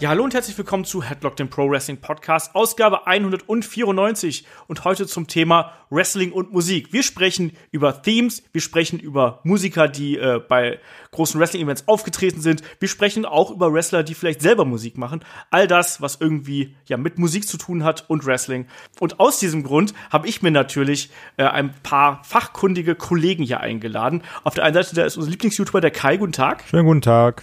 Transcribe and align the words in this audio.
Ja, 0.00 0.10
hallo 0.10 0.22
und 0.22 0.32
herzlich 0.32 0.56
willkommen 0.56 0.84
zu 0.84 1.02
Headlock, 1.02 1.34
dem 1.34 1.50
Pro 1.50 1.68
Wrestling 1.68 1.96
Podcast, 1.96 2.54
Ausgabe 2.54 3.08
194 3.08 4.46
und 4.68 4.84
heute 4.84 5.08
zum 5.08 5.26
Thema 5.26 5.72
Wrestling 5.90 6.30
und 6.30 6.52
Musik. 6.52 6.92
Wir 6.92 7.02
sprechen 7.02 7.50
über 7.72 8.00
Themes, 8.00 8.44
wir 8.52 8.60
sprechen 8.60 9.00
über 9.00 9.40
Musiker, 9.42 9.88
die 9.88 10.16
äh, 10.16 10.38
bei 10.38 10.78
großen 11.10 11.40
Wrestling-Events 11.40 11.88
aufgetreten 11.88 12.40
sind, 12.40 12.62
wir 12.78 12.88
sprechen 12.88 13.24
auch 13.24 13.50
über 13.50 13.72
Wrestler, 13.72 14.04
die 14.04 14.14
vielleicht 14.14 14.40
selber 14.40 14.64
Musik 14.64 14.96
machen. 14.98 15.24
All 15.50 15.66
das, 15.66 16.00
was 16.00 16.20
irgendwie 16.20 16.76
ja 16.86 16.96
mit 16.96 17.18
Musik 17.18 17.48
zu 17.48 17.56
tun 17.56 17.82
hat 17.82 18.08
und 18.08 18.24
Wrestling. 18.24 18.68
Und 19.00 19.18
aus 19.18 19.40
diesem 19.40 19.64
Grund 19.64 19.94
habe 20.10 20.28
ich 20.28 20.42
mir 20.42 20.52
natürlich 20.52 21.10
äh, 21.38 21.42
ein 21.42 21.74
paar 21.82 22.22
fachkundige 22.22 22.94
Kollegen 22.94 23.42
hier 23.42 23.58
eingeladen. 23.58 24.22
Auf 24.44 24.54
der 24.54 24.62
einen 24.62 24.74
Seite, 24.74 24.94
da 24.94 25.04
ist 25.04 25.16
unser 25.16 25.30
Lieblings-YouTuber, 25.32 25.80
der 25.80 25.90
Kai. 25.90 26.18
Guten 26.18 26.30
Tag. 26.30 26.62
Schönen 26.68 26.86
guten 26.86 27.02
Tag 27.02 27.42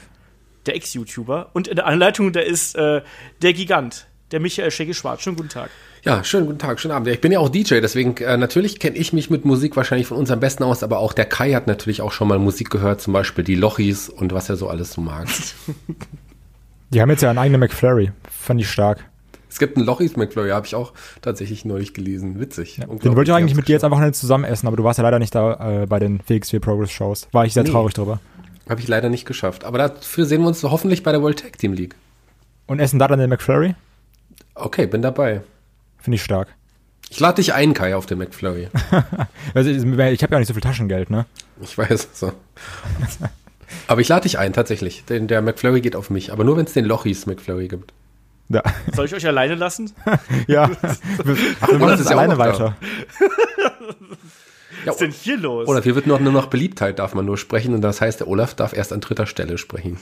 der 0.67 0.75
Ex-YouTuber. 0.75 1.51
Und 1.53 1.67
in 1.67 1.75
der 1.75 1.85
Anleitung, 1.85 2.31
da 2.33 2.39
ist 2.39 2.75
äh, 2.75 3.01
der 3.41 3.53
Gigant, 3.53 4.07
der 4.31 4.39
Michael 4.39 4.71
Schecke 4.71 4.93
Schwarz. 4.93 5.21
Schönen 5.21 5.37
guten 5.37 5.49
Tag. 5.49 5.69
Ja, 6.03 6.23
schönen 6.23 6.45
guten 6.45 6.59
Tag, 6.59 6.79
schönen 6.79 6.93
Abend. 6.93 7.07
Ich 7.07 7.19
bin 7.19 7.31
ja 7.31 7.39
auch 7.39 7.49
DJ, 7.49 7.79
deswegen 7.79 8.15
äh, 8.17 8.37
natürlich 8.37 8.79
kenne 8.79 8.95
ich 8.95 9.11
mich 9.11 9.31
mit 9.31 9.43
Musik 9.43 9.75
wahrscheinlich 9.75 10.05
von 10.05 10.17
uns 10.17 10.29
am 10.29 10.39
besten 10.39 10.63
aus, 10.63 10.83
aber 10.83 10.99
auch 10.99 11.13
der 11.13 11.25
Kai 11.25 11.53
hat 11.53 11.65
natürlich 11.65 12.01
auch 12.03 12.11
schon 12.11 12.27
mal 12.27 12.37
Musik 12.37 12.69
gehört, 12.69 13.01
zum 13.01 13.11
Beispiel 13.11 13.43
die 13.43 13.55
Lochis 13.55 14.07
und 14.07 14.31
was 14.31 14.47
er 14.47 14.55
so 14.55 14.69
alles 14.69 14.91
so 14.91 15.01
mag. 15.01 15.27
Die 16.91 17.01
haben 17.01 17.09
jetzt 17.09 17.23
ja 17.23 17.29
einen 17.29 17.39
eigenen 17.39 17.59
McFlurry. 17.59 18.11
Fand 18.29 18.61
ich 18.61 18.69
stark. 18.69 19.03
Es 19.49 19.57
gibt 19.57 19.77
einen 19.77 19.85
Lochis 19.85 20.15
McFlurry, 20.15 20.49
habe 20.49 20.67
ich 20.67 20.75
auch 20.75 20.93
tatsächlich 21.21 21.65
neulich 21.65 21.93
gelesen. 21.93 22.39
Witzig. 22.39 22.77
Ja, 22.77 22.85
den 22.85 23.15
wollte 23.15 23.31
ich 23.31 23.35
eigentlich 23.35 23.55
mit 23.55 23.67
dir 23.67 23.73
jetzt 23.73 23.83
einfach 23.83 23.99
nicht 23.99 24.15
zusammen 24.15 24.43
essen, 24.43 24.67
aber 24.67 24.77
du 24.77 24.83
warst 24.83 24.97
ja 24.97 25.03
leider 25.03 25.17
nicht 25.17 25.33
da 25.33 25.83
äh, 25.83 25.85
bei 25.87 25.97
den 25.97 26.19
WXW 26.27 26.59
Progress 26.59 26.91
Shows. 26.91 27.27
War 27.31 27.45
ich 27.45 27.53
sehr 27.53 27.63
nee. 27.63 27.71
traurig 27.71 27.93
drüber. 27.93 28.19
Habe 28.69 28.81
ich 28.81 28.87
leider 28.87 29.09
nicht 29.09 29.25
geschafft. 29.25 29.63
Aber 29.63 29.77
dafür 29.77 30.25
sehen 30.25 30.41
wir 30.41 30.47
uns 30.47 30.63
hoffentlich 30.63 31.03
bei 31.03 31.11
der 31.11 31.21
World 31.21 31.39
Tag 31.39 31.57
Team 31.57 31.73
League. 31.73 31.95
Und 32.67 32.79
essen 32.79 32.99
da 32.99 33.07
dann 33.07 33.19
den 33.19 33.29
McFlurry? 33.29 33.75
Okay, 34.55 34.87
bin 34.87 35.01
dabei. 35.01 35.41
Finde 35.99 36.15
ich 36.15 36.23
stark. 36.23 36.47
Ich 37.09 37.19
lade 37.19 37.35
dich 37.35 37.53
ein, 37.53 37.73
Kai, 37.73 37.95
auf 37.95 38.07
den 38.07 38.17
McFlurry. 38.17 38.69
also, 39.53 39.69
ich 39.69 40.23
habe 40.23 40.33
ja 40.33 40.39
nicht 40.39 40.47
so 40.47 40.53
viel 40.53 40.61
Taschengeld, 40.61 41.09
ne? 41.09 41.25
Ich 41.61 41.77
weiß, 41.77 42.09
so. 42.13 42.33
aber 43.87 44.01
ich 44.01 44.07
lade 44.07 44.23
dich 44.23 44.39
ein, 44.39 44.53
tatsächlich. 44.53 45.05
Denn 45.05 45.27
der 45.27 45.41
McFlurry 45.41 45.81
geht 45.81 45.95
auf 45.95 46.09
mich. 46.09 46.31
Aber 46.31 46.43
nur, 46.43 46.57
wenn 46.57 46.65
es 46.65 46.73
den 46.73 46.85
Lochis 46.85 47.25
McFlurry 47.25 47.67
gibt. 47.67 47.93
Ja. 48.49 48.61
Soll 48.93 49.05
ich 49.05 49.15
euch 49.15 49.25
alleine 49.25 49.55
lassen? 49.55 49.91
ja. 50.47 50.69
Ach, 51.61 51.69
wir 51.69 51.79
machen 51.79 51.99
es 51.99 52.07
alleine 52.07 52.37
weiter. 52.37 52.75
Ja, 54.85 54.91
Was 54.91 54.95
ist 54.95 55.01
denn 55.01 55.11
hier 55.11 55.37
los? 55.37 55.67
Oder 55.67 55.81
hier 55.81 55.95
wird 55.95 56.07
noch, 56.07 56.19
nur 56.19 56.31
noch 56.31 56.47
Beliebtheit 56.47 56.99
darf 56.99 57.13
man 57.13 57.25
nur 57.25 57.37
sprechen 57.37 57.73
und 57.73 57.81
das 57.81 58.01
heißt, 58.01 58.19
der 58.19 58.27
Olaf 58.27 58.53
darf 58.53 58.73
erst 58.73 58.93
an 58.93 59.01
dritter 59.01 59.25
Stelle 59.25 59.57
sprechen. 59.57 59.97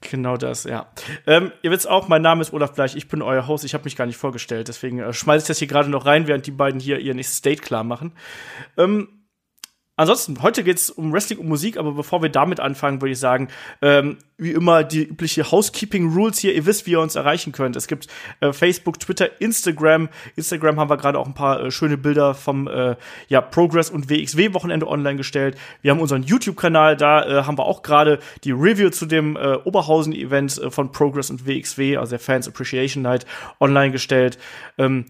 Genau 0.00 0.36
das, 0.36 0.64
ja. 0.64 0.86
Ähm, 1.26 1.52
ihr 1.62 1.70
wisst 1.70 1.88
auch, 1.88 2.08
mein 2.08 2.22
Name 2.22 2.42
ist 2.42 2.52
Olaf 2.52 2.72
Bleich, 2.72 2.96
ich 2.96 3.08
bin 3.08 3.22
euer 3.22 3.46
Host, 3.46 3.64
ich 3.64 3.74
habe 3.74 3.84
mich 3.84 3.96
gar 3.96 4.06
nicht 4.06 4.16
vorgestellt, 4.16 4.68
deswegen 4.68 5.00
äh, 5.00 5.12
schmeiße 5.12 5.44
ich 5.44 5.48
das 5.48 5.58
hier 5.58 5.68
gerade 5.68 5.90
noch 5.90 6.06
rein, 6.06 6.26
während 6.26 6.46
die 6.46 6.50
beiden 6.50 6.80
hier 6.80 6.98
ihr 6.98 7.14
nächstes 7.14 7.38
State 7.38 7.62
klar 7.62 7.84
machen. 7.84 8.12
Ähm, 8.76 9.08
Ansonsten, 9.98 10.40
heute 10.42 10.62
geht 10.62 10.76
es 10.76 10.90
um 10.90 11.12
Wrestling 11.12 11.40
und 11.40 11.48
Musik, 11.48 11.76
aber 11.76 11.90
bevor 11.90 12.22
wir 12.22 12.28
damit 12.28 12.60
anfangen, 12.60 13.02
würde 13.02 13.10
ich 13.10 13.18
sagen, 13.18 13.48
ähm, 13.82 14.18
wie 14.36 14.52
immer 14.52 14.84
die 14.84 15.02
übliche 15.02 15.50
Housekeeping 15.50 16.14
Rules 16.14 16.38
hier. 16.38 16.54
Ihr 16.54 16.66
wisst, 16.66 16.86
wie 16.86 16.92
ihr 16.92 17.00
uns 17.00 17.16
erreichen 17.16 17.50
könnt. 17.50 17.74
Es 17.74 17.88
gibt 17.88 18.06
äh, 18.38 18.52
Facebook, 18.52 19.00
Twitter, 19.00 19.40
Instagram. 19.40 20.08
Instagram 20.36 20.78
haben 20.78 20.88
wir 20.88 20.98
gerade 20.98 21.18
auch 21.18 21.26
ein 21.26 21.34
paar 21.34 21.64
äh, 21.64 21.70
schöne 21.72 21.98
Bilder 21.98 22.34
vom 22.34 22.68
äh, 22.68 22.94
ja, 23.26 23.40
Progress 23.40 23.90
und 23.90 24.08
WXW 24.08 24.54
Wochenende 24.54 24.86
online 24.86 25.16
gestellt. 25.16 25.58
Wir 25.82 25.90
haben 25.90 25.98
unseren 26.00 26.22
YouTube-Kanal, 26.22 26.96
da 26.96 27.40
äh, 27.40 27.42
haben 27.42 27.58
wir 27.58 27.64
auch 27.64 27.82
gerade 27.82 28.20
die 28.44 28.52
Review 28.52 28.90
zu 28.90 29.04
dem 29.04 29.34
äh, 29.34 29.56
Oberhausen-Event 29.64 30.58
äh, 30.58 30.70
von 30.70 30.92
Progress 30.92 31.28
und 31.28 31.44
WXW, 31.44 31.96
also 31.96 32.10
der 32.10 32.20
Fans 32.20 32.46
Appreciation 32.46 33.02
Night, 33.02 33.26
online 33.58 33.90
gestellt. 33.90 34.38
Ähm, 34.78 35.06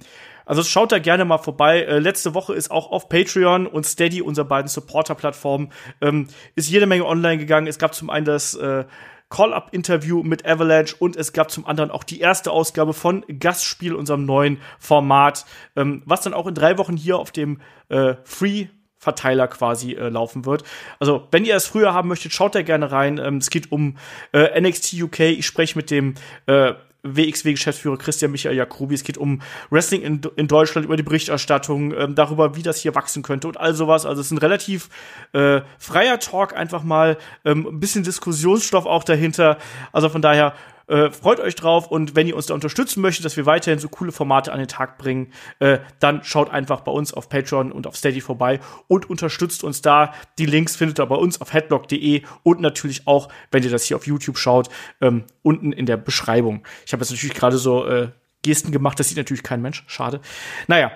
also 0.48 0.64
schaut 0.64 0.92
da 0.92 0.98
gerne 0.98 1.25
mal 1.26 1.38
vorbei. 1.38 1.82
Äh, 1.82 1.98
letzte 1.98 2.34
Woche 2.34 2.54
ist 2.54 2.70
auch 2.70 2.91
auf 2.91 3.09
Patreon 3.09 3.66
und 3.66 3.84
Steady, 3.84 4.22
unser 4.22 4.44
beiden 4.44 4.69
Supporter-Plattformen, 4.69 5.70
ähm, 6.00 6.28
ist 6.54 6.70
jede 6.70 6.86
Menge 6.86 7.04
online 7.04 7.36
gegangen. 7.36 7.66
Es 7.66 7.78
gab 7.78 7.94
zum 7.94 8.09
einen 8.09 8.25
das 8.25 8.54
äh, 8.54 8.84
Call-Up-Interview 9.28 10.22
mit 10.22 10.47
Avalanche 10.47 10.97
und 10.98 11.16
es 11.16 11.34
gab 11.34 11.50
zum 11.50 11.66
anderen 11.66 11.91
auch 11.91 12.03
die 12.03 12.20
erste 12.20 12.50
Ausgabe 12.50 12.94
von 12.94 13.25
Gastspiel, 13.28 13.94
unserem 13.94 14.25
neuen 14.25 14.58
Format, 14.78 15.44
ähm, 15.76 16.03
was 16.06 16.22
dann 16.22 16.32
auch 16.32 16.47
in 16.47 16.54
drei 16.54 16.78
Wochen 16.78 16.97
hier 16.97 17.19
auf 17.19 17.31
dem 17.31 17.60
äh, 17.91 18.14
Free 18.25 18.69
Verteiler 18.97 19.47
quasi 19.47 19.92
äh, 19.92 20.08
laufen 20.08 20.44
wird. 20.44 20.64
Also, 20.98 21.28
wenn 21.31 21.44
ihr 21.44 21.54
es 21.54 21.66
früher 21.66 21.94
haben 21.94 22.08
möchtet, 22.08 22.32
schaut 22.32 22.54
da 22.56 22.62
gerne 22.62 22.91
rein. 22.91 23.19
Ähm, 23.19 23.37
es 23.37 23.50
geht 23.50 23.70
um 23.70 23.97
äh, 24.32 24.60
NXT 24.60 24.94
UK. 24.94 25.20
Ich 25.20 25.47
spreche 25.47 25.78
mit 25.78 25.92
dem 25.92 26.14
äh, 26.47 26.72
WXW-Geschäftsführer 27.16 27.96
Christian 27.96 28.30
Michael 28.30 28.56
Jacobi. 28.56 28.94
Es 28.94 29.04
geht 29.04 29.19
um 29.19 29.42
Wrestling 29.70 30.02
in, 30.02 30.20
in 30.36 30.48
Deutschland, 30.48 30.84
über 30.84 30.96
die 30.96 31.02
Berichterstattung, 31.02 31.94
ähm, 31.94 32.14
darüber, 32.14 32.56
wie 32.56 32.62
das 32.62 32.80
hier 32.80 32.94
wachsen 32.94 33.22
könnte 33.22 33.48
und 33.48 33.58
all 33.58 33.74
sowas. 33.74 34.06
Also 34.06 34.20
es 34.20 34.28
ist 34.28 34.32
ein 34.32 34.38
relativ 34.38 34.88
äh, 35.32 35.60
freier 35.78 36.19
Talk, 36.19 36.56
einfach 36.56 36.82
mal 36.82 37.19
ähm, 37.44 37.66
ein 37.66 37.80
bisschen 37.80 38.04
Diskussionsstoff 38.04 38.86
auch 38.86 39.04
dahinter. 39.04 39.58
Also 39.92 40.08
von 40.08 40.22
daher 40.22 40.54
äh, 40.88 41.10
freut 41.10 41.41
euch 41.41 41.54
drauf 41.54 41.88
und 41.88 42.16
wenn 42.16 42.26
ihr 42.26 42.37
uns 42.37 42.47
da 42.47 42.54
unterstützen 42.54 43.00
möchtet, 43.00 43.25
dass 43.25 43.37
wir 43.37 43.47
weiterhin 43.47 43.78
so 43.78 43.88
coole 43.88 44.12
Formate 44.12 44.53
an 44.53 44.59
den 44.59 44.69
Tag 44.69 44.99
bringen, 44.99 45.32
äh, 45.59 45.78
dann 46.00 46.25
schaut 46.25 46.50
einfach 46.50 46.81
bei 46.81 46.93
uns 46.93 47.12
auf 47.12 47.28
Patreon 47.28 47.72
und 47.72 47.87
auf 47.87 47.97
Steady 47.97 48.21
vorbei 48.21 48.60
und 48.87 49.09
unterstützt 49.09 49.65
uns 49.65 49.82
da. 49.82 50.12
Die 50.38 50.47
Links 50.47 50.76
findet 50.76 50.99
ihr 50.99 51.06
bei 51.06 51.16
uns 51.16 51.41
auf 51.41 51.53
headlock.de 51.53 52.22
und 52.43 52.60
natürlich 52.60 53.06
auch, 53.06 53.28
wenn 53.50 53.62
ihr 53.62 53.71
das 53.71 53.84
hier 53.84 53.97
auf 53.97 54.06
YouTube 54.06 54.38
schaut, 54.38 54.69
ähm, 55.00 55.25
unten 55.43 55.72
in 55.72 55.87
der 55.87 55.97
Beschreibung. 55.97 56.65
Ich 56.87 56.93
habe 56.93 57.03
jetzt 57.03 57.10
natürlich 57.10 57.34
gerade 57.34 57.59
so 57.59 57.87
äh, 57.87 58.09
Gesten 58.43 58.70
gemacht, 58.70 58.99
das 59.00 59.09
sieht 59.09 59.16
natürlich 59.19 59.43
kein 59.43 59.60
Mensch. 59.60 59.84
Schade. 59.88 60.20
Naja, 60.69 60.93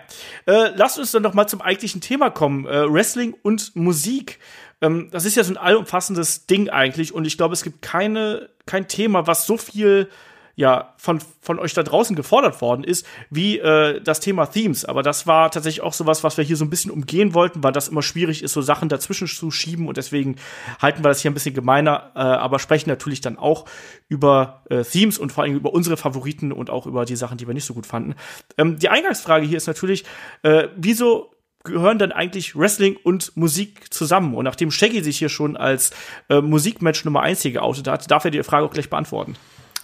äh, 0.46 0.70
lasst 0.74 0.98
uns 0.98 1.10
dann 1.12 1.22
doch 1.22 1.34
mal 1.34 1.48
zum 1.48 1.60
eigentlichen 1.60 2.00
Thema 2.00 2.30
kommen. 2.30 2.66
Äh, 2.66 2.90
Wrestling 2.90 3.34
und 3.42 3.74
Musik. 3.74 4.38
Ähm, 4.82 5.08
das 5.10 5.24
ist 5.24 5.36
ja 5.36 5.44
so 5.44 5.52
ein 5.52 5.56
allumfassendes 5.56 6.46
Ding 6.46 6.68
eigentlich 6.68 7.14
und 7.14 7.24
ich 7.24 7.38
glaube, 7.38 7.54
es 7.54 7.62
gibt 7.62 7.80
keine, 7.80 8.50
kein 8.66 8.88
Thema, 8.88 9.26
was 9.26 9.46
so 9.46 9.56
viel 9.56 10.08
ja 10.54 10.92
von, 10.96 11.20
von 11.40 11.58
euch 11.58 11.72
da 11.72 11.82
draußen 11.82 12.14
gefordert 12.14 12.60
worden 12.60 12.84
ist, 12.84 13.06
wie 13.30 13.58
äh, 13.58 14.00
das 14.02 14.20
Thema 14.20 14.46
Themes. 14.46 14.84
Aber 14.84 15.02
das 15.02 15.26
war 15.26 15.50
tatsächlich 15.50 15.82
auch 15.82 15.92
sowas, 15.92 16.24
was 16.24 16.36
wir 16.36 16.44
hier 16.44 16.56
so 16.56 16.64
ein 16.64 16.70
bisschen 16.70 16.90
umgehen 16.90 17.34
wollten, 17.34 17.62
weil 17.62 17.72
das 17.72 17.88
immer 17.88 18.02
schwierig 18.02 18.42
ist, 18.42 18.52
so 18.52 18.60
Sachen 18.60 18.88
dazwischen 18.88 19.26
zu 19.26 19.50
schieben 19.50 19.88
und 19.88 19.96
deswegen 19.96 20.36
halten 20.80 21.02
wir 21.02 21.08
das 21.08 21.20
hier 21.22 21.30
ein 21.30 21.34
bisschen 21.34 21.54
gemeiner, 21.54 22.12
äh, 22.14 22.20
aber 22.20 22.58
sprechen 22.58 22.90
natürlich 22.90 23.20
dann 23.20 23.38
auch 23.38 23.64
über 24.08 24.62
äh, 24.68 24.82
Themes 24.82 25.18
und 25.18 25.32
vor 25.32 25.44
allem 25.44 25.56
über 25.56 25.72
unsere 25.72 25.96
Favoriten 25.96 26.52
und 26.52 26.70
auch 26.70 26.86
über 26.86 27.04
die 27.04 27.16
Sachen, 27.16 27.38
die 27.38 27.46
wir 27.46 27.54
nicht 27.54 27.64
so 27.64 27.74
gut 27.74 27.86
fanden. 27.86 28.14
Ähm, 28.58 28.78
die 28.78 28.88
Eingangsfrage 28.88 29.46
hier 29.46 29.56
ist 29.56 29.66
natürlich, 29.66 30.04
äh, 30.42 30.68
wieso 30.76 31.30
gehören 31.64 31.98
dann 31.98 32.12
eigentlich 32.12 32.56
Wrestling 32.56 32.96
und 33.02 33.36
Musik 33.36 33.92
zusammen? 33.92 34.34
Und 34.34 34.44
nachdem 34.44 34.70
Shaggy 34.70 35.02
sich 35.02 35.18
hier 35.18 35.28
schon 35.28 35.56
als 35.56 35.92
äh, 36.28 36.40
Musikmatch 36.40 37.04
Nummer 37.04 37.22
1 37.22 37.42
hier 37.42 37.52
geoutet 37.52 37.88
hat, 37.88 38.10
darf 38.10 38.24
er 38.24 38.30
die 38.30 38.42
Frage 38.42 38.66
auch 38.66 38.72
gleich 38.72 38.90
beantworten. 38.90 39.36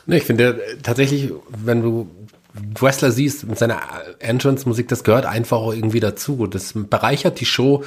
Ne, 0.07 0.17
ich 0.17 0.25
finde 0.25 0.61
tatsächlich, 0.83 1.33
wenn 1.49 1.83
du 1.83 2.11
Wrestler 2.81 3.11
siehst 3.11 3.47
mit 3.47 3.59
seiner 3.59 3.81
Entrance-Musik, 4.21 4.89
das 4.89 5.05
gehört 5.05 5.27
einfach 5.27 5.59
auch 5.59 5.73
irgendwie 5.73 6.01
dazu. 6.01 6.47
Das 6.47 6.73
bereichert 6.75 7.41
die 7.41 7.45
Show. 7.45 7.85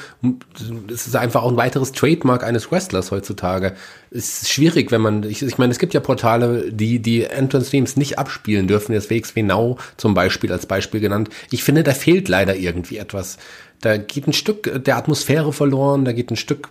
Es 0.91 1.08
ist 1.08 1.16
einfach 1.16 1.44
auch 1.44 1.52
ein 1.52 1.58
weiteres 1.58 1.91
Trademark 1.91 2.44
eines 2.44 2.72
Wrestlers 2.72 3.12
heutzutage. 3.12 3.73
Es 4.12 4.44
ist 4.44 4.52
schwierig, 4.52 4.91
wenn 4.91 5.02
man, 5.02 5.23
ich, 5.23 5.41
ich 5.41 5.58
meine, 5.58 5.72
es 5.72 5.79
gibt 5.79 5.94
ja 5.94 6.00
Portale, 6.00 6.72
die 6.72 7.00
die 7.00 7.23
Entrance-Themes 7.23 7.97
nicht 7.97 8.19
abspielen 8.19 8.68
dürfen. 8.68 8.94
Das 8.94 9.09
WXW 9.09 9.44
Now 9.44 9.78
zum 9.97 10.13
Beispiel 10.13 10.52
als 10.52 10.66
Beispiel 10.66 11.02
genannt. 11.02 11.29
Ich 11.49 11.64
finde, 11.64 11.84
da 11.84 11.93
fehlt 11.93 12.29
leider 12.29 12.55
irgendwie 12.55 12.97
etwas. 12.97 13.38
Da 13.81 13.97
geht 13.97 14.28
ein 14.28 14.33
Stück 14.33 14.83
der 14.85 14.97
Atmosphäre 14.97 15.53
verloren, 15.53 16.05
da 16.05 16.13
geht 16.13 16.31
ein 16.31 16.37
Stück 16.37 16.69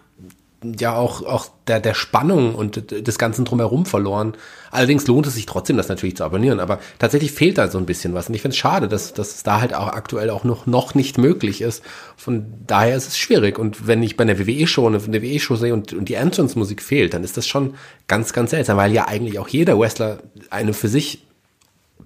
ja 0.62 0.94
auch, 0.94 1.22
auch 1.22 1.48
der, 1.66 1.80
der 1.80 1.94
Spannung 1.94 2.54
und 2.54 2.90
des 2.90 3.18
Ganzen 3.18 3.44
drumherum 3.44 3.86
verloren. 3.86 4.34
Allerdings 4.70 5.06
lohnt 5.06 5.26
es 5.26 5.34
sich 5.34 5.46
trotzdem, 5.46 5.76
das 5.76 5.88
natürlich 5.88 6.16
zu 6.16 6.24
abonnieren. 6.24 6.60
Aber 6.60 6.80
tatsächlich 6.98 7.32
fehlt 7.32 7.58
da 7.58 7.68
so 7.68 7.78
ein 7.78 7.86
bisschen 7.86 8.14
was. 8.14 8.28
Und 8.28 8.34
ich 8.34 8.42
finde 8.42 8.52
es 8.52 8.58
schade, 8.58 8.88
dass, 8.88 9.14
dass 9.14 9.36
es 9.36 9.42
da 9.42 9.60
halt 9.60 9.74
auch 9.74 9.88
aktuell 9.88 10.30
auch 10.30 10.44
noch, 10.44 10.66
noch 10.66 10.94
nicht 10.94 11.18
möglich 11.18 11.62
ist. 11.62 11.82
Von 12.16 12.46
daher 12.66 12.96
ist 12.96 13.08
es 13.08 13.18
schwierig. 13.18 13.58
Und 13.58 13.86
wenn 13.86 14.02
ich 14.02 14.16
bei 14.16 14.22
einer 14.22 14.38
WWE-Show 14.38 14.86
eine 14.86 15.04
WWE-Show 15.06 15.56
sehe 15.56 15.72
und, 15.72 15.92
und 15.92 16.08
die 16.08 16.14
Entrance-Musik 16.14 16.82
fehlt, 16.82 17.14
dann 17.14 17.24
ist 17.24 17.36
das 17.36 17.46
schon 17.46 17.74
ganz, 18.06 18.32
ganz 18.32 18.50
seltsam, 18.50 18.76
weil 18.76 18.92
ja 18.92 19.08
eigentlich 19.08 19.38
auch 19.38 19.48
jeder 19.48 19.78
Wrestler 19.78 20.18
eine 20.50 20.74
für 20.74 20.88
sich 20.88 21.26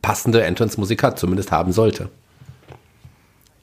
passende 0.01 0.43
Entrance-Musik 0.43 1.03
hat, 1.03 1.19
zumindest 1.19 1.51
haben 1.51 1.73
sollte. 1.73 2.09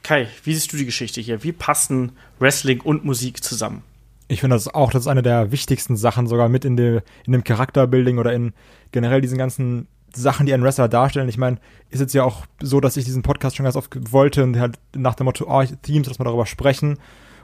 Kai, 0.03 0.27
wie 0.43 0.53
siehst 0.53 0.73
du 0.73 0.77
die 0.77 0.85
Geschichte 0.85 1.21
hier? 1.21 1.43
Wie 1.43 1.51
passen 1.51 2.13
Wrestling 2.39 2.81
und 2.81 3.05
Musik 3.05 3.43
zusammen? 3.43 3.83
Ich 4.27 4.39
finde 4.41 4.55
das 4.55 4.67
auch, 4.73 4.91
das 4.91 5.03
ist 5.03 5.07
eine 5.07 5.21
der 5.21 5.51
wichtigsten 5.51 5.97
Sachen, 5.97 6.25
sogar 6.25 6.49
mit 6.49 6.65
in, 6.65 6.77
de, 6.77 7.01
in 7.25 7.33
dem 7.33 7.43
Charakterbuilding 7.43 8.17
oder 8.17 8.33
in 8.33 8.53
generell 8.91 9.21
diesen 9.21 9.37
ganzen 9.37 9.87
Sachen, 10.13 10.45
die 10.45 10.53
einen 10.53 10.63
Wrestler 10.63 10.87
darstellen. 10.87 11.29
Ich 11.29 11.37
meine, 11.37 11.57
ist 11.89 11.99
jetzt 11.99 12.13
ja 12.13 12.23
auch 12.23 12.45
so, 12.61 12.79
dass 12.79 12.97
ich 12.97 13.05
diesen 13.05 13.23
Podcast 13.23 13.55
schon 13.55 13.65
ganz 13.65 13.75
oft 13.75 14.11
wollte 14.11 14.43
und 14.43 14.57
halt 14.57 14.79
nach 14.95 15.15
dem 15.15 15.25
Motto, 15.25 15.45
oh, 15.47 15.63
Themes, 15.81 16.07
dass 16.07 16.19
wir 16.19 16.23
darüber 16.23 16.45
sprechen. 16.45 16.97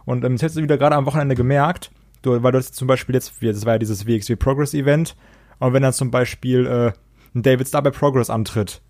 Und 0.05 0.23
ähm, 0.23 0.33
das 0.33 0.41
hättest 0.41 0.57
du 0.57 0.63
wieder 0.63 0.77
gerade 0.77 0.95
am 0.95 1.05
Wochenende 1.05 1.35
gemerkt. 1.35 1.91
du, 2.21 2.41
weil 2.41 2.51
du 2.51 2.57
hast 2.57 2.75
zum 2.75 2.87
Beispiel 2.87 3.15
jetzt, 3.15 3.33
das 3.41 3.65
war 3.65 3.73
ja 3.73 3.79
dieses 3.79 4.07
WXW 4.07 4.35
Progress 4.35 4.73
Event, 4.73 5.15
und 5.59 5.73
wenn 5.73 5.83
dann 5.83 5.93
zum 5.93 6.11
Beispiel 6.11 6.65
äh, 6.65 6.91
ein 7.35 7.41
David 7.41 7.67
Starr 7.67 7.81
bei 7.81 7.91
Progress 7.91 8.29
antritt, 8.29 8.81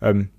ähm, 0.00 0.30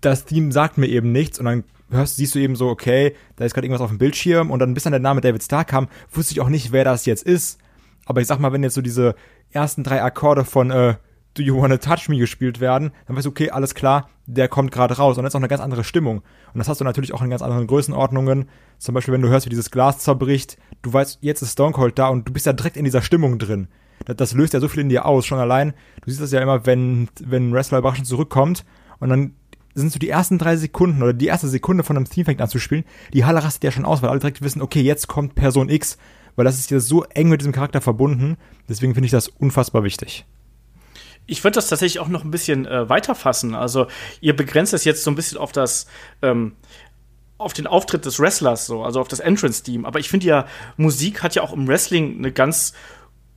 das 0.00 0.24
Team 0.24 0.52
sagt 0.52 0.78
mir 0.78 0.86
eben 0.86 1.12
nichts 1.12 1.38
und 1.38 1.44
dann 1.44 1.64
hörst, 1.90 2.16
siehst 2.16 2.34
du 2.34 2.38
eben 2.38 2.56
so, 2.56 2.68
okay, 2.68 3.14
da 3.36 3.44
ist 3.44 3.54
gerade 3.54 3.66
irgendwas 3.66 3.82
auf 3.82 3.90
dem 3.90 3.98
Bildschirm 3.98 4.50
und 4.50 4.58
dann 4.58 4.74
bis 4.74 4.84
dann 4.84 4.92
der 4.92 5.00
Name 5.00 5.20
David 5.20 5.42
Starr 5.42 5.64
kam, 5.64 5.88
wusste 6.10 6.32
ich 6.32 6.40
auch 6.40 6.48
nicht, 6.48 6.72
wer 6.72 6.84
das 6.84 7.06
jetzt 7.06 7.24
ist. 7.24 7.58
Aber 8.06 8.20
ich 8.20 8.26
sag 8.26 8.38
mal, 8.40 8.52
wenn 8.52 8.62
jetzt 8.62 8.74
so 8.74 8.82
diese 8.82 9.14
ersten 9.50 9.84
drei 9.84 10.02
Akkorde 10.02 10.44
von 10.44 10.70
äh, 10.70 10.94
Do 11.34 11.42
You 11.42 11.60
Wanna 11.60 11.78
Touch 11.78 12.08
Me 12.08 12.18
gespielt 12.18 12.60
werden, 12.60 12.90
dann 13.06 13.16
weißt 13.16 13.26
du, 13.26 13.30
okay, 13.30 13.50
alles 13.50 13.74
klar, 13.74 14.08
der 14.26 14.48
kommt 14.48 14.72
gerade 14.72 14.96
raus. 14.96 15.16
Und 15.16 15.22
dann 15.22 15.28
ist 15.28 15.34
auch 15.34 15.40
eine 15.40 15.48
ganz 15.48 15.62
andere 15.62 15.84
Stimmung. 15.84 16.18
Und 16.52 16.58
das 16.58 16.68
hast 16.68 16.80
du 16.80 16.84
natürlich 16.84 17.14
auch 17.14 17.22
in 17.22 17.30
ganz 17.30 17.42
anderen 17.42 17.66
Größenordnungen. 17.66 18.48
Zum 18.78 18.94
Beispiel, 18.94 19.14
wenn 19.14 19.22
du 19.22 19.28
hörst, 19.28 19.46
wie 19.46 19.50
dieses 19.50 19.70
Glas 19.70 19.98
zerbricht, 19.98 20.56
du 20.82 20.92
weißt, 20.92 21.18
jetzt 21.20 21.42
ist 21.42 21.52
Stone 21.52 21.72
Cold 21.72 21.98
da 21.98 22.08
und 22.08 22.26
du 22.26 22.32
bist 22.32 22.46
ja 22.46 22.52
direkt 22.52 22.76
in 22.76 22.84
dieser 22.84 23.02
Stimmung 23.02 23.38
drin. 23.38 23.68
Das, 24.06 24.16
das 24.16 24.32
löst 24.32 24.54
ja 24.54 24.60
so 24.60 24.68
viel 24.68 24.80
in 24.82 24.88
dir 24.88 25.06
aus, 25.06 25.26
schon 25.26 25.38
allein. 25.38 25.72
Du 26.02 26.10
siehst 26.10 26.20
das 26.20 26.32
ja 26.32 26.40
immer, 26.40 26.66
wenn, 26.66 27.08
wenn 27.22 27.50
ein 27.50 27.52
Wrestler 27.52 27.78
überraschend 27.78 28.06
zurückkommt 28.06 28.64
und 28.98 29.08
dann 29.08 29.34
sind 29.80 29.92
so 29.92 29.98
die 29.98 30.08
ersten 30.08 30.38
drei 30.38 30.56
Sekunden 30.56 31.02
oder 31.02 31.12
die 31.12 31.26
erste 31.26 31.48
Sekunde 31.48 31.84
von 31.84 31.96
einem 31.96 32.08
Team 32.08 32.24
fängt 32.24 32.40
an 32.40 32.48
zu 32.48 32.58
spielen, 32.58 32.84
die 33.12 33.24
Halle 33.24 33.42
rastet 33.42 33.64
ja 33.64 33.70
schon 33.72 33.84
aus, 33.84 34.02
weil 34.02 34.10
alle 34.10 34.20
direkt 34.20 34.42
wissen, 34.42 34.62
okay, 34.62 34.80
jetzt 34.80 35.08
kommt 35.08 35.34
Person 35.34 35.68
X, 35.68 35.98
weil 36.36 36.44
das 36.44 36.58
ist 36.58 36.70
ja 36.70 36.80
so 36.80 37.04
eng 37.04 37.28
mit 37.28 37.40
diesem 37.40 37.52
Charakter 37.52 37.80
verbunden. 37.80 38.36
Deswegen 38.68 38.94
finde 38.94 39.06
ich 39.06 39.12
das 39.12 39.28
unfassbar 39.28 39.84
wichtig. 39.84 40.24
Ich 41.26 41.44
würde 41.44 41.56
das 41.56 41.68
tatsächlich 41.68 42.00
auch 42.00 42.08
noch 42.08 42.24
ein 42.24 42.30
bisschen 42.30 42.66
äh, 42.66 42.88
weiterfassen. 42.88 43.54
Also, 43.54 43.86
ihr 44.20 44.34
begrenzt 44.34 44.74
es 44.74 44.84
jetzt 44.84 45.04
so 45.04 45.10
ein 45.10 45.14
bisschen 45.14 45.38
auf 45.38 45.52
das, 45.52 45.86
ähm, 46.22 46.56
auf 47.38 47.52
den 47.52 47.66
Auftritt 47.66 48.04
des 48.04 48.18
Wrestlers, 48.18 48.66
so, 48.66 48.82
also 48.82 49.00
auf 49.00 49.08
das 49.08 49.20
Entrance-Team. 49.20 49.84
Aber 49.84 49.98
ich 49.98 50.08
finde 50.08 50.26
ja, 50.26 50.46
Musik 50.76 51.22
hat 51.22 51.34
ja 51.34 51.42
auch 51.42 51.52
im 51.52 51.68
Wrestling 51.68 52.18
eine 52.18 52.32
ganz 52.32 52.72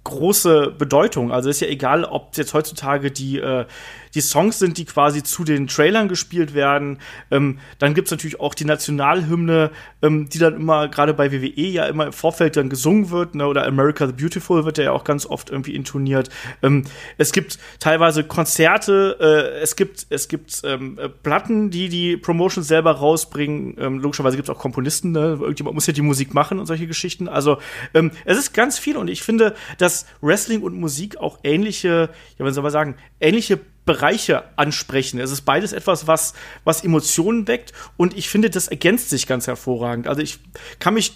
große 0.04 0.76
Bedeutung. 0.78 1.32
Also 1.32 1.50
ist 1.50 1.62
ja 1.62 1.68
egal, 1.68 2.04
ob 2.04 2.36
jetzt 2.36 2.54
heutzutage 2.54 3.12
die, 3.12 3.40
äh, 3.40 3.66
die 4.16 4.22
Songs 4.22 4.60
sind, 4.60 4.78
die 4.78 4.86
quasi 4.86 5.24
zu 5.24 5.44
den 5.44 5.68
Trailern 5.68 6.08
gespielt 6.08 6.54
werden. 6.54 7.00
Ähm, 7.32 7.60
dann 7.80 7.94
gibt's 7.94 8.12
natürlich 8.12 8.40
auch 8.40 8.54
die 8.54 8.66
Nationalhymne, 8.66 9.72
ähm, 10.02 10.30
die 10.30 10.40
dann 10.40 10.56
immer, 10.56 10.88
gerade 10.88 11.14
bei 11.14 11.32
WWE 11.32 11.62
ja 11.62 11.86
immer 11.86 12.08
im 12.08 12.14
Vorfeld 12.14 12.56
dann 12.58 12.70
gesungen 12.70 13.10
wird, 13.10 13.36
ne? 13.36 13.48
oder 13.48 13.66
America 13.66 14.08
the 14.08 14.14
Beautiful 14.14 14.66
wird 14.66 14.78
ja 14.78 14.92
auch 14.92 15.04
ganz 15.04 15.26
oft 15.26 15.50
irgendwie 15.50 15.76
intoniert. 15.76 16.30
Ähm, 16.62 16.84
es 17.18 17.32
gibt 17.32 17.60
teilweise 17.80 18.24
Konzerte, 18.24 19.18
äh, 19.20 19.62
es 19.62 19.76
gibt, 19.76 20.08
es 20.10 20.28
gibt 20.28 20.62
ähm, 20.64 20.98
äh, 21.00 21.10
Platten, 21.10 21.70
die 21.70 21.90
die 21.90 22.18
Promotions 22.18 22.68
selber 22.68 22.92
rausbringen. 22.92 23.76
Ähm, 23.80 24.00
logischerweise 24.00 24.36
gibt's 24.36 24.50
auch 24.50 24.60
Komponisten, 24.60 25.12
ne? 25.12 25.38
irgendjemand 25.40 25.76
muss 25.76 25.88
ja 25.88 25.94
die 25.94 26.02
Musik 26.02 26.34
machen 26.34 26.60
und 26.60 26.66
solche 26.66 26.88
Geschichten. 26.88 27.28
Also 27.28 27.58
ähm, 27.94 28.12
es 28.26 28.38
ist 28.38 28.54
ganz 28.54 28.78
viel 28.78 28.98
und 28.98 29.10
ich 29.10 29.24
finde, 29.24 29.56
dass 29.78 30.06
Wrestling 30.22 30.62
und 30.62 30.76
Musik 30.80 31.18
auch 31.18 31.40
ähnliche, 31.44 32.10
ja, 32.38 32.46
man 32.46 32.54
soll 32.54 32.64
mal 32.64 32.70
sagen, 32.70 32.96
ähnliche 33.20 33.60
Bereiche 33.86 34.44
ansprechen. 34.56 35.20
Es 35.20 35.32
ist 35.32 35.42
beides 35.42 35.74
etwas, 35.74 36.08
was, 36.08 36.34
was 36.64 36.84
Emotionen 36.84 37.48
weckt 37.48 37.74
und 37.98 38.18
ich 38.18 38.30
finde, 38.30 38.50
das 38.50 38.68
ergänzt 38.68 39.10
sich 39.10 39.28
ganz 39.28 39.48
hervorragend. 39.48 40.08
Also 40.08 40.22
ich 40.22 40.40
kann 40.80 40.94
mich 40.94 41.14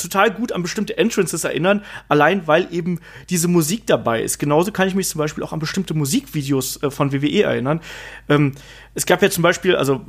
total 0.00 0.30
gut 0.30 0.52
an 0.52 0.62
bestimmte 0.62 0.96
Entrances 0.96 1.44
erinnern, 1.44 1.84
allein 2.08 2.46
weil 2.46 2.68
eben 2.72 3.00
diese 3.28 3.48
Musik 3.48 3.86
dabei 3.86 4.22
ist. 4.22 4.38
Genauso 4.38 4.72
kann 4.72 4.88
ich 4.88 4.94
mich 4.94 5.08
zum 5.08 5.18
Beispiel 5.18 5.44
auch 5.44 5.52
an 5.52 5.58
bestimmte 5.58 5.94
Musikvideos 5.94 6.82
äh, 6.82 6.90
von 6.90 7.12
WWE 7.12 7.42
erinnern. 7.42 7.80
Ähm, 8.28 8.52
es 8.94 9.06
gab 9.06 9.22
ja 9.22 9.30
zum 9.30 9.42
Beispiel, 9.42 9.76
also 9.76 10.06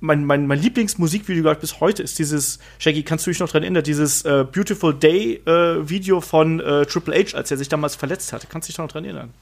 mein, 0.00 0.24
mein, 0.24 0.46
mein 0.46 0.60
Lieblingsmusikvideo 0.60 1.42
glaube 1.42 1.60
bis 1.60 1.80
heute 1.80 2.02
ist 2.02 2.18
dieses, 2.18 2.58
Shaggy, 2.78 3.02
kannst 3.02 3.26
du 3.26 3.30
dich 3.30 3.40
noch 3.40 3.48
dran 3.48 3.62
erinnern, 3.62 3.82
dieses 3.82 4.22
äh, 4.22 4.44
Beautiful 4.44 4.94
Day 4.94 5.40
äh, 5.44 5.88
Video 5.88 6.20
von 6.20 6.60
äh, 6.60 6.86
Triple 6.86 7.14
H, 7.14 7.36
als 7.36 7.50
er 7.50 7.56
sich 7.56 7.68
damals 7.68 7.96
verletzt 7.96 8.32
hatte. 8.32 8.46
Kannst 8.48 8.68
du 8.68 8.72
dich 8.72 8.78
noch 8.78 8.88
dran 8.88 9.04
erinnern? 9.04 9.32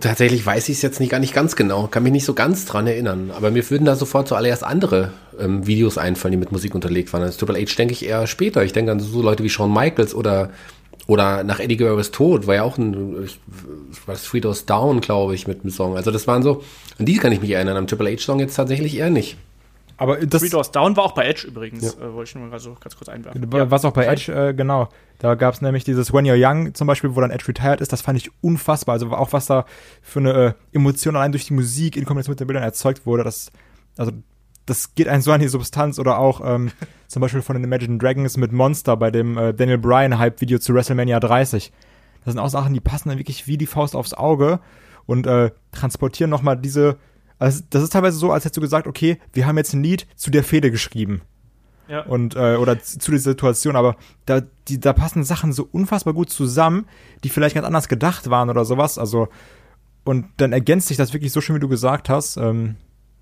Tatsächlich 0.00 0.44
weiß 0.44 0.68
ich 0.68 0.76
es 0.76 0.82
jetzt 0.82 1.00
nicht, 1.00 1.10
gar 1.10 1.18
nicht 1.18 1.34
ganz 1.34 1.56
genau, 1.56 1.86
kann 1.86 2.02
mich 2.02 2.12
nicht 2.12 2.24
so 2.24 2.34
ganz 2.34 2.64
dran 2.64 2.86
erinnern. 2.86 3.30
Aber 3.36 3.50
mir 3.50 3.68
würden 3.70 3.84
da 3.84 3.96
sofort 3.96 4.28
zuallererst 4.28 4.64
andere 4.64 5.12
ähm, 5.38 5.66
Videos 5.66 5.98
einfallen, 5.98 6.32
die 6.32 6.38
mit 6.38 6.52
Musik 6.52 6.74
unterlegt 6.74 7.12
waren. 7.12 7.22
Als 7.22 7.36
Triple 7.36 7.60
H 7.60 7.74
denke 7.76 7.92
ich 7.92 8.04
eher 8.04 8.26
später. 8.26 8.64
Ich 8.64 8.72
denke 8.72 8.92
an 8.92 9.00
so 9.00 9.22
Leute 9.22 9.42
wie 9.44 9.50
Shawn 9.50 9.72
Michaels 9.72 10.14
oder 10.14 10.50
oder 11.06 11.44
nach 11.44 11.60
Eddie 11.60 11.76
Guerrero's 11.76 12.12
Tod 12.12 12.46
war 12.46 12.54
ja 12.54 12.62
auch 12.62 12.78
ein, 12.78 13.24
ich, 13.24 13.38
was 14.06 14.24
Three 14.24 14.40
Doors 14.40 14.64
Down, 14.64 15.02
glaube 15.02 15.34
ich, 15.34 15.46
mit 15.46 15.62
dem 15.62 15.70
Song. 15.70 15.96
Also 15.96 16.10
das 16.10 16.26
waren 16.26 16.42
so, 16.42 16.62
an 16.98 17.04
die 17.04 17.16
kann 17.16 17.32
ich 17.32 17.42
mich 17.42 17.50
erinnern. 17.50 17.76
Am 17.76 17.86
Triple 17.86 18.10
H-Song 18.10 18.40
jetzt 18.40 18.54
tatsächlich 18.54 18.96
eher 18.96 19.10
nicht. 19.10 19.36
Aber 19.96 20.16
das 20.16 20.42
Three 20.42 20.50
Doors 20.50 20.70
Down 20.72 20.96
war 20.96 21.04
auch 21.04 21.12
bei 21.12 21.26
Edge 21.26 21.46
übrigens, 21.46 21.82
ja. 21.82 22.06
äh, 22.06 22.12
wollte 22.12 22.30
ich 22.30 22.34
nur 22.34 22.46
mal 22.46 22.58
so 22.58 22.76
ganz 22.80 22.96
kurz 22.96 23.08
einwerfen. 23.08 23.46
Was 23.50 23.84
auch 23.84 23.92
bei 23.92 24.06
Edge, 24.06 24.32
äh, 24.32 24.54
genau. 24.54 24.88
Da 25.18 25.34
gab 25.34 25.54
es 25.54 25.60
nämlich 25.60 25.84
dieses 25.84 26.12
When 26.12 26.26
You're 26.26 26.36
Young 26.36 26.74
zum 26.74 26.86
Beispiel, 26.86 27.14
wo 27.14 27.20
dann 27.20 27.30
Edge 27.30 27.46
retired 27.48 27.80
ist, 27.80 27.92
das 27.92 28.02
fand 28.02 28.18
ich 28.18 28.30
unfassbar. 28.42 28.94
Also 28.94 29.10
auch 29.10 29.32
was 29.32 29.46
da 29.46 29.64
für 30.02 30.18
eine 30.20 30.32
äh, 30.32 30.52
Emotion 30.72 31.16
allein 31.16 31.32
durch 31.32 31.46
die 31.46 31.54
Musik 31.54 31.96
in 31.96 32.04
Kombination 32.04 32.32
mit 32.32 32.40
den 32.40 32.46
Bildern 32.46 32.64
erzeugt 32.64 33.06
wurde, 33.06 33.24
das, 33.24 33.50
also 33.96 34.12
das 34.66 34.94
geht 34.94 35.08
einen 35.08 35.22
so 35.22 35.30
an 35.32 35.40
die 35.40 35.48
Substanz 35.48 35.98
oder 35.98 36.18
auch 36.18 36.40
ähm, 36.44 36.72
zum 37.08 37.20
Beispiel 37.20 37.42
von 37.42 37.54
den 37.54 37.64
Imagine 37.64 37.98
Dragons 37.98 38.36
mit 38.36 38.52
Monster 38.52 38.96
bei 38.96 39.10
dem 39.10 39.38
äh, 39.38 39.54
Daniel 39.54 39.78
Bryan 39.78 40.18
Hype-Video 40.18 40.58
zu 40.58 40.74
WrestleMania 40.74 41.20
30. 41.20 41.72
Das 42.24 42.32
sind 42.32 42.40
auch 42.40 42.48
Sachen, 42.48 42.74
die 42.74 42.80
passen 42.80 43.10
dann 43.10 43.18
wirklich 43.18 43.46
wie 43.46 43.58
die 43.58 43.66
Faust 43.66 43.94
aufs 43.94 44.14
Auge 44.14 44.60
und 45.06 45.26
äh, 45.26 45.50
transportieren 45.72 46.30
nochmal 46.30 46.56
diese 46.56 46.96
also 47.44 47.62
das 47.68 47.82
ist 47.82 47.92
teilweise 47.92 48.16
so, 48.16 48.32
als 48.32 48.44
hättest 48.44 48.56
du 48.56 48.62
gesagt, 48.62 48.86
okay, 48.86 49.18
wir 49.32 49.46
haben 49.46 49.58
jetzt 49.58 49.74
ein 49.74 49.82
Lied 49.82 50.06
zu 50.16 50.30
der 50.30 50.44
Fehde 50.44 50.70
geschrieben. 50.70 51.20
Ja. 51.88 52.00
Und, 52.00 52.34
äh, 52.36 52.56
oder 52.56 52.80
zu 52.80 53.10
dieser 53.10 53.32
Situation, 53.32 53.76
aber 53.76 53.96
da, 54.24 54.40
die, 54.68 54.80
da 54.80 54.94
passen 54.94 55.24
Sachen 55.24 55.52
so 55.52 55.68
unfassbar 55.70 56.14
gut 56.14 56.30
zusammen, 56.30 56.86
die 57.22 57.28
vielleicht 57.28 57.54
ganz 57.54 57.66
anders 57.66 57.88
gedacht 57.88 58.30
waren 58.30 58.48
oder 58.48 58.64
sowas. 58.64 58.96
Also, 58.96 59.28
und 60.04 60.26
dann 60.38 60.54
ergänzt 60.54 60.88
sich 60.88 60.96
das 60.96 61.12
wirklich 61.12 61.32
so 61.32 61.42
schön, 61.42 61.56
wie 61.56 61.60
du 61.60 61.68
gesagt 61.68 62.08
hast. 62.08 62.38
Ähm, 62.38 62.76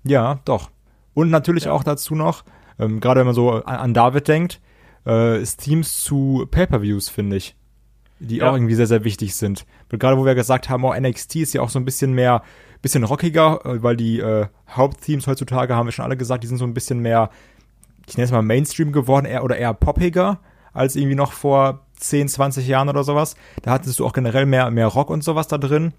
ja, 0.05 0.39
doch. 0.45 0.71
Und 1.13 1.29
natürlich 1.29 1.65
ja. 1.65 1.73
auch 1.73 1.83
dazu 1.83 2.15
noch, 2.15 2.45
ähm, 2.79 3.01
gerade 3.01 3.19
wenn 3.19 3.25
man 3.25 3.35
so 3.35 3.51
an, 3.51 3.75
an 3.75 3.93
David 3.93 4.29
denkt, 4.29 4.61
äh, 5.05 5.43
Teams 5.43 6.01
zu 6.01 6.47
Pay-Per-Views, 6.49 7.09
finde 7.09 7.35
ich. 7.35 7.57
Die 8.19 8.37
ja. 8.37 8.49
auch 8.49 8.53
irgendwie 8.53 8.75
sehr, 8.75 8.87
sehr 8.87 9.03
wichtig 9.03 9.35
sind. 9.35 9.65
Und 9.91 9.99
gerade 9.99 10.17
wo 10.17 10.25
wir 10.25 10.35
gesagt 10.35 10.69
haben, 10.69 10.85
oh, 10.85 10.93
NXT 10.93 11.35
ist 11.37 11.53
ja 11.53 11.61
auch 11.61 11.69
so 11.69 11.77
ein 11.77 11.83
bisschen 11.83 12.13
mehr 12.13 12.41
bisschen 12.83 13.03
rockiger, 13.03 13.65
äh, 13.65 13.81
weil 13.81 13.97
die 13.97 14.19
äh, 14.19 14.45
Hauptthemes 14.69 15.25
heutzutage, 15.25 15.75
haben 15.75 15.87
wir 15.87 15.91
schon 15.91 16.05
alle 16.05 16.17
gesagt, 16.17 16.43
die 16.43 16.47
sind 16.47 16.57
so 16.57 16.65
ein 16.65 16.75
bisschen 16.75 16.99
mehr, 16.99 17.31
ich 18.07 18.15
nenne 18.15 18.25
es 18.25 18.31
mal 18.31 18.43
Mainstream 18.43 18.91
geworden, 18.91 19.25
eher 19.25 19.43
oder 19.43 19.57
eher 19.57 19.73
poppiger 19.73 20.39
als 20.73 20.95
irgendwie 20.95 21.15
noch 21.15 21.31
vor 21.33 21.85
10, 21.97 22.27
20 22.27 22.67
Jahren 22.67 22.89
oder 22.89 23.03
sowas. 23.03 23.35
Da 23.61 23.71
hattest 23.71 23.99
du 23.99 24.05
auch 24.05 24.13
generell 24.13 24.45
mehr, 24.45 24.69
mehr 24.71 24.87
Rock 24.87 25.09
und 25.09 25.23
sowas 25.23 25.47
da 25.47 25.57
drin. 25.57 25.93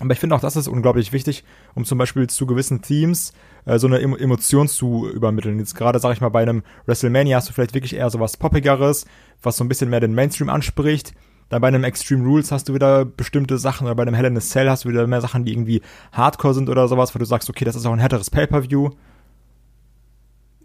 Aber 0.00 0.12
ich 0.12 0.18
finde 0.18 0.34
auch, 0.34 0.40
das 0.40 0.56
ist 0.56 0.68
unglaublich 0.68 1.12
wichtig, 1.12 1.44
um 1.74 1.84
zum 1.84 1.98
Beispiel 1.98 2.28
zu 2.28 2.46
gewissen 2.46 2.82
Themes 2.82 3.32
äh, 3.64 3.78
so 3.78 3.86
eine 3.86 4.00
em 4.00 4.16
Emotion 4.16 4.68
zu 4.68 5.08
übermitteln. 5.08 5.58
Jetzt 5.58 5.74
gerade, 5.74 6.00
sag 6.00 6.12
ich 6.12 6.20
mal, 6.20 6.30
bei 6.30 6.42
einem 6.42 6.64
WrestleMania 6.86 7.36
hast 7.36 7.48
du 7.48 7.52
vielleicht 7.52 7.74
wirklich 7.74 7.94
eher 7.94 8.10
so 8.10 8.20
was 8.20 8.36
Poppigeres, 8.36 9.06
was 9.42 9.56
so 9.56 9.64
ein 9.64 9.68
bisschen 9.68 9.90
mehr 9.90 10.00
den 10.00 10.14
Mainstream 10.14 10.50
anspricht. 10.50 11.14
Dann 11.48 11.60
bei 11.60 11.68
einem 11.68 11.84
Extreme 11.84 12.24
Rules 12.24 12.52
hast 12.52 12.68
du 12.68 12.74
wieder 12.74 13.04
bestimmte 13.04 13.58
Sachen 13.58 13.86
oder 13.86 13.94
bei 13.94 14.02
einem 14.02 14.14
Hell 14.14 14.24
in 14.26 14.36
a 14.36 14.40
Cell 14.40 14.68
hast 14.68 14.84
du 14.84 14.88
wieder 14.88 15.06
mehr 15.06 15.20
Sachen, 15.20 15.44
die 15.44 15.52
irgendwie 15.52 15.82
Hardcore 16.12 16.54
sind 16.54 16.68
oder 16.68 16.88
sowas, 16.88 17.14
wo 17.14 17.18
du 17.18 17.24
sagst, 17.24 17.50
okay, 17.50 17.64
das 17.64 17.76
ist 17.76 17.86
auch 17.86 17.92
ein 17.92 17.98
härteres 17.98 18.30
Pay-Per-View. 18.30 18.90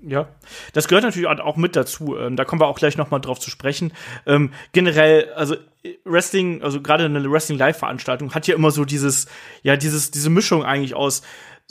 Ja, 0.02 0.30
das 0.74 0.88
gehört 0.88 1.04
natürlich 1.04 1.28
auch 1.28 1.58
mit 1.58 1.76
dazu. 1.76 2.18
Ähm, 2.18 2.38
da 2.38 2.46
kommen 2.46 2.62
wir 2.62 2.68
auch 2.68 2.78
gleich 2.78 2.96
noch 2.96 3.12
mal 3.12 3.20
drauf 3.20 3.40
zu 3.40 3.50
sprechen. 3.50 3.92
Ähm, 4.26 4.52
generell, 4.72 5.34
also 5.34 5.58
Wrestling, 6.06 6.62
also 6.62 6.82
gerade 6.82 7.06
eine 7.06 7.30
Wrestling-Live-Veranstaltung 7.30 8.34
hat 8.34 8.48
ja 8.48 8.56
immer 8.56 8.72
so 8.72 8.86
dieses, 8.86 9.28
ja, 9.62 9.76
dieses, 9.76 10.12
diese 10.12 10.30
Mischung 10.30 10.64
eigentlich 10.64 10.94
aus 10.94 11.22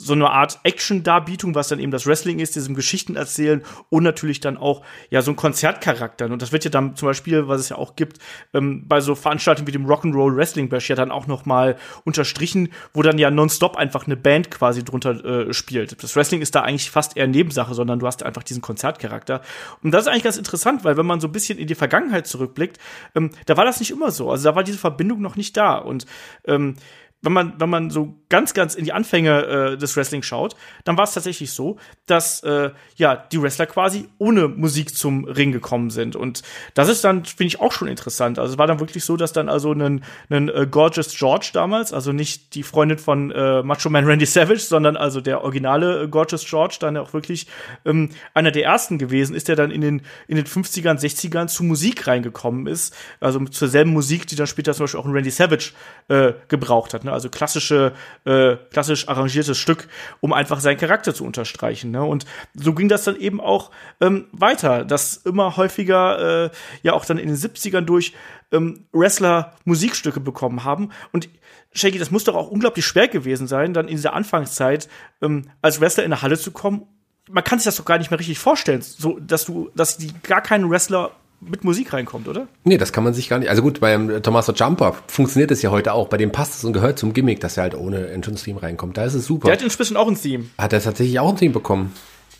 so 0.01 0.13
eine 0.13 0.29
Art 0.29 0.59
Action-Darbietung, 0.63 1.55
was 1.55 1.67
dann 1.67 1.79
eben 1.79 1.91
das 1.91 2.07
Wrestling 2.07 2.39
ist, 2.39 2.55
diesem 2.55 2.73
Geschichten 2.73 3.17
erzählen 3.17 3.63
und 3.89 4.03
natürlich 4.03 4.39
dann 4.39 4.55
auch 4.55 4.81
ja 5.09 5.21
so 5.21 5.31
ein 5.31 5.35
Konzertcharakter. 5.35 6.25
Und 6.27 6.41
das 6.41 6.53
wird 6.53 6.63
ja 6.63 6.71
dann 6.71 6.95
zum 6.95 7.09
Beispiel, 7.09 7.49
was 7.49 7.59
es 7.59 7.69
ja 7.69 7.75
auch 7.75 7.97
gibt, 7.97 8.17
ähm, 8.53 8.87
bei 8.87 9.01
so 9.01 9.13
Veranstaltungen 9.13 9.67
wie 9.67 9.73
dem 9.73 9.85
Rock'n'Roll 9.85 10.37
Wrestling 10.37 10.69
Bash 10.69 10.89
ja 10.89 10.95
dann 10.95 11.11
auch 11.11 11.27
noch 11.27 11.45
mal 11.45 11.75
unterstrichen, 12.05 12.69
wo 12.93 13.01
dann 13.01 13.17
ja 13.17 13.29
nonstop 13.29 13.75
einfach 13.75 14.05
eine 14.05 14.15
Band 14.15 14.49
quasi 14.49 14.85
drunter 14.85 15.49
äh, 15.49 15.53
spielt. 15.53 16.01
Das 16.01 16.15
Wrestling 16.15 16.41
ist 16.41 16.55
da 16.55 16.61
eigentlich 16.61 16.89
fast 16.89 17.17
eher 17.17 17.27
Nebensache, 17.27 17.73
sondern 17.73 17.99
du 17.99 18.07
hast 18.07 18.23
einfach 18.23 18.43
diesen 18.43 18.61
Konzertcharakter. 18.61 19.41
Und 19.83 19.91
das 19.91 20.03
ist 20.03 20.07
eigentlich 20.07 20.23
ganz 20.23 20.37
interessant, 20.37 20.85
weil 20.85 20.95
wenn 20.95 21.05
man 21.05 21.19
so 21.19 21.27
ein 21.27 21.33
bisschen 21.33 21.59
in 21.59 21.67
die 21.67 21.75
Vergangenheit 21.75 22.25
zurückblickt, 22.25 22.79
ähm, 23.15 23.31
da 23.47 23.57
war 23.57 23.65
das 23.65 23.81
nicht 23.81 23.91
immer 23.91 24.11
so. 24.11 24.31
Also 24.31 24.45
da 24.49 24.55
war 24.55 24.63
diese 24.63 24.77
Verbindung 24.77 25.19
noch 25.19 25.35
nicht 25.35 25.57
da. 25.57 25.75
Und 25.75 26.05
ähm, 26.45 26.75
wenn 27.21 27.33
man, 27.33 27.53
wenn 27.59 27.69
man 27.69 27.89
so 27.89 28.15
ganz, 28.29 28.53
ganz 28.53 28.75
in 28.75 28.85
die 28.85 28.93
Anfänge 28.93 29.45
äh, 29.45 29.77
des 29.77 29.97
Wrestling 29.97 30.21
schaut, 30.21 30.55
dann 30.85 30.97
war 30.97 31.03
es 31.03 31.13
tatsächlich 31.13 31.51
so, 31.51 31.77
dass 32.05 32.41
äh, 32.43 32.69
ja 32.95 33.15
die 33.15 33.41
Wrestler 33.41 33.65
quasi 33.65 34.07
ohne 34.19 34.47
Musik 34.47 34.95
zum 34.95 35.25
Ring 35.25 35.51
gekommen 35.51 35.89
sind. 35.89 36.15
Und 36.15 36.43
das 36.75 36.87
ist 36.87 37.03
dann, 37.03 37.25
finde 37.25 37.47
ich, 37.47 37.59
auch 37.59 37.73
schon 37.73 37.87
interessant. 37.87 38.39
Also 38.39 38.53
es 38.53 38.57
war 38.57 38.67
dann 38.67 38.79
wirklich 38.79 39.03
so, 39.03 39.17
dass 39.17 39.33
dann 39.33 39.49
also 39.49 39.73
ein, 39.73 40.03
äh, 40.29 40.67
Gorgeous 40.69 41.15
George 41.17 41.49
damals, 41.53 41.91
also 41.91 42.13
nicht 42.13 42.55
die 42.55 42.63
Freundin 42.63 42.97
von 42.97 43.31
äh, 43.31 43.63
Macho 43.63 43.89
Man 43.89 44.05
Randy 44.05 44.25
Savage, 44.25 44.59
sondern 44.59 44.95
also 44.95 45.19
der 45.19 45.43
originale 45.43 46.03
äh, 46.03 46.07
Gorgeous 46.07 46.45
George, 46.45 46.77
dann 46.79 46.95
auch 46.95 47.13
wirklich 47.13 47.47
ähm, 47.83 48.09
einer 48.33 48.51
der 48.51 48.63
ersten 48.63 48.97
gewesen 48.97 49.35
ist, 49.35 49.49
der 49.49 49.57
dann 49.57 49.71
in 49.71 49.81
den, 49.81 50.01
in 50.27 50.37
den 50.37 50.45
50ern, 50.45 50.99
60ern 50.99 51.47
zu 51.47 51.63
Musik 51.63 52.07
reingekommen 52.07 52.67
ist. 52.67 52.95
Also 53.19 53.43
zur 53.45 53.67
selben 53.67 53.91
Musik, 53.91 54.27
die 54.27 54.35
dann 54.35 54.47
später 54.47 54.73
zum 54.73 54.85
Beispiel 54.85 54.99
auch 55.01 55.05
ein 55.05 55.11
Randy 55.11 55.31
Savage 55.31 55.71
äh, 56.07 56.33
gebraucht 56.47 56.93
hat. 56.93 57.03
Ne? 57.03 57.08
Also 57.09 57.29
klassische, 57.29 57.93
äh, 58.25 58.55
klassisch 58.71 59.07
arrangiertes 59.07 59.57
Stück, 59.57 59.87
um 60.19 60.33
einfach 60.33 60.59
seinen 60.59 60.77
Charakter 60.77 61.13
zu 61.13 61.25
unterstreichen. 61.25 61.91
Ne? 61.91 62.03
Und 62.03 62.25
so 62.53 62.73
ging 62.73 62.89
das 62.89 63.03
dann 63.03 63.15
eben 63.15 63.41
auch 63.41 63.71
ähm, 64.01 64.27
weiter, 64.31 64.85
dass 64.85 65.17
immer 65.17 65.57
häufiger, 65.57 66.45
äh, 66.45 66.49
ja 66.83 66.93
auch 66.93 67.05
dann 67.05 67.17
in 67.17 67.27
den 67.27 67.37
70ern 67.37 67.81
durch 67.81 68.13
ähm, 68.51 68.85
Wrestler 68.91 69.53
Musikstücke 69.65 70.19
bekommen 70.19 70.63
haben. 70.63 70.91
Und 71.11 71.29
Shaggy, 71.73 71.99
das 71.99 72.11
muss 72.11 72.23
doch 72.23 72.35
auch 72.35 72.49
unglaublich 72.49 72.85
schwer 72.85 73.07
gewesen 73.07 73.47
sein, 73.47 73.73
dann 73.73 73.87
in 73.87 73.95
dieser 73.95 74.13
Anfangszeit 74.13 74.89
ähm, 75.21 75.49
als 75.61 75.79
Wrestler 75.79 76.03
in 76.03 76.09
der 76.09 76.21
Halle 76.21 76.37
zu 76.37 76.51
kommen. 76.51 76.87
Man 77.29 77.43
kann 77.43 77.59
sich 77.59 77.65
das 77.65 77.75
doch 77.75 77.85
gar 77.85 77.99
nicht 77.99 78.09
mehr 78.09 78.19
richtig 78.19 78.39
vorstellen, 78.39 78.81
so 78.81 79.19
dass 79.19 79.45
du, 79.45 79.69
dass 79.75 79.97
die 79.97 80.11
gar 80.23 80.41
keinen 80.41 80.69
Wrestler 80.69 81.11
mit 81.41 81.63
Musik 81.63 81.93
reinkommt, 81.93 82.27
oder? 82.27 82.47
Nee, 82.63 82.77
das 82.77 82.91
kann 82.91 83.03
man 83.03 83.13
sich 83.13 83.29
gar 83.29 83.39
nicht. 83.39 83.49
Also 83.49 83.61
gut, 83.61 83.79
beim 83.79 84.21
Tommaso 84.21 84.51
Jumper 84.51 84.95
funktioniert 85.07 85.51
es 85.51 85.61
ja 85.61 85.71
heute 85.71 85.93
auch. 85.93 86.07
Bei 86.07 86.17
dem 86.17 86.31
passt 86.31 86.55
es 86.55 86.63
und 86.63 86.73
gehört 86.73 86.99
zum 86.99 87.13
Gimmick, 87.13 87.39
dass 87.39 87.57
er 87.57 87.63
halt 87.63 87.75
ohne 87.75 88.07
Entrance-Theme 88.07 88.61
reinkommt. 88.61 88.97
Da 88.97 89.05
ist 89.05 89.13
es 89.13 89.25
super. 89.25 89.45
Der 89.45 89.53
hat 89.53 89.61
inzwischen 89.61 89.97
auch 89.97 90.07
ein 90.07 90.19
Theme. 90.19 90.45
Hat 90.57 90.73
er 90.73 90.81
tatsächlich 90.81 91.19
auch 91.19 91.29
ein 91.29 91.37
Theme 91.37 91.53
bekommen? 91.53 91.93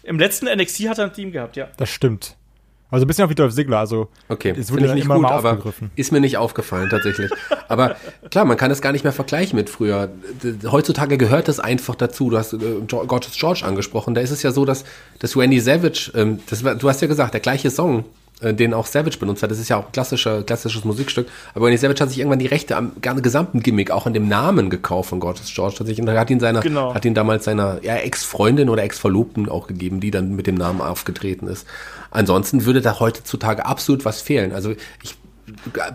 Im 0.03 0.19
letzten 0.19 0.45
NXT 0.45 0.89
hat 0.89 0.97
er 0.97 1.05
ein 1.05 1.13
Theme 1.13 1.31
gehabt, 1.31 1.55
ja. 1.55 1.67
Das 1.77 1.89
stimmt. 1.89 2.35
Also 2.91 3.05
ein 3.05 3.07
bisschen 3.07 3.25
auch 3.25 3.29
wie 3.29 3.35
Dolph 3.35 3.53
Ziggler, 3.53 3.77
also 3.77 4.07
okay, 4.29 4.55
es 4.57 4.71
wurde 4.71 4.91
nicht 4.95 5.07
gut, 5.07 5.23
aber 5.23 5.59
ist 5.95 6.11
mir 6.11 6.19
nicht 6.19 6.37
aufgefallen 6.37 6.89
tatsächlich. 6.89 7.29
aber 7.67 7.95
klar, 8.31 8.45
man 8.45 8.57
kann 8.57 8.71
es 8.71 8.81
gar 8.81 8.91
nicht 8.91 9.03
mehr 9.03 9.13
vergleichen 9.13 9.55
mit 9.55 9.69
früher. 9.69 10.09
Heutzutage 10.65 11.19
gehört 11.19 11.47
das 11.47 11.59
einfach 11.59 11.93
dazu. 11.93 12.31
Du 12.31 12.37
hast 12.39 12.53
äh, 12.53 12.57
Gorgeous 12.87 13.37
George 13.37 13.61
angesprochen. 13.63 14.15
Da 14.15 14.21
ist 14.21 14.31
es 14.31 14.41
ja 14.41 14.51
so, 14.51 14.65
dass, 14.65 14.85
dass 15.19 15.37
Randy 15.37 15.59
Savage, 15.59 16.11
ähm, 16.15 16.39
das 16.49 16.63
du 16.63 16.89
hast 16.89 17.01
ja 17.01 17.07
gesagt, 17.07 17.35
der 17.35 17.41
gleiche 17.41 17.69
Song, 17.69 18.05
den 18.41 18.73
auch 18.73 18.85
Savage 18.85 19.17
benutzt 19.19 19.43
hat. 19.43 19.51
Das 19.51 19.59
ist 19.59 19.69
ja 19.69 19.77
auch 19.77 19.85
ein 19.85 19.91
klassischer, 19.91 20.43
klassisches 20.43 20.85
Musikstück. 20.85 21.27
Aber 21.53 21.65
Randy 21.65 21.77
Savage 21.77 22.01
hat 22.01 22.09
sich 22.09 22.19
irgendwann 22.19 22.39
die 22.39 22.47
Rechte 22.47 22.75
am 22.77 22.93
gesamten 23.01 23.61
Gimmick, 23.61 23.91
auch 23.91 24.05
an 24.05 24.13
dem 24.13 24.27
Namen 24.27 24.69
gekauft 24.69 25.09
von 25.09 25.19
Gorgeous 25.19 25.51
George. 25.53 25.75
Tatsächlich. 25.77 26.07
Und 26.07 26.13
hat 26.13 26.29
ihn 26.29 26.39
seiner, 26.39 26.61
genau. 26.61 26.93
hat 26.93 27.05
ihn 27.05 27.13
damals 27.13 27.45
seiner 27.45 27.79
ja, 27.83 27.95
Ex-Freundin 27.95 28.69
oder 28.69 28.83
Ex-Verlobten 28.83 29.49
auch 29.49 29.67
gegeben, 29.67 29.99
die 29.99 30.11
dann 30.11 30.35
mit 30.35 30.47
dem 30.47 30.55
Namen 30.55 30.81
aufgetreten 30.81 31.47
ist. 31.47 31.67
Ansonsten 32.11 32.65
würde 32.65 32.81
da 32.81 32.99
heutzutage 32.99 33.65
absolut 33.65 34.05
was 34.05 34.21
fehlen. 34.21 34.53
Also 34.53 34.71
ich 35.03 35.15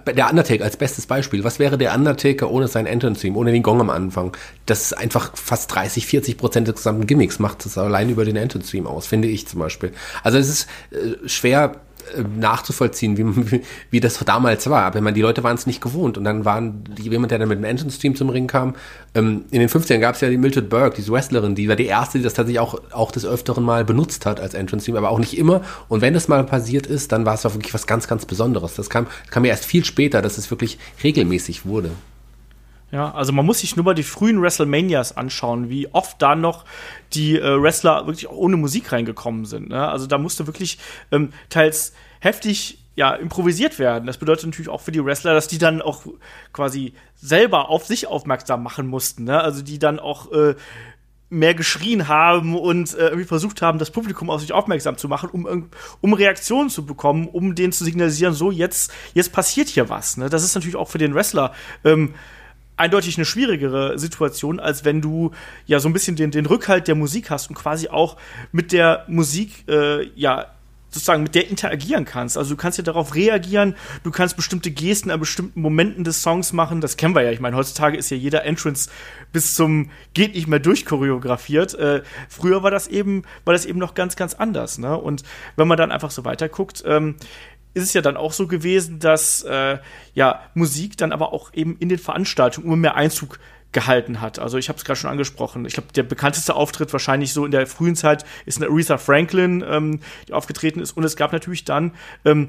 der 0.07 0.31
Undertaker 0.31 0.65
als 0.65 0.77
bestes 0.77 1.07
Beispiel. 1.07 1.45
Was 1.45 1.59
wäre 1.59 1.79
der 1.79 1.95
Undertaker 1.95 2.51
ohne 2.51 2.69
sein 2.69 2.87
Entrance-Theme, 2.87 3.37
ohne 3.37 3.53
den 3.53 3.63
Gong 3.63 3.81
am 3.81 3.91
Anfang? 3.91 4.37
Das 4.67 4.83
ist 4.83 4.93
einfach 4.95 5.37
fast 5.37 5.75
30, 5.75 6.07
40 6.07 6.37
Prozent 6.37 6.69
des 6.69 6.77
gesamten 6.77 7.07
Gimmicks 7.07 7.39
macht 7.39 7.65
es 7.67 7.79
allein 7.79 8.11
über 8.11 8.25
den 8.25 8.37
Entrance-Theme 8.37 8.89
aus, 8.89 9.07
finde 9.07 9.29
ich 9.29 9.47
zum 9.47 9.61
Beispiel. 9.61 9.93
Also 10.23 10.39
es 10.39 10.49
ist 10.49 10.69
äh, 10.91 11.29
schwer 11.29 11.77
äh, 11.94 11.94
nachzuvollziehen, 12.39 13.17
wie, 13.17 13.63
wie 13.91 14.01
das 14.01 14.19
damals 14.25 14.69
war. 14.69 14.85
Aber 14.85 14.97
ich 14.97 15.03
meine, 15.03 15.15
die 15.15 15.23
Leute 15.23 15.43
waren 15.43 15.57
es 15.57 15.67
nicht 15.67 15.81
gewohnt. 15.81 16.19
Und 16.19 16.25
dann 16.25 16.45
waren 16.45 16.85
jemand, 16.99 17.31
der 17.31 17.39
dann 17.39 17.49
mit 17.49 17.59
dem 17.59 17.65
Entrance-Team 17.65 18.17
zum 18.17 18.29
Ring 18.29 18.47
kam. 18.47 18.75
Ähm, 19.15 19.45
in 19.51 19.61
den 19.61 19.69
15 19.69 20.01
gab 20.01 20.15
es 20.15 20.21
ja 20.21 20.29
die 20.29 20.37
Mildred 20.37 20.69
Burke, 20.69 20.97
diese 20.97 21.13
Wrestlerin, 21.13 21.55
die 21.55 21.69
war 21.69 21.77
die 21.77 21.87
erste, 21.87 22.19
die 22.19 22.25
das 22.25 22.35
tatsächlich 22.35 22.61
auch, 22.61 22.81
auch 22.93 23.13
des 23.13 23.25
Öfteren 23.25 23.65
mal 23.65 23.85
benutzt 23.85 24.27
hat 24.27 24.41
als 24.41 24.55
Entrance-Team, 24.55 24.97
aber 24.97 25.11
auch 25.11 25.19
nicht 25.19 25.37
immer. 25.37 25.63
Und 25.89 26.01
wenn 26.01 26.15
das 26.15 26.29
mal 26.29 26.45
passiert 26.45 26.87
ist, 26.87 27.13
dann 27.13 27.27
war 27.27 27.35
es 27.35 27.45
wirklich 27.45 27.75
was 27.75 27.87
ganz, 27.87 28.09
ganz 28.09 28.27
Besonderes. 28.27 28.75
Das 28.75 28.91
kam, 28.91 29.07
kam 29.31 29.45
ja 29.45 29.51
erst 29.51 29.65
viel 29.65 29.85
später, 29.85 30.23
dass 30.23 30.39
es 30.39 30.51
wirklich 30.51 30.79
regelmäßig 31.03 31.67
wurde. 31.67 31.91
Ja, 32.95 33.11
also 33.11 33.33
man 33.33 33.45
muss 33.45 33.59
sich 33.59 33.75
nur 33.75 33.85
mal 33.85 33.97
die 33.97 34.05
frühen 34.05 34.41
WrestleManias 34.41 35.17
anschauen, 35.17 35.69
wie 35.69 35.93
oft 35.93 36.23
da 36.23 36.37
noch 36.37 36.65
die 37.13 37.37
äh, 37.37 37.61
Wrestler 37.61 38.07
wirklich 38.07 38.29
auch 38.29 38.37
ohne 38.37 38.57
Musik 38.57 38.93
reingekommen 38.93 39.47
sind. 39.47 39.71
Ne? 39.71 39.89
Also 39.89 40.07
da 40.07 40.17
musste 40.17 40.47
wirklich 40.47 40.79
ähm, 41.11 41.33
teils 41.49 41.93
heftig 42.21 42.79
ja, 42.95 43.13
improvisiert 43.15 43.81
werden. 43.81 44.07
Das 44.07 44.19
bedeutet 44.19 44.47
natürlich 44.47 44.69
auch 44.69 44.81
für 44.81 44.93
die 44.93 45.05
Wrestler, 45.05 45.35
dass 45.35 45.49
die 45.49 45.59
dann 45.59 45.83
auch 45.83 46.03
quasi 46.53 46.95
selber 47.17 47.69
auf 47.69 47.85
sich 47.85 48.07
aufmerksam 48.07 48.63
machen 48.63 48.87
mussten. 48.87 49.25
Ne? 49.25 49.41
Also 49.41 49.63
die 49.63 49.81
dann 49.81 49.99
auch 49.99 50.31
äh, 50.31 50.55
mehr 51.31 51.55
geschrien 51.55 52.07
haben 52.07 52.57
und 52.57 52.95
äh, 52.95 53.07
irgendwie 53.07 53.25
versucht 53.25 53.61
haben, 53.61 53.81
das 53.81 53.91
Publikum 53.91 54.31
auf 54.31 54.41
sich 54.41 54.53
aufmerksam 54.53 54.99
zu 54.99 55.09
machen, 55.09 55.31
um, 55.31 55.69
um 56.01 56.13
Reaktionen 56.13 56.71
zu 56.71 56.87
bekommen, 56.87 57.27
um 57.27 57.57
denen 57.57 57.73
zu 57.73 57.83
signalisieren, 57.83 58.35
so 58.35 58.53
jetzt, 58.53 58.93
jetzt 59.15 59.33
passiert 59.33 59.67
hier 59.69 59.89
was. 59.89 60.17
Ne? 60.17 60.31
Das 60.31 60.45
ist 60.45 60.55
natürlich 60.55 60.77
auch 60.77 60.89
für 60.89 60.99
den 60.99 61.13
Wrestler 61.13 61.53
ähm, 61.83 62.15
eindeutig 62.77 63.17
eine 63.17 63.25
schwierigere 63.25 63.99
Situation, 63.99 64.61
als 64.61 64.85
wenn 64.85 65.01
du 65.01 65.31
ja 65.67 65.81
so 65.81 65.89
ein 65.89 65.93
bisschen 65.93 66.17
den, 66.17 66.31
den 66.31 66.47
Rückhalt 66.47 66.89
der 66.89 66.95
Musik 66.95 67.31
hast 67.31 67.49
und 67.49 67.57
quasi 67.57 67.89
auch 67.89 68.17
mit 68.53 68.73
der 68.73 69.05
Musik 69.09 69.65
äh, 69.69 70.07
ja 70.15 70.47
sozusagen 70.95 71.25
mit 71.25 71.35
der 71.35 71.51
interagieren 71.51 72.05
kannst. 72.05 72.39
Also 72.39 72.51
du 72.51 72.57
kannst 72.57 72.79
ja 72.79 72.85
darauf 72.85 73.15
reagieren, 73.17 73.75
du 74.05 74.13
kannst 74.13 74.37
bestimmte 74.37 74.71
Gesten 74.71 75.11
an 75.11 75.19
bestimmten 75.19 75.61
Momenten 75.61 76.05
des 76.05 76.23
Songs 76.23 76.53
machen. 76.53 76.81
Das 76.81 76.97
kennen 76.97 77.15
wir 77.15 77.23
ja. 77.23 77.33
Ich 77.33 77.41
meine, 77.41 77.57
heutzutage 77.57 77.97
ist 77.97 78.11
ja 78.11 78.17
jeder 78.17 78.45
Entrance 78.45 78.89
bis 79.33 79.55
zum 79.55 79.91
geht 80.15 80.35
nicht 80.35 80.47
mehr 80.47 80.61
durch 80.61 80.87
choreografiert. 80.87 81.75
Äh, 81.75 82.03
früher 82.29 82.63
war 82.63 82.71
das 82.71 82.87
eben, 82.87 83.25
war 83.45 83.53
das 83.53 83.67
eben 83.67 83.81
noch 83.81 83.95
ganz, 83.95 84.15
ganz 84.15 84.35
anders. 84.35 84.79
Ne? 84.79 84.97
Und 84.97 85.25
wenn 85.57 85.67
man 85.67 85.77
dann 85.77 85.91
einfach 85.91 86.13
so 86.13 86.25
weiterguckt, 86.25 86.85
ähm, 86.87 87.17
ist 87.75 87.83
es 87.83 87.93
ja 87.93 88.01
dann 88.01 88.17
auch 88.17 88.33
so 88.33 88.47
gewesen, 88.47 88.99
dass 88.99 89.43
äh, 89.43 89.79
ja 90.15 90.41
Musik 90.55 90.97
dann 90.97 91.13
aber 91.13 91.33
auch 91.33 91.53
eben 91.53 91.77
in 91.79 91.89
den 91.89 91.99
Veranstaltungen 91.99 92.67
immer 92.67 92.77
mehr 92.77 92.95
Einzug 92.95 93.39
gehalten 93.73 94.21
hat. 94.21 94.39
Also 94.39 94.57
ich 94.57 94.69
habe 94.69 94.79
es 94.79 94.85
gerade 94.85 94.99
schon 94.99 95.11
angesprochen. 95.11 95.67
Ich 95.67 95.75
glaube, 95.75 95.93
der 95.93 96.05
bekannteste 96.05 96.55
Auftritt 96.55 96.93
wahrscheinlich 96.93 97.33
so 97.33 97.45
in 97.45 97.51
der 97.51 97.67
frühen 97.67 97.97
Zeit 97.97 98.25
ist 98.47 98.63
eine 98.63 98.71
Aretha 98.71 98.97
Franklin, 98.97 99.63
ähm, 99.69 100.01
die 100.29 100.33
aufgetreten 100.33 100.81
ist. 100.81 100.97
Und 100.97 101.05
es 101.05 101.17
gab 101.17 101.33
natürlich 101.33 101.65
dann 101.65 101.93
ähm, 102.25 102.49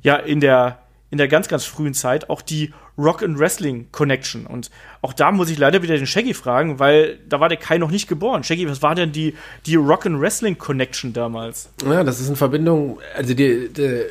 ja 0.00 0.16
in 0.16 0.40
der 0.40 0.81
in 1.12 1.18
der 1.18 1.28
ganz, 1.28 1.46
ganz 1.46 1.66
frühen 1.66 1.92
Zeit 1.92 2.30
auch 2.30 2.40
die 2.40 2.72
Rock 2.96 3.22
and 3.22 3.38
Wrestling 3.38 3.86
Connection. 3.92 4.46
Und 4.46 4.70
auch 5.02 5.12
da 5.12 5.30
muss 5.30 5.50
ich 5.50 5.58
leider 5.58 5.82
wieder 5.82 5.94
den 5.94 6.06
Shaggy 6.06 6.32
fragen, 6.32 6.78
weil 6.78 7.18
da 7.28 7.38
war 7.38 7.50
der 7.50 7.58
Kai 7.58 7.76
noch 7.76 7.90
nicht 7.90 8.08
geboren. 8.08 8.44
Shaggy, 8.44 8.66
was 8.66 8.80
war 8.80 8.94
denn 8.94 9.12
die, 9.12 9.34
die 9.66 9.76
Rock 9.76 10.06
and 10.06 10.18
Wrestling 10.22 10.56
Connection 10.56 11.12
damals? 11.12 11.68
Ja, 11.84 12.02
das 12.02 12.18
ist 12.18 12.30
in 12.30 12.36
Verbindung, 12.36 12.98
also 13.14 13.34
die, 13.34 13.68
die, 13.68 14.04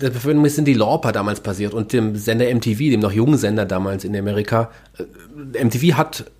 die 0.00 0.10
Verbindung 0.12 0.48
sind 0.48 0.66
die 0.66 0.74
Lorpa 0.74 1.10
damals 1.10 1.40
passiert 1.40 1.74
und 1.74 1.92
dem 1.92 2.14
Sender 2.14 2.52
MTV, 2.54 2.78
dem 2.78 3.00
noch 3.00 3.12
jungen 3.12 3.38
Sender 3.38 3.64
damals 3.64 4.04
in 4.04 4.16
Amerika. 4.16 4.70
Äh, 4.98 5.64
MTV 5.64 5.96
hat 5.96 6.30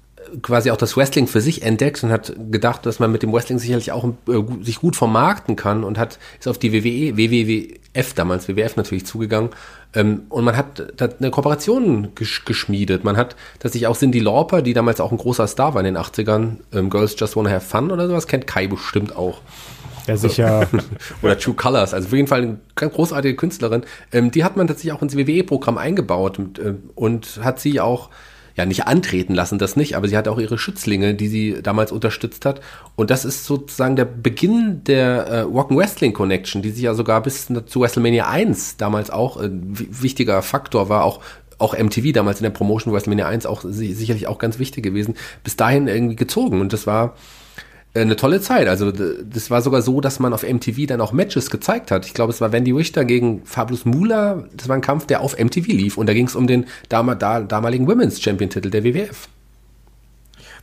quasi 0.41 0.71
auch 0.71 0.77
das 0.77 0.97
Wrestling 0.97 1.27
für 1.27 1.41
sich 1.41 1.63
entdeckt 1.63 2.03
und 2.05 2.11
hat 2.11 2.33
gedacht, 2.51 2.87
dass 2.87 3.01
man 3.01 3.11
mit 3.11 3.25
dem 3.25 3.33
Wrestling 3.33 3.59
sicherlich 3.59 3.91
auch 3.91 4.05
äh, 4.05 4.43
sich 4.63 4.79
gut 4.79 4.95
vermarkten 4.95 5.57
kann 5.57 5.83
und 5.83 5.99
hat 5.99 6.19
ist 6.39 6.47
auf 6.47 6.59
die 6.59 6.73
WWE, 6.73 7.17
WWF 7.17 8.15
damals, 8.15 8.47
WWF 8.49 8.77
natürlich 8.77 9.05
zugegangen 9.07 9.51
und 9.95 10.45
man 10.45 10.57
hat, 10.57 10.93
hat 11.01 11.17
eine 11.21 11.31
Kooperation 11.31 12.09
gesch 12.15 12.45
geschmiedet. 12.45 13.05
Man 13.05 13.17
hat 13.17 13.35
tatsächlich 13.59 13.87
auch 13.87 13.97
Cindy 13.97 14.21
Lauper, 14.21 14.61
die 14.61 14.75
damals 14.75 15.01
auch 15.01 15.11
ein 15.11 15.19
großer 15.19 15.47
Star 15.47 15.75
war 15.75 15.81
in 15.81 15.95
den 15.95 15.97
80ern, 15.97 16.57
ähm, 16.73 16.91
Girls 16.91 17.15
Just 17.19 17.37
Wanna 17.37 17.51
Have 17.51 17.67
Fun 17.67 17.91
oder 17.91 18.07
sowas, 18.07 18.27
kennt 18.27 18.47
Kai 18.47 18.67
bestimmt 18.67 19.17
auch. 19.17 19.41
Ja, 20.07 20.17
sicher. 20.17 20.69
Oder 21.23 21.37
True 21.37 21.55
Colors, 21.55 21.93
also 21.93 22.07
auf 22.07 22.13
jeden 22.13 22.29
Fall 22.29 22.43
eine 22.43 22.61
ganz 22.77 22.95
großartige 22.95 23.35
Künstlerin. 23.35 23.83
Ähm, 24.13 24.31
die 24.31 24.45
hat 24.45 24.57
man 24.57 24.69
tatsächlich 24.69 24.93
auch 24.93 25.03
ins 25.03 25.17
WWE-Programm 25.17 25.79
eingebaut 25.79 26.39
und, 26.39 26.59
äh, 26.61 26.75
und 26.95 27.41
hat 27.43 27.59
sie 27.59 27.81
auch 27.81 28.11
ja 28.57 28.65
nicht 28.65 28.87
antreten 28.87 29.35
lassen, 29.35 29.59
das 29.59 29.77
nicht, 29.77 29.97
aber 29.97 30.09
sie 30.09 30.17
hat 30.17 30.29
auch 30.29 30.39
ihre 30.39 30.59
Schützlinge, 30.59 31.15
die 31.15 31.29
sie 31.29 31.63
damals 31.63 31.93
unterstützt 31.93 32.45
hat. 32.45 32.61
Und 32.97 33.11
das 33.11 33.25
ist 33.25 33.45
sozusagen 33.45 33.97
der 33.97 34.07
Beginn 34.07 34.83
der 34.85 35.27
äh, 35.27 35.41
Rock 35.41 35.71
Wrestling 35.71 36.15
Connection, 36.15 36.63
die 36.63 36.71
sich 36.71 36.85
ja 36.85 36.95
sogar 36.95 37.23
bis 37.23 37.47
zu 37.47 37.81
WrestleMania 37.81 38.29
1 38.29 38.79
damals 38.79 39.11
auch 39.11 39.41
äh, 39.41 39.51
wichtiger 39.53 40.43
Faktor 40.43 40.89
war, 40.89 41.05
auch 41.05 41.21
auch 41.59 41.73
MTV 41.73 42.13
damals 42.13 42.41
in 42.41 42.43
der 42.43 42.51
Promotion 42.51 42.93
WrestleMania 42.93 43.27
1 43.27 43.47
auch 43.47 43.63
sicherlich 43.67 44.27
auch 44.27 44.37
ganz 44.37 44.59
wichtig 44.59 44.85
gewesen, 44.85 45.15
bis 45.43 45.57
dahin 45.57 45.89
irgendwie 45.89 46.17
gezogen. 46.17 46.61
Und 46.61 46.75
das 46.75 46.87
war 46.87 47.15
eine 48.01 48.17
tolle 48.17 48.41
Zeit. 48.41 48.69
Also 48.69 48.91
das 48.91 49.51
war 49.51 49.63
sogar 49.63 49.83
so, 49.83 50.01
dass 50.01 50.19
man 50.19 50.33
auf 50.33 50.43
MTV 50.43 50.87
dann 50.87 51.01
auch 51.01 51.13
Matches 51.13 51.51
gezeigt 51.51 51.91
hat. 51.91 52.07
Ich 52.07 52.15
glaube, 52.15 52.33
es 52.33 52.41
war 52.41 52.53
Wendy 52.53 52.73
Richter 52.73 53.05
gegen 53.05 53.45
Fabulous 53.45 53.85
Mula. 53.85 54.45
Das 54.55 54.69
war 54.69 54.77
ein 54.77 54.83
Kampf, 54.83 55.07
der 55.07 55.21
auf 55.21 55.39
MTV 55.39 55.67
lief. 55.69 55.97
Und 55.97 56.07
da 56.09 56.15
ging 56.15 56.27
es 56.27 56.37
um 56.37 56.47
den 56.47 56.67
dam 56.89 57.17
da 57.19 57.41
damaligen 57.41 57.87
Women's 57.87 58.21
Champion-Titel 58.21 58.71
der 58.71 58.85
WWF. 58.85 59.29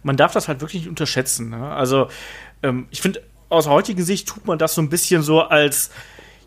Man 0.03 0.17
darf 0.17 0.33
das 0.33 0.47
halt 0.47 0.61
wirklich 0.61 0.81
nicht 0.81 0.89
unterschätzen. 0.89 1.49
Ne? 1.49 1.69
Also 1.69 2.07
ähm, 2.61 2.87
ich 2.91 3.01
finde, 3.01 3.21
aus 3.49 3.67
heutiger 3.67 4.03
Sicht 4.03 4.27
tut 4.27 4.45
man 4.45 4.57
das 4.57 4.75
so 4.75 4.81
ein 4.81 4.89
bisschen 4.89 5.21
so 5.21 5.41
als 5.41 5.91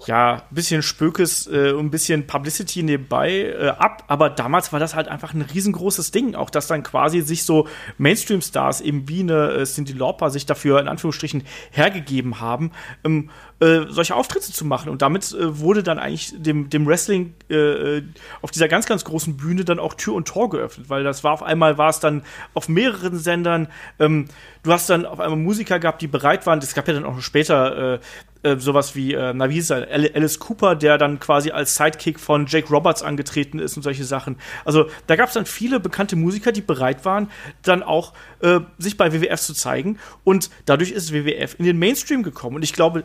ja, 0.06 0.34
ein 0.34 0.54
bisschen 0.54 0.82
Spökes 0.82 1.46
äh, 1.46 1.70
ein 1.70 1.90
bisschen 1.90 2.26
Publicity 2.26 2.82
nebenbei 2.82 3.42
äh, 3.42 3.68
ab, 3.68 4.04
aber 4.08 4.30
damals 4.30 4.72
war 4.72 4.80
das 4.80 4.94
halt 4.94 5.08
einfach 5.08 5.34
ein 5.34 5.42
riesengroßes 5.42 6.10
Ding, 6.10 6.34
auch 6.34 6.50
dass 6.50 6.66
dann 6.68 6.82
quasi 6.82 7.20
sich 7.20 7.44
so 7.44 7.66
Mainstream-Stars 7.98 8.80
eben 8.80 9.08
wie 9.08 9.20
eine 9.20 9.52
äh, 9.52 9.64
Cindy 9.64 9.92
Lauper 9.92 10.30
sich 10.30 10.46
dafür 10.46 10.80
in 10.80 10.88
Anführungsstrichen 10.88 11.42
hergegeben 11.70 12.40
haben, 12.40 12.70
ähm, 13.04 13.30
äh, 13.60 13.86
solche 13.88 14.14
Auftritte 14.14 14.52
zu 14.52 14.64
machen. 14.64 14.90
Und 14.90 15.02
damit 15.02 15.32
äh, 15.32 15.58
wurde 15.58 15.82
dann 15.82 15.98
eigentlich 15.98 16.34
dem, 16.36 16.68
dem 16.68 16.86
Wrestling 16.86 17.34
äh, 17.48 17.54
äh, 17.54 18.02
auf 18.42 18.50
dieser 18.50 18.68
ganz, 18.68 18.86
ganz 18.86 19.04
großen 19.04 19.36
Bühne 19.36 19.64
dann 19.64 19.78
auch 19.78 19.94
Tür 19.94 20.14
und 20.14 20.28
Tor 20.28 20.50
geöffnet, 20.50 20.88
weil 20.90 21.04
das 21.04 21.24
war 21.24 21.32
auf 21.32 21.42
einmal 21.42 21.78
war 21.78 21.88
es 21.88 22.00
dann 22.00 22.22
auf 22.54 22.68
mehreren 22.68 23.18
Sendern. 23.18 23.68
Ähm, 23.98 24.26
du 24.62 24.72
hast 24.72 24.90
dann 24.90 25.06
auf 25.06 25.20
einmal 25.20 25.38
Musiker 25.38 25.78
gehabt, 25.78 26.02
die 26.02 26.06
bereit 26.06 26.46
waren. 26.46 26.58
Es 26.58 26.74
gab 26.74 26.86
ja 26.88 26.94
dann 26.94 27.04
auch 27.04 27.20
später 27.20 28.00
äh, 28.46 28.58
sowas 28.58 28.94
wie, 28.94 29.12
äh, 29.12 29.32
na 29.34 29.50
wie 29.50 29.54
hieß 29.54 29.70
er, 29.70 29.88
Alice 29.90 30.38
Cooper, 30.38 30.76
der 30.76 30.98
dann 30.98 31.18
quasi 31.18 31.50
als 31.50 31.74
Sidekick 31.74 32.20
von 32.20 32.46
Jake 32.46 32.68
Roberts 32.68 33.02
angetreten 33.02 33.58
ist 33.58 33.76
und 33.76 33.82
solche 33.82 34.04
Sachen. 34.04 34.36
Also 34.64 34.86
da 35.06 35.16
gab 35.16 35.28
es 35.28 35.34
dann 35.34 35.46
viele 35.46 35.80
bekannte 35.80 36.14
Musiker, 36.14 36.52
die 36.52 36.60
bereit 36.60 37.04
waren, 37.04 37.30
dann 37.62 37.82
auch 37.82 38.12
äh, 38.40 38.60
sich 38.78 38.96
bei 38.96 39.12
WWF 39.12 39.40
zu 39.40 39.54
zeigen. 39.54 39.98
Und 40.22 40.50
dadurch 40.64 40.92
ist 40.92 41.12
WWF 41.12 41.56
in 41.58 41.64
den 41.64 41.78
Mainstream 41.78 42.22
gekommen. 42.22 42.56
Und 42.56 42.62
ich 42.62 42.72
glaube, 42.72 43.04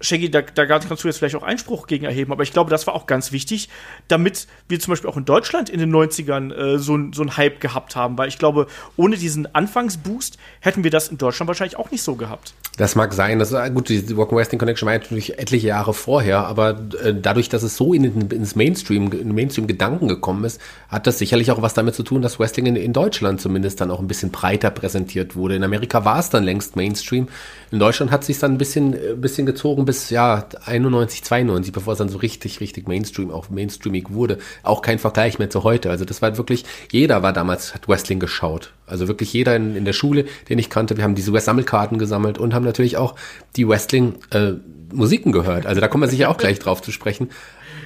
Shaggy, 0.00 0.30
da, 0.30 0.42
da 0.42 0.66
kannst 0.66 1.04
du 1.04 1.08
jetzt 1.08 1.18
vielleicht 1.18 1.36
auch 1.36 1.42
Einspruch 1.42 1.86
gegen 1.86 2.04
erheben, 2.04 2.32
aber 2.32 2.42
ich 2.42 2.52
glaube, 2.52 2.70
das 2.70 2.86
war 2.86 2.94
auch 2.94 3.06
ganz 3.06 3.32
wichtig, 3.32 3.68
damit 4.08 4.46
wir 4.68 4.80
zum 4.80 4.92
Beispiel 4.92 5.10
auch 5.10 5.16
in 5.16 5.24
Deutschland 5.24 5.68
in 5.68 5.78
den 5.78 5.94
90ern 5.94 6.52
äh, 6.52 6.78
so, 6.78 6.98
so 7.12 7.22
einen 7.22 7.36
Hype 7.36 7.60
gehabt 7.60 7.96
haben, 7.96 8.16
weil 8.16 8.28
ich 8.28 8.38
glaube, 8.38 8.66
ohne 8.96 9.16
diesen 9.16 9.54
Anfangsboost 9.54 10.38
hätten 10.60 10.84
wir 10.84 10.90
das 10.90 11.08
in 11.08 11.18
Deutschland 11.18 11.48
wahrscheinlich 11.48 11.76
auch 11.76 11.90
nicht 11.90 12.02
so 12.02 12.14
gehabt. 12.14 12.54
Das 12.76 12.94
mag 12.94 13.12
sein. 13.12 13.38
Das 13.38 13.50
ist, 13.50 13.58
äh, 13.58 13.70
gut, 13.70 13.90
die 13.90 14.16
Walking 14.16 14.38
Wrestling 14.38 14.58
Connection 14.58 14.86
war 14.86 14.94
natürlich 14.94 15.38
etliche 15.38 15.66
Jahre 15.66 15.92
vorher, 15.92 16.46
aber 16.46 16.80
äh, 17.04 17.14
dadurch, 17.14 17.50
dass 17.50 17.62
es 17.62 17.76
so 17.76 17.92
in, 17.92 18.04
in, 18.04 18.30
ins 18.30 18.56
Mainstream, 18.56 19.12
in 19.12 19.34
Mainstream-Gedanken 19.34 20.08
gekommen 20.08 20.44
ist, 20.44 20.60
hat 20.88 21.06
das 21.06 21.18
sicherlich 21.18 21.50
auch 21.50 21.60
was 21.60 21.74
damit 21.74 21.94
zu 21.94 22.02
tun, 22.02 22.22
dass 22.22 22.38
Wrestling 22.38 22.66
in, 22.66 22.76
in 22.76 22.94
Deutschland 22.94 23.40
zumindest 23.40 23.80
dann 23.82 23.90
auch 23.90 24.00
ein 24.00 24.08
bisschen 24.08 24.30
breiter 24.30 24.70
präsentiert 24.70 25.36
wurde. 25.36 25.56
In 25.56 25.64
Amerika 25.64 26.06
war 26.06 26.20
es 26.20 26.30
dann 26.30 26.42
längst 26.42 26.76
Mainstream. 26.76 27.28
In 27.70 27.78
Deutschland 27.78 28.10
hat 28.10 28.22
es 28.22 28.28
sich 28.28 28.38
dann 28.38 28.52
ein 28.52 28.58
bisschen, 28.58 28.94
ein 28.94 29.12
äh, 29.12 29.14
bisschen 29.14 29.44
gezogen 29.44 29.84
bis 29.90 30.10
ja 30.10 30.44
91, 30.66 31.24
92, 31.24 31.72
bevor 31.72 31.94
es 31.94 31.98
dann 31.98 32.08
so 32.08 32.18
richtig, 32.18 32.60
richtig 32.60 32.86
Mainstream, 32.86 33.32
auch 33.32 33.50
mainstreamig 33.50 34.12
wurde. 34.12 34.38
Auch 34.62 34.82
kein 34.82 35.00
Vergleich 35.00 35.40
mehr 35.40 35.50
zu 35.50 35.64
heute. 35.64 35.90
Also 35.90 36.04
das 36.04 36.22
war 36.22 36.36
wirklich, 36.36 36.64
jeder 36.92 37.24
war 37.24 37.32
damals, 37.32 37.74
hat 37.74 37.88
Wrestling 37.88 38.20
geschaut. 38.20 38.72
Also 38.86 39.08
wirklich 39.08 39.32
jeder 39.32 39.56
in, 39.56 39.74
in 39.74 39.84
der 39.84 39.92
Schule, 39.92 40.26
den 40.48 40.60
ich 40.60 40.70
kannte. 40.70 40.96
Wir 40.96 41.02
haben 41.02 41.16
diese 41.16 41.36
Sammelkarten 41.40 41.98
gesammelt 41.98 42.38
und 42.38 42.54
haben 42.54 42.64
natürlich 42.64 42.98
auch 42.98 43.16
die 43.56 43.66
Wrestling-Musiken 43.66 45.30
äh, 45.30 45.32
gehört. 45.32 45.66
Also 45.66 45.80
da 45.80 45.88
kommen 45.88 46.04
wir 46.04 46.08
sicher 46.08 46.28
auch 46.28 46.38
gleich 46.38 46.60
drauf 46.60 46.82
zu 46.82 46.92
sprechen. 46.92 47.30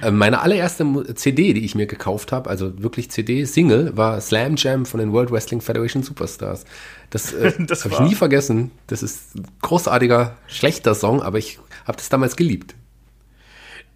Äh, 0.03 0.11
meine 0.11 0.41
allererste 0.41 0.85
CD, 1.15 1.53
die 1.53 1.65
ich 1.65 1.73
mir 1.73 1.87
gekauft 1.87 2.31
habe, 2.31 2.49
also 2.49 2.83
wirklich 2.83 3.09
CD, 3.09 3.45
Single, 3.45 3.97
war 3.97 4.21
Slam 4.21 4.55
Jam 4.57 4.85
von 4.85 4.99
den 4.99 5.11
World 5.11 5.31
Wrestling 5.31 5.61
Federation 5.61 6.03
Superstars. 6.03 6.65
Das, 7.09 7.33
äh, 7.33 7.53
das 7.59 7.85
habe 7.85 7.95
ich 7.95 7.99
nie 8.01 8.15
vergessen. 8.15 8.71
Das 8.87 9.03
ist 9.03 9.35
ein 9.35 9.47
großartiger, 9.61 10.37
schlechter 10.47 10.95
Song, 10.95 11.21
aber 11.21 11.37
ich 11.37 11.59
habe 11.85 11.97
das 11.97 12.09
damals 12.09 12.35
geliebt. 12.35 12.75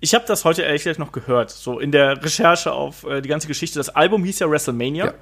Ich 0.01 0.15
habe 0.15 0.25
das 0.27 0.45
heute 0.45 0.61
ehrlich 0.61 0.83
gesagt 0.83 0.99
noch 0.99 1.11
gehört, 1.11 1.49
so 1.51 1.79
in 1.79 1.91
der 1.91 2.23
Recherche 2.23 2.71
auf 2.71 3.03
äh, 3.03 3.21
die 3.21 3.29
ganze 3.29 3.47
Geschichte. 3.47 3.79
Das 3.79 3.89
Album 3.89 4.23
hieß 4.23 4.39
ja 4.39 4.49
WrestleMania. 4.49 5.05
Ja. 5.05 5.13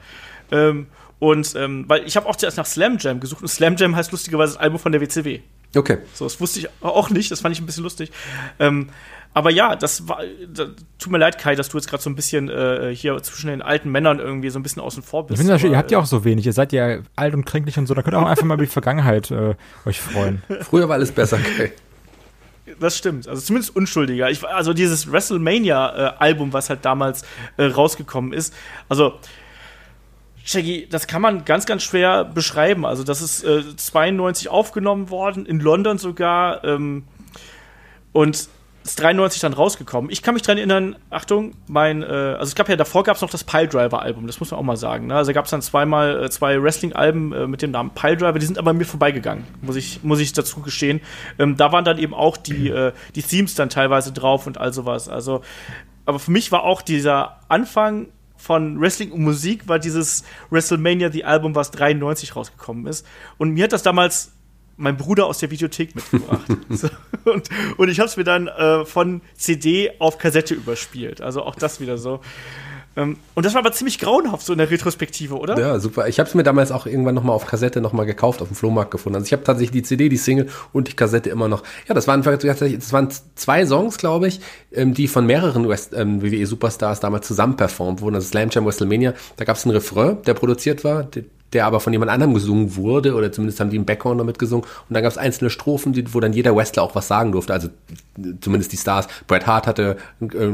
Ähm, 0.52 0.88
und 1.20 1.56
ähm, 1.56 1.86
weil 1.88 2.06
ich 2.06 2.16
habe 2.16 2.28
auch 2.28 2.36
zuerst 2.36 2.58
nach 2.58 2.66
Slam 2.68 2.98
Jam 3.00 3.20
gesucht 3.20 3.42
und 3.42 3.48
Slam 3.48 3.76
Jam 3.76 3.96
heißt 3.96 4.12
lustigerweise 4.12 4.54
das 4.54 4.62
Album 4.62 4.78
von 4.78 4.92
der 4.92 5.02
WCW. 5.02 5.40
Okay. 5.76 5.98
So, 6.14 6.26
das 6.26 6.40
wusste 6.40 6.60
ich 6.60 6.70
auch 6.82 7.10
nicht, 7.10 7.32
das 7.32 7.42
fand 7.42 7.56
ich 7.56 7.62
ein 7.62 7.66
bisschen 7.66 7.84
lustig. 7.84 8.12
Ähm, 8.60 8.90
aber 9.34 9.52
ja, 9.52 9.76
das 9.76 10.08
war. 10.08 10.22
Das, 10.52 10.70
tut 10.98 11.12
mir 11.12 11.18
leid, 11.20 11.38
Kai, 11.38 11.56
dass 11.56 11.70
du 11.70 11.78
jetzt 11.78 11.88
gerade 11.88 12.02
so 12.02 12.10
ein 12.10 12.16
bisschen 12.16 12.50
äh, 12.50 12.96
hier 12.96 13.22
zwischen 13.22 13.50
den 13.50 13.62
alten 13.62 13.92
Männern 13.92 14.20
irgendwie 14.20 14.50
so 14.50 14.58
ein 14.58 14.64
bisschen 14.64 14.82
außen 14.82 15.04
vor 15.04 15.28
bist. 15.28 15.40
Ich 15.40 15.48
finde, 15.48 15.68
ihr 15.68 15.78
habt 15.78 15.92
ja 15.92 16.00
auch 16.00 16.06
so 16.06 16.24
wenig. 16.24 16.46
Ihr 16.46 16.54
seid 16.54 16.74
ja 16.74 17.00
alt 17.16 17.34
und 17.34 17.46
kränklich 17.46 17.78
und 17.78 17.86
so. 17.88 17.94
Da 17.94 18.02
könnt 18.02 18.16
ihr 18.16 18.20
auch 18.20 18.28
einfach 18.28 18.46
mal 18.46 18.56
über 18.56 18.64
die 18.64 18.72
Vergangenheit 18.72 19.30
äh, 19.30 19.56
euch 19.86 20.02
freuen. 20.02 20.42
Früher 20.62 20.88
war 20.88 20.96
alles 20.96 21.12
besser, 21.12 21.38
Kai. 21.38 21.72
Das 22.80 22.98
stimmt. 22.98 23.28
Also 23.28 23.42
zumindest 23.42 23.76
unschuldiger. 23.76 24.30
Ich, 24.30 24.46
also 24.46 24.74
dieses 24.74 25.12
WrestleMania-Album, 25.12 26.50
äh, 26.50 26.54
was 26.54 26.70
halt 26.70 26.86
damals 26.86 27.24
äh, 27.58 27.66
rausgekommen 27.66 28.34
ist. 28.34 28.54
Also 28.90 29.20
Shaggy, 30.48 30.88
das 30.90 31.08
kann 31.08 31.22
man 31.22 31.44
ganz, 31.44 31.66
ganz 31.66 31.84
schwer 31.84 32.24
beschreiben. 32.24 32.86
Also, 32.86 33.04
das 33.04 33.22
ist 33.22 33.44
äh, 33.44 33.76
92 33.76 34.48
aufgenommen 34.48 35.10
worden, 35.10 35.46
in 35.46 35.60
London 35.60 35.98
sogar. 35.98 36.64
Ähm, 36.64 37.04
und 38.14 38.48
ist 38.90 39.02
93 39.02 39.42
dann 39.42 39.54
rausgekommen. 39.54 40.10
Ich 40.12 40.22
kann 40.22 40.34
mich 40.34 40.44
daran 40.44 40.58
erinnern, 40.58 40.96
Achtung, 41.10 41.54
mein, 41.68 42.04
äh, 42.04 42.06
also 42.06 42.44
es 42.44 42.56
gab 42.56 42.70
ja 42.70 42.76
davor 42.76 43.04
gab 43.04 43.16
es 43.18 43.22
noch 43.22 43.30
das 43.30 43.44
Piledriver-Album, 43.44 44.28
das 44.28 44.40
muss 44.40 44.52
man 44.52 44.60
auch 44.60 44.64
mal 44.64 44.78
sagen. 44.78 45.08
Ne? 45.08 45.16
Also 45.16 45.34
gab 45.34 45.46
es 45.46 45.52
dann 45.52 45.62
zweimal 45.62 46.24
äh, 46.24 46.30
zwei 46.30 46.62
Wrestling-Alben 46.62 47.34
äh, 47.34 47.48
mit 47.48 47.62
dem 47.62 47.72
Namen 47.72 47.92
Piledriver, 47.92 48.40
die 48.40 48.46
sind 48.46 48.58
aber 48.58 48.74
mir 48.74 48.86
vorbeigegangen, 48.86 49.44
muss 49.62 49.76
ich, 49.76 50.04
muss 50.04 50.20
ich 50.20 50.32
dazu 50.34 50.62
gestehen. 50.62 51.02
Ähm, 51.38 51.58
da 51.58 51.72
waren 51.72 51.86
dann 51.86 51.98
eben 51.98 52.14
auch 52.14 52.38
die, 52.38 52.70
äh, 52.70 52.94
die 53.16 53.24
Themes 53.24 53.56
dann 53.56 53.70
teilweise 53.70 54.14
drauf 54.14 54.48
und 54.48 54.58
all 54.58 54.72
sowas. 54.74 55.10
Also, 55.10 55.42
aber 56.06 56.20
für 56.20 56.32
mich 56.32 56.52
war 56.52 56.64
auch 56.64 56.82
dieser 56.82 57.42
Anfang 57.50 58.08
von 58.38 58.80
Wrestling 58.80 59.12
und 59.12 59.22
Musik 59.22 59.68
war 59.68 59.80
dieses 59.80 60.24
WrestleMania, 60.50 61.10
die 61.10 61.26
Album, 61.26 61.56
was 61.56 61.72
93 61.72 62.36
rausgekommen 62.36 62.88
ist. 62.88 63.06
Und 63.38 63.52
mir 63.52 63.66
hat 63.66 63.74
das 63.74 63.84
damals 63.84 64.37
mein 64.78 64.96
Bruder 64.96 65.26
aus 65.26 65.40
der 65.40 65.52
Videothek 65.52 65.96
mitgebracht. 65.96 66.46
so, 66.70 66.88
und, 67.26 67.50
und 67.78 67.90
ich 67.90 68.00
habe 68.00 68.08
es 68.08 68.16
mir 68.16 68.24
dann 68.24 68.48
äh, 68.48 68.86
von 68.86 69.22
CD 69.36 69.92
auf 70.00 70.18
Kassette 70.18 70.54
überspielt. 70.54 71.22
Also 71.22 71.44
auch 71.44 71.56
das 71.56 71.80
wieder 71.82 71.98
so. 71.98 72.22
Ähm, 72.98 73.18
und 73.36 73.46
das 73.46 73.54
war 73.54 73.60
aber 73.60 73.72
ziemlich 73.72 74.00
grauenhaft 74.00 74.44
so 74.44 74.54
in 74.54 74.58
der 74.58 74.72
Retrospektive, 74.72 75.38
oder? 75.38 75.58
Ja, 75.58 75.80
super. 75.80 76.08
Ich 76.08 76.20
habe 76.20 76.28
es 76.28 76.34
mir 76.34 76.44
damals 76.44 76.72
auch 76.72 76.88
irgendwann 76.88 77.14
nochmal 77.14 77.36
auf 77.36 77.46
Kassette 77.46 77.80
nochmal 77.80 78.08
gekauft, 78.08 78.42
auf 78.42 78.48
dem 78.48 78.56
Flohmarkt 78.56 78.90
gefunden. 78.90 79.18
Also 79.18 79.28
ich 79.28 79.34
habe 79.34 79.44
tatsächlich 79.44 79.72
die 79.72 79.84
CD, 79.84 80.10
die 80.10 80.18
Single 80.18 80.50
und 80.74 80.88
die 80.88 80.94
Kassette 80.94 81.30
immer 81.30 81.48
noch. 81.48 81.62
Ja, 81.88 81.94
das 81.94 82.08
waren, 82.08 82.24
das 82.24 82.94
waren 82.94 83.10
zwei 83.36 83.66
Songs, 83.68 84.00
glaube 84.00 84.28
ich, 84.28 84.42
ähm, 84.72 84.96
die 84.96 85.08
von 85.08 85.28
mehreren 85.28 85.70
West, 85.70 85.94
ähm, 85.96 86.24
WWE 86.24 86.48
Superstars 86.48 87.00
damals 87.00 87.28
zusammen 87.28 87.56
performt 87.56 88.02
wurden. 88.02 88.16
Also 88.16 88.30
Slam 88.30 88.50
Jam 88.52 88.66
WrestleMania, 88.66 89.14
da 89.36 89.46
gab 89.46 89.58
es 89.58 89.66
einen 89.66 89.76
Refrain, 89.76 90.22
der 90.24 90.34
produziert 90.34 90.84
war, 90.84 91.08
der 91.54 91.66
aber 91.66 91.80
von 91.80 91.94
jemand 91.94 92.12
anderem 92.12 92.34
gesungen 92.34 92.76
wurde, 92.76 93.16
oder 93.16 93.32
zumindest 93.32 93.60
haben 93.60 93.70
die 93.70 93.78
im 93.78 93.86
Background 93.86 94.20
damit 94.20 94.38
gesungen. 94.38 94.66
Und 94.66 94.94
dann 94.94 95.04
gab 95.04 95.12
es 95.12 95.18
einzelne 95.18 95.50
Strophen, 95.50 95.94
die, 95.94 96.14
wo 96.14 96.20
dann 96.20 96.34
jeder 96.34 96.56
Wrestler 96.56 96.84
auch 96.84 96.96
was 96.96 97.08
sagen 97.08 97.32
durfte, 97.32 97.54
also 97.54 97.70
zumindest 98.42 98.74
die 98.74 98.78
Stars. 98.78 99.08
Bret 99.28 99.48
Hart 99.48 99.68
hatte 99.68 99.98
äh, 100.22 100.50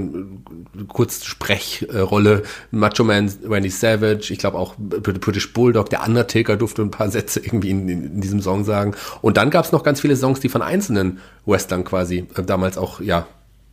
kurze 0.88 1.26
Sprechrolle, 1.26 2.44
Macho 2.72 3.04
Man, 3.04 3.32
Randy 3.48 3.70
Savage, 3.70 4.32
ich 4.32 4.38
glaube 4.38 4.58
auch 4.58 4.76
British 4.78 5.52
Bulldog, 5.54 5.90
der 5.90 6.06
Undertaker 6.06 6.58
durfte 6.58 6.82
ein 6.84 6.92
paar 6.92 7.10
Sätze 7.12 7.40
irgendwie 7.40 7.72
in, 7.72 7.90
in, 7.90 8.04
in 8.06 8.22
diesem 8.22 8.42
Song 8.42 8.64
sagen. 8.64 8.94
Und 9.22 9.38
dann 9.38 9.50
gab 9.50 9.66
es 9.66 9.72
noch 9.72 9.84
ganz 9.84 10.02
viele 10.02 10.16
Songs, 10.16 10.40
die 10.40 10.50
von 10.50 10.62
einzelnen 10.62 11.20
Wrestlern 11.46 11.84
quasi 11.84 12.28
äh, 12.36 12.44
damals 12.44 12.78
auch, 12.78 13.02
ja, 13.02 13.26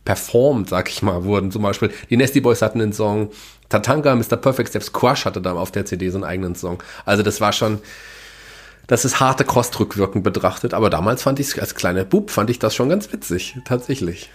performt, 0.05 0.69
sag 0.69 0.89
ich 0.89 1.03
mal, 1.03 1.23
wurden. 1.23 1.51
Zum 1.51 1.61
Beispiel 1.61 1.91
die 2.09 2.17
Nasty 2.17 2.41
Boys 2.41 2.61
hatten 2.61 2.81
einen 2.81 2.93
Song, 2.93 3.29
Tatanka, 3.71 4.15
Mr. 4.15 4.37
Perfect, 4.37 4.71
selbst 4.71 4.93
Crush 4.93 5.25
hatte 5.25 5.41
da 5.41 5.53
auf 5.53 5.71
der 5.71 5.85
CD 5.85 6.09
so 6.09 6.17
einen 6.17 6.23
eigenen 6.23 6.55
Song. 6.55 6.83
Also 7.05 7.23
das 7.23 7.41
war 7.41 7.53
schon, 7.53 7.79
das 8.87 9.05
ist 9.05 9.19
harte 9.19 9.45
Kost 9.45 9.79
rückwirkend 9.79 10.23
betrachtet, 10.23 10.73
aber 10.73 10.89
damals 10.89 11.23
fand 11.23 11.39
ich 11.39 11.47
es 11.47 11.59
als 11.59 11.75
kleiner 11.75 12.03
Bub, 12.03 12.29
fand 12.29 12.49
ich 12.49 12.59
das 12.59 12.75
schon 12.75 12.89
ganz 12.89 13.11
witzig, 13.11 13.57
tatsächlich. 13.65 14.29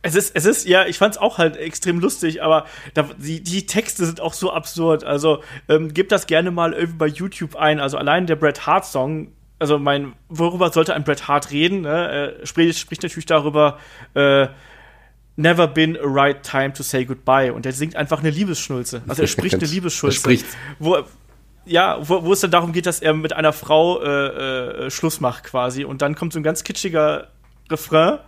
Es 0.00 0.14
ist, 0.14 0.36
es 0.36 0.44
ist, 0.44 0.66
ja, 0.68 0.86
ich 0.86 0.96
fand 0.96 1.16
es 1.16 1.20
auch 1.20 1.38
halt 1.38 1.56
extrem 1.56 1.98
lustig, 1.98 2.40
aber 2.40 2.66
da, 2.94 3.10
die, 3.18 3.42
die 3.42 3.66
Texte 3.66 4.06
sind 4.06 4.20
auch 4.20 4.32
so 4.32 4.52
absurd. 4.52 5.02
Also, 5.02 5.42
ähm, 5.68 5.92
gebt 5.92 6.12
das 6.12 6.28
gerne 6.28 6.52
mal 6.52 6.72
irgendwie 6.72 6.98
bei 6.98 7.06
YouTube 7.08 7.56
ein. 7.56 7.80
Also, 7.80 7.98
allein 7.98 8.26
der 8.26 8.36
Bret 8.36 8.64
Hart 8.64 8.86
Song, 8.86 9.32
also 9.58 9.78
mein, 9.78 10.12
worüber 10.28 10.70
sollte 10.70 10.94
ein 10.94 11.02
Bret 11.02 11.26
Hart 11.26 11.50
reden? 11.50 11.80
Ne? 11.80 12.36
Er 12.40 12.46
spricht, 12.46 12.78
spricht 12.78 13.02
natürlich 13.02 13.26
darüber, 13.26 13.78
äh, 14.14 14.46
Never 15.38 15.68
been 15.68 15.96
a 15.96 16.04
right 16.04 16.42
time 16.42 16.72
to 16.72 16.82
say 16.82 17.04
goodbye. 17.04 17.52
Und 17.52 17.64
er 17.64 17.72
singt 17.72 17.94
einfach 17.94 18.18
eine 18.18 18.30
Liebesschnulze. 18.30 19.02
Also 19.06 19.22
er 19.22 19.28
spricht 19.28 19.54
eine 19.54 19.66
Liebesschnulze. 19.66 20.16
Er 20.16 20.20
spricht. 20.20 20.46
Wo, 20.80 20.98
ja, 21.64 21.96
wo, 22.00 22.24
wo 22.24 22.32
es 22.32 22.40
dann 22.40 22.50
darum 22.50 22.72
geht, 22.72 22.86
dass 22.86 22.98
er 22.98 23.14
mit 23.14 23.32
einer 23.32 23.52
Frau 23.52 24.02
äh, 24.02 24.86
äh, 24.86 24.90
Schluss 24.90 25.20
macht 25.20 25.44
quasi. 25.44 25.84
Und 25.84 26.02
dann 26.02 26.16
kommt 26.16 26.32
so 26.32 26.40
ein 26.40 26.42
ganz 26.42 26.64
kitschiger 26.64 27.28
Refrain, 27.70 28.18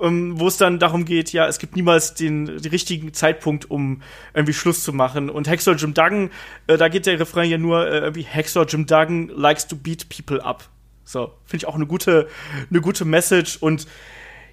ähm, 0.00 0.38
wo 0.38 0.46
es 0.46 0.56
dann 0.56 0.78
darum 0.78 1.04
geht, 1.04 1.32
ja, 1.32 1.48
es 1.48 1.58
gibt 1.58 1.74
niemals 1.74 2.14
den, 2.14 2.46
den 2.46 2.70
richtigen 2.70 3.12
Zeitpunkt, 3.12 3.68
um 3.68 4.02
irgendwie 4.32 4.52
Schluss 4.52 4.84
zu 4.84 4.92
machen. 4.92 5.30
Und 5.30 5.48
Hexor 5.48 5.74
Jim 5.74 5.94
Duggan, 5.94 6.30
äh, 6.68 6.76
da 6.76 6.88
geht 6.88 7.06
der 7.06 7.18
Refrain 7.18 7.50
ja 7.50 7.58
nur 7.58 7.88
äh, 7.88 7.98
irgendwie 7.98 8.22
Hexor 8.22 8.66
Jim 8.66 8.86
Duggan 8.86 9.30
likes 9.34 9.66
to 9.66 9.74
beat 9.74 10.08
people 10.08 10.44
up. 10.44 10.68
So, 11.02 11.32
finde 11.44 11.64
ich 11.64 11.66
auch 11.66 11.74
eine 11.74 11.86
gute, 11.86 12.28
eine 12.70 12.80
gute 12.80 13.04
Message 13.04 13.56
und 13.60 13.86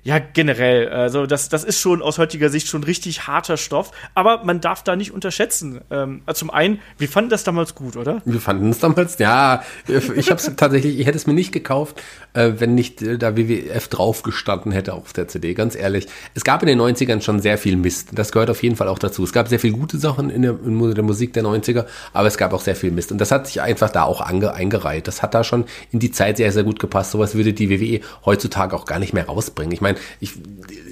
Ja, 0.06 0.20
generell. 0.20 0.89
Also 0.89 1.26
das, 1.26 1.48
das 1.48 1.63
ist 1.63 1.80
schon 1.80 2.02
aus 2.02 2.18
heutiger 2.18 2.50
Sicht 2.50 2.68
schon 2.68 2.84
richtig 2.84 3.26
harter 3.28 3.56
Stoff. 3.56 3.92
Aber 4.16 4.44
man 4.44 4.60
darf 4.60 4.84
da 4.84 4.98
nicht 4.98 5.12
unterschätzen. 5.12 5.80
Ähm, 5.89 6.22
also 6.26 6.39
zum 6.39 6.50
einen, 6.50 6.80
wir 6.98 7.08
fanden 7.08 7.30
das 7.30 7.46
damals 7.46 7.74
gut, 7.74 7.96
oder? 7.96 8.22
Wir 8.26 8.42
fanden 8.42 8.70
es 8.72 8.80
damals, 8.80 9.18
ja. 9.20 9.63
Ich 9.88 10.30
habe 10.30 10.42
tatsächlich, 10.58 11.00
ich 11.00 11.06
hätte 11.06 11.18
es 11.18 11.26
mir 11.26 11.34
nicht 11.34 11.54
gekauft, 11.54 12.02
äh, 12.34 12.52
wenn 12.58 12.76
nicht 12.76 13.02
äh, 13.02 13.18
da 13.18 13.38
WWF 13.38 13.88
drauf 13.88 14.24
gestanden 14.24 14.74
hätte 14.74 14.94
auf 14.94 15.13
der 15.13 15.30
CD. 15.30 15.54
Ganz 15.54 15.76
ehrlich. 15.76 16.08
Es 16.34 16.44
gab 16.44 16.62
in 16.63 16.68
den 16.68 16.82
90ern 16.82 17.22
schon 17.22 17.39
sehr 17.39 17.58
viel 17.58 17.78
Mist. 17.78 18.10
Das 18.12 18.34
gehört 18.34 18.50
auf 18.50 18.62
jeden 18.62 18.76
Fall 18.76 18.89
auch 18.89 19.00
dazu. 19.00 19.24
Es 19.24 19.32
gab 19.32 19.48
sehr 19.48 19.60
viele 19.60 19.74
gute 19.74 19.98
Sachen 19.98 20.30
in 20.30 20.42
der, 20.42 20.58
in 20.66 20.96
der 20.96 21.04
Musik 21.04 21.32
der 21.32 21.44
90er, 21.44 21.86
aber 22.12 22.28
es 22.28 22.38
gab 22.38 22.52
auch 22.52 22.62
sehr 22.62 22.76
viel 22.76 22.92
Mist. 22.92 23.13
Und 23.13 23.20
das 23.20 23.32
hat 23.32 23.48
sich 23.48 23.62
einfach 23.62 23.89
da 23.89 24.04
auch 24.04 24.20
ange, 24.20 24.54
eingereiht. 24.54 25.08
Das 25.08 25.22
hat 25.22 25.34
da 25.34 25.46
schon 25.46 25.63
in 25.92 26.00
die 26.00 26.12
Zeit 26.12 26.38
sehr, 26.38 26.52
sehr 26.52 26.63
gut 26.63 26.80
gepasst. 26.80 27.12
Sowas 27.12 27.36
würde 27.36 27.54
die 27.54 27.70
WWE 27.70 28.02
heutzutage 28.26 28.76
auch 28.76 28.86
gar 28.86 29.00
nicht 29.00 29.13
mehr 29.13 29.28
rausbringen. 29.28 29.72
Ich 29.72 29.80
meine, 29.80 29.92
ich, 30.19 30.34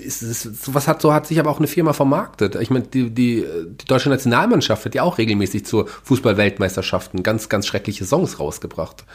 ist, 0.04 0.22
ist, 0.22 0.64
sowas 0.64 0.88
hat, 0.88 1.02
so 1.02 1.14
hat 1.14 1.28
sich 1.28 1.40
aber 1.40 1.50
auch 1.50 1.60
eine 1.60 1.68
Firma 1.68 1.94
vermarktet. 1.94 2.56
Ich 2.56 2.70
meine, 2.70 2.86
die, 2.86 3.10
die, 3.10 3.46
die 3.46 3.86
deutsche 3.86 4.10
Nationalmannschaft 4.10 4.86
hat 4.86 4.96
ja 4.96 5.04
auch 5.04 5.18
regelmäßig 5.18 5.66
zur 5.66 5.88
Fußball-Weltmeisterschaften 5.88 7.24
ganz, 7.24 7.50
ganz 7.50 7.68
schreckliche 7.68 8.06
Songs 8.06 8.40
rausgebracht. 8.40 9.06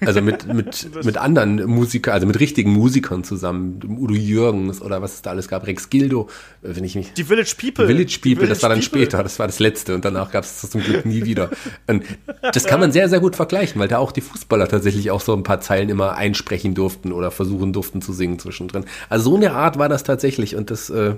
Also 0.00 0.22
mit, 0.22 0.46
mit, 0.46 0.88
mit 1.04 1.16
anderen 1.16 1.64
Musikern, 1.66 2.14
also 2.14 2.26
mit 2.26 2.40
richtigen 2.40 2.72
Musikern 2.72 3.24
zusammen. 3.24 3.80
Udo 3.86 4.14
Jürgens 4.14 4.80
oder 4.82 5.02
was 5.02 5.14
es 5.14 5.22
da 5.22 5.30
alles 5.30 5.48
gab. 5.48 5.66
Rex 5.66 5.90
Gildo, 5.90 6.28
äh, 6.62 6.74
wenn 6.74 6.84
ich 6.84 6.94
mich. 6.94 7.12
Die 7.12 7.24
Village 7.24 7.54
People. 7.58 7.86
Village 7.86 8.18
People, 8.20 8.36
Village 8.36 8.48
das 8.48 8.62
war 8.62 8.70
dann 8.70 8.80
People. 8.80 9.00
später, 9.00 9.22
das 9.22 9.38
war 9.38 9.46
das 9.46 9.58
letzte 9.58 9.94
und 9.94 10.04
danach 10.04 10.30
gab 10.30 10.44
es 10.44 10.60
das 10.60 10.70
zum 10.70 10.82
Glück 10.82 11.04
nie 11.04 11.24
wieder. 11.24 11.50
Und 11.86 12.04
das 12.52 12.64
kann 12.64 12.80
man 12.80 12.92
sehr, 12.92 13.08
sehr 13.08 13.20
gut 13.20 13.36
vergleichen, 13.36 13.80
weil 13.80 13.88
da 13.88 13.98
auch 13.98 14.12
die 14.12 14.20
Fußballer 14.20 14.68
tatsächlich 14.68 15.10
auch 15.10 15.20
so 15.20 15.34
ein 15.34 15.42
paar 15.42 15.60
Zeilen 15.60 15.88
immer 15.88 16.16
einsprechen 16.16 16.74
durften 16.74 17.12
oder 17.12 17.30
versuchen 17.30 17.72
durften 17.72 18.02
zu 18.02 18.12
singen 18.12 18.38
zwischendrin. 18.38 18.84
Also 19.08 19.30
so 19.30 19.36
eine 19.36 19.52
Art 19.52 19.78
war 19.78 19.88
das 19.88 20.02
tatsächlich 20.04 20.56
und 20.56 20.70
das, 20.70 20.90
äh, 20.90 21.14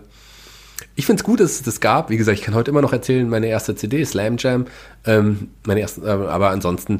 ich 0.95 1.07
finde 1.07 1.21
es 1.21 1.25
gut, 1.25 1.41
dass 1.41 1.53
es 1.53 1.63
das 1.63 1.81
gab. 1.81 2.11
Wie 2.11 2.17
gesagt, 2.17 2.39
ich 2.39 2.45
kann 2.45 2.55
heute 2.55 2.71
immer 2.71 2.83
noch 2.83 2.93
erzählen, 2.93 3.29
meine 3.29 3.47
erste 3.47 3.75
CD, 3.75 4.05
Slam 4.05 4.37
Jam, 4.39 4.67
ähm, 5.05 5.49
meine 5.65 5.81
erste, 5.81 6.03
äh, 6.03 6.09
aber 6.09 6.51
ansonsten, 6.51 6.99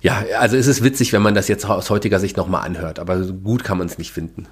ja, 0.00 0.22
also 0.38 0.56
es 0.56 0.66
ist 0.66 0.82
witzig, 0.82 1.12
wenn 1.12 1.22
man 1.22 1.34
das 1.34 1.48
jetzt 1.48 1.64
aus 1.64 1.90
heutiger 1.90 2.18
Sicht 2.20 2.36
nochmal 2.36 2.64
anhört, 2.64 2.98
aber 2.98 3.18
gut 3.18 3.64
kann 3.64 3.78
man 3.78 3.86
es 3.86 3.98
nicht 3.98 4.12
finden. 4.12 4.48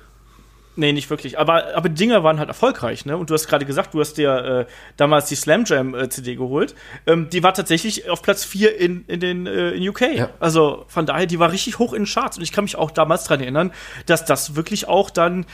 Nee, 0.79 0.93
nicht 0.93 1.09
wirklich. 1.09 1.39
Aber, 1.39 1.75
aber 1.75 1.89
die 1.89 1.95
Dinger 1.95 2.23
waren 2.23 2.39
halt 2.39 2.49
erfolgreich, 2.49 3.07
ne? 3.07 3.17
Und 3.17 3.31
du 3.31 3.35
hast 3.35 3.49
gerade 3.49 3.65
gesagt, 3.65 3.95
du 3.95 4.01
hast 4.01 4.19
dir 4.19 4.67
äh, 4.69 4.73
damals 4.99 5.27
die 5.27 5.35
Slam 5.35 5.65
Jam 5.65 5.95
äh, 5.95 6.11
CD 6.11 6.37
geholt. 6.37 6.75
Ähm, 7.07 7.31
die 7.31 7.43
war 7.43 7.55
tatsächlich 7.55 8.11
auf 8.11 8.21
Platz 8.21 8.45
4 8.45 8.79
in, 8.79 9.05
in 9.07 9.21
den 9.21 9.47
äh, 9.47 9.71
in 9.71 9.89
UK. 9.89 10.03
Ja. 10.15 10.31
Also 10.39 10.85
von 10.89 11.07
daher, 11.07 11.27
die 11.27 11.39
war 11.39 11.51
richtig 11.51 11.79
hoch 11.79 11.95
in 11.95 12.03
den 12.03 12.07
Charts. 12.07 12.37
Und 12.37 12.43
ich 12.43 12.53
kann 12.53 12.65
mich 12.65 12.77
auch 12.77 12.91
damals 12.91 13.25
daran 13.25 13.41
erinnern, 13.41 13.73
dass 14.05 14.27
das 14.27 14.55
wirklich 14.55 14.87
auch 14.87 15.09
dann 15.09 15.47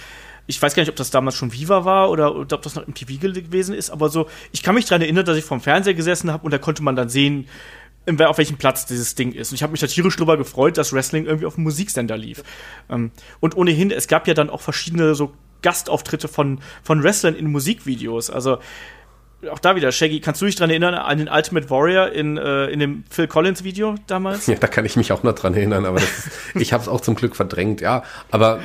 ich 0.49 0.61
weiß 0.61 0.75
gar 0.75 0.83
nicht, 0.83 0.91
ob 0.91 0.97
das 0.97 1.11
damals 1.11 1.37
schon 1.37 1.53
Viva 1.53 1.85
war 1.85 2.11
oder, 2.11 2.35
oder 2.35 2.57
ob 2.57 2.63
das 2.63 2.75
noch 2.75 2.85
MTV 2.87 3.21
gewesen 3.21 3.77
ist, 3.77 3.91
aber 3.91 4.09
so, 4.09 4.27
ich 4.51 4.65
kann 4.65 4.75
mich 4.75 4.87
daran 4.87 5.01
erinnern, 5.01 5.25
dass 5.25 5.37
ich 5.37 5.45
vorm 5.45 5.61
Fernseher 5.61 5.95
gesessen 5.95 6.33
habe 6.33 6.45
und 6.45 6.51
da 6.51 6.59
konnte 6.59 6.83
man 6.83 6.97
dann 6.97 7.09
sehen, 7.09 7.47
auf 8.07 8.38
welchem 8.38 8.57
Platz 8.57 8.87
dieses 8.87 9.15
Ding 9.15 9.33
ist. 9.33 9.51
Und 9.51 9.57
ich 9.57 9.62
habe 9.62 9.71
mich 9.71 9.81
da 9.81 9.87
tierisch 9.87 10.17
drüber 10.17 10.37
gefreut, 10.37 10.77
dass 10.77 10.93
Wrestling 10.93 11.27
irgendwie 11.27 11.47
auf 11.47 11.55
dem 11.55 11.65
Musiksender 11.65 12.17
lief. 12.17 12.43
Ähm, 12.91 13.12
und 13.41 13.57
ohnehin, 13.57 13.91
es 13.91 14.09
gab 14.09 14.27
ja 14.27 14.35
dann 14.35 14.51
auch 14.51 14.61
verschiedene 14.61 15.15
so 15.15 15.33
Gastauftritte 15.62 16.29
von, 16.29 16.61
von 16.83 17.03
Wrestlern 17.03 17.37
in 17.37 17.51
Musikvideos. 17.51 18.31
Also 18.31 18.59
auch 19.51 19.59
da 19.59 19.75
wieder, 19.75 19.91
Shaggy, 19.91 20.21
kannst 20.21 20.41
du 20.41 20.47
dich 20.47 20.57
dran 20.57 20.71
erinnern 20.71 20.95
an 20.95 21.19
den 21.19 21.29
Ultimate 21.29 21.69
Warrior 21.71 22.11
in, 22.11 22.37
äh, 22.37 22.67
in 22.67 22.79
dem 22.79 23.05
Phil 23.11 23.27
Collins 23.27 23.65
Video 23.65 23.97
damals? 24.07 24.47
Ja, 24.53 24.57
da 24.57 24.67
kann 24.67 24.85
ich 24.85 24.97
mich 24.97 25.12
auch 25.12 25.23
noch 25.23 25.35
dran 25.35 25.55
erinnern, 25.55 25.85
aber 25.85 25.99
ist, 25.99 26.31
ich 26.55 26.73
habe 26.73 26.83
es 26.83 26.88
auch 26.88 27.01
zum 27.01 27.15
Glück 27.15 27.35
verdrängt, 27.35 27.81
ja. 27.81 28.03
Aber 28.31 28.61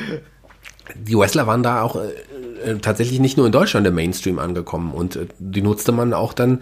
die 0.96 1.18
Wrestler 1.18 1.48
waren 1.48 1.64
da 1.64 1.82
auch 1.82 1.96
äh, 1.96 2.72
äh, 2.72 2.78
tatsächlich 2.80 3.20
nicht 3.20 3.38
nur 3.38 3.46
in 3.46 3.52
Deutschland 3.52 3.86
im 3.88 3.96
Mainstream 3.96 4.40
angekommen 4.40 4.94
und 4.94 5.16
äh, 5.16 5.28
die 5.40 5.62
nutzte 5.62 5.92
man 5.92 6.14
auch 6.14 6.34
dann 6.34 6.62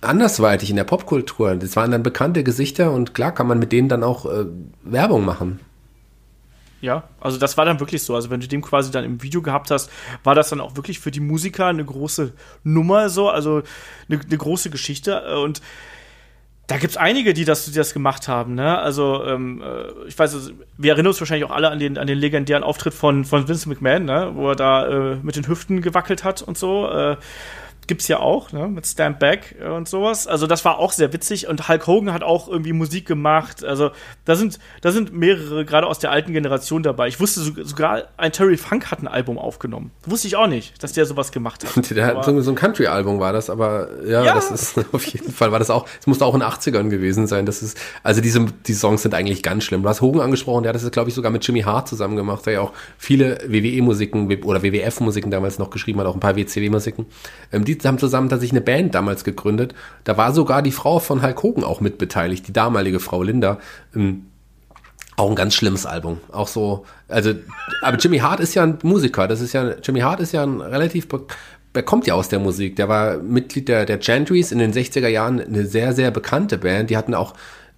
andersweitig 0.00 0.70
in 0.70 0.76
der 0.76 0.84
Popkultur. 0.84 1.56
Das 1.56 1.76
waren 1.76 1.90
dann 1.90 2.02
bekannte 2.02 2.44
Gesichter 2.44 2.92
und 2.92 3.14
klar 3.14 3.32
kann 3.32 3.46
man 3.46 3.58
mit 3.58 3.72
denen 3.72 3.88
dann 3.88 4.04
auch 4.04 4.26
äh, 4.26 4.46
Werbung 4.82 5.24
machen. 5.24 5.60
Ja, 6.80 7.04
also 7.20 7.38
das 7.38 7.56
war 7.56 7.64
dann 7.64 7.80
wirklich 7.80 8.02
so. 8.04 8.14
Also 8.14 8.30
wenn 8.30 8.40
du 8.40 8.46
den 8.46 8.62
quasi 8.62 8.92
dann 8.92 9.04
im 9.04 9.22
Video 9.22 9.42
gehabt 9.42 9.70
hast, 9.70 9.90
war 10.22 10.34
das 10.34 10.50
dann 10.50 10.60
auch 10.60 10.76
wirklich 10.76 11.00
für 11.00 11.10
die 11.10 11.20
Musiker 11.20 11.66
eine 11.66 11.84
große 11.84 12.32
Nummer 12.62 13.08
so, 13.08 13.28
also 13.28 13.62
eine, 14.08 14.20
eine 14.20 14.36
große 14.36 14.70
Geschichte. 14.70 15.38
Und 15.42 15.60
da 16.68 16.76
gibt's 16.76 16.96
einige, 16.96 17.34
die 17.34 17.44
das, 17.44 17.64
die 17.64 17.72
das 17.72 17.94
gemacht 17.94 18.28
haben. 18.28 18.54
Ne? 18.54 18.78
Also 18.78 19.24
ähm, 19.24 19.62
äh, 19.62 20.06
ich 20.06 20.16
weiß, 20.16 20.34
also, 20.34 20.52
wir 20.76 20.92
erinnern 20.92 21.08
uns 21.08 21.20
wahrscheinlich 21.20 21.48
auch 21.48 21.54
alle 21.54 21.70
an 21.70 21.80
den, 21.80 21.98
an 21.98 22.06
den 22.06 22.18
legendären 22.18 22.62
Auftritt 22.62 22.94
von, 22.94 23.24
von 23.24 23.48
Vince 23.48 23.68
McMahon, 23.68 24.04
ne? 24.04 24.30
wo 24.34 24.50
er 24.50 24.56
da 24.56 24.86
äh, 24.86 25.16
mit 25.16 25.34
den 25.34 25.48
Hüften 25.48 25.82
gewackelt 25.82 26.22
hat 26.22 26.42
und 26.42 26.56
so. 26.56 26.88
Äh, 26.88 27.16
gibt's 27.88 28.06
ja 28.06 28.20
auch, 28.20 28.52
ne, 28.52 28.68
mit 28.68 28.86
Stand 28.86 29.18
Back 29.18 29.56
und 29.74 29.88
sowas. 29.88 30.26
Also 30.26 30.46
das 30.46 30.64
war 30.64 30.78
auch 30.78 30.92
sehr 30.92 31.12
witzig 31.12 31.48
und 31.48 31.68
Hulk 31.68 31.86
Hogan 31.86 32.12
hat 32.12 32.22
auch 32.22 32.46
irgendwie 32.46 32.72
Musik 32.72 33.06
gemacht. 33.06 33.64
Also 33.64 33.90
da 34.24 34.36
sind 34.36 34.58
da 34.82 34.92
sind 34.92 35.12
mehrere 35.12 35.64
gerade 35.64 35.86
aus 35.86 35.98
der 35.98 36.12
alten 36.12 36.32
Generation 36.32 36.82
dabei. 36.82 37.08
Ich 37.08 37.18
wusste 37.18 37.40
sogar 37.40 38.04
ein 38.16 38.30
Terry 38.30 38.56
Funk 38.56 38.90
hat 38.90 39.02
ein 39.02 39.08
Album 39.08 39.38
aufgenommen. 39.38 39.90
Wusste 40.06 40.28
ich 40.28 40.36
auch 40.36 40.46
nicht, 40.46 40.80
dass 40.82 40.92
der 40.92 41.06
sowas 41.06 41.32
gemacht 41.32 41.64
hat. 41.64 41.90
der 41.96 42.06
hat 42.06 42.24
so, 42.24 42.40
so 42.40 42.50
ein 42.52 42.54
Country 42.54 42.86
Album 42.86 43.18
war 43.18 43.32
das, 43.32 43.50
aber 43.50 43.88
ja, 44.06 44.22
ja, 44.22 44.34
das 44.34 44.50
ist 44.50 44.78
auf 44.92 45.04
jeden 45.06 45.32
Fall 45.32 45.50
war 45.50 45.58
das 45.58 45.70
auch. 45.70 45.86
Es 45.98 46.06
musste 46.06 46.26
auch 46.26 46.34
in 46.34 46.40
den 46.40 46.48
80ern 46.48 46.90
gewesen 46.90 47.26
sein. 47.26 47.46
Das 47.46 47.62
ist 47.62 47.78
also 48.02 48.20
diese 48.20 48.44
die 48.66 48.74
Songs 48.74 49.02
sind 49.02 49.14
eigentlich 49.14 49.42
ganz 49.42 49.64
schlimm. 49.64 49.82
Du 49.82 49.88
hast 49.88 50.02
Hogan 50.02 50.20
angesprochen, 50.20 50.62
der 50.62 50.74
hat 50.74 50.80
das 50.80 50.88
glaube 50.90 51.08
ich 51.08 51.14
sogar 51.14 51.32
mit 51.32 51.46
Jimmy 51.46 51.62
Hart 51.62 51.88
zusammen 51.88 52.16
gemacht, 52.16 52.44
der 52.44 52.52
ja 52.52 52.60
auch 52.60 52.72
viele 52.98 53.38
WWE 53.46 53.82
Musiken 53.82 54.30
oder 54.42 54.62
WWF 54.62 55.00
Musiken 55.00 55.30
damals 55.30 55.58
noch 55.58 55.70
geschrieben 55.70 56.00
hat, 56.00 56.06
auch 56.06 56.14
ein 56.14 56.20
paar 56.20 56.36
WCW 56.36 56.68
Musiken. 56.68 57.06
Ähm, 57.50 57.64
die 57.64 57.77
haben 57.86 57.98
zusammen 57.98 58.28
tatsächlich 58.28 58.58
eine 58.58 58.64
Band 58.64 58.94
damals 58.94 59.24
gegründet. 59.24 59.74
Da 60.04 60.16
war 60.16 60.32
sogar 60.32 60.62
die 60.62 60.72
Frau 60.72 60.98
von 60.98 61.22
Hulk 61.22 61.42
Hogan 61.42 61.64
auch 61.64 61.80
mit 61.80 61.98
beteiligt, 61.98 62.48
die 62.48 62.52
damalige 62.52 63.00
Frau 63.00 63.22
Linda. 63.22 63.58
Ähm, 63.94 64.26
auch 65.16 65.28
ein 65.30 65.36
ganz 65.36 65.54
schlimmes 65.54 65.84
Album. 65.84 66.18
Auch 66.30 66.46
so, 66.46 66.84
also, 67.08 67.34
aber 67.82 67.96
Jimmy 67.96 68.18
Hart 68.18 68.40
ist 68.40 68.54
ja 68.54 68.62
ein 68.62 68.78
Musiker. 68.82 69.26
Das 69.26 69.40
ist 69.40 69.52
ja, 69.52 69.74
Jimmy 69.82 70.00
Hart 70.00 70.20
ist 70.20 70.32
ja 70.32 70.44
ein 70.44 70.60
relativ, 70.60 71.08
der 71.74 71.82
kommt 71.82 72.06
ja 72.06 72.14
aus 72.14 72.28
der 72.28 72.38
Musik. 72.38 72.76
Der 72.76 72.88
war 72.88 73.18
Mitglied 73.18 73.68
der, 73.68 73.84
der 73.84 73.98
Gentries 73.98 74.52
in 74.52 74.58
den 74.58 74.72
60er 74.72 75.08
Jahren, 75.08 75.40
eine 75.40 75.66
sehr, 75.66 75.92
sehr 75.92 76.12
bekannte 76.12 76.56
Band. 76.56 76.90
Die 76.90 76.96
hatten 76.96 77.14
auch 77.14 77.34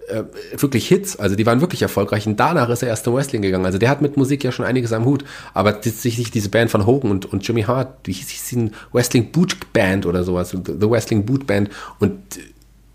äh, 0.08 0.24
wirklich 0.56 0.88
Hits, 0.88 1.16
also 1.16 1.36
die 1.36 1.46
waren 1.46 1.60
wirklich 1.60 1.82
erfolgreich 1.82 2.26
und 2.26 2.38
danach 2.38 2.68
ist 2.68 2.82
er 2.82 2.88
erst 2.88 3.04
zum 3.04 3.14
Wrestling 3.14 3.42
gegangen. 3.42 3.64
Also 3.64 3.78
der 3.78 3.88
hat 3.88 4.02
mit 4.02 4.16
Musik 4.16 4.44
ja 4.44 4.52
schon 4.52 4.64
einiges 4.64 4.92
am 4.92 5.04
Hut, 5.04 5.24
aber 5.54 5.82
sich 5.82 6.30
diese 6.30 6.48
Band 6.48 6.70
von 6.70 6.86
Hogan 6.86 7.10
und, 7.10 7.26
und 7.26 7.46
Jimmy 7.46 7.62
Hart, 7.62 8.06
die 8.06 8.12
hieß 8.12 8.52
ein 8.52 8.74
Wrestling 8.92 9.32
Boot 9.32 9.72
Band 9.72 10.06
oder 10.06 10.24
sowas, 10.24 10.50
The 10.50 10.90
Wrestling 10.90 11.26
Boot 11.26 11.46
Band 11.46 11.70
und 11.98 12.18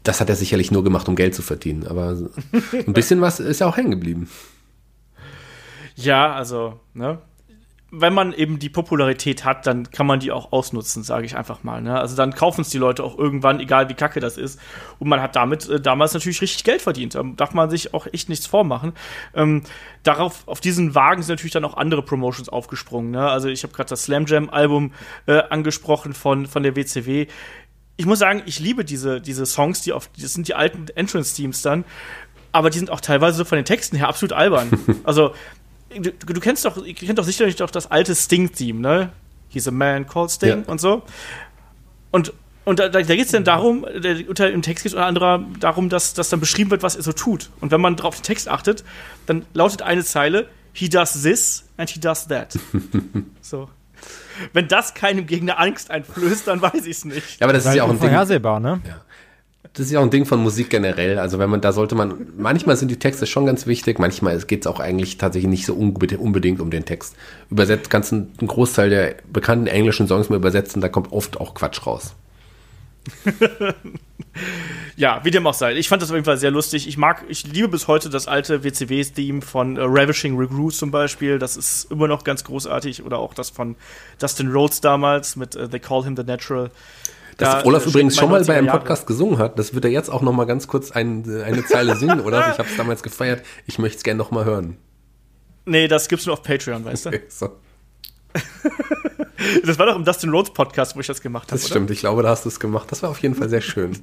das 0.03 0.21
hat 0.21 0.29
er 0.29 0.35
sicherlich 0.35 0.71
nur 0.71 0.83
gemacht, 0.83 1.07
um 1.09 1.15
Geld 1.15 1.33
zu 1.33 1.41
verdienen, 1.41 1.87
aber 1.87 2.17
ein 2.73 2.93
bisschen 2.93 3.21
was 3.21 3.39
ist 3.39 3.59
ja 3.59 3.67
auch 3.67 3.77
hängen 3.77 3.91
geblieben. 3.91 4.29
Ja, 5.95 6.33
also, 6.33 6.79
ne? 6.93 7.19
Wenn 7.91 8.13
man 8.13 8.33
eben 8.33 8.59
die 8.59 8.69
Popularität 8.69 9.45
hat, 9.45 9.67
dann 9.67 9.89
kann 9.91 10.07
man 10.07 10.19
die 10.19 10.31
auch 10.31 10.51
ausnutzen, 10.51 11.03
sage 11.03 11.25
ich 11.25 11.37
einfach 11.37 11.63
mal. 11.63 11.81
Ne? 11.81 11.97
Also 11.99 12.15
dann 12.15 12.33
kaufen 12.33 12.61
es 12.61 12.69
die 12.69 12.77
Leute 12.77 13.03
auch 13.03 13.17
irgendwann, 13.17 13.59
egal 13.59 13.89
wie 13.89 13.93
kacke 13.93 14.19
das 14.19 14.37
ist. 14.37 14.59
Und 14.99 15.07
man 15.07 15.21
hat 15.21 15.35
damit 15.35 15.69
äh, 15.69 15.79
damals 15.79 16.13
natürlich 16.13 16.41
richtig 16.41 16.63
Geld 16.63 16.81
verdient. 16.81 17.15
Da 17.15 17.23
darf 17.23 17.53
man 17.53 17.69
sich 17.69 17.93
auch 17.93 18.07
echt 18.11 18.27
nichts 18.27 18.47
vormachen. 18.47 18.93
Ähm, 19.33 19.63
darauf, 20.03 20.47
auf 20.47 20.59
diesen 20.59 20.95
Wagen 20.95 21.21
sind 21.21 21.33
natürlich 21.33 21.53
dann 21.53 21.65
auch 21.65 21.77
andere 21.77 22.01
Promotions 22.01 22.49
aufgesprungen. 22.49 23.11
Ne? 23.11 23.29
Also 23.29 23.49
ich 23.49 23.63
habe 23.63 23.73
gerade 23.73 23.89
das 23.89 24.03
Slam 24.03 24.25
Jam 24.25 24.49
Album 24.49 24.91
äh, 25.27 25.43
angesprochen 25.49 26.13
von, 26.13 26.47
von 26.47 26.63
der 26.63 26.75
WCW. 26.75 27.27
Ich 27.97 28.05
muss 28.05 28.19
sagen, 28.19 28.41
ich 28.45 28.59
liebe 28.59 28.83
diese, 28.83 29.21
diese 29.21 29.45
Songs, 29.45 29.81
die 29.81 29.93
auf, 29.93 30.09
das 30.19 30.33
sind 30.33 30.47
die 30.47 30.55
alten 30.55 30.87
Entrance-Teams 30.93 31.61
dann 31.61 31.85
aber 32.51 32.69
die 32.69 32.77
sind 32.77 32.89
auch 32.89 33.01
teilweise 33.01 33.35
so 33.39 33.43
von 33.43 33.57
den 33.57 33.65
Texten 33.65 33.97
her 33.97 34.07
absolut 34.07 34.31
albern. 34.31 34.69
Also 35.03 35.33
du, 35.89 36.11
du 36.11 36.39
kennst 36.39 36.65
doch, 36.65 36.83
ihr 36.83 36.93
kennt 36.93 37.17
doch 37.19 37.23
sicherlich 37.23 37.55
doch 37.55 37.71
das 37.71 37.89
alte 37.89 38.15
Sting-Theme, 38.15 38.79
ne? 38.79 39.11
He's 39.49 39.67
a 39.67 39.71
man 39.71 40.07
called 40.07 40.31
Sting 40.31 40.63
ja. 40.63 40.63
und 40.67 40.81
so. 40.81 41.03
Und, 42.11 42.33
und 42.65 42.79
da, 42.79 42.89
da 42.89 43.01
geht 43.01 43.25
es 43.25 43.31
dann 43.31 43.43
darum, 43.43 43.85
der, 43.95 44.27
unter 44.27 44.51
im 44.51 44.61
Text 44.61 44.83
geht 44.83 44.91
es 44.91 44.95
unter 44.95 45.05
anderem 45.07 45.59
darum, 45.59 45.89
dass, 45.89 46.13
dass 46.13 46.29
dann 46.29 46.39
beschrieben 46.39 46.71
wird, 46.71 46.83
was 46.83 46.95
er 46.95 47.03
so 47.03 47.13
tut. 47.13 47.49
Und 47.61 47.71
wenn 47.71 47.81
man 47.81 47.99
auf 48.01 48.15
den 48.15 48.23
Text 48.23 48.49
achtet, 48.49 48.83
dann 49.25 49.45
lautet 49.53 49.81
eine 49.81 50.03
Zeile, 50.03 50.49
he 50.73 50.89
does 50.89 51.21
this 51.21 51.65
and 51.77 51.89
he 51.89 51.99
does 51.99 52.27
that. 52.27 52.57
so. 53.41 53.69
Wenn 54.51 54.67
das 54.67 54.93
keinem 54.93 55.25
Gegner 55.25 55.59
Angst 55.59 55.89
einflößt, 55.89 56.47
dann 56.47 56.61
weiß 56.61 56.85
ich 56.85 56.97
es 56.97 57.05
nicht. 57.05 57.39
Ja, 57.39 57.45
aber 57.45 57.53
das, 57.53 57.63
das 57.63 57.73
ist 57.73 57.77
ja 57.77 57.83
auch 57.83 57.89
ein 57.89 57.97
vorhersehbar, 57.97 58.59
Ding. 58.59 58.71
ne? 58.71 58.81
Ja 58.85 59.04
das 59.75 59.87
ist 59.87 59.91
ja 59.91 59.99
auch 59.99 60.03
ein 60.03 60.09
Ding 60.09 60.25
von 60.25 60.41
Musik 60.41 60.69
generell. 60.69 61.19
Also 61.19 61.37
wenn 61.37 61.49
man, 61.49 61.61
da 61.61 61.73
sollte 61.73 61.95
man, 61.95 62.27
manchmal 62.37 62.77
sind 62.77 62.89
die 62.89 62.99
Texte 62.99 63.27
schon 63.27 63.45
ganz 63.45 63.67
wichtig, 63.67 63.99
manchmal 63.99 64.37
geht 64.39 64.61
es 64.61 64.67
auch 64.67 64.79
eigentlich 64.79 65.17
tatsächlich 65.17 65.49
nicht 65.49 65.65
so 65.65 65.75
unbedingt 65.75 66.61
um 66.61 66.71
den 66.71 66.85
Text. 66.85 67.15
Übersetzt 67.49 67.89
kannst 67.89 68.11
du 68.11 68.15
einen 68.15 68.47
Großteil 68.47 68.89
der 68.89 69.15
bekannten 69.31 69.67
englischen 69.67 70.07
Songs 70.07 70.29
mal 70.29 70.37
übersetzen, 70.37 70.81
da 70.81 70.89
kommt 70.89 71.11
oft 71.11 71.39
auch 71.39 71.53
Quatsch 71.53 71.85
raus. 71.85 72.15
Ja, 74.97 75.19
wie 75.23 75.31
dem 75.31 75.45
auch 75.45 75.53
sei. 75.53 75.75
Ich 75.75 75.89
fand 75.89 76.01
das 76.01 76.09
auf 76.09 76.15
jeden 76.15 76.25
Fall 76.25 76.37
sehr 76.37 76.51
lustig. 76.51 76.87
Ich 76.87 76.97
mag, 76.97 77.25
ich 77.27 77.45
liebe 77.45 77.67
bis 77.67 77.87
heute 77.87 78.09
das 78.09 78.27
alte 78.27 78.63
WCW-Theme 78.63 79.41
von 79.41 79.75
äh, 79.75 79.81
Ravishing 79.81 80.37
Recruit 80.37 80.73
zum 80.73 80.89
Beispiel. 80.89 81.37
Das 81.37 81.57
ist 81.57 81.91
immer 81.91 82.07
noch 82.07 82.23
ganz 82.23 82.45
großartig. 82.45 83.03
Oder 83.03 83.19
auch 83.19 83.33
das 83.33 83.49
von 83.49 83.75
Dustin 84.19 84.51
Rhodes 84.51 84.79
damals 84.79 85.35
mit 85.35 85.55
äh, 85.55 85.67
They 85.67 85.81
Call 85.81 86.05
Him 86.05 86.15
the 86.15 86.23
Natural. 86.23 86.71
Das 87.37 87.63
Da, 87.63 87.65
Olaf 87.65 87.85
äh, 87.85 87.89
übrigens 87.89 88.15
schon 88.17 88.29
mal 88.29 88.43
bei 88.43 88.53
einem 88.55 88.65
90er 88.65 88.67
Jahre. 88.67 88.79
Podcast 88.79 89.07
gesungen 89.07 89.37
hat, 89.37 89.59
das 89.59 89.73
wird 89.73 89.85
er 89.85 89.91
jetzt 89.91 90.09
auch 90.09 90.21
noch 90.21 90.33
mal 90.33 90.45
ganz 90.45 90.67
kurz 90.67 90.91
ein, 90.91 91.23
eine 91.43 91.65
Zeile 91.65 91.95
singen, 91.95 92.21
oder? 92.21 92.51
Ich 92.51 92.57
habe 92.59 92.69
es 92.69 92.77
damals 92.77 93.03
gefeiert. 93.03 93.43
Ich 93.65 93.79
möchte 93.79 93.97
es 93.97 94.03
gerne 94.03 94.17
noch 94.17 94.31
mal 94.31 94.45
hören. 94.45 94.77
Nee, 95.65 95.87
das 95.87 96.07
gibt's 96.07 96.25
nur 96.25 96.33
auf 96.33 96.43
Patreon, 96.43 96.85
weißt 96.85 97.05
du? 97.05 97.09
Okay, 97.09 97.21
so. 97.27 97.49
Das 99.63 99.77
war 99.77 99.85
doch 99.85 99.95
im 99.95 100.05
Dustin 100.05 100.29
Rhodes 100.29 100.51
Podcast, 100.51 100.95
wo 100.95 101.01
ich 101.01 101.07
das 101.07 101.21
gemacht 101.21 101.51
habe. 101.51 101.59
Das 101.59 101.67
stimmt, 101.67 101.91
ich 101.91 101.99
glaube, 101.99 102.23
da 102.23 102.29
hast 102.29 102.45
du 102.45 102.49
es 102.49 102.59
gemacht. 102.59 102.91
Das 102.91 103.03
war 103.03 103.09
auf 103.09 103.19
jeden 103.19 103.35
Fall 103.35 103.49
sehr 103.49 103.61
schön. 103.61 103.97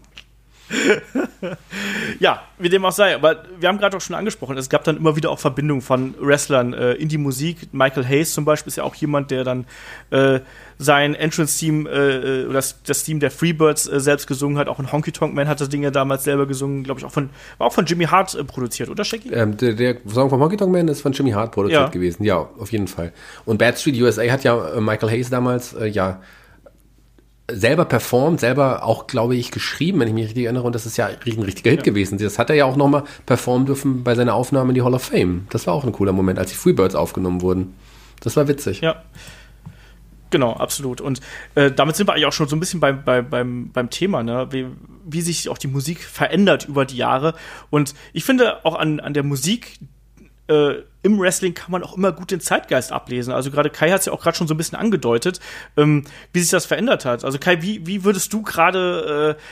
Ja, 2.19 2.43
wie 2.59 2.69
dem 2.69 2.85
auch 2.85 2.93
sei. 2.93 3.15
Aber 3.15 3.45
wir 3.59 3.69
haben 3.69 3.79
gerade 3.79 3.97
auch 3.97 4.01
schon 4.01 4.17
angesprochen, 4.17 4.57
es 4.57 4.69
gab 4.69 4.85
dann 4.85 4.97
immer 4.97 5.17
wieder 5.17 5.31
auch 5.31 5.39
Verbindungen 5.39 5.83
von 5.83 6.15
Wrestlern 6.21 6.73
äh, 6.73 6.93
in 6.95 7.09
die 7.09 7.19
Musik. 7.19 7.73
Michael 7.73 8.07
Hayes 8.07 8.33
zum 8.33 8.45
Beispiel 8.45 8.69
ist 8.71 8.77
ja 8.77 8.85
auch 8.85 8.95
jemand, 8.95 9.31
der 9.31 9.45
dann 9.45 9.67
äh, 10.11 10.41
sein 10.79 11.15
Entrance-Team 11.15 11.87
äh, 11.87 12.45
oder 12.45 12.55
das, 12.55 12.83
das 12.85 13.05
Team 13.05 13.21
der 13.21 13.31
Freebirds 13.31 13.87
äh, 13.89 14.01
selbst 14.01 14.27
gesungen 14.27 14.59
hat. 14.59 14.69
Auch 14.69 14.79
ein 14.79 14.91
Honky 14.93 15.13
Tonk 15.13 15.35
Man 15.35 15.49
hat 15.49 15.61
das 15.61 15.69
Ding 15.69 15.83
ja 15.83 15.91
damals 15.91 16.25
selber 16.25 16.47
gesungen, 16.47 16.85
glaube 16.85 17.01
ich, 17.01 17.07
auch 17.07 17.13
von, 17.13 17.31
war 17.59 17.67
auch 17.67 17.73
von 17.73 17.87
Jimmy 17.87 18.05
Hart 18.05 18.35
äh, 18.35 18.45
produziert, 18.45 18.89
oder 18.89 19.05
Shaggy? 19.05 19.31
Ähm, 19.33 19.57
der, 19.57 19.75
der 19.75 19.97
Song 20.07 20.31
von 20.31 20.41
Honky 20.41 20.57
Tonk 20.57 20.73
Man 20.73 20.89
ist 20.89 21.01
von 21.03 21.13
Jimmy 21.13 21.31
Hart 21.33 21.53
produziert 21.53 21.81
Ja. 21.81 21.89
gewesen. 21.89 22.25
Ja, 22.25 22.49
auf 22.59 22.73
jeden 22.73 22.89
Fall. 22.89 23.13
Und 23.45 23.59
Bad 23.59 23.79
Street 23.79 24.01
USA 24.01 24.23
hat 24.31 24.45
ja 24.45 24.75
äh, 24.75 24.81
Michael 24.81 25.11
Hayes 25.11 25.31
damals 25.31 25.75
äh, 25.75 25.87
ja 25.87 26.21
selber 27.55 27.85
performt, 27.85 28.41
selber 28.41 28.85
auch, 28.85 29.07
glaube 29.07 29.37
ich, 29.37 29.51
geschrieben, 29.51 30.01
wenn 30.01 30.09
ich 30.09 30.15
mich 30.15 30.25
richtig 30.27 30.45
erinnere. 30.45 30.65
Und 30.65 30.75
das 30.75 30.87
ist 30.87 30.97
ja 30.97 31.07
ein 31.07 31.43
richtiger 31.43 31.71
Hit 31.71 31.85
gewesen. 31.85 32.19
Das 32.19 32.39
hat 32.39 32.51
er 32.51 32.57
ja 32.57 32.65
auch 32.65 32.77
nochmal 32.77 33.05
performen 33.27 33.67
dürfen 33.67 34.05
bei 34.05 34.15
seiner 34.15 34.35
Aufnahme 34.35 34.71
in 34.71 34.75
die 34.75 34.83
Hall 34.83 34.95
of 34.95 35.03
Fame. 35.03 35.47
Das 35.51 35.67
war 35.67 35.75
auch 35.75 35.85
ein 35.85 35.93
cooler 35.93 36.13
Moment, 36.13 36.39
als 36.39 36.51
die 36.51 36.57
Freebirds 36.57 36.95
aufgenommen 36.95 37.41
wurden. 37.41 37.75
Das 38.21 38.37
war 38.37 38.49
witzig. 38.49 38.81
Ja. 38.81 39.03
Genau, 40.31 40.55
absolut. 40.55 41.01
Und 41.01 41.21
äh, 41.55 41.71
damit 41.71 41.95
sind 41.95 42.09
wir 42.09 42.15
eigentlich 42.15 42.27
auch 42.27 42.33
schon 42.33 42.49
so 42.49 42.57
ein 42.57 42.61
bisschen 42.61 42.81
beim, 42.81 43.05
beim, 43.05 43.29
beim, 43.29 43.71
beim 43.71 43.91
Thema, 43.91 44.23
ne? 44.23 44.49
wie, 44.51 44.67
wie 45.05 45.21
sich 45.21 45.49
auch 45.51 45.59
die 45.59 45.69
Musik 45.69 46.03
verändert 46.03 46.67
über 46.67 46.87
die 46.87 46.97
Jahre. 46.97 47.35
Und 47.69 47.95
ich 48.15 48.25
finde 48.25 48.65
auch 48.65 48.75
an, 48.75 48.99
an 48.99 49.13
der 49.13 49.25
Musik 49.25 49.79
äh, 50.49 50.83
im 51.03 51.19
Wrestling 51.19 51.55
kann 51.55 51.71
man 51.73 51.83
auch 51.83 51.97
immer 51.97 52.13
gut 52.13 52.31
den 52.31 52.41
Zeitgeist 52.41 52.93
ablesen. 52.93 53.33
Also 53.33 53.51
gerade 53.51 53.71
Kai 53.71 53.91
hat 53.91 54.01
es 54.01 54.07
ja 54.07 54.13
auch 54.13 54.23
gerade 54.23 54.37
schon 54.37 54.47
so 54.49 54.55
ein 54.55 54.57
bisschen 54.57 54.79
angedeutet, 54.79 55.41
ähm, 55.77 56.05
wie 56.33 56.41
sich 56.41 56.51
das 56.51 56.67
verändert 56.67 57.05
hat. 57.05 57.25
Also 57.25 57.39
Kai, 57.39 57.63
wie, 57.63 57.87
wie 57.87 58.05
würdest 58.05 58.33
du 58.33 58.43
gerade 58.43 59.37
äh, 59.39 59.43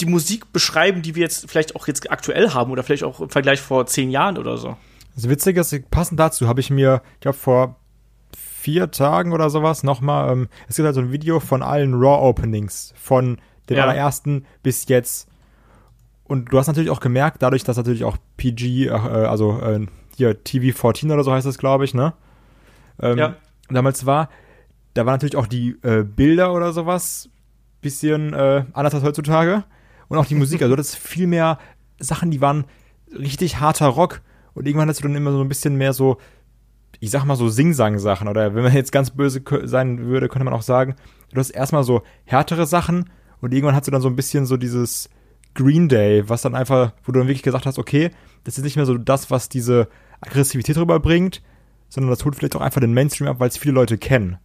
die 0.00 0.06
Musik 0.06 0.52
beschreiben, 0.52 1.02
die 1.02 1.14
wir 1.14 1.22
jetzt 1.22 1.48
vielleicht 1.48 1.76
auch 1.76 1.86
jetzt 1.86 2.10
aktuell 2.10 2.50
haben 2.50 2.70
oder 2.72 2.82
vielleicht 2.82 3.04
auch 3.04 3.20
im 3.20 3.30
Vergleich 3.30 3.60
vor 3.60 3.86
zehn 3.86 4.10
Jahren 4.10 4.38
oder 4.38 4.56
so? 4.56 4.76
Das 5.14 5.28
Witzige 5.28 5.60
ist, 5.60 5.90
passend 5.90 6.18
dazu 6.18 6.48
habe 6.48 6.60
ich 6.60 6.70
mir, 6.70 7.02
ich 7.14 7.20
glaube, 7.20 7.36
vor 7.38 7.76
vier 8.36 8.90
Tagen 8.90 9.32
oder 9.32 9.50
sowas 9.50 9.82
nochmal, 9.82 10.32
ähm, 10.32 10.48
es 10.68 10.76
gibt 10.76 10.86
halt 10.86 10.94
so 10.94 11.00
ein 11.02 11.12
Video 11.12 11.40
von 11.40 11.62
allen 11.62 11.94
Raw-Openings, 11.94 12.94
von 12.96 13.38
den 13.68 13.76
Ja. 13.76 13.84
allerersten 13.84 14.46
bis 14.62 14.88
jetzt. 14.88 15.28
Und 16.24 16.52
du 16.52 16.58
hast 16.58 16.66
natürlich 16.68 16.90
auch 16.90 17.00
gemerkt, 17.00 17.42
dadurch, 17.42 17.64
dass 17.64 17.76
natürlich 17.76 18.04
auch 18.04 18.16
PG, 18.38 18.86
äh, 18.86 18.90
also 18.90 19.58
äh, 19.60 19.86
hier 20.16 20.32
TV14 20.42 21.12
oder 21.12 21.24
so 21.24 21.32
heißt 21.32 21.46
das, 21.46 21.58
glaube 21.58 21.84
ich, 21.84 21.94
ne? 21.94 22.14
Ähm, 23.00 23.18
Ja. 23.18 23.36
Damals 23.68 24.04
war, 24.06 24.28
da 24.94 25.06
waren 25.06 25.14
natürlich 25.14 25.36
auch 25.36 25.46
die 25.46 25.76
äh, 25.82 26.02
Bilder 26.04 26.52
oder 26.52 26.72
sowas 26.72 27.30
bisschen 27.80 28.32
äh, 28.32 28.64
anders 28.72 28.94
als 28.94 29.02
heutzutage. 29.04 29.64
Und 30.08 30.18
auch 30.18 30.26
die 30.26 30.34
Musik, 30.34 30.62
also 30.62 30.76
das 30.76 30.90
ist 30.90 30.96
viel 30.96 31.26
mehr 31.26 31.58
Sachen, 31.98 32.30
die 32.30 32.40
waren 32.40 32.64
richtig 33.10 33.60
harter 33.60 33.86
Rock. 33.88 34.20
Und 34.54 34.66
irgendwann 34.66 34.88
hast 34.88 35.00
du 35.00 35.04
dann 35.04 35.16
immer 35.16 35.32
so 35.32 35.40
ein 35.40 35.48
bisschen 35.48 35.76
mehr 35.76 35.92
so, 35.92 36.18
ich 37.00 37.10
sag 37.10 37.24
mal 37.24 37.36
so 37.36 37.48
Sing-Sang-Sachen. 37.48 38.28
Oder 38.28 38.54
wenn 38.54 38.62
man 38.62 38.74
jetzt 38.74 38.92
ganz 38.92 39.10
böse 39.10 39.42
sein 39.64 40.00
würde, 40.06 40.28
könnte 40.28 40.44
man 40.44 40.54
auch 40.54 40.62
sagen, 40.62 40.94
du 41.32 41.40
hast 41.40 41.50
erstmal 41.50 41.84
so 41.84 42.02
härtere 42.24 42.66
Sachen 42.66 43.10
und 43.40 43.52
irgendwann 43.54 43.74
hast 43.74 43.86
du 43.86 43.90
dann 43.90 44.02
so 44.02 44.08
ein 44.08 44.16
bisschen 44.16 44.46
so 44.46 44.56
dieses 44.56 45.08
Green 45.54 45.88
Day, 45.88 46.28
was 46.28 46.42
dann 46.42 46.54
einfach, 46.54 46.92
wo 47.04 47.12
du 47.12 47.18
dann 47.18 47.28
wirklich 47.28 47.42
gesagt 47.42 47.66
hast, 47.66 47.78
okay, 47.78 48.10
das 48.44 48.58
ist 48.58 48.64
nicht 48.64 48.76
mehr 48.76 48.86
so 48.86 48.96
das, 48.98 49.30
was 49.30 49.48
diese 49.48 49.88
Aggressivität 50.20 50.76
rüberbringt, 50.76 51.42
sondern 51.88 52.10
das 52.10 52.24
holt 52.24 52.36
vielleicht 52.36 52.56
auch 52.56 52.60
einfach 52.60 52.80
den 52.80 52.94
Mainstream 52.94 53.28
ab, 53.28 53.38
weil 53.38 53.48
es 53.48 53.58
viele 53.58 53.74
Leute 53.74 53.98
kennen. 53.98 54.38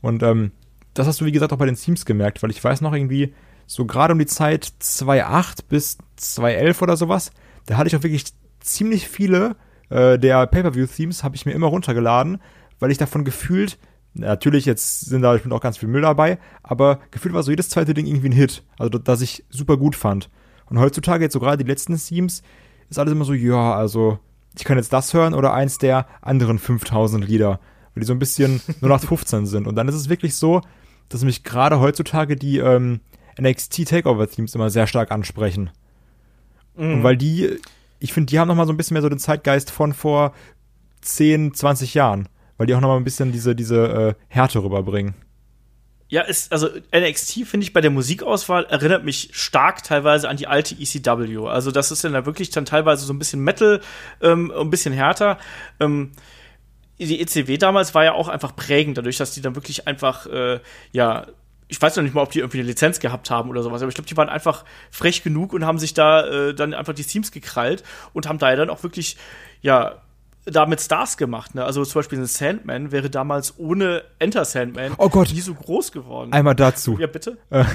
Und 0.00 0.22
ähm, 0.22 0.52
das 0.94 1.06
hast 1.06 1.20
du, 1.20 1.24
wie 1.24 1.32
gesagt, 1.32 1.52
auch 1.52 1.58
bei 1.58 1.66
den 1.66 1.76
Teams 1.76 2.04
gemerkt, 2.04 2.42
weil 2.42 2.50
ich 2.50 2.62
weiß 2.62 2.80
noch 2.80 2.92
irgendwie, 2.92 3.34
so 3.66 3.86
gerade 3.86 4.12
um 4.12 4.18
die 4.18 4.26
Zeit 4.26 4.72
2008 4.78 5.68
bis 5.68 5.98
2011 6.16 6.82
oder 6.82 6.96
sowas, 6.96 7.30
da 7.66 7.76
hatte 7.76 7.88
ich 7.88 7.96
auch 7.96 8.02
wirklich 8.02 8.24
ziemlich 8.60 9.08
viele 9.08 9.56
äh, 9.90 10.18
der 10.18 10.46
Pay-Per-View-Themes, 10.46 11.22
habe 11.22 11.36
ich 11.36 11.46
mir 11.46 11.52
immer 11.52 11.68
runtergeladen, 11.68 12.40
weil 12.78 12.90
ich 12.90 12.98
davon 12.98 13.24
gefühlt, 13.24 13.78
natürlich, 14.14 14.64
jetzt 14.66 15.00
sind 15.00 15.22
da 15.22 15.32
bestimmt 15.32 15.54
auch 15.54 15.60
ganz 15.60 15.78
viel 15.78 15.88
Müll 15.88 16.02
dabei, 16.02 16.38
aber 16.62 17.00
gefühlt 17.10 17.34
war 17.34 17.42
so 17.42 17.50
jedes 17.50 17.68
zweite 17.68 17.94
Ding 17.94 18.06
irgendwie 18.06 18.28
ein 18.28 18.32
Hit, 18.32 18.62
also 18.78 18.98
das 18.98 19.20
ich 19.20 19.44
super 19.50 19.76
gut 19.76 19.96
fand. 19.96 20.30
Und 20.66 20.78
heutzutage, 20.78 21.24
jetzt 21.24 21.32
so 21.32 21.40
gerade 21.40 21.62
die 21.62 21.68
letzten 21.68 21.96
Themes, 21.96 22.42
ist 22.88 22.98
alles 22.98 23.12
immer 23.12 23.24
so, 23.24 23.32
ja, 23.32 23.74
also 23.74 24.18
ich 24.56 24.64
kann 24.64 24.76
jetzt 24.76 24.92
das 24.92 25.14
hören 25.14 25.34
oder 25.34 25.52
eins 25.54 25.78
der 25.78 26.06
anderen 26.22 26.58
5000 26.58 27.26
Lieder, 27.26 27.60
weil 27.94 28.00
die 28.00 28.06
so 28.06 28.12
ein 28.12 28.18
bisschen 28.18 28.60
0815 28.82 29.46
sind. 29.46 29.66
Und 29.66 29.76
dann 29.76 29.88
ist 29.88 29.94
es 29.94 30.08
wirklich 30.08 30.36
so, 30.36 30.60
dass 31.08 31.24
mich 31.24 31.42
gerade 31.44 31.80
heutzutage 31.80 32.36
die 32.36 32.58
ähm, 32.58 33.00
NXT 33.40 33.88
Takeover 33.88 34.28
Themes 34.28 34.54
immer 34.54 34.70
sehr 34.70 34.86
stark 34.86 35.10
ansprechen. 35.10 35.70
Und 36.76 37.02
weil 37.02 37.16
die, 37.16 37.58
ich 37.98 38.12
finde, 38.12 38.30
die 38.30 38.38
haben 38.38 38.48
noch 38.48 38.54
mal 38.54 38.66
so 38.66 38.72
ein 38.72 38.76
bisschen 38.76 38.94
mehr 38.94 39.02
so 39.02 39.08
den 39.08 39.18
Zeitgeist 39.18 39.70
von 39.70 39.92
vor 39.92 40.32
10, 41.02 41.54
20 41.54 41.94
Jahren, 41.94 42.28
weil 42.60 42.66
die 42.66 42.74
auch 42.74 42.80
noch 42.82 42.88
mal 42.88 42.98
ein 42.98 43.04
bisschen 43.04 43.32
diese 43.32 43.54
diese 43.54 43.86
äh, 43.86 44.14
Härte 44.28 44.62
rüberbringen. 44.62 45.14
Ja, 46.10 46.20
ist, 46.20 46.52
also 46.52 46.68
NXT 46.94 47.46
finde 47.46 47.64
ich 47.64 47.72
bei 47.72 47.80
der 47.80 47.90
Musikauswahl 47.90 48.66
erinnert 48.66 49.02
mich 49.02 49.30
stark 49.32 49.82
teilweise 49.82 50.28
an 50.28 50.36
die 50.36 50.46
alte 50.46 50.74
ECW. 50.74 51.46
Also 51.46 51.70
das 51.70 51.90
ist 51.90 52.04
dann 52.04 52.12
da 52.12 52.26
wirklich 52.26 52.50
dann 52.50 52.66
teilweise 52.66 53.06
so 53.06 53.14
ein 53.14 53.18
bisschen 53.18 53.40
Metal, 53.42 53.80
ähm, 54.20 54.52
ein 54.54 54.68
bisschen 54.68 54.92
härter. 54.92 55.38
Ähm, 55.78 56.12
die 56.98 57.22
ECW 57.22 57.56
damals 57.56 57.94
war 57.94 58.04
ja 58.04 58.12
auch 58.12 58.28
einfach 58.28 58.54
prägend, 58.54 58.98
dadurch, 58.98 59.16
dass 59.16 59.32
die 59.32 59.40
dann 59.40 59.54
wirklich 59.54 59.86
einfach, 59.86 60.26
äh, 60.26 60.60
ja, 60.92 61.28
ich 61.68 61.80
weiß 61.80 61.96
noch 61.96 62.02
nicht 62.02 62.14
mal, 62.14 62.20
ob 62.20 62.32
die 62.32 62.40
irgendwie 62.40 62.58
eine 62.58 62.68
Lizenz 62.68 63.00
gehabt 63.00 63.30
haben 63.30 63.48
oder 63.48 63.62
sowas, 63.62 63.80
aber 63.80 63.88
ich 63.88 63.94
glaube, 63.94 64.08
die 64.08 64.18
waren 64.18 64.28
einfach 64.28 64.66
frech 64.90 65.22
genug 65.22 65.54
und 65.54 65.64
haben 65.64 65.78
sich 65.78 65.94
da 65.94 66.26
äh, 66.26 66.54
dann 66.54 66.74
einfach 66.74 66.92
die 66.92 67.04
Teams 67.04 67.32
gekrallt 67.32 67.84
und 68.12 68.28
haben 68.28 68.38
da 68.38 68.50
ja 68.50 68.56
dann 68.56 68.68
auch 68.68 68.82
wirklich, 68.82 69.16
ja, 69.62 70.02
damit 70.46 70.80
Stars 70.80 71.16
gemacht. 71.16 71.54
Ne? 71.54 71.64
Also 71.64 71.84
zum 71.84 72.00
Beispiel 72.00 72.18
ein 72.18 72.26
Sandman 72.26 72.92
wäre 72.92 73.10
damals 73.10 73.58
ohne 73.58 74.02
Enter 74.18 74.44
Sandman 74.44 74.92
Oh 74.98 75.08
Gott. 75.08 75.32
nie 75.32 75.40
so 75.40 75.54
groß 75.54 75.92
geworden. 75.92 76.32
Einmal 76.32 76.54
dazu. 76.54 76.96
ja, 76.98 77.06
bitte? 77.06 77.38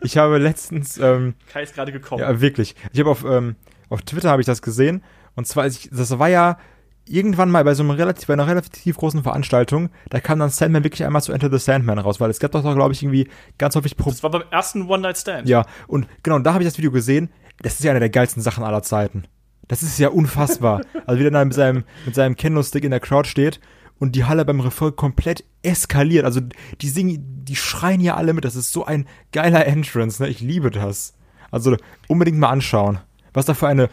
Ich 0.00 0.16
habe 0.16 0.38
letztens 0.38 0.96
ähm, 0.98 1.34
Kai 1.52 1.64
ist 1.64 1.74
gerade 1.74 1.90
gekommen. 1.90 2.20
Ja, 2.22 2.40
wirklich. 2.40 2.76
Ich 2.92 3.00
habe 3.00 3.10
auf, 3.10 3.24
ähm, 3.24 3.56
auf 3.88 4.02
Twitter 4.02 4.30
habe 4.30 4.40
ich 4.40 4.46
das 4.46 4.62
gesehen. 4.62 5.02
Und 5.34 5.46
zwar, 5.46 5.66
ich, 5.66 5.90
das 5.92 6.16
war 6.18 6.28
ja 6.28 6.58
irgendwann 7.04 7.50
mal 7.50 7.64
bei 7.64 7.74
so 7.74 7.82
einem 7.82 7.90
relativ, 7.90 8.28
bei 8.28 8.34
einer 8.34 8.46
relativ 8.46 8.96
großen 8.96 9.22
Veranstaltung, 9.22 9.90
da 10.10 10.20
kam 10.20 10.38
dann 10.38 10.50
Sandman 10.50 10.84
wirklich 10.84 11.04
einmal 11.04 11.22
zu 11.22 11.32
Enter 11.32 11.50
the 11.50 11.58
Sandman 11.58 11.98
raus, 11.98 12.20
weil 12.20 12.30
es 12.30 12.38
gab 12.38 12.52
doch, 12.52 12.62
glaube 12.62 12.92
ich, 12.92 13.02
irgendwie 13.02 13.28
ganz 13.56 13.74
häufig 13.74 13.96
Pro 13.96 14.10
Das 14.10 14.22
war 14.22 14.30
beim 14.30 14.44
ersten 14.50 14.88
One-Night-Stand. 14.88 15.48
Ja, 15.48 15.64
und 15.86 16.06
genau, 16.22 16.36
und 16.36 16.44
da 16.44 16.52
habe 16.54 16.62
ich 16.62 16.68
das 16.68 16.78
Video 16.78 16.92
gesehen. 16.92 17.30
Das 17.60 17.74
ist 17.74 17.84
ja 17.84 17.90
eine 17.90 18.00
der 18.00 18.10
geilsten 18.10 18.42
Sachen 18.42 18.62
aller 18.62 18.82
Zeiten. 18.82 19.24
Das 19.68 19.82
ist 19.82 19.98
ja 19.98 20.08
unfassbar. 20.08 20.82
also 21.06 21.20
wie 21.20 21.30
der 21.30 21.44
mit 21.44 21.54
seinem, 21.54 21.84
mit 22.04 22.14
seinem 22.14 22.36
Kendo-Stick 22.36 22.84
in 22.84 22.90
der 22.90 23.00
Crowd 23.00 23.28
steht 23.28 23.60
und 23.98 24.16
die 24.16 24.24
Halle 24.24 24.44
beim 24.44 24.60
Refrain 24.60 24.96
komplett 24.96 25.44
eskaliert. 25.62 26.24
Also 26.24 26.40
die 26.80 26.88
singen, 26.88 27.44
die 27.44 27.56
schreien 27.56 28.00
ja 28.00 28.16
alle 28.16 28.32
mit. 28.32 28.44
Das 28.44 28.56
ist 28.56 28.72
so 28.72 28.84
ein 28.84 29.06
geiler 29.32 29.66
Entrance, 29.66 30.22
ne? 30.22 30.28
Ich 30.28 30.40
liebe 30.40 30.70
das. 30.70 31.14
Also 31.50 31.76
unbedingt 32.08 32.38
mal 32.38 32.50
anschauen, 32.50 32.98
was 33.32 33.46
da 33.46 33.54
für 33.54 33.68
eine 33.68 33.88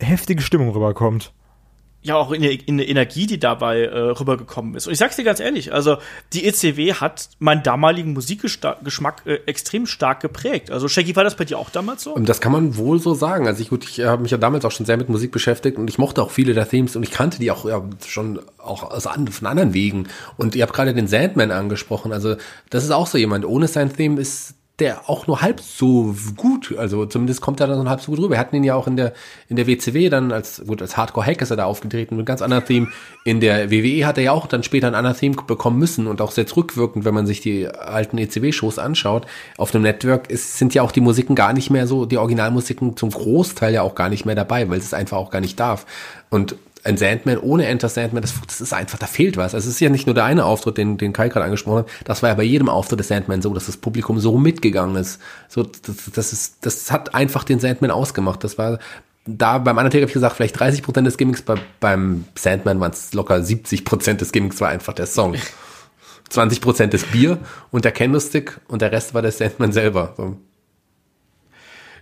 heftige 0.00 0.42
Stimmung 0.42 0.70
rüberkommt. 0.70 1.32
Ja 2.04 2.16
auch 2.16 2.32
in 2.32 2.42
der, 2.42 2.68
in 2.68 2.76
der 2.76 2.88
Energie, 2.88 3.26
die 3.26 3.40
dabei 3.40 3.84
äh, 3.84 3.98
rübergekommen 3.98 4.74
ist. 4.74 4.86
Und 4.86 4.92
ich 4.92 4.98
sag's 4.98 5.16
dir 5.16 5.24
ganz 5.24 5.40
ehrlich, 5.40 5.72
also 5.72 5.96
die 6.34 6.44
ECW 6.44 6.92
hat 6.94 7.30
meinen 7.38 7.62
damaligen 7.62 8.12
Musikgeschmack 8.12 9.22
äh, 9.24 9.40
extrem 9.46 9.86
stark 9.86 10.20
geprägt. 10.20 10.70
Also 10.70 10.86
Shaggy, 10.86 11.16
war 11.16 11.24
das 11.24 11.34
bei 11.34 11.46
dir 11.46 11.58
auch 11.58 11.70
damals 11.70 12.02
so? 12.02 12.14
Das 12.18 12.42
kann 12.42 12.52
man 12.52 12.76
wohl 12.76 13.00
so 13.00 13.14
sagen. 13.14 13.48
Also 13.48 13.62
ich, 13.62 13.70
gut, 13.70 13.84
ich 13.84 14.00
habe 14.00 14.22
mich 14.22 14.30
ja 14.30 14.36
damals 14.36 14.66
auch 14.66 14.70
schon 14.70 14.84
sehr 14.84 14.98
mit 14.98 15.08
Musik 15.08 15.32
beschäftigt 15.32 15.78
und 15.78 15.88
ich 15.88 15.96
mochte 15.96 16.22
auch 16.22 16.30
viele 16.30 16.52
der 16.52 16.68
Themes 16.68 16.94
und 16.94 17.02
ich 17.02 17.10
kannte 17.10 17.38
die 17.38 17.50
auch 17.50 17.64
ja, 17.64 17.82
schon 18.06 18.38
auch 18.58 18.82
aus 18.82 19.06
an, 19.06 19.26
von 19.28 19.48
anderen 19.48 19.72
Wegen. 19.72 20.08
Und 20.36 20.54
ihr 20.54 20.62
habt 20.62 20.74
gerade 20.74 20.92
den 20.92 21.08
Sandman 21.08 21.50
angesprochen. 21.50 22.12
Also 22.12 22.36
das 22.68 22.84
ist 22.84 22.90
auch 22.90 23.06
so 23.06 23.16
jemand. 23.16 23.46
Ohne 23.46 23.66
sein 23.66 23.90
Theme 23.90 24.20
ist 24.20 24.54
der 24.80 25.08
auch 25.08 25.28
nur 25.28 25.40
halb 25.40 25.60
so 25.60 26.16
gut, 26.36 26.74
also 26.76 27.06
zumindest 27.06 27.40
kommt 27.40 27.60
er 27.60 27.68
dann 27.68 27.88
halb 27.88 28.00
so 28.00 28.10
gut 28.10 28.18
rüber. 28.18 28.30
Wir 28.30 28.38
hatten 28.38 28.56
ihn 28.56 28.64
ja 28.64 28.74
auch 28.74 28.88
in 28.88 28.96
der, 28.96 29.12
in 29.48 29.54
der 29.54 29.68
WCW 29.68 30.08
dann 30.08 30.32
als, 30.32 30.64
gut, 30.66 30.82
als 30.82 30.96
Hardcore-Hack 30.96 31.40
ist 31.42 31.50
er 31.50 31.56
da 31.56 31.64
aufgetreten 31.64 32.16
mit 32.16 32.26
ganz 32.26 32.42
anderen 32.42 32.64
Theme. 32.64 32.88
In 33.24 33.38
der 33.38 33.70
WWE 33.70 34.04
hat 34.04 34.18
er 34.18 34.24
ja 34.24 34.32
auch 34.32 34.48
dann 34.48 34.64
später 34.64 34.88
ein 34.88 34.96
anderes 34.96 35.18
Theme 35.18 35.36
bekommen 35.46 35.78
müssen 35.78 36.08
und 36.08 36.20
auch 36.20 36.32
sehr 36.32 36.44
rückwirkend, 36.56 37.04
wenn 37.04 37.14
man 37.14 37.24
sich 37.26 37.40
die 37.40 37.68
alten 37.68 38.18
ECW-Shows 38.18 38.80
anschaut. 38.80 39.26
Auf 39.58 39.70
dem 39.70 39.82
Network 39.82 40.28
ist, 40.28 40.58
sind 40.58 40.74
ja 40.74 40.82
auch 40.82 40.92
die 40.92 41.00
Musiken 41.00 41.36
gar 41.36 41.52
nicht 41.52 41.70
mehr 41.70 41.86
so, 41.86 42.04
die 42.04 42.18
Originalmusiken 42.18 42.96
zum 42.96 43.10
Großteil 43.10 43.74
ja 43.74 43.82
auch 43.82 43.94
gar 43.94 44.08
nicht 44.08 44.24
mehr 44.26 44.34
dabei, 44.34 44.68
weil 44.68 44.78
es 44.78 44.92
einfach 44.92 45.18
auch 45.18 45.30
gar 45.30 45.40
nicht 45.40 45.60
darf. 45.60 45.86
Und 46.30 46.56
ein 46.84 46.98
Sandman 46.98 47.38
ohne 47.38 47.66
Enter 47.66 47.88
Sandman, 47.88 48.22
das, 48.22 48.34
das 48.46 48.60
ist 48.60 48.72
einfach, 48.72 48.98
da 48.98 49.06
fehlt 49.06 49.36
was. 49.36 49.54
Also 49.54 49.68
es 49.68 49.74
ist 49.74 49.80
ja 49.80 49.88
nicht 49.88 50.06
nur 50.06 50.14
der 50.14 50.24
eine 50.24 50.44
Auftritt, 50.44 50.76
den, 50.76 50.98
den 50.98 51.12
Kai 51.12 51.28
gerade 51.28 51.46
angesprochen 51.46 51.78
hat, 51.78 51.88
das 52.04 52.22
war 52.22 52.28
ja 52.30 52.34
bei 52.34 52.42
jedem 52.42 52.68
Auftritt 52.68 53.00
des 53.00 53.08
Sandman 53.08 53.42
so, 53.42 53.54
dass 53.54 53.66
das 53.66 53.78
Publikum 53.78 54.20
so 54.20 54.36
mitgegangen 54.36 54.96
ist. 54.96 55.20
So, 55.48 55.62
das, 55.62 56.10
das 56.14 56.32
ist, 56.32 56.66
das 56.66 56.90
hat 56.92 57.14
einfach 57.14 57.44
den 57.44 57.58
Sandman 57.58 57.90
ausgemacht. 57.90 58.44
Das 58.44 58.58
war, 58.58 58.78
da 59.26 59.58
beim 59.58 59.78
Undertaker 59.78 60.02
habe 60.02 60.10
ich 60.10 60.14
gesagt, 60.14 60.36
vielleicht 60.36 60.60
30 60.60 60.82
Prozent 60.82 61.06
des 61.06 61.16
Gimmicks, 61.16 61.42
bei, 61.42 61.56
beim 61.80 62.26
Sandman 62.34 62.78
waren 62.80 62.92
es 62.92 63.14
locker 63.14 63.42
70 63.42 63.84
Prozent 63.84 64.20
des 64.20 64.30
Gimmicks 64.30 64.60
war 64.60 64.68
einfach 64.68 64.92
der 64.92 65.06
Song. 65.06 65.34
20 66.28 66.60
Prozent 66.60 66.92
des 66.92 67.04
Bier 67.04 67.38
und 67.70 67.84
der 67.84 67.92
Candlestick 67.92 68.60
und 68.68 68.82
der 68.82 68.92
Rest 68.92 69.14
war 69.14 69.22
der 69.22 69.32
Sandman 69.32 69.72
selber. 69.72 70.14
So. 70.16 70.36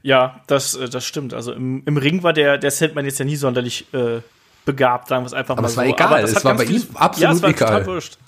Ja, 0.02 0.42
das, 0.48 0.74
äh, 0.74 0.88
das 0.88 1.04
stimmt. 1.04 1.34
Also 1.34 1.52
im, 1.52 1.82
im 1.86 1.96
Ring 1.96 2.22
war 2.24 2.32
der, 2.32 2.58
der 2.58 2.72
Sandman 2.72 3.04
jetzt 3.04 3.18
ja 3.18 3.24
nie 3.24 3.36
sonderlich 3.36 3.86
äh, 3.94 4.20
begabt, 4.64 5.08
sagen 5.08 5.22
wir 5.24 5.26
es 5.26 5.34
einfach 5.34 5.54
aber 5.54 5.62
mal 5.62 5.68
es 5.68 5.76
war 5.76 5.84
so. 5.84 5.90
egal, 5.92 6.06
Aber 6.08 6.20
das 6.20 6.30
es 6.30 6.36
hat 6.36 6.44
war 6.44 6.56
bei 6.56 6.64
ihm 6.64 6.82
absolut 6.94 7.22
ja, 7.22 7.32
es 7.32 7.42
war 7.42 7.50
egal. 7.50 7.68
Total 7.68 7.86
wurscht. 7.86 8.18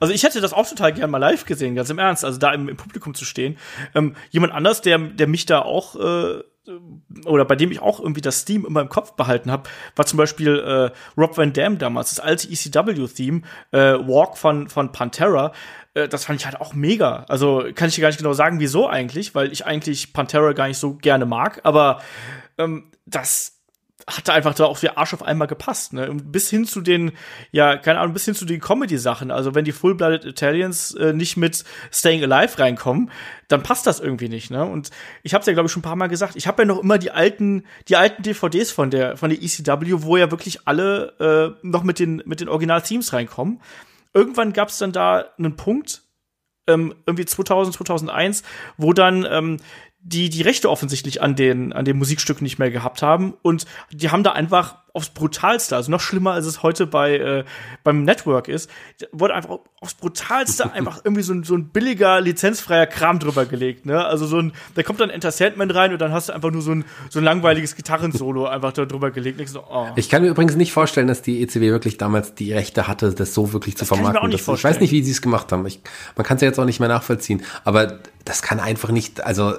Also 0.00 0.14
ich 0.14 0.22
hätte 0.22 0.40
das 0.40 0.52
auch 0.52 0.68
total 0.68 0.92
gern 0.92 1.10
mal 1.10 1.18
live 1.18 1.44
gesehen, 1.44 1.74
ganz 1.74 1.90
im 1.90 1.98
Ernst. 1.98 2.24
Also 2.24 2.38
da 2.38 2.52
im, 2.52 2.68
im 2.68 2.76
Publikum 2.76 3.14
zu 3.14 3.24
stehen. 3.24 3.58
Ähm, 3.94 4.14
jemand 4.30 4.52
anders, 4.52 4.80
der, 4.80 4.98
der 4.98 5.26
mich 5.26 5.46
da 5.46 5.60
auch 5.62 5.96
äh, 5.96 6.42
oder 7.24 7.44
bei 7.44 7.56
dem 7.56 7.70
ich 7.70 7.80
auch 7.80 7.98
irgendwie 7.98 8.20
das 8.20 8.44
Theme 8.44 8.66
immer 8.66 8.80
im 8.80 8.88
Kopf 8.88 9.12
behalten 9.12 9.50
habe, 9.50 9.68
war 9.96 10.06
zum 10.06 10.18
Beispiel 10.18 10.58
äh, 10.58 11.18
Rob 11.18 11.36
Van 11.36 11.52
Dam 11.52 11.78
damals, 11.78 12.10
das 12.10 12.20
alte 12.20 12.48
ECW-Theme, 12.48 13.42
äh, 13.72 13.78
Walk 13.78 14.36
von, 14.36 14.68
von 14.68 14.92
Pantera. 14.92 15.52
Äh, 15.94 16.08
das 16.08 16.26
fand 16.26 16.40
ich 16.40 16.46
halt 16.46 16.60
auch 16.60 16.74
mega. 16.74 17.24
Also 17.28 17.64
kann 17.74 17.88
ich 17.88 17.94
dir 17.94 18.02
gar 18.02 18.08
nicht 18.08 18.18
genau 18.18 18.34
sagen, 18.34 18.60
wieso 18.60 18.86
eigentlich, 18.86 19.34
weil 19.34 19.52
ich 19.52 19.66
eigentlich 19.66 20.12
Pantera 20.12 20.52
gar 20.52 20.68
nicht 20.68 20.78
so 20.78 20.94
gerne 20.94 21.26
mag, 21.26 21.60
aber 21.64 22.02
ähm, 22.58 22.90
das 23.06 23.57
hatte 24.08 24.32
einfach 24.32 24.54
da 24.54 24.64
auch 24.64 24.80
wie 24.82 24.88
Arsch 24.88 25.12
auf 25.14 25.22
einmal 25.22 25.48
gepasst, 25.48 25.92
ne? 25.92 26.08
Bis 26.24 26.48
hin 26.48 26.64
zu 26.64 26.80
den, 26.80 27.12
ja, 27.52 27.76
keine 27.76 28.00
Ahnung, 28.00 28.14
bis 28.14 28.24
hin 28.24 28.34
zu 28.34 28.44
den 28.44 28.60
Comedy-Sachen. 28.60 29.30
Also 29.30 29.54
wenn 29.54 29.64
die 29.64 29.72
Full-Blooded 29.72 30.24
Italians 30.24 30.94
äh, 30.94 31.12
nicht 31.12 31.36
mit 31.36 31.64
Staying 31.92 32.22
Alive 32.24 32.58
reinkommen, 32.58 33.10
dann 33.48 33.62
passt 33.62 33.86
das 33.86 34.00
irgendwie 34.00 34.28
nicht, 34.28 34.50
ne? 34.50 34.64
Und 34.64 34.90
ich 35.22 35.34
habe 35.34 35.44
ja, 35.44 35.52
glaube 35.52 35.66
ich, 35.66 35.72
schon 35.72 35.80
ein 35.80 35.82
paar 35.82 35.96
Mal 35.96 36.08
gesagt, 36.08 36.36
ich 36.36 36.46
habe 36.46 36.62
ja 36.62 36.66
noch 36.66 36.82
immer 36.82 36.98
die 36.98 37.10
alten, 37.10 37.64
die 37.88 37.96
alten 37.96 38.22
DVDs 38.22 38.70
von 38.70 38.90
der, 38.90 39.16
von 39.16 39.30
der 39.30 39.42
ECW, 39.42 40.02
wo 40.02 40.16
ja 40.16 40.30
wirklich 40.30 40.66
alle 40.66 41.56
äh, 41.62 41.66
noch 41.66 41.82
mit 41.82 41.98
den, 41.98 42.22
mit 42.24 42.40
den 42.40 42.48
Original-Themes 42.48 43.12
reinkommen. 43.12 43.60
Irgendwann 44.14 44.52
gab 44.52 44.68
es 44.68 44.78
dann 44.78 44.92
da 44.92 45.26
einen 45.38 45.56
Punkt, 45.56 46.02
ähm, 46.66 46.94
irgendwie 47.06 47.24
2000, 47.24 47.74
2001, 47.76 48.42
wo 48.76 48.92
dann 48.92 49.26
ähm, 49.28 49.56
die 50.00 50.30
die 50.30 50.42
Rechte 50.42 50.70
offensichtlich 50.70 51.20
an 51.22 51.34
den 51.34 51.72
an 51.72 51.84
den 51.84 51.98
Musikstücken 51.98 52.44
nicht 52.44 52.58
mehr 52.58 52.70
gehabt 52.70 53.02
haben 53.02 53.34
und 53.42 53.66
die 53.90 54.10
haben 54.10 54.22
da 54.22 54.32
einfach 54.32 54.76
aufs 54.94 55.10
brutalste, 55.10 55.76
also 55.76 55.90
noch 55.90 56.00
schlimmer 56.00 56.32
als 56.32 56.46
es 56.46 56.62
heute 56.62 56.86
bei 56.86 57.16
äh, 57.18 57.44
beim 57.84 58.04
Network 58.04 58.48
ist, 58.48 58.70
wurde 59.12 59.34
einfach 59.34 59.58
aufs 59.80 59.94
brutalste 59.94 60.72
einfach 60.72 61.00
irgendwie 61.04 61.22
so 61.22 61.32
ein, 61.34 61.42
so 61.44 61.54
ein 61.56 61.68
billiger 61.68 62.20
lizenzfreier 62.20 62.86
Kram 62.86 63.18
drüber 63.18 63.44
gelegt, 63.44 63.86
ne? 63.86 64.04
Also 64.04 64.26
so 64.26 64.38
ein 64.38 64.52
da 64.76 64.82
kommt 64.82 65.00
dann 65.00 65.10
Enter 65.10 65.30
Sandman 65.30 65.70
rein 65.70 65.92
und 65.92 65.98
dann 66.00 66.12
hast 66.12 66.28
du 66.28 66.32
einfach 66.32 66.50
nur 66.52 66.62
so 66.62 66.70
ein 66.72 66.84
so 67.10 67.18
ein 67.18 67.24
langweiliges 67.24 67.74
Gitarrensolo 67.76 68.46
einfach 68.46 68.72
da 68.72 68.86
drüber 68.86 69.10
gelegt. 69.10 69.40
Ich 69.40 69.50
so, 69.50 69.62
oh. 69.68 69.88
Ich 69.96 70.08
kann 70.08 70.22
mir 70.22 70.28
übrigens 70.28 70.56
nicht 70.56 70.72
vorstellen, 70.72 71.08
dass 71.08 71.22
die 71.22 71.42
ECW 71.42 71.70
wirklich 71.70 71.98
damals 71.98 72.34
die 72.34 72.52
Rechte 72.52 72.86
hatte, 72.88 73.12
das 73.12 73.34
so 73.34 73.52
wirklich 73.52 73.76
zu 73.76 73.84
ich 73.84 73.90
mir 73.90 73.96
vermarkten. 73.96 74.30
nicht 74.30 74.48
Das- 74.48 74.58
ich 74.58 74.64
weiß 74.64 74.80
nicht, 74.80 74.92
wie 74.92 75.02
sie 75.02 75.10
es 75.12 75.20
gemacht 75.22 75.50
haben. 75.52 75.66
Ich, 75.66 75.80
man 76.16 76.24
kann 76.24 76.36
es 76.36 76.40
ja 76.40 76.48
jetzt 76.48 76.58
auch 76.58 76.64
nicht 76.64 76.80
mehr 76.80 76.88
nachvollziehen. 76.88 77.42
Aber 77.64 77.98
das 78.24 78.42
kann 78.42 78.58
einfach 78.60 78.90
nicht, 78.90 79.24
also 79.24 79.54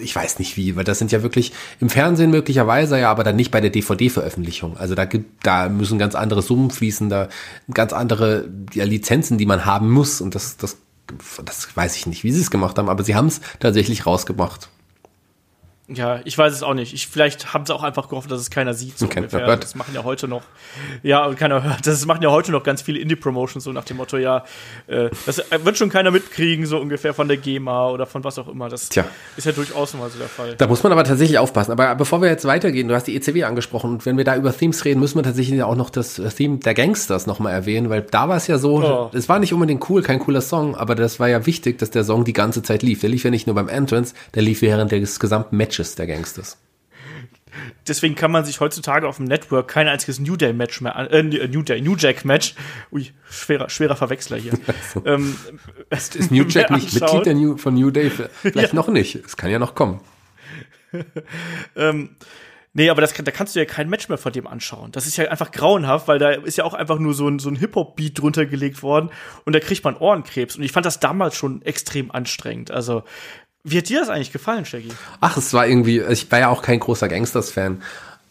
ich 0.00 0.14
weiß 0.14 0.38
nicht 0.38 0.56
wie, 0.56 0.76
weil 0.76 0.84
das 0.84 0.98
sind 0.98 1.12
ja 1.12 1.22
wirklich 1.22 1.52
im 1.80 1.90
Fernsehen 1.90 2.30
möglicherweise, 2.30 2.98
ja, 2.98 3.10
aber 3.10 3.24
dann 3.24 3.36
nicht 3.36 3.50
bei 3.50 3.60
der 3.60 3.70
DVD-Veröffentlichung. 3.70 4.76
Also 4.76 4.94
da 4.94 5.04
gibt, 5.04 5.44
da 5.46 5.68
müssen 5.68 5.98
ganz 5.98 6.14
andere 6.14 6.42
Summen 6.42 6.70
fließen, 6.70 7.08
da 7.08 7.28
ganz 7.72 7.92
andere 7.92 8.48
ja, 8.72 8.84
Lizenzen, 8.84 9.38
die 9.38 9.46
man 9.46 9.64
haben 9.64 9.90
muss. 9.90 10.20
Und 10.20 10.34
das, 10.34 10.56
das, 10.56 10.78
das 11.44 11.76
weiß 11.76 11.96
ich 11.96 12.06
nicht, 12.06 12.24
wie 12.24 12.32
sie 12.32 12.40
es 12.40 12.50
gemacht 12.50 12.78
haben, 12.78 12.88
aber 12.88 13.04
sie 13.04 13.14
haben 13.14 13.26
es 13.26 13.40
tatsächlich 13.60 14.06
rausgebracht. 14.06 14.68
Ja, 15.88 16.20
ich 16.24 16.38
weiß 16.38 16.52
es 16.54 16.62
auch 16.62 16.74
nicht. 16.74 16.94
Ich, 16.94 17.08
vielleicht 17.08 17.52
haben 17.52 17.66
sie 17.66 17.74
auch 17.74 17.82
einfach 17.82 18.08
gehofft, 18.08 18.30
dass 18.30 18.40
es 18.40 18.50
keiner 18.50 18.72
sieht. 18.72 18.96
So 18.98 19.08
Keiner 19.08 19.26
ungefähr. 19.26 19.46
hört. 19.46 19.64
Das 19.64 19.74
machen 19.74 19.92
ja 19.94 20.04
heute 20.04 20.28
noch. 20.28 20.42
Ja, 21.02 21.26
und 21.26 21.36
keiner 21.36 21.62
hört. 21.62 21.86
Das 21.86 22.06
machen 22.06 22.22
ja 22.22 22.30
heute 22.30 22.52
noch 22.52 22.62
ganz 22.62 22.82
viele 22.82 23.00
Indie-Promotions, 23.00 23.64
so 23.64 23.72
nach 23.72 23.84
dem 23.84 23.96
Motto, 23.96 24.16
ja, 24.16 24.44
äh, 24.86 25.10
das 25.26 25.42
wird 25.64 25.76
schon 25.76 25.90
keiner 25.90 26.12
mitkriegen, 26.12 26.66
so 26.66 26.78
ungefähr 26.78 27.12
von 27.14 27.26
der 27.26 27.36
GEMA 27.36 27.88
oder 27.90 28.06
von 28.06 28.22
was 28.22 28.38
auch 28.38 28.46
immer. 28.48 28.68
Das 28.68 28.88
Tja. 28.90 29.04
ist 29.36 29.44
ja 29.44 29.50
durchaus 29.52 29.92
mal 29.94 30.08
so 30.08 30.18
der 30.18 30.28
Fall. 30.28 30.54
Da 30.56 30.68
muss 30.68 30.82
man 30.84 30.92
aber 30.92 31.02
tatsächlich 31.02 31.38
aufpassen. 31.38 31.72
Aber 31.72 31.94
bevor 31.96 32.22
wir 32.22 32.28
jetzt 32.28 32.44
weitergehen, 32.44 32.86
du 32.86 32.94
hast 32.94 33.08
die 33.08 33.16
ECW 33.16 33.42
angesprochen 33.44 33.90
und 33.90 34.06
wenn 34.06 34.16
wir 34.16 34.24
da 34.24 34.36
über 34.36 34.56
Themes 34.56 34.84
reden, 34.84 35.00
müssen 35.00 35.16
wir 35.18 35.24
tatsächlich 35.24 35.62
auch 35.64 35.74
noch 35.76 35.90
das 35.90 36.18
äh, 36.20 36.28
Theme 36.30 36.58
der 36.58 36.74
Gangsters 36.74 37.26
nochmal 37.26 37.52
erwähnen, 37.52 37.90
weil 37.90 38.02
da 38.02 38.28
war 38.28 38.36
es 38.36 38.46
ja 38.46 38.56
so, 38.58 38.82
Oh. 38.82 39.10
es 39.12 39.28
war 39.28 39.40
nicht 39.40 39.52
unbedingt 39.52 39.90
cool, 39.90 40.00
kein 40.02 40.20
cooler 40.20 40.40
Song, 40.42 40.76
aber 40.76 40.94
das 40.94 41.18
war 41.20 41.28
ja 41.28 41.44
wichtig, 41.44 41.78
dass 41.78 41.90
der 41.90 42.04
Song 42.04 42.24
die 42.24 42.32
ganze 42.32 42.62
Zeit 42.62 42.82
lief. 42.84 43.00
Der 43.00 43.10
lief 43.10 43.24
ja 43.24 43.30
nicht 43.30 43.46
nur 43.48 43.56
beim 43.56 43.68
Entrance, 43.68 44.14
der 44.34 44.42
lief 44.42 44.62
während 44.62 44.92
des 44.92 45.18
gesamten 45.20 45.56
Matches 45.56 45.71
der 45.78 46.06
Gangsters. 46.06 46.58
Deswegen 47.86 48.14
kann 48.14 48.30
man 48.30 48.44
sich 48.44 48.60
heutzutage 48.60 49.06
auf 49.06 49.16
dem 49.16 49.26
Network 49.26 49.68
kein 49.68 49.88
einziges 49.88 50.18
New 50.18 50.36
Day-Match 50.36 50.80
mehr 50.80 50.96
an, 50.96 51.08
äh, 51.08 51.22
New 51.22 51.62
Day, 51.62 51.80
New 51.80 51.96
Jack-Match, 51.96 52.54
ui, 52.90 53.10
schwerer, 53.28 53.68
schwerer 53.68 53.96
Verwechsler 53.96 54.38
hier. 54.38 54.54
ähm, 55.04 55.36
Ist 55.90 56.30
New 56.30 56.44
Jack 56.44 56.70
nicht 56.70 57.02
anschauen. 57.02 57.18
Mitglied 57.18 57.26
der 57.26 57.34
New, 57.34 57.56
von 57.56 57.74
New 57.74 57.90
Day? 57.90 58.10
Vielleicht 58.10 58.72
noch 58.74 58.88
nicht. 58.88 59.16
Es 59.16 59.36
kann 59.36 59.50
ja 59.50 59.58
noch 59.58 59.74
kommen. 59.74 60.00
Ähm, 61.74 62.16
nee, 62.74 62.90
aber 62.90 63.00
das, 63.00 63.14
da 63.14 63.30
kannst 63.30 63.54
du 63.56 63.58
ja 63.58 63.64
kein 63.64 63.88
Match 63.88 64.10
mehr 64.10 64.18
von 64.18 64.30
dem 64.30 64.46
anschauen. 64.46 64.92
Das 64.92 65.06
ist 65.06 65.16
ja 65.16 65.30
einfach 65.30 65.50
grauenhaft, 65.50 66.06
weil 66.06 66.18
da 66.18 66.32
ist 66.32 66.58
ja 66.58 66.64
auch 66.64 66.74
einfach 66.74 66.98
nur 66.98 67.14
so 67.14 67.26
ein, 67.28 67.38
so 67.38 67.48
ein 67.48 67.56
Hip-Hop-Beat 67.56 68.18
drunter 68.18 68.44
gelegt 68.44 68.82
worden 68.82 69.08
und 69.46 69.54
da 69.54 69.60
kriegt 69.60 69.82
man 69.84 69.96
Ohrenkrebs. 69.96 70.56
Und 70.56 70.64
ich 70.64 70.72
fand 70.72 70.84
das 70.84 71.00
damals 71.00 71.34
schon 71.34 71.62
extrem 71.62 72.10
anstrengend. 72.10 72.70
Also, 72.70 73.04
wie 73.64 73.78
hat 73.78 73.88
dir 73.88 74.00
das 74.00 74.08
eigentlich 74.08 74.32
gefallen, 74.32 74.64
Shaggy? 74.64 74.88
Ach, 75.20 75.36
es 75.36 75.52
war 75.54 75.66
irgendwie, 75.66 76.00
ich 76.00 76.30
war 76.30 76.40
ja 76.40 76.48
auch 76.48 76.62
kein 76.62 76.80
großer 76.80 77.08
Gangsters-Fan, 77.08 77.82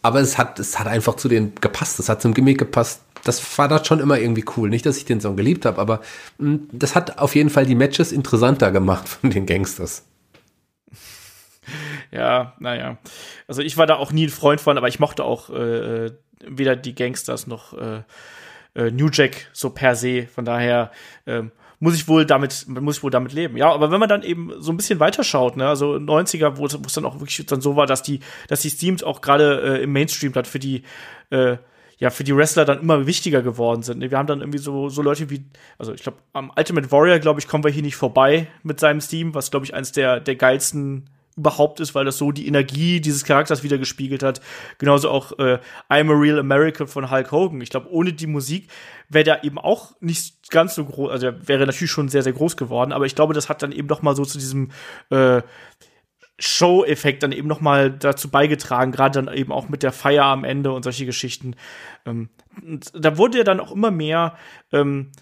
aber 0.02 0.20
es 0.20 0.36
hat, 0.36 0.58
es 0.58 0.78
hat 0.78 0.86
einfach 0.86 1.14
zu 1.16 1.28
denen 1.28 1.54
gepasst, 1.60 1.98
es 2.00 2.08
hat 2.08 2.20
zum 2.20 2.34
Gimmick 2.34 2.58
gepasst. 2.58 3.02
Das 3.24 3.56
war 3.56 3.68
da 3.68 3.84
schon 3.84 4.00
immer 4.00 4.18
irgendwie 4.18 4.44
cool. 4.56 4.68
Nicht, 4.68 4.84
dass 4.84 4.96
ich 4.96 5.04
den 5.04 5.20
Song 5.20 5.36
geliebt 5.36 5.64
habe, 5.64 5.80
aber 5.80 6.00
mh, 6.38 6.58
das 6.72 6.96
hat 6.96 7.18
auf 7.18 7.34
jeden 7.36 7.50
Fall 7.50 7.66
die 7.66 7.76
Matches 7.76 8.10
interessanter 8.10 8.72
gemacht 8.72 9.08
von 9.08 9.30
den 9.30 9.46
Gangsters. 9.46 10.04
Ja, 12.10 12.54
naja. 12.58 12.98
Also 13.48 13.62
ich 13.62 13.78
war 13.78 13.86
da 13.86 13.94
auch 13.94 14.12
nie 14.12 14.26
ein 14.26 14.30
Freund 14.30 14.60
von, 14.60 14.76
aber 14.76 14.88
ich 14.88 14.98
mochte 15.00 15.24
auch 15.24 15.48
äh, 15.48 16.06
äh, 16.06 16.12
weder 16.44 16.76
die 16.76 16.94
Gangsters 16.94 17.46
noch 17.46 17.72
äh, 17.72 18.02
äh, 18.74 18.90
New 18.90 19.08
Jack 19.10 19.48
so 19.52 19.70
per 19.70 19.94
se. 19.94 20.26
Von 20.26 20.44
daher 20.44 20.90
ähm, 21.24 21.52
muss 21.82 21.96
ich 21.96 22.06
wohl 22.06 22.24
damit, 22.24 22.64
muss 22.68 22.98
ich 22.98 23.02
wohl 23.02 23.10
damit 23.10 23.32
leben. 23.32 23.56
Ja, 23.56 23.72
aber 23.72 23.90
wenn 23.90 23.98
man 23.98 24.08
dann 24.08 24.22
eben 24.22 24.52
so 24.58 24.70
ein 24.70 24.76
bisschen 24.76 25.00
weiterschaut, 25.00 25.56
ne, 25.56 25.66
also 25.66 25.94
90er, 25.94 26.56
wo 26.56 26.66
es 26.66 26.92
dann 26.92 27.04
auch 27.04 27.18
wirklich 27.18 27.44
dann 27.44 27.60
so 27.60 27.74
war, 27.74 27.86
dass 27.86 28.04
die, 28.04 28.20
dass 28.46 28.60
die 28.60 28.70
Steams 28.70 29.02
auch 29.02 29.20
gerade 29.20 29.78
äh, 29.78 29.82
im 29.82 29.92
Mainstream 29.92 30.32
dann 30.32 30.44
für 30.44 30.60
die 30.60 30.84
äh, 31.30 31.56
ja, 31.98 32.10
für 32.10 32.22
die 32.22 32.36
Wrestler 32.36 32.64
dann 32.64 32.80
immer 32.80 33.06
wichtiger 33.06 33.42
geworden 33.42 33.82
sind. 33.82 33.98
ne. 33.98 34.10
Wir 34.12 34.18
haben 34.18 34.26
dann 34.26 34.40
irgendwie 34.40 34.58
so, 34.58 34.88
so 34.88 35.02
Leute 35.02 35.28
wie, 35.28 35.44
also 35.76 35.92
ich 35.92 36.02
glaube, 36.02 36.18
am 36.32 36.52
Ultimate 36.56 36.90
Warrior, 36.92 37.18
glaube 37.18 37.40
ich, 37.40 37.48
kommen 37.48 37.64
wir 37.64 37.70
hier 37.70 37.82
nicht 37.82 37.96
vorbei 37.96 38.46
mit 38.62 38.78
seinem 38.78 39.00
Steam, 39.00 39.34
was, 39.34 39.50
glaube 39.50 39.66
ich, 39.66 39.74
eines 39.74 39.90
der, 39.90 40.20
der 40.20 40.36
geilsten 40.36 41.10
überhaupt 41.36 41.80
ist, 41.80 41.94
weil 41.94 42.04
das 42.04 42.18
so 42.18 42.32
die 42.32 42.46
Energie 42.46 43.00
dieses 43.00 43.24
Charakters 43.24 43.62
wieder 43.62 43.78
gespiegelt 43.78 44.22
hat. 44.22 44.40
Genauso 44.78 45.10
auch 45.10 45.32
äh, 45.38 45.58
I'm 45.88 46.10
a 46.10 46.18
Real 46.18 46.38
American 46.38 46.86
von 46.86 47.10
Hulk 47.10 47.32
Hogan. 47.32 47.60
Ich 47.60 47.70
glaube, 47.70 47.90
ohne 47.90 48.12
die 48.12 48.26
Musik 48.26 48.68
wäre 49.08 49.24
der 49.24 49.44
eben 49.44 49.58
auch 49.58 49.94
nicht 50.00 50.50
ganz 50.50 50.74
so 50.74 50.84
groß, 50.84 51.10
also 51.10 51.32
wäre 51.46 51.66
natürlich 51.66 51.90
schon 51.90 52.08
sehr, 52.08 52.22
sehr 52.22 52.32
groß 52.32 52.56
geworden, 52.56 52.92
aber 52.92 53.06
ich 53.06 53.14
glaube, 53.14 53.34
das 53.34 53.48
hat 53.48 53.62
dann 53.62 53.72
eben 53.72 53.88
doch 53.88 54.02
mal 54.02 54.16
so 54.16 54.24
zu 54.24 54.38
diesem 54.38 54.70
äh, 55.10 55.42
Show-Effekt 56.38 57.22
dann 57.22 57.32
eben 57.32 57.48
noch 57.48 57.60
mal 57.60 57.90
dazu 57.90 58.30
beigetragen, 58.30 58.92
gerade 58.92 59.22
dann 59.22 59.34
eben 59.34 59.52
auch 59.52 59.68
mit 59.68 59.82
der 59.82 59.92
Feier 59.92 60.24
am 60.24 60.44
Ende 60.44 60.72
und 60.72 60.82
solche 60.82 61.06
Geschichten. 61.06 61.54
Ähm, 62.04 62.30
da 62.94 63.16
wurde 63.16 63.38
ja 63.38 63.44
dann 63.44 63.60
auch 63.60 63.72
immer 63.72 63.90
mehr 63.90 64.36
ähm, 64.72 65.12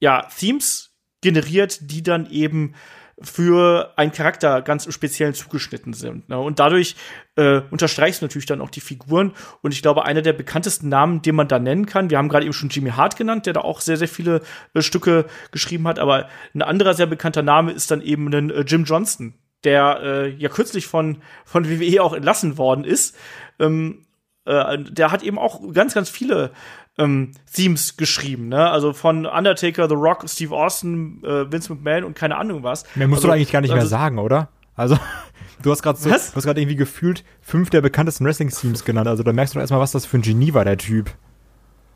ja, 0.00 0.26
Themes 0.36 0.94
generiert, 1.20 1.90
die 1.90 2.02
dann 2.02 2.30
eben 2.30 2.74
für 3.20 3.92
einen 3.96 4.12
Charakter 4.12 4.62
ganz 4.62 4.92
speziell 4.92 5.34
zugeschnitten 5.34 5.92
sind. 5.92 6.28
Ne? 6.28 6.38
Und 6.38 6.58
dadurch 6.58 6.96
äh, 7.36 7.60
unterstreichst 7.70 8.20
du 8.20 8.26
natürlich 8.26 8.46
dann 8.46 8.60
auch 8.60 8.70
die 8.70 8.80
Figuren. 8.80 9.32
Und 9.62 9.72
ich 9.72 9.82
glaube, 9.82 10.04
einer 10.04 10.22
der 10.22 10.32
bekanntesten 10.32 10.88
Namen, 10.88 11.22
den 11.22 11.34
man 11.34 11.48
da 11.48 11.58
nennen 11.58 11.86
kann, 11.86 12.10
wir 12.10 12.18
haben 12.18 12.28
gerade 12.28 12.44
eben 12.44 12.52
schon 12.52 12.70
Jimmy 12.70 12.90
Hart 12.90 13.16
genannt, 13.16 13.46
der 13.46 13.52
da 13.52 13.60
auch 13.60 13.80
sehr, 13.80 13.96
sehr 13.96 14.08
viele 14.08 14.42
äh, 14.74 14.82
Stücke 14.82 15.26
geschrieben 15.52 15.86
hat, 15.86 15.98
aber 15.98 16.28
ein 16.54 16.62
anderer 16.62 16.94
sehr 16.94 17.06
bekannter 17.06 17.42
Name 17.42 17.72
ist 17.72 17.90
dann 17.90 18.00
eben 18.00 18.32
ein 18.32 18.50
äh, 18.50 18.60
Jim 18.62 18.84
Johnston, 18.84 19.34
der 19.62 20.00
äh, 20.02 20.28
ja 20.30 20.48
kürzlich 20.48 20.86
von, 20.86 21.18
von 21.44 21.68
WWE 21.68 22.02
auch 22.02 22.12
entlassen 22.12 22.58
worden 22.58 22.84
ist. 22.84 23.16
Ähm, 23.58 24.04
äh, 24.44 24.78
der 24.78 25.10
hat 25.10 25.22
eben 25.22 25.38
auch 25.38 25.72
ganz, 25.72 25.94
ganz 25.94 26.10
viele 26.10 26.50
ähm, 26.98 27.32
Themes 27.52 27.96
geschrieben, 27.96 28.48
ne? 28.48 28.70
Also 28.70 28.92
von 28.92 29.26
Undertaker, 29.26 29.88
The 29.88 29.94
Rock, 29.94 30.24
Steve 30.28 30.54
Austin, 30.54 31.22
äh, 31.24 31.50
Vince 31.50 31.72
McMahon 31.72 32.04
und 32.04 32.14
keine 32.14 32.36
Ahnung 32.36 32.62
was. 32.62 32.84
Mehr 32.94 33.08
musst 33.08 33.18
also, 33.18 33.28
du 33.28 33.34
eigentlich 33.34 33.52
gar 33.52 33.60
nicht 33.60 33.72
also, 33.72 33.82
mehr 33.82 33.88
sagen, 33.88 34.18
oder? 34.18 34.48
Also, 34.76 34.98
du 35.62 35.70
hast 35.70 35.82
gerade 35.82 35.98
so, 35.98 36.08
du 36.08 36.14
hast 36.14 36.34
gerade 36.34 36.60
irgendwie 36.60 36.76
gefühlt 36.76 37.24
fünf 37.40 37.70
der 37.70 37.80
bekanntesten 37.80 38.24
Wrestling-Teams 38.24 38.84
genannt. 38.84 39.08
Also 39.08 39.22
da 39.22 39.32
merkst 39.32 39.54
du 39.54 39.58
doch 39.58 39.62
erstmal, 39.62 39.80
was 39.80 39.92
das 39.92 40.06
für 40.06 40.18
ein 40.18 40.22
Genie 40.22 40.54
war, 40.54 40.64
der 40.64 40.78
Typ. 40.78 41.10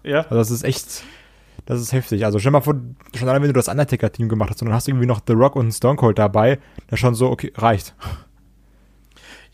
Ja. 0.03 0.20
Also 0.22 0.36
das 0.36 0.51
ist 0.51 0.64
echt, 0.64 1.05
das 1.66 1.80
ist 1.80 1.92
heftig. 1.92 2.24
Also 2.24 2.38
stell 2.38 2.53
mal 2.53 2.61
vor, 2.61 2.74
schon 3.14 3.28
allein 3.28 3.42
wenn 3.42 3.49
du 3.49 3.55
das 3.55 3.68
Undertaker-Team 3.68 4.28
gemacht 4.28 4.51
hast 4.51 4.62
und 4.62 4.66
dann 4.68 4.74
hast 4.74 4.86
du 4.86 4.92
irgendwie 4.92 5.07
noch 5.07 5.20
The 5.26 5.32
Rock 5.34 5.55
und 5.57 5.70
Stone 5.72 5.96
Cold 5.96 6.18
dabei, 6.18 6.59
das 6.88 6.99
schon 6.99 7.14
so, 7.14 7.30
okay, 7.30 7.53
reicht. 7.57 7.94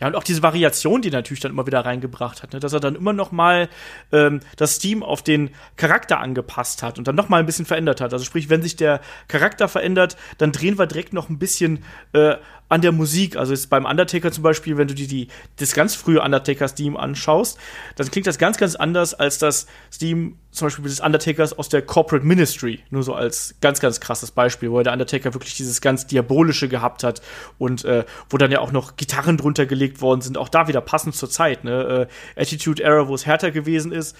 Ja, 0.05 0.09
und 0.09 0.17
auch 0.17 0.23
diese 0.25 0.43
Variation, 0.43 1.01
die 1.01 1.11
natürlich 1.11 1.41
dann 1.41 1.53
immer 1.53 1.67
wieder 1.67 1.83
reingebracht 1.83 2.43
hat, 2.43 2.53
ne? 2.53 2.61
dass 2.61 2.75
er 2.75 2.81
dann 2.81 2.95
immer 2.95 3.15
noch 3.15 3.33
mal 3.33 3.71
ähm, 4.13 4.41
das 4.59 4.79
Team 4.79 5.03
auf 5.03 5.23
den 5.23 5.49
Charakter 5.79 6.21
angepasst 6.21 6.83
hat 6.83 6.99
und 6.99 7.09
dann 7.09 7.15
noch 7.15 7.31
mal 7.31 7.39
ein 7.39 7.47
bisschen 7.47 7.65
verändert 7.65 8.03
hat. 8.03 8.13
Also 8.13 8.23
sprich, 8.23 8.51
wenn 8.51 8.61
sich 8.61 8.77
der 8.77 9.01
Charakter 9.29 9.67
verändert, 9.67 10.19
dann 10.37 10.53
drehen 10.53 10.79
wir 10.79 10.87
direkt 10.87 11.15
noch 11.15 11.31
ein 11.31 11.39
bisschen 11.39 11.85
äh, 12.13 12.35
an 12.69 12.83
der 12.83 12.93
Musik. 12.93 13.39
Also 13.39 13.55
jetzt 13.55 13.71
beim 13.71 13.87
Undertaker 13.87 14.31
zum 14.31 14.43
Beispiel, 14.43 14.77
wenn 14.77 14.89
du 14.89 14.95
dir 14.95 15.09
die, 15.09 15.29
das 15.57 15.73
ganz 15.73 15.95
frühe 15.95 16.21
Undertaker-Steam 16.21 16.99
anschaust, 16.99 17.59
dann 17.97 18.11
klingt 18.11 18.27
das 18.27 18.37
ganz, 18.37 18.59
ganz 18.59 18.75
anders 18.75 19.15
als 19.15 19.39
das 19.39 19.67
Steam 19.91 20.37
zum 20.55 20.67
Beispiel 20.67 20.85
des 20.85 21.01
Undertakers 21.01 21.53
aus 21.53 21.69
der 21.69 21.83
Corporate 21.83 22.25
Ministry. 22.25 22.81
Nur 22.91 23.03
so 23.03 23.13
als 23.13 23.57
ganz, 23.61 23.81
ganz 23.81 24.01
krasses 24.01 24.31
Beispiel, 24.31 24.71
wo 24.71 24.81
der 24.83 24.93
Undertaker 24.93 25.35
wirklich 25.35 25.55
dieses 25.55 25.81
ganz 25.81 26.07
Diabolische 26.07 26.69
gehabt 26.69 27.03
hat 27.03 27.23
und 27.59 27.85
äh, 27.85 28.05
wo 28.31 28.39
dann 28.39 28.53
ja 28.53 28.61
auch 28.61 28.71
noch 28.71 28.95
Gitarren 28.97 29.37
drunter 29.37 29.67
gelegt 29.67 30.01
worden 30.01 30.21
sind. 30.21 30.39
Auch 30.39 30.49
da 30.49 30.69
wieder 30.69 30.81
passend 30.81 31.17
zur 31.17 31.29
Zeit. 31.29 31.65
Ne? 31.65 32.09
Äh, 32.37 32.41
Attitude 32.41 32.83
Era, 32.83 33.09
wo 33.09 33.15
es 33.17 33.27
härter 33.27 33.51
gewesen 33.51 33.91
ist. 33.91 34.17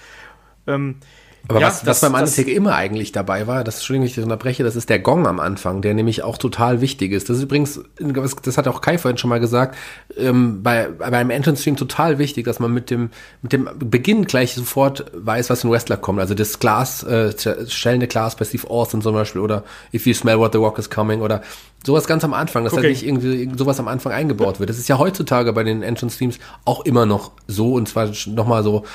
Ähm, 0.67 0.97
aber 1.47 1.59
Ja, 1.59 1.67
was, 1.67 1.81
das- 1.81 2.01
was 2.01 2.11
beim 2.11 2.19
Undertaker 2.19 2.51
immer 2.51 2.75
eigentlich 2.75 3.11
dabei 3.11 3.47
war, 3.47 3.63
das 3.63 3.75
Entschuldigung, 3.75 4.07
ich 4.07 4.15
das 4.15 4.23
unterbreche, 4.23 4.63
das 4.63 4.75
ist 4.75 4.89
der 4.89 4.99
Gong 4.99 5.27
am 5.27 5.39
Anfang, 5.39 5.81
der 5.81 5.93
nämlich 5.93 6.23
auch 6.23 6.37
total 6.37 6.81
wichtig 6.81 7.11
ist. 7.11 7.29
Das 7.29 7.37
ist 7.37 7.43
übrigens, 7.43 7.79
das 8.43 8.57
hat 8.57 8.67
auch 8.67 8.81
Kai 8.81 8.97
vorhin 8.97 9.17
schon 9.17 9.29
mal 9.29 9.39
gesagt, 9.39 9.75
ähm, 10.17 10.63
bei, 10.63 10.87
beim 10.89 11.29
Entrance-Stream 11.29 11.75
total 11.75 12.17
wichtig, 12.17 12.45
dass 12.45 12.59
man 12.59 12.73
mit 12.73 12.89
dem, 12.89 13.09
mit 13.41 13.53
dem 13.53 13.69
Beginn 13.77 14.25
gleich 14.25 14.53
sofort 14.55 15.05
weiß, 15.13 15.49
was 15.49 15.63
ein 15.63 15.71
Wrestler 15.71 15.97
kommt. 15.97 16.19
Also 16.19 16.33
das 16.33 16.59
Glas, 16.59 17.03
äh, 17.03 17.33
schellende 17.67 18.07
Glas 18.07 18.35
bei 18.35 18.45
Steve 18.45 18.69
Austin 18.69 19.01
zum 19.01 19.13
Beispiel 19.13 19.41
oder 19.41 19.63
If 19.93 20.07
You 20.07 20.13
Smell 20.13 20.39
What 20.39 20.53
the 20.53 20.57
Rock 20.57 20.79
is 20.79 20.89
Coming 20.89 21.21
oder 21.21 21.41
sowas 21.85 22.07
ganz 22.07 22.23
am 22.23 22.33
Anfang, 22.33 22.63
dass 22.63 22.73
da 22.73 22.79
Okay. 22.79 22.89
nicht 22.89 23.05
irgendwie 23.05 23.41
irgend 23.41 23.59
sowas 23.59 23.79
am 23.79 23.87
Anfang 23.87 24.11
eingebaut 24.11 24.59
wird. 24.59 24.71
Das 24.71 24.79
ist 24.79 24.89
ja 24.89 24.97
heutzutage 24.97 25.53
bei 25.53 25.63
den 25.63 25.83
Entrance-Streams 25.83 26.39
auch 26.65 26.83
immer 26.83 27.05
noch 27.05 27.31
so 27.47 27.73
und 27.73 27.87
zwar 27.87 28.09
nochmal 28.25 28.63
so 28.63 28.85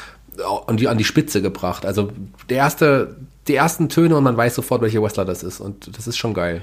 an 0.66 0.76
die, 0.76 0.88
an 0.88 0.98
die 0.98 1.04
Spitze 1.04 1.42
gebracht. 1.42 1.84
Also 1.84 2.10
der 2.48 2.58
erste, 2.58 3.16
die 3.48 3.54
ersten 3.54 3.88
Töne 3.88 4.16
und 4.16 4.24
man 4.24 4.36
weiß 4.36 4.54
sofort, 4.54 4.80
welcher 4.82 5.02
Wrestler 5.02 5.24
das 5.24 5.42
ist. 5.42 5.60
Und 5.60 5.96
das 5.96 6.06
ist 6.06 6.16
schon 6.16 6.34
geil. 6.34 6.62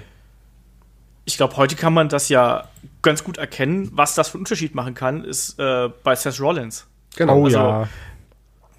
ich 1.25 1.35
glaube, 1.37 1.57
heute 1.57 1.75
kann 1.75 1.93
man 1.93 2.07
das 2.09 2.29
ja 2.29 2.65
ganz 3.01 3.23
gut 3.23 3.37
erkennen. 3.37 3.89
Was 3.93 4.15
das 4.15 4.29
für 4.29 4.35
einen 4.35 4.43
Unterschied 4.43 4.75
machen 4.75 4.93
kann, 4.93 5.23
ist 5.23 5.59
äh, 5.59 5.89
bei 6.03 6.15
Seth 6.15 6.39
Rollins. 6.39 6.87
Genau. 7.17 7.39
oh 7.39 7.45
also- 7.45 7.57
ja. 7.57 7.89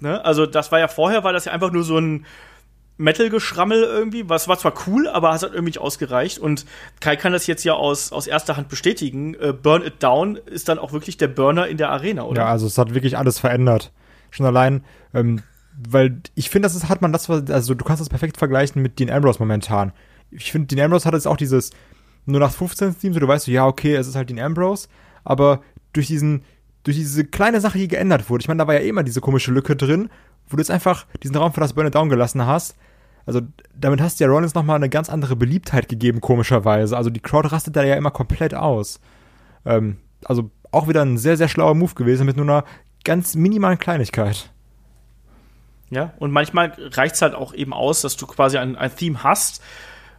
Ne? 0.01 0.23
Also 0.25 0.45
das 0.45 0.71
war 0.71 0.79
ja 0.79 0.87
vorher, 0.87 1.23
war 1.23 1.33
das 1.33 1.45
ja 1.45 1.51
einfach 1.51 1.71
nur 1.71 1.83
so 1.83 1.97
ein 1.97 2.25
Metal-Geschrammel 2.97 3.83
irgendwie. 3.83 4.27
Was 4.29 4.47
war 4.47 4.57
zwar 4.57 4.73
cool, 4.87 5.07
aber 5.07 5.33
es 5.33 5.43
hat 5.43 5.51
irgendwie 5.51 5.69
nicht 5.69 5.79
ausgereicht. 5.79 6.39
Und 6.39 6.65
Kai 6.99 7.15
kann 7.15 7.33
das 7.33 7.47
jetzt 7.47 7.63
ja 7.63 7.73
aus, 7.73 8.11
aus 8.11 8.27
erster 8.27 8.57
Hand 8.57 8.67
bestätigen. 8.69 9.35
Äh, 9.35 9.53
Burn 9.53 9.85
It 9.85 10.01
Down 10.01 10.35
ist 10.37 10.69
dann 10.69 10.79
auch 10.79 10.91
wirklich 10.91 11.17
der 11.17 11.27
Burner 11.27 11.67
in 11.67 11.77
der 11.77 11.91
Arena, 11.91 12.23
oder? 12.23 12.41
Ja, 12.41 12.47
also 12.47 12.65
es 12.67 12.77
hat 12.77 12.93
wirklich 12.93 13.17
alles 13.17 13.39
verändert. 13.39 13.91
Schon 14.31 14.45
allein, 14.45 14.83
ähm, 15.13 15.41
weil 15.87 16.21
ich 16.35 16.49
finde, 16.49 16.67
das 16.67 16.75
ist, 16.75 16.89
hat 16.89 17.01
man 17.01 17.13
das, 17.13 17.29
also 17.29 17.73
du 17.73 17.85
kannst 17.85 18.01
das 18.01 18.09
perfekt 18.09 18.37
vergleichen 18.37 18.81
mit 18.81 18.99
Dean 18.99 19.09
Ambrose 19.09 19.39
momentan. 19.39 19.93
Ich 20.31 20.51
finde, 20.51 20.67
Dean 20.67 20.85
Ambrose 20.85 21.05
hat 21.05 21.13
jetzt 21.13 21.27
auch 21.27 21.37
dieses 21.37 21.71
nur 22.25 22.39
nach 22.39 22.51
15 22.51 22.99
Team, 22.99 23.13
so 23.13 23.19
du 23.19 23.27
weißt 23.27 23.45
so, 23.45 23.51
ja, 23.51 23.65
okay, 23.65 23.95
es 23.95 24.07
ist 24.07 24.15
halt 24.15 24.29
Dean 24.29 24.39
Ambrose, 24.39 24.87
aber 25.23 25.61
durch 25.93 26.07
diesen, 26.07 26.43
durch 26.83 26.97
diese 26.97 27.25
kleine 27.25 27.61
Sache, 27.61 27.77
die 27.77 27.87
geändert 27.87 28.29
wurde, 28.29 28.41
ich 28.41 28.47
meine, 28.47 28.59
da 28.59 28.67
war 28.67 28.75
ja 28.75 28.81
eh 28.81 28.89
immer 28.89 29.03
diese 29.03 29.21
komische 29.21 29.51
Lücke 29.51 29.75
drin, 29.75 30.09
wo 30.47 30.55
du 30.55 30.61
jetzt 30.61 30.71
einfach 30.71 31.05
diesen 31.23 31.35
Raum 31.35 31.53
für 31.53 31.61
das 31.61 31.73
Burn 31.73 31.87
It 31.87 31.95
Down 31.95 32.09
gelassen 32.09 32.45
hast. 32.45 32.75
Also 33.25 33.41
damit 33.75 34.01
hast 34.01 34.19
du 34.19 34.23
ja 34.23 34.29
Rollins 34.29 34.55
nochmal 34.55 34.77
eine 34.77 34.89
ganz 34.89 35.09
andere 35.09 35.35
Beliebtheit 35.35 35.87
gegeben, 35.87 36.19
komischerweise. 36.19 36.97
Also 36.97 37.09
die 37.09 37.19
Crowd 37.19 37.49
rastet 37.51 37.75
da 37.75 37.83
ja 37.83 37.95
immer 37.95 38.11
komplett 38.11 38.55
aus. 38.55 38.99
Ähm, 39.65 39.97
also 40.25 40.49
auch 40.71 40.87
wieder 40.87 41.03
ein 41.03 41.17
sehr, 41.17 41.37
sehr 41.37 41.47
schlauer 41.47 41.75
Move 41.75 41.93
gewesen 41.93 42.25
mit 42.25 42.37
nur 42.37 42.45
einer 42.45 42.63
ganz 43.03 43.35
minimalen 43.35 43.79
Kleinigkeit. 43.79 44.49
Ja, 45.89 46.13
und 46.19 46.31
manchmal 46.31 46.73
reicht 46.77 47.15
es 47.15 47.21
halt 47.21 47.33
auch 47.33 47.53
eben 47.53 47.73
aus, 47.73 48.01
dass 48.01 48.15
du 48.15 48.27
quasi 48.27 48.57
ein, 48.57 48.75
ein 48.75 48.95
Theme 48.95 49.23
hast, 49.23 49.61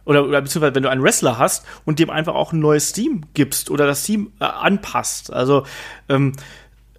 oder, 0.05 0.25
oder 0.25 0.41
beziehungsweise 0.41 0.75
wenn 0.75 0.83
du 0.83 0.89
einen 0.89 1.03
Wrestler 1.03 1.37
hast 1.37 1.65
und 1.85 1.99
dem 1.99 2.09
einfach 2.09 2.33
auch 2.33 2.53
ein 2.53 2.59
neues 2.59 2.91
Theme 2.91 3.21
gibst 3.33 3.69
oder 3.69 3.85
das 3.85 4.03
Theme 4.03 4.27
äh, 4.39 4.45
anpasst. 4.45 5.31
Also 5.31 5.65
ähm, 6.09 6.33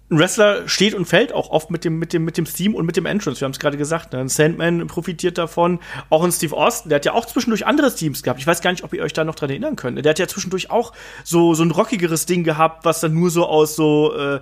ein 0.09 0.19
Wrestler 0.19 0.67
steht 0.67 0.93
und 0.93 1.05
fällt 1.05 1.33
auch 1.33 1.49
oft 1.49 1.71
mit 1.71 1.85
dem, 1.85 1.97
mit 1.97 2.13
dem, 2.13 2.23
mit 2.23 2.37
dem 2.37 2.45
Theme 2.45 2.75
und 2.75 2.85
mit 2.85 2.95
dem 2.95 3.05
Entrance. 3.05 3.41
Wir 3.41 3.45
haben 3.45 3.51
es 3.51 3.59
gerade 3.59 3.77
gesagt, 3.77 4.13
ne? 4.13 4.19
ein 4.19 4.29
Sandman 4.29 4.85
profitiert 4.87 5.37
davon. 5.37 5.79
Auch 6.09 6.23
ein 6.23 6.31
Steve 6.31 6.55
Austin, 6.55 6.89
der 6.89 6.97
hat 6.97 7.05
ja 7.05 7.13
auch 7.13 7.25
zwischendurch 7.25 7.65
andere 7.65 7.93
Teams 7.93 8.21
gehabt. 8.21 8.39
Ich 8.39 8.47
weiß 8.47 8.61
gar 8.61 8.71
nicht, 8.71 8.83
ob 8.83 8.93
ihr 8.93 9.01
euch 9.01 9.13
da 9.13 9.23
noch 9.23 9.35
dran 9.35 9.49
erinnern 9.49 9.75
könnt. 9.75 10.03
Der 10.03 10.09
hat 10.09 10.19
ja 10.19 10.27
zwischendurch 10.27 10.69
auch 10.69 10.93
so, 11.23 11.53
so 11.55 11.63
ein 11.63 11.71
rockigeres 11.71 12.25
Ding 12.25 12.43
gehabt, 12.43 12.85
was 12.85 12.99
dann 12.99 13.13
nur 13.13 13.31
so 13.31 13.47
aus 13.47 13.75
so, 13.75 14.15
äh, 14.15 14.39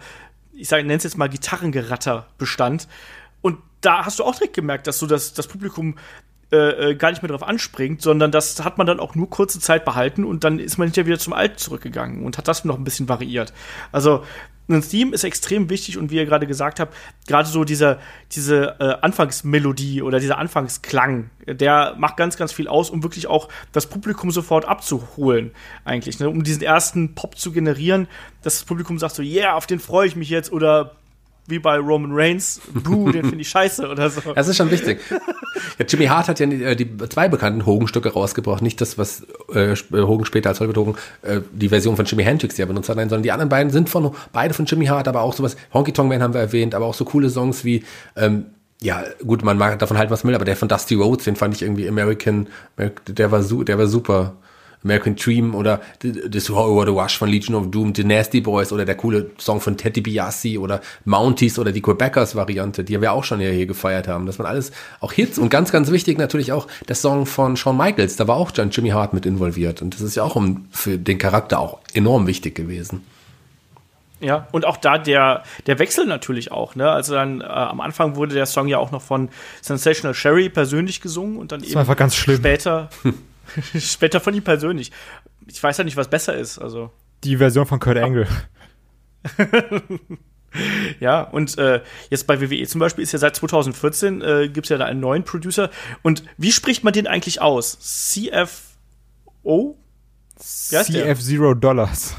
ich 0.54 0.68
sage, 0.68 0.84
nenn's 0.84 1.04
jetzt 1.04 1.18
mal 1.18 1.30
Gitarrengeratter 1.30 2.28
bestand. 2.38 2.88
Und 3.41 3.60
da 3.82 4.06
hast 4.06 4.20
du 4.20 4.24
auch 4.24 4.36
direkt 4.36 4.54
gemerkt, 4.54 4.88
dass 4.88 4.99
du 4.99 5.08
das, 5.08 5.34
das 5.34 5.47
Publikum 5.47 5.97
äh, 6.52 6.91
äh, 6.91 6.95
gar 6.95 7.12
nicht 7.12 7.22
mehr 7.22 7.30
drauf 7.30 7.43
anspringt, 7.43 8.02
sondern 8.02 8.32
das 8.32 8.64
hat 8.64 8.78
man 8.78 8.86
dann 8.86 8.99
auch 8.99 9.16
nur 9.16 9.30
kurze 9.30 9.60
Zeit 9.60 9.86
behalten 9.86 10.26
und 10.26 10.43
dann 10.43 10.60
ist 10.60 10.78
man 10.78 10.88
hinterher 10.88 11.08
wieder 11.08 11.20
zum 11.20 11.32
Alten 11.32 11.58
zurückgegangen 11.58 12.24
und 12.24 12.38
hat 12.38 12.47
das 12.47 12.66
noch 12.66 12.78
ein 12.78 12.84
bisschen 12.84 13.08
variiert. 13.08 13.54
Also 13.93 14.24
ein 14.70 14.82
Theme 14.82 15.14
ist 15.14 15.24
extrem 15.24 15.70
wichtig 15.70 15.97
und 15.97 16.12
wie 16.12 16.16
ihr 16.16 16.26
gerade 16.26 16.47
gesagt 16.47 16.80
habt, 16.80 16.95
gerade 17.28 17.47
so 17.47 17.64
dieser, 17.64 17.99
diese 18.34 18.76
äh, 18.80 18.95
Anfangsmelodie 19.02 20.02
oder 20.02 20.20
dieser 20.20 20.38
Anfangsklang, 20.38 21.30
der 21.45 21.95
macht 21.97 22.18
ganz, 22.18 22.38
ganz 22.38 22.52
viel 22.52 22.68
aus, 22.68 22.89
um 22.89 23.04
wirklich 23.04 23.28
auch 23.28 23.49
das 23.72 23.88
Publikum 23.88 24.32
sofort 24.32 24.66
abzuholen, 24.66 25.52
eigentlich, 25.86 26.20
ne? 26.20 26.30
um 26.30 26.43
diesen 26.43 26.64
ersten 26.64 27.16
Pop 27.16 27.38
zu 27.38 27.52
generieren, 27.52 28.08
dass 28.43 28.56
das 28.56 28.64
Publikum 28.66 28.99
sagt 28.99 29.16
so, 29.16 29.24
yeah, 29.24 29.56
auf 29.56 29.68
den 29.68 29.80
freue 29.80 30.08
ich 30.08 30.16
mich 30.16 30.30
jetzt 30.30 30.52
oder 30.52 30.95
wie 31.52 31.60
bei 31.60 31.78
Roman 31.78 32.12
Reigns, 32.14 32.60
buh, 32.74 33.12
den 33.12 33.26
finde 33.26 33.41
ich 33.41 33.49
scheiße 33.49 33.88
oder 33.88 34.10
so. 34.10 34.22
Das 34.34 34.47
ist 34.47 34.58
schon 34.58 34.72
wichtig. 34.72 34.99
Ja, 35.78 35.86
Jimmy 35.88 36.06
Hart 36.06 36.28
hat 36.28 36.39
ja 36.39 36.47
äh, 36.47 36.76
die 36.76 36.97
zwei 37.10 37.28
bekannten 37.28 37.66
Hogan-Stücke 37.66 38.14
rausgebracht. 38.14 38.62
Nicht 38.62 38.82
das, 38.82 38.97
was 38.97 39.26
äh, 39.54 39.76
Hogan 39.91 40.26
später 40.26 40.49
als 40.49 40.60
Hollywood 40.60 40.78
Hogan 40.78 40.95
äh, 41.22 41.41
die 41.52 41.70
Version 41.70 41.95
von 41.95 42.06
Jimmy 42.06 42.24
Hendrix 42.24 42.58
ja 42.58 42.66
benutzt 42.66 42.89
hat, 42.89 42.95
nein, 42.95 43.10
sondern 43.10 43.24
die 43.24 43.32
anderen 43.32 43.49
beiden 43.49 43.72
sind 43.72 43.89
von 43.89 44.16
beide 44.34 44.54
von 44.54 44.66
Jimmy 44.66 44.86
Hart, 44.86 45.08
aber 45.08 45.22
auch 45.22 45.34
sowas, 45.34 45.56
Honky 45.74 45.93
Tonk 45.93 46.10
Man 46.10 46.24
haben 46.24 46.34
wir 46.34 46.41
erwähnt, 46.41 46.74
aber 46.74 46.86
auch 46.86 46.93
so 46.93 47.06
coole 47.06 47.30
Songs 47.30 47.64
wie 47.64 47.84
ähm, 48.16 48.45
ja, 48.82 49.04
gut, 49.26 49.43
man 49.43 49.58
mag 49.58 49.78
davon 49.78 49.97
halten, 49.97 50.12
was 50.12 50.24
man 50.24 50.30
will, 50.30 50.36
aber 50.36 50.45
der 50.45 50.56
von 50.56 50.68
Dusty 50.68 50.95
Rhodes, 50.95 51.26
den 51.26 51.36
fand 51.36 51.56
ich 51.56 51.62
irgendwie 51.62 51.88
American, 51.88 52.47
der 53.08 53.32
war, 53.32 53.43
der 53.43 53.78
war 53.78 53.86
super. 53.86 54.34
American 54.84 55.15
Dream 55.15 55.55
oder 55.55 55.82
das 56.01 56.49
Horror 56.49 56.86
the 56.86 56.91
Rush 56.91 57.17
von 57.17 57.29
Legion 57.29 57.55
of 57.55 57.71
Doom, 57.71 57.93
The 57.95 58.03
Nasty 58.03 58.41
Boys 58.41 58.71
oder 58.71 58.86
der 58.86 58.95
coole 58.95 59.32
Song 59.38 59.61
von 59.61 59.77
Teddy 59.77 60.01
Biassi 60.01 60.57
oder 60.57 60.82
Mounties 61.05 61.59
oder 61.59 61.71
die 61.71 61.82
Quebecers 61.82 62.36
Variante, 62.36 62.84
die 62.84 62.99
wir 62.99 63.11
auch 63.11 63.23
schon 63.23 63.39
hier, 63.39 63.51
hier 63.51 63.65
gefeiert 63.65 64.07
haben. 64.07 64.25
Das 64.25 64.39
waren 64.39 64.47
alles 64.47 64.71
auch 64.99 65.13
Hits 65.13 65.38
und 65.38 65.49
ganz, 65.49 65.71
ganz 65.71 65.91
wichtig 65.91 66.17
natürlich 66.17 66.51
auch 66.51 66.67
der 66.88 66.95
Song 66.95 67.25
von 67.25 67.57
Shawn 67.57 67.77
Michaels, 67.77 68.15
da 68.15 68.27
war 68.27 68.38
auch 68.38 68.51
John 68.53 68.69
Jimmy 68.69 68.89
Hart 68.89 69.13
mit 69.13 69.25
involviert 69.25 69.82
und 69.82 69.93
das 69.93 70.01
ist 70.01 70.15
ja 70.15 70.23
auch 70.23 70.36
um, 70.36 70.67
für 70.71 70.97
den 70.97 71.17
Charakter 71.17 71.59
auch 71.59 71.79
enorm 71.93 72.27
wichtig 72.27 72.55
gewesen. 72.55 73.03
Ja, 74.21 74.47
und 74.51 74.65
auch 74.65 74.77
da 74.77 74.99
der, 74.99 75.43
der 75.65 75.79
Wechsel 75.79 76.05
natürlich 76.05 76.51
auch, 76.51 76.75
ne? 76.75 76.89
Also 76.89 77.15
dann 77.15 77.41
äh, 77.41 77.45
am 77.45 77.82
Anfang 77.82 78.15
wurde 78.15 78.36
der 78.36 78.45
Song 78.45 78.67
ja 78.67 78.77
auch 78.77 78.91
noch 78.91 79.01
von 79.01 79.29
Sensational 79.61 80.13
Sherry 80.13 80.47
persönlich 80.47 81.01
gesungen 81.01 81.38
und 81.38 81.51
dann 81.51 81.63
eben 81.63 81.73
war 81.73 81.82
einfach 81.82 81.97
ganz 81.97 82.15
schlimm. 82.15 82.38
später 82.38 82.89
später 83.80 84.20
von 84.20 84.34
ihm 84.34 84.43
persönlich. 84.43 84.91
Ich 85.47 85.62
weiß 85.62 85.78
ja 85.78 85.84
nicht, 85.84 85.97
was 85.97 86.10
besser 86.10 86.36
ist, 86.36 86.60
also 86.60 86.91
Die 87.24 87.38
Version 87.38 87.66
von 87.66 87.80
Kurt 87.80 87.97
Angle. 87.97 88.28
ja, 90.99 91.22
und 91.22 91.58
äh, 91.58 91.82
jetzt 92.10 92.28
bei 92.28 92.41
WWE 92.41 92.66
zum 92.68 92.80
Beispiel 92.80 93.04
ist 93.04 93.12
ja 93.12 93.20
seit 93.20 93.36
2014 93.36 94.22
äh, 94.22 94.49
gibt 94.49 94.66
es 94.66 94.70
ja 94.70 94.78
da 94.78 94.86
einen 94.86 94.99
neuen 94.99 95.24
Producer. 95.24 95.70
Und 96.02 96.24
wie 96.38 96.52
spricht 96.52 96.84
man 96.84 96.93
den 96.93 97.08
eigentlich 97.08 97.41
aus? 97.41 97.80
CFO? 97.80 99.78
CF 100.38 101.20
Zero 101.20 101.54
Dollars. 101.54 102.16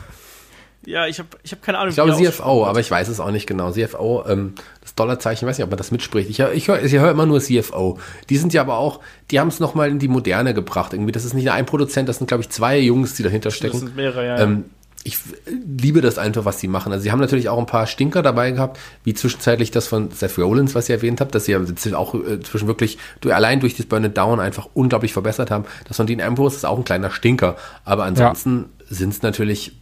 Ja, 0.85 1.07
ich 1.07 1.19
habe 1.19 1.29
ich 1.43 1.53
hab 1.53 1.63
keine 1.63 1.79
Ahnung. 1.79 1.91
Ich 1.91 1.95
glaube 1.95 2.13
CFO, 2.13 2.67
aber 2.67 2.81
ich 2.81 2.91
weiß 2.91 3.09
es 3.09 3.21
auch 3.21 3.31
nicht 3.31 3.47
genau. 3.47 3.71
CFO, 3.71 4.25
ähm, 4.27 4.55
Dollarzeichen, 4.97 5.47
ich 5.47 5.51
weiß 5.51 5.59
nicht, 5.59 5.65
ob 5.65 5.71
man 5.71 5.79
das 5.79 5.91
mitspricht. 5.91 6.29
Ich 6.31 6.41
höre 6.41 6.53
ich 6.53 6.69
hör, 6.69 6.83
ich 6.83 6.93
hör 6.93 7.11
immer 7.11 7.27
nur 7.27 7.41
CFO. 7.41 7.99
Die 8.29 8.37
sind 8.37 8.53
ja 8.53 8.61
aber 8.61 8.79
auch, 8.79 9.01
die 9.31 9.41
haben 9.41 9.49
es 9.49 9.61
nochmal 9.61 9.91
in 9.91 9.99
die 9.99 10.09
Moderne 10.09 10.55
gebracht. 10.55 10.93
Irgendwie, 10.93 11.13
das 11.13 11.25
ist 11.25 11.35
nicht 11.35 11.45
nur 11.45 11.55
ein 11.55 11.67
Produzent, 11.67 12.09
das 12.09 12.19
sind, 12.19 12.27
glaube 12.27 12.43
ich, 12.43 12.51
zwei 12.51 12.79
Jungs, 12.79 13.15
die 13.15 13.23
dahinter 13.23 13.51
stecken. 13.51 13.73
Das 13.73 13.81
sind 13.81 13.97
mehrere, 13.97 14.27
ja. 14.27 14.39
Ähm, 14.39 14.65
ich 15.05 15.19
liebe 15.47 16.01
das 16.01 16.19
einfach, 16.19 16.45
was 16.45 16.61
sie 16.61 16.69
machen. 16.69 16.93
Also 16.93 17.03
sie 17.03 17.11
haben 17.11 17.19
natürlich 17.19 17.49
auch 17.49 17.59
ein 17.59 17.67
paar 17.67 17.87
Stinker 17.87 18.23
dabei 18.23 18.53
gehabt, 18.53 18.79
wie 19.05 19.15
zwischenzeitlich 19.15 19.71
das 19.71 19.89
von 19.89 20.11
Seth 20.11 20.39
Rollins, 20.39 20.75
was 20.75 20.89
ihr 20.89 20.97
erwähnt 20.97 21.21
habt, 21.21 21.35
dass 21.35 21.47
sie 21.47 21.53
ja 21.53 21.61
auch 21.97 22.15
äh, 22.15 22.41
zwischen 22.41 22.69
wirklich 22.69 22.99
allein 23.29 23.61
durch 23.61 23.77
das 23.77 23.87
Burn 23.87 24.05
It 24.05 24.17
Down 24.17 24.39
einfach 24.39 24.69
unglaublich 24.75 25.13
verbessert 25.13 25.51
haben. 25.51 25.65
Das 25.89 25.97
von 25.97 26.07
Dean 26.07 26.21
Ambrose 26.21 26.57
ist 26.57 26.65
auch 26.65 26.79
ein 26.79 26.85
kleiner 26.85 27.11
Stinker, 27.11 27.57
aber 27.85 28.05
ansonsten 28.05 28.67
sind 28.89 29.13
es 29.13 29.23
natürlich 29.23 29.73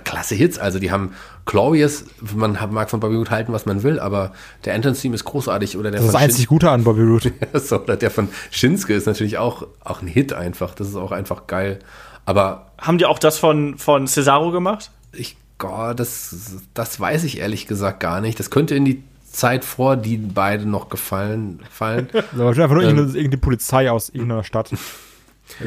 klasse 0.00 0.34
Hits. 0.34 0.58
Also 0.58 0.78
die 0.78 0.90
haben 0.90 1.12
Glorious, 1.46 2.04
man 2.34 2.58
mag 2.70 2.90
von 2.90 3.00
Bobby 3.00 3.16
Roode 3.16 3.30
halten, 3.30 3.52
was 3.52 3.66
man 3.66 3.82
will, 3.82 4.00
aber 4.00 4.32
der 4.64 4.74
Entrance 4.74 5.02
Theme 5.02 5.14
ist 5.14 5.24
großartig 5.24 5.76
oder 5.76 5.90
der 5.90 6.00
Das 6.00 6.06
ist 6.06 6.14
das 6.14 6.20
von 6.20 6.28
einzig 6.30 6.46
Gute 6.46 6.70
an 6.70 6.84
Bobby 6.84 7.02
Roode. 7.02 7.32
so, 7.54 7.80
oder 7.80 7.96
der 7.96 8.10
von 8.10 8.28
Shinsuke 8.50 8.94
ist 8.94 9.06
natürlich 9.06 9.38
auch, 9.38 9.66
auch 9.84 10.02
ein 10.02 10.08
Hit 10.08 10.32
einfach. 10.32 10.74
Das 10.74 10.88
ist 10.88 10.96
auch 10.96 11.12
einfach 11.12 11.46
geil. 11.46 11.78
Aber 12.26 12.72
Haben 12.78 12.98
die 12.98 13.06
auch 13.06 13.18
das 13.18 13.38
von, 13.38 13.76
von 13.78 14.06
Cesaro 14.06 14.50
gemacht? 14.50 14.90
ich, 15.12 15.36
Gott, 15.58 16.00
das, 16.00 16.56
das 16.74 16.98
weiß 16.98 17.24
ich 17.24 17.38
ehrlich 17.38 17.66
gesagt 17.66 18.00
gar 18.00 18.20
nicht. 18.20 18.40
Das 18.40 18.50
könnte 18.50 18.74
in 18.74 18.84
die 18.84 19.04
Zeit 19.30 19.64
vor 19.64 19.96
die 19.96 20.16
beide 20.16 20.66
noch 20.66 20.88
gefallen 20.88 21.60
fallen. 21.70 22.08
Das 22.12 22.24
war 22.38 22.48
einfach 22.48 22.68
nur 22.70 22.82
Ähm. 22.82 22.88
irgendeine, 22.90 23.16
irgendeine 23.18 23.40
Polizei 23.40 23.90
aus 23.90 24.08
irgendeiner 24.08 24.44
Stadt. 24.44 24.70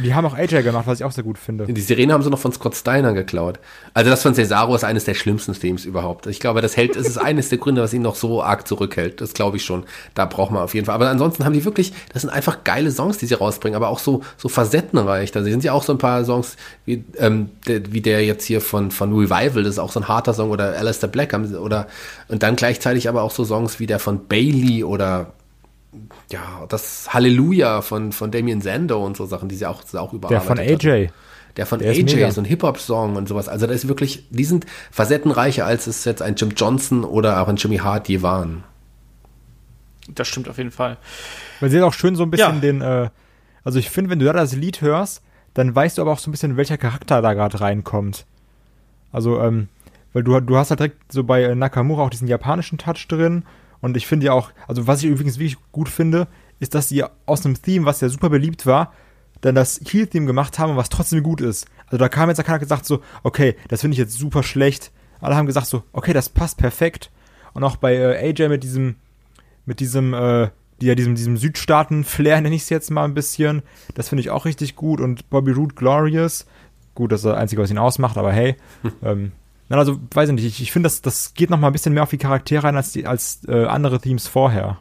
Die 0.04 0.16
haben 0.16 0.26
auch 0.26 0.34
AJ 0.34 0.64
gemacht, 0.64 0.88
was 0.88 1.00
ich 1.00 1.06
auch 1.06 1.12
sehr 1.12 1.24
gut 1.24 1.38
finde. 1.38 1.66
Die 1.66 1.82
Sirene 1.82 2.12
haben 2.12 2.24
sie 2.24 2.30
noch 2.30 2.40
von 2.40 2.52
Scott 2.52 2.76
Steiner 2.76 3.14
geklaut. 3.14 3.60
Also 3.94 4.10
das 4.10 4.24
von 4.24 4.34
Cesaro 4.34 4.74
ist 4.76 4.84
eines 4.84 5.04
der 5.06 5.14
schlimmsten 5.14 5.54
Themes 5.54 5.86
überhaupt. 5.86 6.26
Ich 6.26 6.40
glaube, 6.40 6.62
das 6.62 6.76
hält, 6.76 6.96
es 6.96 7.08
ist 7.08 7.18
eines 7.18 7.50
der 7.50 7.60
Gründe, 7.60 7.82
was 7.82 7.94
ihn 7.94 8.02
noch 8.02 8.16
so 8.16 8.42
arg 8.42 8.68
zurückhält. 8.68 9.22
Das 9.22 9.34
glaube 9.34 9.58
ich 9.58 9.66
schon. 9.66 9.84
Da 10.16 10.26
braucht 10.26 10.52
man 10.52 10.64
auf 10.64 10.74
jeden 10.74 10.88
Fall. 10.88 10.96
Aber 10.96 11.10
ansonsten 11.10 11.46
haben 11.46 11.54
die 11.54 11.64
wirklich, 11.64 11.94
das 12.12 12.24
sind 12.24 12.32
einfach 12.32 12.64
geile 12.64 12.92
Songs, 12.92 13.20
die 13.20 13.28
sie 13.28 13.36
rausbringen, 13.36 13.76
aber 13.76 13.90
auch 13.90 14.00
so, 14.00 14.24
so 14.36 14.50
facettenreich. 14.50 15.32
Da 15.32 15.44
sind 15.44 15.64
ja 15.64 15.74
auch 15.74 15.84
so 15.84 15.94
ein 15.94 16.00
paar 16.00 16.26
Songs, 16.26 16.58
wie, 16.86 17.04
ähm, 17.18 17.50
der, 17.68 17.92
wie 17.94 18.02
der 18.02 18.26
jetzt 18.26 18.46
hier 18.46 18.62
von, 18.62 18.90
von 18.92 19.14
Revival, 19.14 19.64
das 19.64 19.74
ist 19.74 19.80
auch 19.80 19.92
so 19.92 20.00
ein 20.00 20.08
harter 20.08 20.34
Song, 20.34 20.50
oder 20.50 20.76
Alistair 20.78 21.10
Black, 21.10 21.34
haben 21.34 21.46
sie- 21.46 21.60
oder, 21.60 21.88
und 22.28 22.42
dann 22.44 22.56
gleichzeitig 22.56 23.08
aber 23.10 23.22
auch 23.22 23.32
so 23.32 23.46
Songs 23.46 23.80
wie 23.80 23.86
der 23.86 24.00
von 24.00 24.28
Bailey 24.28 24.84
oder, 24.84 25.34
ja, 26.32 26.66
das 26.70 27.14
Halleluja 27.14 27.82
von, 27.82 28.12
von 28.12 28.32
Damien 28.32 28.62
Sando 28.62 29.04
und 29.06 29.18
so 29.18 29.26
Sachen, 29.26 29.50
die 29.50 29.56
sie 29.56 29.66
auch, 29.66 29.82
auch 29.96 30.10
Der 30.12 30.18
überarbeitet 30.18 30.48
von 30.48 30.58
hatten. 30.60 30.70
AJ. 30.88 31.10
Der 31.56 31.66
von 31.66 31.80
Der 31.80 31.92
ist 31.92 31.98
AJ, 31.98 32.16
mega. 32.16 32.32
so 32.32 32.42
ein 32.42 32.46
Hip-Hop-Song 32.46 33.16
und 33.16 33.28
sowas. 33.28 33.48
Also 33.50 33.66
da 33.68 33.74
ist 33.74 33.88
wirklich, 33.88 34.28
die 34.30 34.44
sind 34.46 34.66
facettenreicher, 34.92 35.66
als 35.66 35.88
es 35.88 36.06
jetzt 36.06 36.22
ein 36.22 36.36
Jim 36.36 36.52
Johnson 36.56 37.04
oder 37.04 37.42
auch 37.42 37.48
ein 37.48 37.56
Jimmy 37.56 37.78
Hart 37.78 38.08
je 38.10 38.22
waren. 38.22 38.64
Das 40.10 40.28
stimmt 40.28 40.48
auf 40.50 40.58
jeden 40.58 40.72
Fall. 40.72 40.98
Weil 41.60 41.70
sie 41.70 41.78
hat 41.78 41.84
auch 41.84 41.94
schön 41.94 42.16
so 42.16 42.24
ein 42.24 42.32
bisschen 42.32 42.56
Ja. 42.56 42.62
den, 42.62 42.82
äh, 42.82 43.10
also 43.64 43.80
ich 43.80 43.90
finde, 43.90 44.10
wenn 44.12 44.20
du 44.20 44.26
da 44.26 44.34
das 44.34 44.54
Lied 44.56 44.82
hörst, 44.82 45.22
dann 45.54 45.74
weißt 45.76 45.98
du 45.98 46.02
aber 46.04 46.12
auch 46.12 46.20
so 46.20 46.30
ein 46.30 46.32
bisschen, 46.32 46.56
welcher 46.58 46.78
Charakter 46.78 47.22
da 47.22 47.34
gerade 47.34 47.60
reinkommt. 47.60 48.26
Also, 49.12 49.42
ähm, 49.42 49.68
weil 50.14 50.24
du, 50.24 50.40
du 50.40 50.58
hast 50.58 50.70
halt 50.70 50.80
direkt 50.80 51.12
so 51.12 51.24
bei 51.24 51.44
äh, 51.44 51.56
Nakamura 51.56 52.04
auch 52.04 52.10
diesen 52.10 52.28
japanischen 52.28 52.78
Touch 52.78 53.08
drin. 53.08 53.44
Und 53.82 53.98
ich 53.98 54.08
finde 54.08 54.28
ja 54.28 54.34
auch, 54.34 54.52
also 54.68 54.88
was 54.88 55.04
ich 55.04 55.10
übrigens 55.10 55.40
wirklich 55.40 55.58
gut 55.72 55.90
finde, 55.90 56.28
ist, 56.60 56.76
dass 56.76 56.90
sie 56.90 57.04
aus 57.26 57.46
einem 57.46 57.62
Theme, 57.62 57.86
was 57.86 58.02
ja 58.02 58.10
super 58.10 58.30
beliebt 58.30 58.66
war, 58.66 58.94
dann 59.42 59.56
das 59.56 59.80
Heal-Theme 59.80 60.26
gemacht 60.26 60.58
haben, 60.60 60.76
was 60.76 60.90
trotzdem 60.90 61.24
gut 61.24 61.42
ist. 61.42 61.68
Also 61.86 61.98
da 61.98 62.10
kam 62.10 62.30
jetzt 62.30 62.44
keiner 62.44 62.60
gesagt 62.60 62.86
so, 62.86 63.02
okay, 63.24 63.56
das 63.68 63.82
finde 63.82 63.94
ich 63.94 64.00
jetzt 64.00 64.18
super 64.18 64.44
schlecht. 64.44 64.92
Alle 65.20 65.36
haben 65.36 65.46
gesagt 65.46 65.68
so, 65.68 65.84
okay, 65.94 66.14
das 66.14 66.30
passt 66.30 66.58
perfekt. 66.58 67.12
Und 67.54 67.64
auch 67.64 67.76
bei 67.78 67.96
äh, 67.96 68.30
AJ 68.30 68.50
mit 68.50 68.64
diesem, 68.64 68.96
mit 69.66 69.80
diesem, 69.80 70.14
äh, 70.14 70.50
die, 70.82 70.88
ja, 70.88 70.96
diesem, 70.96 71.16
diesem 71.16 71.38
Südstaaten-Flair, 71.38 72.42
nenne 72.42 72.56
ich 72.56 72.64
es 72.64 72.70
jetzt 72.70 72.92
mal 72.92 73.04
ein 73.04 73.14
bisschen. 73.14 73.64
Das 73.96 74.10
finde 74.10 74.22
ich 74.22 74.30
auch 74.30 74.46
richtig 74.46 74.76
gut. 74.76 75.00
Und 75.02 75.30
Bobby 75.30 75.52
Roode 75.52 75.76
Glorious. 75.76 76.46
Gut, 76.94 77.12
das 77.12 77.22
ist 77.22 77.26
das 77.26 77.38
Einzige, 77.38 77.62
was 77.62 77.72
ihn 77.72 77.78
ausmacht, 77.78 78.18
aber 78.18 78.32
hey. 78.32 78.58
ähm, 79.04 79.32
nein, 79.70 79.80
also, 79.80 80.00
weiß 80.14 80.30
ich 80.30 80.36
nicht. 80.36 80.46
Ich, 80.46 80.62
ich 80.62 80.72
finde, 80.72 80.88
das, 80.88 81.02
das 81.02 81.34
geht 81.34 81.50
noch 81.50 81.60
mal 81.60 81.68
ein 81.68 81.74
bisschen 81.74 81.94
mehr 81.94 82.04
auf 82.04 82.10
die 82.10 82.18
Charaktere 82.18 82.68
ein 82.68 82.76
als, 82.76 82.92
die, 82.92 83.06
als 83.06 83.42
äh, 83.48 83.66
andere 83.66 84.00
Themes 84.00 84.28
vorher. 84.28 84.78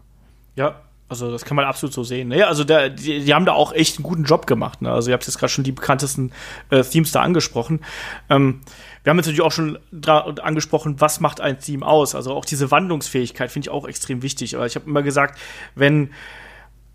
Ja, 0.55 0.77
also 1.09 1.31
das 1.31 1.45
kann 1.45 1.55
man 1.55 1.65
absolut 1.65 1.93
so 1.93 2.03
sehen. 2.03 2.29
Ne? 2.29 2.47
Also 2.47 2.65
der, 2.65 2.91
die, 2.91 3.25
die 3.25 3.35
haben 3.35 3.45
da 3.45 3.53
auch 3.53 3.73
echt 3.73 3.97
einen 3.97 4.03
guten 4.03 4.25
Job 4.25 4.47
gemacht. 4.47 4.83
Ne? 4.83 4.91
Also 4.91 5.11
ihr 5.11 5.15
habt 5.15 5.25
jetzt 5.27 5.39
gerade 5.39 5.53
schon 5.53 5.63
die 5.63 5.73
bekanntesten 5.73 6.33
äh, 6.71 6.83
Themes 6.83 7.13
da 7.13 7.23
angesprochen. 7.23 7.81
Ähm, 8.29 8.61
wir 9.05 9.11
haben 9.11 9.19
jetzt 9.19 9.27
natürlich 9.27 9.43
auch 9.43 9.53
schon 9.53 9.79
angesprochen, 10.05 11.01
was 11.01 11.21
macht 11.21 11.41
ein 11.41 11.61
Theme 11.61 11.87
aus. 11.87 12.17
Also 12.17 12.35
auch 12.35 12.45
diese 12.45 12.73
Wandlungsfähigkeit 12.73 13.53
finde 13.53 13.67
ich 13.67 13.71
auch 13.71 13.87
extrem 13.87 14.23
wichtig. 14.23 14.57
Aber 14.57 14.67
ich 14.67 14.75
habe 14.75 14.87
immer 14.87 15.03
gesagt, 15.03 15.39
wenn 15.77 16.11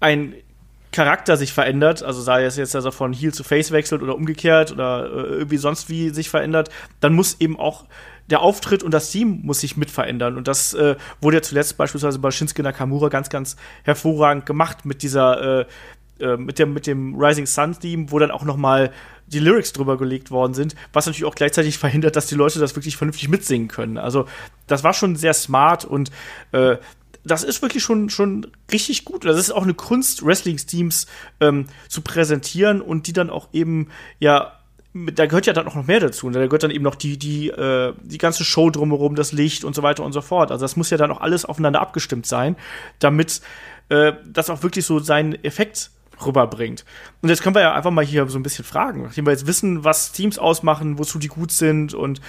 ein 0.01 0.33
Charakter 0.91 1.37
sich 1.37 1.53
verändert, 1.53 2.03
also 2.03 2.21
sei 2.21 2.43
es 2.43 2.57
jetzt, 2.57 2.75
dass 2.75 2.85
er 2.85 2.91
von 2.91 3.13
Heel 3.13 3.33
zu 3.33 3.43
Face 3.43 3.71
wechselt 3.71 4.01
oder 4.01 4.15
umgekehrt 4.15 4.71
oder 4.71 5.05
äh, 5.05 5.35
irgendwie 5.37 5.57
sonst 5.57 5.89
wie 5.89 6.09
sich 6.09 6.29
verändert, 6.29 6.69
dann 6.99 7.13
muss 7.13 7.37
eben 7.39 7.57
auch 7.57 7.85
der 8.29 8.41
Auftritt 8.41 8.83
und 8.83 8.93
das 8.93 9.11
Team 9.11 9.41
muss 9.43 9.61
sich 9.61 9.77
mit 9.77 9.89
verändern. 9.89 10.37
Und 10.37 10.47
das 10.47 10.73
äh, 10.73 10.95
wurde 11.21 11.37
ja 11.37 11.41
zuletzt 11.41 11.77
beispielsweise 11.77 12.19
bei 12.19 12.31
Shinsuke 12.31 12.63
Nakamura 12.63 13.09
ganz, 13.09 13.29
ganz 13.29 13.55
hervorragend 13.83 14.45
gemacht 14.45 14.85
mit 14.85 15.01
dieser, 15.01 15.61
äh, 15.61 15.65
äh, 16.19 16.37
mit 16.37 16.59
dem, 16.59 16.73
mit 16.73 16.87
dem 16.87 17.15
Rising 17.15 17.45
Sun 17.45 17.77
Theme, 17.79 18.11
wo 18.11 18.19
dann 18.19 18.31
auch 18.31 18.43
noch 18.43 18.57
mal 18.57 18.91
die 19.27 19.39
Lyrics 19.39 19.73
drüber 19.73 19.97
gelegt 19.97 20.29
worden 20.29 20.53
sind, 20.53 20.75
was 20.93 21.05
natürlich 21.05 21.25
auch 21.25 21.35
gleichzeitig 21.35 21.77
verhindert, 21.77 22.15
dass 22.15 22.27
die 22.27 22.35
Leute 22.35 22.59
das 22.59 22.75
wirklich 22.75 22.97
vernünftig 22.97 23.29
mitsingen 23.29 23.67
können. 23.67 23.97
Also 23.97 24.25
das 24.67 24.83
war 24.83 24.93
schon 24.93 25.15
sehr 25.15 25.33
smart 25.33 25.85
und 25.85 26.11
äh, 26.51 26.77
das 27.24 27.43
ist 27.43 27.61
wirklich 27.61 27.84
schon, 27.84 28.09
schon 28.09 28.47
richtig 28.72 29.05
gut. 29.05 29.26
Das 29.26 29.38
ist 29.38 29.51
auch 29.51 29.63
eine 29.63 29.74
Kunst, 29.74 30.26
Wrestling-Teams 30.26 31.07
ähm, 31.39 31.67
zu 31.88 32.01
präsentieren 32.01 32.82
und 32.82 33.07
die 33.07 33.13
dann 33.13 33.30
auch 33.30 33.49
eben, 33.53 33.89
ja, 34.19 34.53
da 34.93 35.26
gehört 35.26 35.45
ja 35.45 35.53
dann 35.53 35.67
auch 35.67 35.76
noch 35.76 35.88
mehr 35.88 35.99
dazu. 35.99 36.30
Da 36.30 36.43
gehört 36.45 36.63
dann 36.63 36.72
eben 36.72 36.84
noch 36.84 36.95
die, 36.95 37.17
die, 37.17 37.49
äh, 37.49 37.93
die 38.01 38.17
ganze 38.17 38.43
Show 38.43 38.69
drumherum, 38.69 39.15
das 39.15 39.32
Licht 39.32 39.63
und 39.63 39.76
so 39.76 39.84
weiter 39.84 40.03
und 40.03 40.11
so 40.11 40.22
fort. 40.22 40.51
Also 40.51 40.63
das 40.63 40.76
muss 40.76 40.89
ja 40.89 40.97
dann 40.97 41.11
auch 41.11 41.22
alles 41.22 41.45
aufeinander 41.45 41.80
abgestimmt 41.80 42.26
sein, 42.26 42.57
damit 42.99 43.41
äh, 43.89 44.13
das 44.26 44.49
auch 44.49 44.63
wirklich 44.63 44.86
so 44.86 44.99
seinen 44.99 45.41
Effekt 45.43 45.91
rüberbringt. 46.26 46.86
Und 47.22 47.30
jetzt 47.30 47.41
können 47.41 47.55
wir 47.55 47.61
ja 47.61 47.74
einfach 47.74 47.91
mal 47.91 48.05
hier 48.05 48.28
so 48.28 48.38
ein 48.38 48.43
bisschen 48.43 48.65
fragen, 48.65 49.03
nachdem 49.03 49.26
wir 49.26 49.32
jetzt 49.32 49.47
wissen, 49.47 49.84
was 49.84 50.11
Teams 50.11 50.38
ausmachen, 50.38 50.99
wozu 50.99 51.19
die 51.19 51.30
gut 51.30 51.51
sind 51.51 51.93
und, 51.93 52.22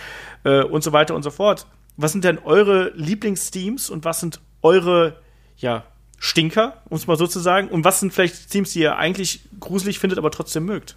äh, 0.45 0.63
und 0.63 0.83
so 0.83 0.93
weiter 0.93 1.15
und 1.15 1.23
so 1.23 1.31
fort. 1.31 1.67
Was 1.97 2.13
sind 2.13 2.25
denn 2.25 2.39
eure 2.39 2.93
Lieblingsteams 2.95 3.91
und 3.91 4.05
was 4.05 4.21
sind 4.21 4.41
eure, 4.63 5.19
ja, 5.57 5.85
Stinker, 6.19 6.83
um 6.89 6.97
es 6.97 7.07
mal 7.07 7.17
so 7.17 7.27
zu 7.27 7.41
sagen? 7.41 7.69
Und 7.69 7.85
was 7.85 8.01
sind 8.01 8.13
vielleicht 8.13 8.51
Teams, 8.51 8.73
die 8.73 8.81
ihr 8.81 8.97
eigentlich 8.97 9.41
gruselig 9.59 9.99
findet, 9.99 10.19
aber 10.19 10.31
trotzdem 10.31 10.65
mögt? 10.65 10.97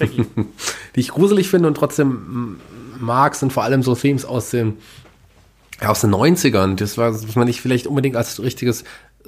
Die 0.00 1.00
ich 1.00 1.08
gruselig 1.08 1.48
finde 1.48 1.68
und 1.68 1.76
trotzdem 1.76 2.58
mag, 2.98 3.34
sind 3.34 3.52
vor 3.52 3.62
allem 3.62 3.82
so 3.82 3.94
Themes 3.94 4.24
aus 4.24 4.50
den, 4.50 4.78
ja, 5.80 5.88
aus 5.88 6.00
den 6.00 6.10
90ern. 6.10 6.76
Das 6.76 6.98
war, 6.98 7.12
was 7.12 7.36
man 7.36 7.46
nicht 7.46 7.60
vielleicht 7.60 7.86
unbedingt 7.86 8.16
als 8.16 8.42
richtiges 8.42 8.84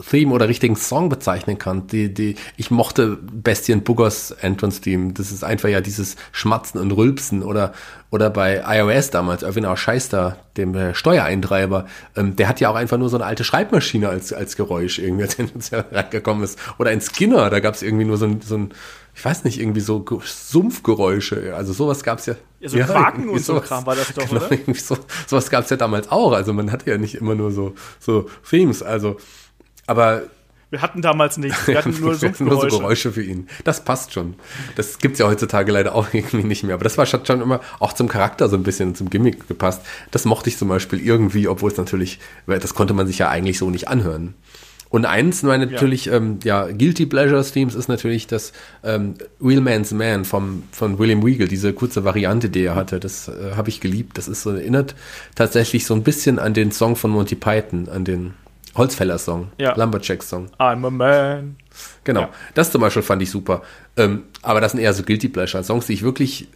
Theme 0.08 0.32
oder 0.32 0.48
richtigen 0.48 0.76
Song 0.76 1.08
bezeichnen 1.08 1.58
kann. 1.58 1.86
Die, 1.88 2.12
die, 2.12 2.36
ich 2.56 2.70
mochte 2.70 3.18
Bestien 3.20 3.82
Buggers 3.82 4.30
Entrance 4.30 4.80
Theme. 4.80 5.12
Das 5.12 5.32
ist 5.32 5.44
einfach 5.44 5.68
ja 5.68 5.80
dieses 5.80 6.16
Schmatzen 6.32 6.80
und 6.80 6.92
Rülpsen 6.92 7.42
oder, 7.42 7.72
oder 8.10 8.30
bei 8.30 8.62
iOS 8.66 9.10
damals, 9.10 9.42
Irwin 9.42 9.66
auch 9.66 9.76
Scheister, 9.76 10.36
dem 10.56 10.74
äh, 10.74 10.94
Steuereintreiber, 10.94 11.86
ähm, 12.16 12.36
der 12.36 12.48
hat 12.48 12.60
ja 12.60 12.70
auch 12.70 12.74
einfach 12.74 12.98
nur 12.98 13.08
so 13.08 13.16
eine 13.16 13.26
alte 13.26 13.44
Schreibmaschine 13.44 14.08
als, 14.08 14.32
als 14.32 14.56
Geräusch 14.56 14.98
irgendwie, 14.98 15.24
als 15.24 15.72
er 15.72 15.78
ja 15.78 15.84
reingekommen 15.92 16.42
ist. 16.44 16.58
Oder 16.78 16.90
ein 16.90 17.00
Skinner, 17.00 17.50
da 17.50 17.60
gab 17.60 17.74
es 17.74 17.82
irgendwie 17.82 18.04
nur 18.04 18.16
so 18.16 18.26
ein, 18.26 18.40
so 18.40 18.56
ein, 18.56 18.74
ich 19.14 19.24
weiß 19.24 19.44
nicht, 19.44 19.60
irgendwie 19.60 19.80
so 19.80 20.00
Ge- 20.00 20.20
Sumpfgeräusche. 20.24 21.54
Also 21.54 21.72
sowas 21.72 22.02
gab 22.02 22.18
es 22.20 22.26
ja. 22.26 22.34
Ja, 22.60 22.68
so 22.68 22.78
Quaken 22.78 23.22
irgendwie 23.22 23.38
und 23.38 23.44
so 23.44 23.60
Kram 23.60 23.86
war 23.86 23.96
das 23.96 24.12
doch, 24.12 24.28
genau, 24.28 24.44
oder? 24.44 24.74
So, 24.74 24.96
sowas 25.26 25.50
gab 25.50 25.64
es 25.64 25.70
ja 25.70 25.76
damals 25.76 26.10
auch. 26.10 26.32
Also 26.32 26.52
man 26.52 26.70
hatte 26.70 26.90
ja 26.90 26.98
nicht 26.98 27.14
immer 27.14 27.34
nur 27.34 27.50
so, 27.52 27.74
so 27.98 28.28
Themes. 28.48 28.82
Also, 28.82 29.16
aber 29.90 30.22
Wir 30.70 30.82
hatten 30.82 31.02
damals 31.02 31.36
nichts, 31.36 31.66
wir 31.66 31.76
hatten 31.76 31.90
nur 32.00 32.16
nur 32.38 32.70
so. 32.70 32.78
Geräusche 32.78 33.10
für 33.10 33.24
ihn. 33.24 33.48
Das 33.64 33.84
passt 33.84 34.12
schon. 34.12 34.34
Das 34.76 34.98
gibt's 34.98 35.18
ja 35.18 35.26
heutzutage 35.26 35.72
leider 35.72 35.96
auch 35.96 36.06
irgendwie 36.14 36.44
nicht 36.44 36.62
mehr. 36.62 36.74
Aber 36.74 36.84
das 36.84 36.96
war 36.96 37.06
schon 37.06 37.42
immer 37.42 37.60
auch 37.80 37.92
zum 37.92 38.08
Charakter 38.08 38.48
so 38.48 38.56
ein 38.56 38.62
bisschen, 38.62 38.94
zum 38.94 39.10
Gimmick 39.10 39.48
gepasst. 39.48 39.82
Das 40.12 40.24
mochte 40.24 40.48
ich 40.48 40.56
zum 40.56 40.68
Beispiel 40.68 41.04
irgendwie, 41.04 41.48
obwohl 41.48 41.72
es 41.72 41.76
natürlich, 41.76 42.20
weil 42.46 42.60
das 42.60 42.74
konnte 42.74 42.94
man 42.94 43.08
sich 43.08 43.18
ja 43.18 43.28
eigentlich 43.28 43.58
so 43.58 43.68
nicht 43.68 43.88
anhören. 43.88 44.34
Und 44.90 45.06
eins, 45.06 45.42
meine 45.42 45.66
natürlich, 45.66 46.08
ähm, 46.08 46.38
ja, 46.44 46.66
Guilty 46.66 47.06
Pleasures 47.06 47.52
Themes 47.52 47.74
ist 47.74 47.88
natürlich 47.88 48.28
das 48.28 48.52
ähm, 48.84 49.14
Real 49.40 49.60
Man's 49.60 49.92
Man 49.92 50.24
vom, 50.24 50.64
von 50.72 50.98
William 50.98 51.24
Weagle, 51.24 51.48
diese 51.48 51.72
kurze 51.72 52.04
Variante, 52.04 52.48
die 52.48 52.64
er 52.64 52.74
hatte. 52.76 53.00
Das 53.00 53.28
äh, 53.28 53.52
habe 53.56 53.68
ich 53.68 53.80
geliebt. 53.80 54.18
Das 54.18 54.28
ist 54.28 54.42
so 54.42 54.50
erinnert 54.50 54.94
tatsächlich 55.34 55.84
so 55.84 55.94
ein 55.94 56.02
bisschen 56.04 56.38
an 56.38 56.54
den 56.54 56.70
Song 56.70 56.94
von 56.94 57.10
Monty 57.10 57.36
Python, 57.36 57.88
an 57.88 58.04
den 58.04 58.34
Holzfäller-Song, 58.76 59.52
Ja. 59.58 59.74
Lumberjack-Song. 59.76 60.48
I'm 60.58 60.86
a 60.86 60.90
man. 60.90 61.56
Genau, 62.04 62.20
Ja. 62.22 62.30
das 62.54 62.70
zum 62.70 62.80
Beispiel 62.80 63.02
fand 63.02 63.22
ich 63.22 63.30
super. 63.30 63.62
Ähm, 63.96 64.22
aber 64.42 64.60
das 64.60 64.72
sind 64.72 64.80
eher 64.80 64.92
so 64.94 65.02
Guilty 65.02 65.28
Pleasure 65.28 65.62
Songs, 65.64 65.86
die 65.86 65.92
ich 65.94 66.02
wirklich 66.02 66.48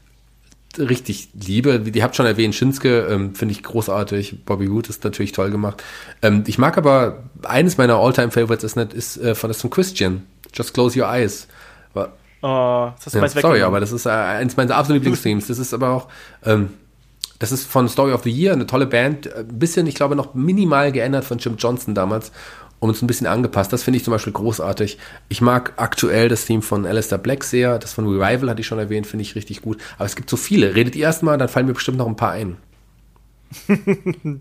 richtig 0.79 1.29
liebe. 1.35 1.79
Die 1.79 2.03
habt 2.03 2.17
schon 2.17 2.27
erwähnt, 2.27 2.55
Shinsuke 2.55 3.07
ähm, 3.11 3.35
finde 3.35 3.53
ich 3.53 3.63
großartig. 3.63 4.45
Bobby 4.45 4.71
Wood 4.71 4.89
ist 4.89 5.05
natürlich 5.05 5.33
toll 5.33 5.51
gemacht. 5.51 5.83
Ähm, 6.23 6.45
ich 6.47 6.59
mag 6.59 6.77
aber, 6.79 7.25
eines 7.45 7.79
meiner 7.79 7.95
All-Time-Favorites 7.97 8.65
ist, 8.65 8.77
nicht, 8.77 8.93
ist 8.93 9.17
äh, 9.19 9.35
von 9.35 9.49
das 9.51 9.61
von 9.61 9.71
Christian. 9.71 10.23
Just 10.53 10.75
Close 10.75 10.99
Your 11.01 11.09
Eyes. 11.09 11.47
War, 11.95 12.13
Oh, 12.43 12.93
das 12.97 13.07
hast 13.07 13.15
du 13.15 13.19
ja, 13.21 13.29
sorry, 13.41 13.63
aber 13.63 13.81
das 13.81 13.91
ist 13.91 14.05
äh, 14.05 14.11
eins 14.11 14.57
meiner 14.57 14.77
absoluten 14.77 15.05
Lieblingsthemes. 15.05 15.47
Das 15.47 15.59
ist 15.59 15.73
aber 15.73 15.91
auch, 15.91 16.09
ähm, 16.45 16.69
das 17.39 17.53
ist 17.53 17.65
von 17.67 17.89
Story 17.89 18.13
of 18.13 18.23
the 18.23 18.31
Year, 18.31 18.53
eine 18.53 18.67
tolle 18.67 18.87
Band. 18.87 19.27
Äh, 19.27 19.41
Ein 19.41 19.59
bisschen, 19.59 19.87
ich 19.87 19.95
glaube, 19.95 20.17
noch 20.17 20.35
minimal 20.35 20.93
geändert 20.93 21.25
von 21.25 21.39
Jim 21.39 21.57
Johnson 21.59 21.95
damals 21.95 22.33
und 22.81 22.91
uns 22.91 23.03
ein 23.03 23.07
bisschen 23.07 23.27
angepasst. 23.27 23.73
Das 23.73 23.83
finde 23.83 23.97
ich 23.97 24.05
zum 24.05 24.13
Beispiel 24.13 24.33
großartig. 24.33 24.99
Ich 25.29 25.41
mag 25.41 25.73
aktuell 25.77 26.29
das 26.29 26.45
Theme 26.45 26.63
von 26.63 26.87
Alistair 26.87 27.19
Black 27.19 27.45
sehr. 27.45 27.79
Das 27.79 27.95
von 27.95 28.07
Revival 28.07 28.51
hatte 28.51 28.61
ich 28.61 28.67
schon 28.67 28.79
erwähnt, 28.79 29.07
finde 29.07 29.23
ich 29.23 29.35
richtig 29.35 29.63
gut. 29.63 29.81
Aber 29.97 30.07
es 30.07 30.17
gibt 30.17 30.29
so 30.29 30.37
viele. 30.37 30.75
Redet 30.75 30.95
ihr 30.95 31.05
erstmal, 31.05 31.39
dann 31.39 31.49
fallen 31.49 31.67
mir 31.67 31.73
bestimmt 31.75 31.99
noch 31.99 32.07
ein 32.07 32.17
paar 32.17 32.33
ein. 32.33 32.57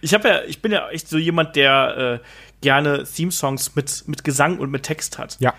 Ich 0.00 0.14
habe 0.14 0.28
ja, 0.28 0.42
ich 0.46 0.62
bin 0.62 0.72
ja 0.72 0.88
echt 0.90 1.08
so 1.08 1.18
jemand, 1.18 1.56
der 1.56 2.20
äh, 2.22 2.26
gerne 2.60 3.04
Theme-Songs 3.04 3.74
mit, 3.74 4.04
mit 4.06 4.24
Gesang 4.24 4.58
und 4.58 4.70
mit 4.70 4.84
Text 4.84 5.18
hat. 5.18 5.36
Ja. 5.40 5.54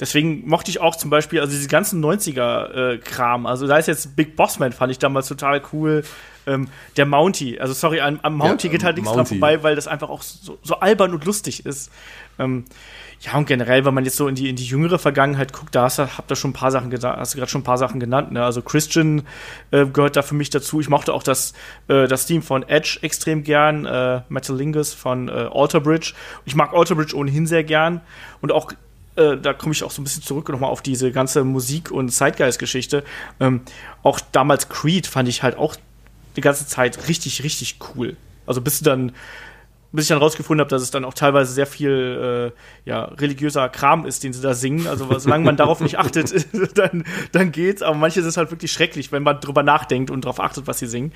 Deswegen 0.00 0.48
mochte 0.48 0.70
ich 0.70 0.80
auch 0.80 0.96
zum 0.96 1.10
Beispiel, 1.10 1.40
also 1.40 1.52
diese 1.52 1.68
ganzen 1.68 2.04
90er-Kram, 2.04 3.46
also 3.46 3.66
da 3.66 3.78
ist 3.78 3.88
jetzt 3.88 4.14
Big 4.14 4.36
Boss 4.36 4.58
Man, 4.58 4.72
fand 4.72 4.92
ich 4.92 4.98
damals 4.98 5.28
total 5.28 5.62
cool. 5.72 6.04
Ähm, 6.46 6.68
der 6.96 7.04
Mountie, 7.04 7.60
also 7.60 7.74
sorry, 7.74 8.00
am, 8.00 8.20
am 8.22 8.36
Mountie 8.36 8.68
Ja, 8.68 8.72
geht 8.72 8.84
halt 8.84 8.96
nichts 8.96 9.12
dran 9.12 9.26
vorbei, 9.26 9.62
weil 9.62 9.76
das 9.76 9.86
einfach 9.86 10.08
auch 10.08 10.22
so, 10.22 10.58
so 10.62 10.76
albern 10.76 11.12
und 11.12 11.24
lustig 11.26 11.66
ist. 11.66 11.90
Ähm, 12.38 12.64
ja, 13.20 13.36
und 13.36 13.46
generell, 13.46 13.84
wenn 13.84 13.94
man 13.94 14.04
jetzt 14.04 14.16
so 14.16 14.28
in 14.28 14.36
die, 14.36 14.48
in 14.48 14.54
die 14.54 14.64
jüngere 14.64 14.98
Vergangenheit 14.98 15.52
guckt, 15.52 15.74
da 15.74 15.82
hast 15.82 15.98
du, 15.98 16.06
habt 16.16 16.30
ihr 16.30 16.36
schon 16.36 16.50
ein 16.50 16.54
paar 16.54 16.70
Sachen 16.70 16.88
gesagt, 16.88 17.18
hast 17.18 17.34
du 17.34 17.38
gerade 17.38 17.50
schon 17.50 17.62
ein 17.62 17.64
paar 17.64 17.76
Sachen 17.76 17.98
genannt, 17.98 18.30
ne? 18.30 18.44
Also 18.44 18.62
Christian 18.62 19.22
äh, 19.72 19.86
gehört 19.86 20.16
da 20.16 20.22
für 20.22 20.36
mich 20.36 20.50
dazu. 20.50 20.80
Ich 20.80 20.88
mochte 20.88 21.12
auch 21.12 21.24
das, 21.24 21.52
äh, 21.88 22.06
das 22.06 22.26
Team 22.26 22.42
von 22.42 22.62
Edge 22.62 23.00
extrem 23.02 23.42
gern, 23.42 23.86
äh, 23.86 24.22
Metalingus 24.28 24.94
von 24.94 25.28
äh, 25.28 25.48
Alter 25.52 25.80
Bridge. 25.80 26.14
Ich 26.44 26.54
mag 26.54 26.72
Alter 26.72 26.94
Bridge 26.94 27.16
ohnehin 27.16 27.46
sehr 27.46 27.64
gern. 27.64 28.00
Und 28.40 28.52
auch 28.52 28.72
äh, 29.18 29.36
da 29.36 29.52
komme 29.52 29.72
ich 29.72 29.82
auch 29.82 29.90
so 29.90 30.00
ein 30.00 30.04
bisschen 30.04 30.22
zurück 30.22 30.48
nochmal 30.48 30.70
auf 30.70 30.82
diese 30.82 31.10
ganze 31.12 31.44
Musik- 31.44 31.90
und 31.90 32.10
Zeitgeist-Geschichte. 32.10 33.04
Ähm, 33.40 33.62
auch 34.02 34.20
damals 34.32 34.68
Creed 34.68 35.06
fand 35.06 35.28
ich 35.28 35.42
halt 35.42 35.56
auch 35.56 35.76
die 36.36 36.40
ganze 36.40 36.66
Zeit 36.66 37.08
richtig, 37.08 37.42
richtig 37.42 37.78
cool. 37.94 38.16
Also 38.46 38.60
bis 38.60 38.80
dann, 38.80 39.12
bis 39.90 40.04
ich 40.04 40.08
dann 40.08 40.18
rausgefunden 40.18 40.60
habe, 40.60 40.70
dass 40.70 40.82
es 40.82 40.90
dann 40.90 41.04
auch 41.04 41.14
teilweise 41.14 41.52
sehr 41.52 41.66
viel 41.66 42.52
äh, 42.54 42.88
ja, 42.88 43.04
religiöser 43.04 43.68
Kram 43.68 44.06
ist, 44.06 44.22
den 44.22 44.32
sie 44.32 44.40
da 44.40 44.54
singen. 44.54 44.86
Also 44.86 45.18
solange 45.18 45.44
man 45.44 45.56
darauf 45.56 45.80
nicht 45.80 45.98
achtet, 45.98 46.46
dann, 46.78 47.04
dann 47.32 47.52
geht's. 47.52 47.82
Aber 47.82 47.96
manches 47.96 48.24
ist 48.24 48.36
halt 48.36 48.50
wirklich 48.52 48.70
schrecklich, 48.70 49.10
wenn 49.10 49.24
man 49.24 49.40
drüber 49.40 49.64
nachdenkt 49.64 50.10
und 50.10 50.24
darauf 50.24 50.40
achtet, 50.40 50.66
was 50.68 50.78
sie 50.78 50.86
singen. 50.86 51.12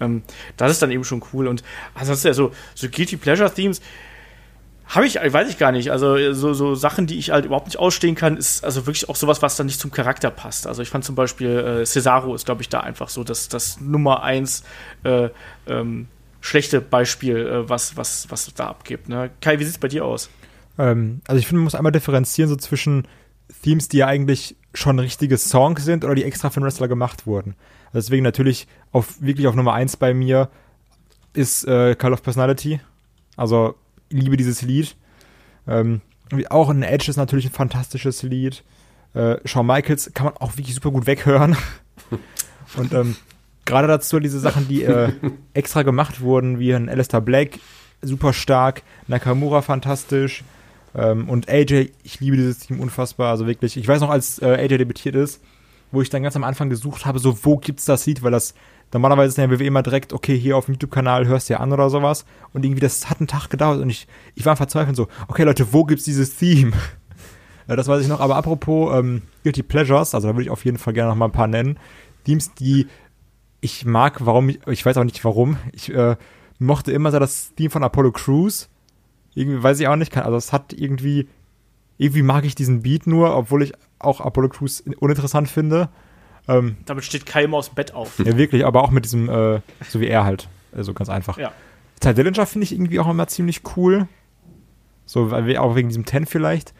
Ähm, 0.00 0.22
das 0.56 0.72
ist 0.72 0.82
dann 0.82 0.90
eben 0.90 1.04
schon 1.04 1.22
cool. 1.32 1.46
Und 1.46 1.62
ansonsten 1.94 2.28
ja, 2.28 2.34
so, 2.34 2.52
so 2.74 2.88
Guilty 2.88 3.18
Pleasure 3.18 3.52
Themes, 3.52 3.82
habe 4.92 5.06
ich, 5.06 5.14
weiß 5.14 5.48
ich 5.48 5.56
gar 5.56 5.72
nicht. 5.72 5.90
Also 5.90 6.32
so, 6.34 6.52
so 6.52 6.74
Sachen, 6.74 7.06
die 7.06 7.18
ich 7.18 7.30
halt 7.30 7.46
überhaupt 7.46 7.66
nicht 7.66 7.78
ausstehen 7.78 8.14
kann, 8.14 8.36
ist 8.36 8.62
also 8.62 8.86
wirklich 8.86 9.08
auch 9.08 9.16
sowas, 9.16 9.40
was 9.40 9.56
dann 9.56 9.66
nicht 9.66 9.80
zum 9.80 9.90
Charakter 9.90 10.30
passt. 10.30 10.66
Also 10.66 10.82
ich 10.82 10.90
fand 10.90 11.02
zum 11.02 11.14
Beispiel 11.14 11.80
äh, 11.80 11.86
Cesaro 11.86 12.34
ist, 12.34 12.44
glaube 12.44 12.60
ich, 12.60 12.68
da 12.68 12.80
einfach 12.80 13.08
so 13.08 13.24
das, 13.24 13.48
das 13.48 13.80
Nummer 13.80 14.22
eins 14.22 14.64
äh, 15.04 15.30
ähm, 15.66 16.08
schlechte 16.42 16.82
Beispiel, 16.82 17.38
äh, 17.38 17.68
was, 17.70 17.96
was, 17.96 18.30
was 18.30 18.52
da 18.54 18.66
abgibt. 18.66 19.08
Ne? 19.08 19.30
Kai, 19.40 19.58
wie 19.58 19.64
sieht's 19.64 19.78
bei 19.78 19.88
dir 19.88 20.04
aus? 20.04 20.28
Ähm, 20.78 21.22
also 21.26 21.38
ich 21.38 21.46
finde, 21.46 21.60
man 21.60 21.64
muss 21.64 21.74
einmal 21.74 21.92
differenzieren 21.92 22.50
so 22.50 22.56
zwischen 22.56 23.08
Themes, 23.62 23.88
die 23.88 23.98
ja 23.98 24.08
eigentlich 24.08 24.56
schon 24.74 24.98
richtige 24.98 25.38
Songs 25.38 25.86
sind 25.86 26.04
oder 26.04 26.14
die 26.14 26.24
extra 26.24 26.50
für 26.50 26.60
den 26.60 26.64
Wrestler 26.64 26.88
gemacht 26.88 27.26
wurden. 27.26 27.54
Also 27.86 28.08
deswegen 28.08 28.24
natürlich 28.24 28.66
auf 28.90 29.22
wirklich 29.22 29.46
auf 29.46 29.54
Nummer 29.54 29.72
eins 29.72 29.96
bei 29.96 30.12
mir 30.12 30.50
ist 31.32 31.64
äh, 31.66 31.94
Call 31.94 32.12
of 32.12 32.22
Personality. 32.22 32.80
Also 33.36 33.74
liebe 34.20 34.36
dieses 34.36 34.62
Lied. 34.62 34.96
Ähm, 35.66 36.00
auch 36.50 36.70
ein 36.70 36.82
Edge 36.82 37.10
ist 37.10 37.16
natürlich 37.16 37.46
ein 37.46 37.52
fantastisches 37.52 38.22
Lied. 38.22 38.64
Äh, 39.14 39.36
Shawn 39.44 39.66
Michaels 39.66 40.12
kann 40.14 40.26
man 40.26 40.36
auch 40.38 40.56
wirklich 40.56 40.74
super 40.74 40.90
gut 40.90 41.06
weghören. 41.06 41.56
Und 42.76 42.92
ähm, 42.92 43.16
gerade 43.64 43.88
dazu 43.88 44.18
diese 44.20 44.40
Sachen, 44.40 44.68
die 44.68 44.82
äh, 44.82 45.12
extra 45.54 45.82
gemacht 45.82 46.20
wurden, 46.20 46.58
wie 46.58 46.72
ein 46.74 46.88
Alistair 46.88 47.20
Black, 47.20 47.58
super 48.00 48.32
stark, 48.32 48.82
Nakamura 49.06 49.62
fantastisch 49.62 50.42
ähm, 50.94 51.28
und 51.28 51.48
AJ, 51.48 51.90
ich 52.02 52.20
liebe 52.20 52.36
dieses 52.36 52.60
Team 52.60 52.80
unfassbar, 52.80 53.30
also 53.30 53.46
wirklich, 53.46 53.76
ich 53.76 53.86
weiß 53.86 54.00
noch, 54.00 54.10
als 54.10 54.40
äh, 54.40 54.46
AJ 54.46 54.78
debütiert 54.78 55.14
ist, 55.14 55.42
wo 55.90 56.02
ich 56.02 56.10
dann 56.10 56.22
ganz 56.22 56.36
am 56.36 56.44
Anfang 56.44 56.70
gesucht 56.70 57.06
habe, 57.06 57.18
so 57.18 57.44
wo 57.44 57.56
gibt's 57.56 57.84
das 57.84 58.06
Lied, 58.06 58.22
weil 58.22 58.32
das 58.32 58.54
normalerweise 58.92 59.28
ist 59.28 59.38
der 59.38 59.50
WWE 59.50 59.64
immer 59.64 59.82
direkt, 59.82 60.12
okay, 60.12 60.38
hier 60.38 60.56
auf 60.56 60.66
dem 60.66 60.74
YouTube-Kanal 60.74 61.26
hörst 61.26 61.48
du 61.48 61.54
ja 61.54 61.60
an 61.60 61.72
oder 61.72 61.90
sowas 61.90 62.24
und 62.52 62.64
irgendwie 62.64 62.80
das 62.80 63.08
hat 63.08 63.20
einen 63.20 63.28
Tag 63.28 63.48
gedauert 63.48 63.80
und 63.80 63.90
ich, 63.90 64.06
ich 64.34 64.44
war 64.44 64.56
verzweifelt 64.56 64.96
so, 64.96 65.08
okay 65.28 65.44
Leute, 65.44 65.72
wo 65.72 65.84
gibt's 65.84 66.04
dieses 66.04 66.36
Theme? 66.36 66.72
Ja, 67.68 67.76
das 67.76 67.88
weiß 67.88 68.02
ich 68.02 68.08
noch, 68.08 68.20
aber 68.20 68.36
apropos 68.36 68.96
ähm, 68.98 69.22
Guilty 69.42 69.62
Pleasures, 69.62 70.14
also 70.14 70.28
da 70.28 70.34
würde 70.34 70.44
ich 70.44 70.50
auf 70.50 70.64
jeden 70.64 70.78
Fall 70.78 70.92
gerne 70.92 71.10
noch 71.10 71.16
mal 71.16 71.26
ein 71.26 71.32
paar 71.32 71.46
nennen. 71.46 71.78
Themes, 72.24 72.54
die 72.54 72.86
ich 73.60 73.84
mag, 73.84 74.26
warum, 74.26 74.48
ich, 74.50 74.60
ich 74.66 74.84
weiß 74.84 74.96
auch 74.96 75.04
nicht 75.04 75.24
warum. 75.24 75.56
Ich 75.72 75.92
äh, 75.94 76.16
mochte 76.58 76.92
immer 76.92 77.10
so 77.10 77.18
das 77.18 77.54
Theme 77.54 77.70
von 77.70 77.84
Apollo 77.84 78.12
Crews. 78.12 78.68
Irgendwie 79.34 79.62
weiß 79.62 79.80
ich 79.80 79.88
auch 79.88 79.96
nicht, 79.96 80.14
also 80.16 80.36
es 80.36 80.52
hat 80.52 80.72
irgendwie, 80.72 81.28
irgendwie 81.96 82.22
mag 82.22 82.44
ich 82.44 82.54
diesen 82.54 82.82
Beat 82.82 83.06
nur, 83.06 83.34
obwohl 83.34 83.62
ich 83.62 83.72
auch 83.98 84.20
Apollo 84.20 84.50
Crews 84.50 84.82
uninteressant 84.98 85.48
finde. 85.48 85.88
Ähm, 86.48 86.76
Damit 86.86 87.04
steht 87.04 87.26
Kai 87.26 87.44
immer 87.44 87.58
aus 87.58 87.68
dem 87.68 87.74
Bett 87.74 87.94
auf. 87.94 88.18
ja, 88.18 88.36
wirklich, 88.36 88.66
aber 88.66 88.82
auch 88.82 88.90
mit 88.90 89.04
diesem, 89.04 89.28
äh, 89.28 89.60
so 89.88 90.00
wie 90.00 90.08
er 90.08 90.24
halt. 90.24 90.48
Also 90.72 90.94
ganz 90.94 91.08
einfach. 91.08 91.38
Ja. 91.38 91.52
Ty 92.00 92.14
Dillinger 92.14 92.46
finde 92.46 92.64
ich 92.64 92.72
irgendwie 92.72 92.98
auch 92.98 93.08
immer 93.08 93.28
ziemlich 93.28 93.62
cool. 93.76 94.08
So, 95.06 95.30
auch 95.30 95.76
wegen 95.76 95.88
diesem 95.88 96.04
Ten 96.04 96.26
vielleicht. 96.26 96.74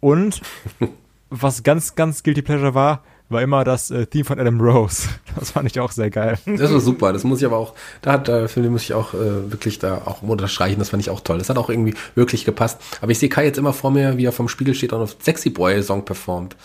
Und 0.00 0.40
was 1.30 1.62
ganz, 1.62 1.94
ganz 1.94 2.22
Guilty 2.22 2.42
Pleasure 2.42 2.74
war, 2.74 3.02
war 3.28 3.42
immer 3.42 3.64
das 3.64 3.90
äh, 3.90 4.06
Theme 4.06 4.24
von 4.24 4.38
Adam 4.38 4.60
Rose. 4.60 5.08
Das 5.38 5.50
fand 5.50 5.70
ich 5.70 5.78
auch 5.80 5.92
sehr 5.92 6.08
geil. 6.08 6.38
Das 6.46 6.72
war 6.72 6.80
super. 6.80 7.12
Das 7.12 7.22
muss 7.22 7.40
ich 7.40 7.44
aber 7.44 7.58
auch, 7.58 7.74
da 8.00 8.12
hat, 8.12 8.26
da 8.26 8.48
finde 8.48 8.68
ich, 8.68 8.72
muss 8.72 8.84
ich 8.84 8.94
auch 8.94 9.12
äh, 9.12 9.52
wirklich 9.52 9.78
da 9.78 10.00
auch 10.06 10.22
unterstreichen. 10.22 10.78
Das 10.78 10.88
fand 10.88 11.02
ich 11.02 11.10
auch 11.10 11.20
toll. 11.20 11.36
Das 11.36 11.50
hat 11.50 11.58
auch 11.58 11.68
irgendwie 11.68 11.94
wirklich 12.14 12.46
gepasst. 12.46 12.80
Aber 13.02 13.12
ich 13.12 13.18
sehe 13.18 13.28
Kai 13.28 13.44
jetzt 13.44 13.58
immer 13.58 13.74
vor 13.74 13.90
mir, 13.90 14.16
wie 14.16 14.24
er 14.24 14.32
vom 14.32 14.48
Spiegel 14.48 14.74
steht 14.74 14.94
und 14.94 15.02
auf 15.02 15.16
Sexy 15.20 15.50
Boy 15.50 15.82
Song 15.82 16.06
performt. 16.06 16.56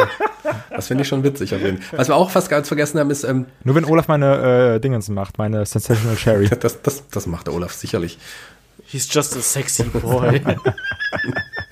das 0.70 0.88
finde 0.88 1.02
ich 1.02 1.08
schon 1.08 1.22
witzig 1.22 1.54
auf 1.54 1.60
jeden 1.60 1.78
Fall. 1.78 1.96
Was 1.96 2.08
wir 2.08 2.16
auch 2.16 2.30
fast 2.30 2.50
ganz 2.50 2.66
vergessen 2.66 2.98
haben, 2.98 3.10
ist, 3.12 3.22
ähm, 3.22 3.46
Nur 3.62 3.76
wenn 3.76 3.84
Olaf 3.84 4.08
meine 4.08 4.74
äh, 4.74 4.80
Dingens 4.80 5.08
macht, 5.10 5.38
meine 5.38 5.64
Sensational 5.64 6.16
Sherry. 6.16 6.48
das, 6.60 6.82
das, 6.82 7.04
das 7.08 7.26
macht 7.28 7.46
der 7.46 7.54
Olaf 7.54 7.72
sicherlich. 7.72 8.18
He's 8.84 9.06
just 9.08 9.36
a 9.36 9.40
sexy 9.40 9.84
boy. 9.84 10.42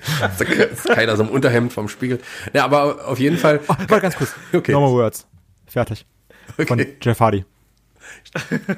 Ist 0.71 0.85
keiner 0.89 1.15
so 1.17 1.23
im 1.23 1.29
Unterhemd 1.29 1.73
vom 1.73 1.87
Spiegel. 1.87 2.19
Ja, 2.53 2.65
aber 2.65 3.07
auf 3.07 3.19
jeden 3.19 3.37
Fall. 3.37 3.59
Oh, 3.67 3.75
warte 3.87 4.01
ganz 4.01 4.15
kurz. 4.15 4.33
Okay. 4.53 4.71
No 4.71 4.79
more 4.81 4.93
words. 4.93 5.25
Fertig. 5.67 6.05
Von 6.55 6.79
Okay. 6.79 6.95
Jeff 7.01 7.19
Hardy. 7.19 7.45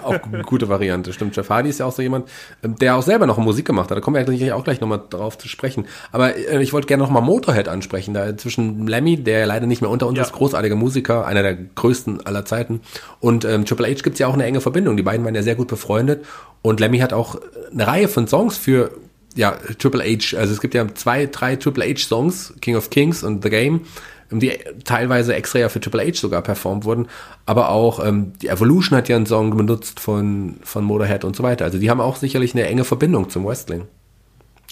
Auch 0.03 0.15
eine 0.23 0.41
gute 0.43 0.69
Variante, 0.69 1.13
stimmt. 1.13 1.35
Jeff 1.35 1.49
Hardy 1.49 1.69
ist 1.69 1.79
ja 1.79 1.85
auch 1.85 1.91
so 1.91 2.01
jemand, 2.01 2.27
ähm, 2.63 2.75
der 2.79 2.95
auch 2.95 3.03
selber 3.03 3.25
noch 3.27 3.37
Musik 3.37 3.65
gemacht 3.65 3.89
hat. 3.91 3.97
Da 3.97 4.01
kommen 4.01 4.15
wir 4.15 4.21
eigentlich 4.21 4.51
auch 4.53 4.63
gleich 4.63 4.81
nochmal 4.81 5.01
drauf 5.09 5.37
zu 5.37 5.47
sprechen. 5.47 5.85
Aber 6.11 6.35
äh, 6.35 6.61
ich 6.63 6.73
wollte 6.73 6.87
gerne 6.87 7.03
nochmal 7.03 7.21
Motorhead 7.21 7.67
ansprechen. 7.67 8.13
Da 8.15 8.35
zwischen 8.37 8.87
Lemmy, 8.87 9.17
der 9.17 9.45
leider 9.45 9.67
nicht 9.67 9.81
mehr 9.81 9.89
unter 9.91 10.07
uns 10.07 10.17
Ja. 10.17 10.23
ist, 10.23 10.33
großartiger 10.33 10.75
Musiker, 10.75 11.25
einer 11.27 11.43
der 11.43 11.55
größten 11.55 12.25
aller 12.25 12.45
Zeiten. 12.45 12.81
Und 13.19 13.45
ähm, 13.45 13.65
Triple 13.65 13.87
H 13.87 14.01
gibt's 14.03 14.19
ja 14.19 14.27
auch 14.27 14.33
eine 14.33 14.45
enge 14.45 14.61
Verbindung. 14.61 14.97
Die 14.97 15.03
beiden 15.03 15.23
waren 15.25 15.35
ja 15.35 15.43
sehr 15.43 15.55
gut 15.55 15.67
befreundet. 15.67 16.25
Und 16.61 16.79
Lemmy 16.79 16.99
hat 16.99 17.13
auch 17.13 17.35
eine 17.71 17.85
Reihe 17.85 18.07
von 18.07 18.27
Songs 18.27 18.57
für 18.57 18.91
ja, 19.35 19.51
Triple 19.77 20.03
H. 20.03 20.37
Also 20.37 20.53
es 20.53 20.61
gibt 20.61 20.73
ja 20.73 20.87
zwei, 20.95 21.25
drei 21.27 21.55
Triple 21.55 21.85
H-Songs, 21.85 22.53
King 22.61 22.75
of 22.75 22.89
Kings 22.89 23.23
und 23.23 23.43
The 23.43 23.49
Game, 23.49 23.81
ähm, 24.31 24.39
die 24.39 24.51
teilweise 24.83 25.33
extra 25.35 25.59
ja 25.59 25.69
für 25.69 25.79
Triple 25.79 26.05
H 26.07 26.13
sogar 26.19 26.41
performt 26.41 26.83
wurden. 26.85 27.07
Aber 27.45 27.69
auch 27.69 28.03
ähm, 28.05 28.33
die 28.41 28.47
Evolution 28.47 28.97
hat 28.97 29.07
ja 29.09 29.15
einen 29.15 29.25
Song 29.25 29.55
benutzt 29.55 29.99
von, 29.99 30.57
von 30.63 30.83
Motorhead 30.83 31.23
und 31.23 31.35
so 31.35 31.43
weiter. 31.43 31.65
Also 31.65 31.77
die 31.77 31.89
haben 31.89 32.01
auch 32.01 32.15
sicherlich 32.15 32.53
eine 32.53 32.65
enge 32.65 32.83
Verbindung 32.83 33.29
zum 33.29 33.45
Wrestling. 33.45 33.85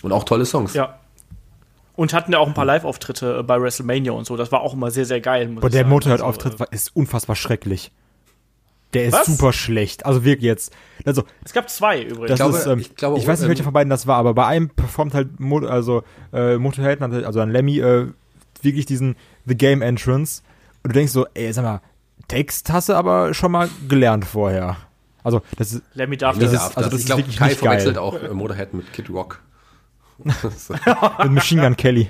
Und 0.03 0.11
auch 0.11 0.23
tolle 0.23 0.45
Songs. 0.45 0.73
ja. 0.73 0.99
Und 1.95 2.13
hatten 2.13 2.31
ja 2.31 2.37
auch 2.37 2.45
ein 2.47 2.53
paar 2.53 2.65
Live-Auftritte 2.65 3.37
äh, 3.39 3.43
bei 3.43 3.59
WrestleMania 3.59 4.11
und 4.11 4.27
so. 4.27 4.37
Das 4.37 4.51
war 4.51 4.61
auch 4.61 4.73
immer 4.75 4.91
sehr, 4.91 5.05
sehr 5.05 5.19
geil. 5.19 5.47
Muss 5.47 5.63
ich 5.63 5.71
der. 5.71 5.83
Motorhead-Auftritt 5.85 6.51
Also, 6.51 6.59
war- 6.59 6.71
ist 6.71 6.95
unfassbar 6.95 7.35
schrecklich. 7.35 7.91
Der 8.97 9.05
ist 9.07 9.13
Was? 9.13 9.25
super 9.27 9.53
schlecht. 9.53 10.05
Also 10.05 10.23
wirklich 10.23 10.45
jetzt. 10.45 10.73
Also, 11.05 11.23
es 11.45 11.53
gab 11.53 11.69
zwei 11.69 12.01
übrigens. 12.01 12.29
das 12.29 12.39
glaube- 12.39 12.57
ist, 12.57 12.65
ähm, 12.65 12.79
ich 12.79 12.95
glaube, 12.95 13.17
ich 13.19 13.27
weiß 13.27 13.39
nicht, 13.39 13.49
welcher 13.49 13.63
von 13.63 13.73
beiden 13.73 13.89
das 13.89 14.07
war, 14.07 14.17
aber 14.17 14.33
bei 14.33 14.45
einem 14.45 14.69
performt 14.69 15.13
halt 15.13 15.39
Mo 15.39 15.59
also, 15.59 16.03
äh, 16.33 16.57
Motorhead, 16.57 17.01
also 17.01 17.39
an 17.41 17.49
Lemmy, 17.51 17.79
äh, 17.79 18.07
wirklich 18.61 18.85
diesen 18.85 19.15
The 19.45 19.55
Game 19.55 19.81
Entrance. 19.81 20.41
Und 20.83 20.89
du 20.93 20.99
denkst 20.99 21.11
so, 21.13 21.25
ey, 21.33 21.51
sag 21.53 21.63
mal, 21.63 21.81
Text 22.27 22.71
hast 22.71 22.89
du 22.89 22.93
aber 22.93 23.33
schon 23.33 23.51
mal 23.51 23.69
gelernt 23.87 24.25
vorher. 24.25 24.77
Also, 25.23 25.41
das 25.57 25.73
ist, 25.73 25.81
Lemmy 25.93 26.17
darf 26.17 26.37
Das 26.39 26.51
das. 26.51 26.67
ist- 26.69 26.77
also 26.77 26.89
das 26.89 26.93
ich 26.93 26.99
ist 27.01 27.05
glaube, 27.07 27.21
wirklich 27.21 27.37
Kai 27.37 27.47
nicht 27.49 27.61
geil. 27.61 27.69
verwechselt 27.79 27.97
auch 27.97 28.21
äh, 28.21 28.33
Motorhead 28.33 28.73
mit 28.73 28.91
Kid 28.93 29.09
Rock. 29.09 29.41
mit 30.23 31.31
Machine 31.31 31.61
Gun 31.61 31.77
Kelly. 31.77 32.09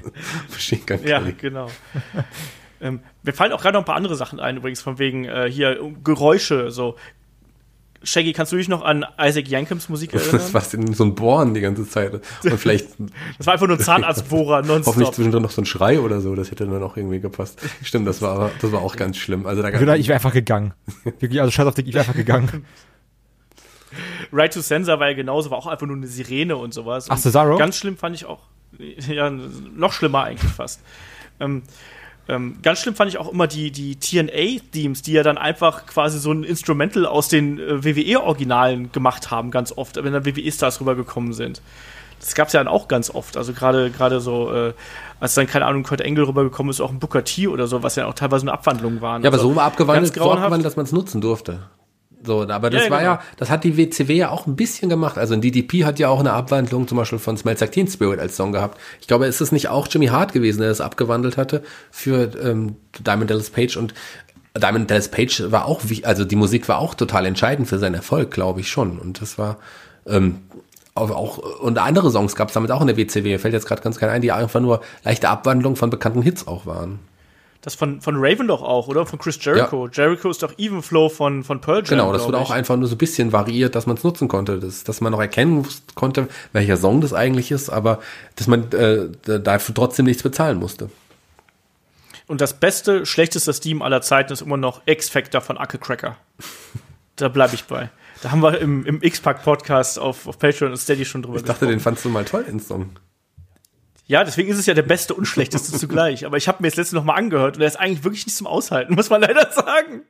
Machine 0.50 0.82
Gun 0.86 1.00
ja, 1.06 1.20
Kelly. 1.20 1.34
genau. 1.34 1.68
Ähm, 2.82 3.02
mir 3.24 3.34
fallen 3.34 3.52
auch 3.52 3.62
gerade 3.62 3.74
noch 3.74 3.82
ein 3.82 3.86
paar 3.86 3.96
andere 3.96 4.16
Sachen 4.16 4.40
ein, 4.40 4.58
übrigens, 4.58 4.82
von 4.82 5.00
wegen 5.00 5.26
äh, 5.26 5.50
hier 5.50 5.80
Geräusche, 6.04 6.72
so. 6.72 6.96
Shaggy, 8.04 8.32
kannst 8.32 8.52
du 8.52 8.58
dich 8.58 8.70
noch 8.70 8.84
an 8.84 9.06
Isaac 9.20 9.48
Yankems 9.48 9.90
Musik 9.90 10.14
erinnern? 10.14 10.34
Das 10.34 10.54
war 10.54 10.62
so 10.62 11.04
ein 11.04 11.16
Bohren 11.16 11.56
die 11.56 11.62
ganze 11.62 11.90
Zeit. 11.90 12.14
Und 12.14 12.24
vielleicht. 12.58 12.90
das 13.38 13.48
war 13.48 13.54
einfach 13.54 13.68
nur 13.68 13.78
ein 13.78 13.84
Zahnarztbohrer 13.84 14.62
nonstop. 14.64 14.86
Hoffentlich 14.86 15.12
zwischendrin 15.12 15.42
noch 15.42 15.50
so 15.50 15.62
ein 15.62 15.66
Schrei 15.66 16.00
oder 16.00 16.22
so, 16.22 16.36
das 16.36 16.52
hätte 16.52 16.68
dann 16.68 16.84
auch 16.84 16.96
irgendwie 16.96 17.20
gepasst. 17.20 17.60
Stimmt, 17.84 18.08
das 18.08 18.22
war, 18.22 18.52
das 18.62 18.72
war 18.72 18.82
auch 18.82 18.96
ganz 18.96 19.18
schlimm. 19.18 19.48
Also 19.48 19.64
da 19.64 19.70
Ich 19.70 20.08
wäre 20.08 20.14
einfach 20.14 20.34
gegangen. 20.34 20.74
Wirklich, 21.04 21.42
also 21.42 21.52
scheiß 21.52 21.66
auf 21.66 21.74
dich, 21.74 21.88
ich 21.88 21.94
wäre 21.94 22.04
einfach 22.04 22.16
gegangen. 22.16 22.66
Right 24.32 24.54
to 24.54 24.62
Sensor 24.62 25.00
war 25.00 25.10
ja 25.10 25.16
genauso, 25.16 25.50
war 25.50 25.58
auch 25.58 25.68
einfach 25.68 25.88
nur 25.88 25.96
eine 25.96 26.08
Sirene 26.08 26.56
und 26.58 26.74
sowas. 26.74 27.08
Ach, 27.10 27.18
Cesaro? 27.18 27.58
Ganz 27.58 27.78
schlimm 27.78 27.98
fand 27.98 28.16
ich 28.16 28.26
auch, 28.26 28.42
ja, 28.78 29.30
noch 29.30 29.94
schlimmer 29.94 30.24
eigentlich 30.24 30.52
fast. 30.52 30.82
ähm, 31.40 31.64
ähm, 32.30 32.58
ganz 32.62 32.80
schlimm 32.80 32.96
fand 32.96 33.10
ich 33.10 33.18
auch 33.18 33.32
immer 33.32 33.48
die, 33.48 33.72
die 33.72 33.96
TNA-Themes, 33.98 35.02
die 35.02 35.14
ja 35.14 35.24
dann 35.24 35.38
einfach 35.38 35.86
quasi 35.86 36.20
so 36.20 36.32
ein 36.32 36.44
Instrumental 36.44 37.06
aus 37.06 37.30
den 37.30 37.60
äh, 37.60 37.84
WWE-Originalen 37.84 38.92
gemacht 38.92 39.32
haben, 39.32 39.52
ganz 39.52 39.72
oft, 39.72 39.96
wenn 39.96 40.12
dann 40.12 40.26
WWE-Stars 40.26 40.82
rübergekommen 40.82 41.34
sind. 41.34 41.62
Das 42.20 42.34
gab 42.36 42.48
es 42.48 42.54
ja 42.54 42.60
dann 42.60 42.68
auch 42.68 42.88
ganz 42.88 43.10
oft. 43.12 43.38
Also 43.38 43.54
gerade 43.54 43.92
gerade 43.92 44.20
so, 44.20 44.52
äh, 44.52 44.74
als 45.20 45.36
dann, 45.36 45.48
keine 45.48 45.66
Ahnung, 45.66 45.84
Kurt 45.84 46.02
Engel 46.02 46.26
rübergekommen 46.26 46.72
ist, 46.72 46.82
auch 46.82 46.92
ein 46.92 47.00
Booker 47.00 47.24
T 47.24 47.48
oder 47.48 47.68
so, 47.68 47.84
was 47.84 47.96
ja 47.96 48.08
auch 48.08 48.14
teilweise 48.14 48.44
eine 48.44 48.54
Abwandlung 48.54 49.02
waren. 49.02 49.22
Ja, 49.24 49.30
aber 49.30 49.38
also, 49.38 49.54
so 49.54 49.60
abgewandelt, 49.60 50.16
so 50.16 50.32
abgewandelt, 50.32 50.66
dass 50.66 50.76
man 50.76 50.86
es 50.86 50.92
nutzen 50.92 51.22
durfte. 51.22 51.60
So, 52.24 52.48
aber 52.48 52.70
das 52.70 52.86
Ja, 52.86 52.90
war 52.90 53.00
genau. 53.00 53.12
ja, 53.12 53.22
das 53.38 53.50
hat 53.50 53.64
die 53.64 53.78
WCW 53.78 54.16
ja 54.16 54.30
auch 54.30 54.48
ein 54.48 54.56
bisschen 54.56 54.90
gemacht. 54.90 55.18
Also 55.18 55.34
ein 55.34 55.42
DDP 55.42 55.86
hat 55.86 56.00
ja 56.00 56.10
auch 56.10 56.20
eine 56.20 56.34
Abwandlung 56.34 56.88
zum 56.88 56.98
Beispiel 56.98 57.20
von 57.20 57.38
Smells 57.38 57.60
Like 57.62 57.72
Teen 57.72 57.88
Spirit 57.88 58.20
als 58.20 58.36
Song 58.36 58.52
gehabt. 58.52 58.80
Ich 59.00 59.08
glaube, 59.08 59.28
ist 59.28 59.40
es 59.40 59.52
nicht 59.52 59.70
auch 59.70 59.88
Jimmy 59.90 60.08
Hart 60.08 60.34
gewesen, 60.34 60.60
der 60.60 60.70
das 60.70 60.82
abgewandelt 60.82 61.38
hatte 61.38 61.64
für 61.92 62.32
ähm, 62.44 62.76
Diamond 63.00 63.30
Dallas 63.30 63.50
Page 63.50 63.78
und 63.78 63.94
Diamond 64.58 64.90
Dallas 64.90 65.10
Page 65.10 65.52
war 65.52 65.66
auch, 65.66 65.82
wie, 65.84 66.04
also 66.06 66.26
die 66.26 66.36
Musik 66.36 66.68
war 66.68 66.80
auch 66.80 66.96
total 66.96 67.26
entscheidend 67.28 67.68
für 67.68 67.78
seinen 67.78 67.94
Erfolg, 67.96 68.32
glaube 68.32 68.62
ich 68.62 68.70
schon. 68.70 68.98
Und 68.98 69.22
das 69.22 69.38
war 69.38 69.58
ähm, 70.08 70.40
auch, 70.96 71.12
auch 71.12 71.38
und 71.60 71.78
andere 71.78 72.10
Songs 72.12 72.36
gab 72.36 72.48
es 72.48 72.56
damit 72.56 72.72
auch 72.72 72.82
in 72.82 72.88
der 72.88 72.98
WCW. 72.98 73.30
Mir 73.30 73.40
fällt 73.40 73.54
jetzt 73.54 73.68
gerade 73.68 73.82
ganz 73.82 74.00
kein 74.00 74.10
ein, 74.10 74.22
die 74.22 74.32
einfach 74.32 74.60
nur 74.60 74.82
leichte 75.04 75.30
Abwandlung 75.30 75.76
von 75.76 75.90
bekannten 75.92 76.24
Hits 76.24 76.48
auch 76.48 76.66
waren. 76.66 77.00
Das 77.68 77.76
von, 77.76 78.00
von 78.00 78.16
Raven 78.18 78.48
doch 78.48 78.62
auch, 78.62 78.88
oder? 78.88 79.06
Von 79.06 79.20
Chris 79.20 79.38
Jericho. 79.42 79.90
Jericho 79.92 80.30
ist 80.30 80.42
doch 80.42 80.58
Even 80.58 80.82
Flow 80.82 81.10
von, 81.10 81.44
von 81.44 81.60
Pearl 81.60 81.80
Jam. 81.80 81.90
Genau, 81.90 82.14
das 82.14 82.24
wurde 82.24 82.38
ich. 82.38 82.44
auch 82.46 82.52
einfach 82.52 82.78
nur 82.78 82.88
so 82.88 82.96
ein 82.96 82.98
bisschen 82.98 83.34
variiert, 83.34 83.76
dass 83.76 83.86
man 83.86 83.98
es 83.98 84.06
nutzen 84.06 84.30
konnte, 84.30 84.58
dass, 84.58 84.86
dass 84.86 85.02
man 85.02 85.12
noch 85.12 85.20
erkennen 85.20 85.68
konnte, 85.94 86.30
welcher 86.54 86.78
Song 86.78 87.02
das 87.02 87.12
eigentlich 87.12 87.52
ist, 87.52 87.70
aber 87.70 88.00
dass 88.38 88.48
man 88.48 88.72
äh, 88.72 89.10
dafür 89.42 89.76
trotzdem 89.76 90.06
nichts 90.06 90.24
bezahlen 90.24 90.60
musste. 90.60 90.90
Und 92.28 92.40
das 92.40 92.58
beste, 92.58 93.06
schlechteste 93.06 93.52
Steam 93.52 93.82
aller 93.82 94.02
Zeiten 94.02 94.32
ist 94.32 94.40
immer 94.40 94.56
noch 94.56 94.84
X-Factor 94.86 95.42
von 95.42 95.58
Acke 95.58 95.78
Cracker. 95.78 96.16
da 97.18 97.28
bleibe 97.28 97.54
ich 97.56 97.66
bei. 97.66 97.90
Da 98.22 98.32
haben 98.32 98.42
wir 98.42 98.62
im, 98.62 98.86
im 98.86 99.02
X-Pack-Podcast 99.02 100.00
auf, 100.00 100.26
auf 100.26 100.40
Patreon 100.40 100.72
und 100.72 100.78
Steady 100.78 101.04
schon 101.04 101.22
drüber 101.22 101.36
Ich 101.36 101.44
dachte, 101.44 101.68
den 101.68 101.82
fandst 101.82 102.06
du 102.06 102.10
mal 102.10 102.24
toll, 102.24 102.46
den 102.46 102.62
Song. 102.62 102.92
Ja, 104.08 104.24
deswegen 104.24 104.50
ist 104.50 104.58
es 104.58 104.66
ja 104.66 104.74
der 104.74 104.84
beste 104.84 105.14
und 105.14 105.26
schlechteste 105.26 105.72
zugleich. 105.78 106.26
Aber 106.26 106.38
ich 106.38 106.48
habe 106.48 106.62
mir 106.62 106.70
das 106.70 106.78
letzte 106.78 106.96
noch 106.96 107.04
mal 107.04 107.16
angehört 107.16 107.58
und 107.58 107.62
er 107.62 107.68
ist 107.68 107.80
eigentlich 107.80 108.04
wirklich 108.04 108.26
nicht 108.26 108.38
zum 108.38 108.48
Aushalten, 108.48 108.94
muss 108.96 109.10
man 109.10 109.22
leider 109.22 109.52
sagen. 109.52 110.04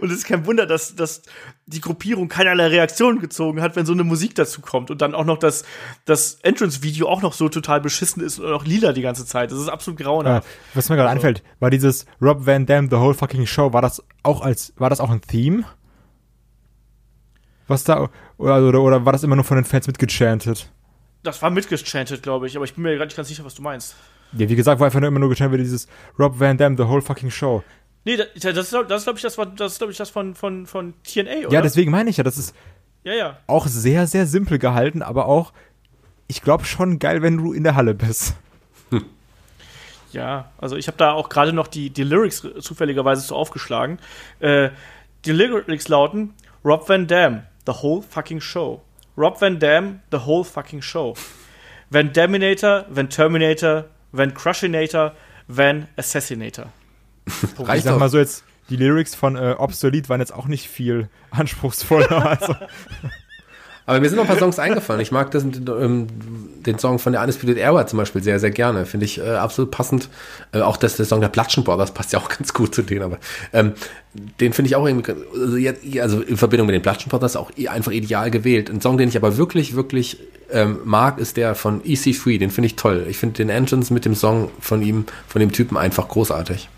Und 0.00 0.10
es 0.12 0.18
ist 0.18 0.26
kein 0.26 0.46
Wunder, 0.46 0.64
dass, 0.64 0.94
dass 0.94 1.22
die 1.66 1.80
Gruppierung 1.80 2.28
keinerlei 2.28 2.68
Reaktion 2.68 3.18
gezogen 3.18 3.62
hat, 3.62 3.74
wenn 3.74 3.84
so 3.84 3.92
eine 3.92 4.04
Musik 4.04 4.36
dazu 4.36 4.60
kommt. 4.60 4.92
Und 4.92 5.02
dann 5.02 5.12
auch 5.12 5.24
noch 5.24 5.38
das, 5.38 5.64
das 6.04 6.38
Entrance-Video 6.42 7.08
auch 7.08 7.20
noch 7.22 7.32
so 7.32 7.48
total 7.48 7.80
beschissen 7.80 8.22
ist 8.22 8.38
und 8.38 8.52
auch 8.52 8.64
lila 8.64 8.92
die 8.92 9.02
ganze 9.02 9.26
Zeit. 9.26 9.50
Das 9.50 9.58
ist 9.58 9.68
absolut 9.68 9.98
grauenhaft. 9.98 10.46
was 10.74 10.88
mir 10.88 10.94
gerade 10.94 11.10
einfällt, 11.10 11.42
war 11.58 11.70
dieses 11.70 12.06
Rob 12.22 12.46
Van 12.46 12.66
Dam, 12.66 12.90
The 12.90 12.96
Whole 12.96 13.14
Fucking 13.14 13.46
Show, 13.46 13.72
war 13.72 13.82
das 13.82 14.04
auch 14.22 14.40
als, 14.40 14.72
war 14.76 14.88
das 14.88 15.00
auch 15.00 15.10
ein 15.10 15.20
Theme? 15.20 15.64
Was 17.66 17.82
da, 17.82 18.08
oder, 18.38 18.62
oder, 18.62 18.80
oder 18.80 19.04
war 19.04 19.12
das 19.12 19.24
immer 19.24 19.34
nur 19.34 19.44
von 19.44 19.56
den 19.56 19.64
Fans 19.64 19.88
mitgechantet? 19.88 20.70
Das 21.26 21.42
war 21.42 21.50
mitgechantet, 21.50 22.22
glaube 22.22 22.46
ich, 22.46 22.56
aber 22.56 22.64
ich 22.64 22.74
bin 22.74 22.82
mir 22.84 22.94
gerade 22.94 23.06
nicht 23.06 23.16
ganz 23.16 23.28
sicher, 23.28 23.44
was 23.44 23.54
du 23.54 23.62
meinst. 23.62 23.96
Ja, 24.32 24.48
wie 24.48 24.56
gesagt, 24.56 24.80
war 24.80 24.86
einfach 24.86 25.00
nur 25.00 25.08
immer 25.08 25.20
nur 25.20 25.28
gechantet 25.28 25.58
wie 25.58 25.62
dieses 25.62 25.86
Rob 26.18 26.38
Van 26.38 26.56
Dam, 26.56 26.76
The 26.76 26.84
Whole 26.84 27.02
Fucking 27.02 27.30
Show. 27.30 27.62
Nee, 28.04 28.16
das, 28.16 28.28
das 28.34 28.72
ist, 28.72 28.72
das 28.88 29.04
glaube 29.04 29.18
ich, 29.18 29.22
das 29.22 29.36
war, 29.36 29.46
das 29.46 29.78
glaube 29.78 29.92
ich, 29.92 29.98
das 29.98 30.10
von, 30.10 30.34
von, 30.34 30.66
von 30.66 30.94
TNA, 31.02 31.46
oder? 31.46 31.52
Ja, 31.52 31.62
deswegen 31.62 31.90
meine 31.90 32.10
ich 32.10 32.18
ja, 32.18 32.24
das 32.24 32.38
ist 32.38 32.54
ja, 33.02 33.14
ja. 33.14 33.38
auch 33.46 33.66
sehr, 33.66 34.06
sehr 34.06 34.26
simpel 34.26 34.58
gehalten, 34.58 35.02
aber 35.02 35.26
auch, 35.26 35.52
ich 36.28 36.42
glaube 36.42 36.64
schon 36.64 36.98
geil, 36.98 37.22
wenn 37.22 37.36
du 37.36 37.52
in 37.52 37.64
der 37.64 37.74
Halle 37.74 37.94
bist. 37.94 38.34
Ja, 40.12 40.50
also 40.56 40.76
ich 40.76 40.86
habe 40.86 40.96
da 40.96 41.12
auch 41.12 41.28
gerade 41.28 41.52
noch 41.52 41.66
die, 41.66 41.90
die 41.90 42.02
Lyrics 42.02 42.46
zufälligerweise 42.60 43.20
so 43.20 43.36
aufgeschlagen. 43.36 43.98
Äh, 44.40 44.70
die 45.26 45.32
Lyrics 45.32 45.88
lauten 45.88 46.32
Rob 46.64 46.88
Van 46.88 47.06
Dam, 47.06 47.42
the 47.66 47.72
whole 47.72 48.02
fucking 48.02 48.40
show. 48.40 48.82
Rob 49.16 49.40
Van 49.40 49.58
Dam, 49.58 50.00
the 50.10 50.18
whole 50.26 50.44
fucking 50.44 50.82
show. 50.82 51.14
Van 51.90 52.12
Daminator, 52.12 52.84
Van 52.88 53.08
Terminator, 53.08 53.86
Van 54.12 54.32
Crushinator, 54.32 55.12
Van 55.48 55.88
Assassinator. 55.96 56.66
Ich 57.58 57.68
Reicht 57.68 57.84
sag 57.84 57.94
doch. 57.94 57.98
mal 58.00 58.08
so 58.08 58.18
jetzt, 58.18 58.44
die 58.70 58.76
Lyrics 58.76 59.14
von 59.14 59.36
äh, 59.36 59.56
Obsolete 59.58 60.08
waren 60.08 60.20
jetzt 60.20 60.32
auch 60.32 60.46
nicht 60.46 60.68
viel 60.68 61.08
anspruchsvoller. 61.30 62.26
also, 62.40 62.54
Aber 63.86 64.00
mir 64.00 64.08
sind 64.08 64.16
noch 64.16 64.24
ein 64.24 64.28
paar 64.28 64.38
Songs 64.38 64.58
eingefallen. 64.58 65.00
Ich 65.00 65.12
mag 65.12 65.30
das, 65.30 65.44
ähm, 65.44 66.08
den 66.66 66.78
Song 66.78 66.98
von 66.98 67.12
der 67.12 67.22
Undisputed 67.22 67.56
Era 67.56 67.86
zum 67.86 67.98
Beispiel 67.98 68.20
sehr, 68.20 68.40
sehr 68.40 68.50
gerne. 68.50 68.84
Finde 68.84 69.06
ich 69.06 69.18
äh, 69.18 69.36
absolut 69.36 69.70
passend. 69.70 70.08
Äh, 70.52 70.60
auch 70.60 70.76
das, 70.76 70.96
der 70.96 71.06
Song 71.06 71.20
der 71.20 71.28
Platschen 71.28 71.62
Brothers 71.62 71.92
passt 71.92 72.12
ja 72.12 72.18
auch 72.18 72.28
ganz 72.36 72.52
gut 72.52 72.74
zu 72.74 72.82
denen, 72.82 73.02
aber 73.02 73.18
ähm, 73.52 73.74
den 74.40 74.52
finde 74.52 74.68
ich 74.68 74.76
auch 74.76 74.86
irgendwie, 74.86 75.12
also, 75.68 76.00
also 76.00 76.20
in 76.20 76.36
Verbindung 76.36 76.66
mit 76.66 76.74
den 76.74 76.82
Platschen 76.82 77.10
Brothers 77.10 77.36
auch 77.36 77.52
einfach 77.68 77.92
ideal 77.92 78.32
gewählt. 78.32 78.70
Ein 78.70 78.80
Song, 78.80 78.98
den 78.98 79.08
ich 79.08 79.16
aber 79.16 79.36
wirklich, 79.36 79.76
wirklich 79.76 80.18
ähm, 80.50 80.78
mag, 80.84 81.18
ist 81.18 81.36
der 81.36 81.54
von 81.54 81.80
EC3. 81.82 82.38
Den 82.38 82.50
finde 82.50 82.66
ich 82.66 82.76
toll. 82.76 83.06
Ich 83.08 83.18
finde 83.18 83.36
den 83.36 83.50
Entrance 83.50 83.94
mit 83.94 84.04
dem 84.04 84.16
Song 84.16 84.50
von 84.58 84.82
ihm, 84.82 85.04
von 85.28 85.38
dem 85.40 85.52
Typen 85.52 85.76
einfach 85.76 86.08
großartig. 86.08 86.68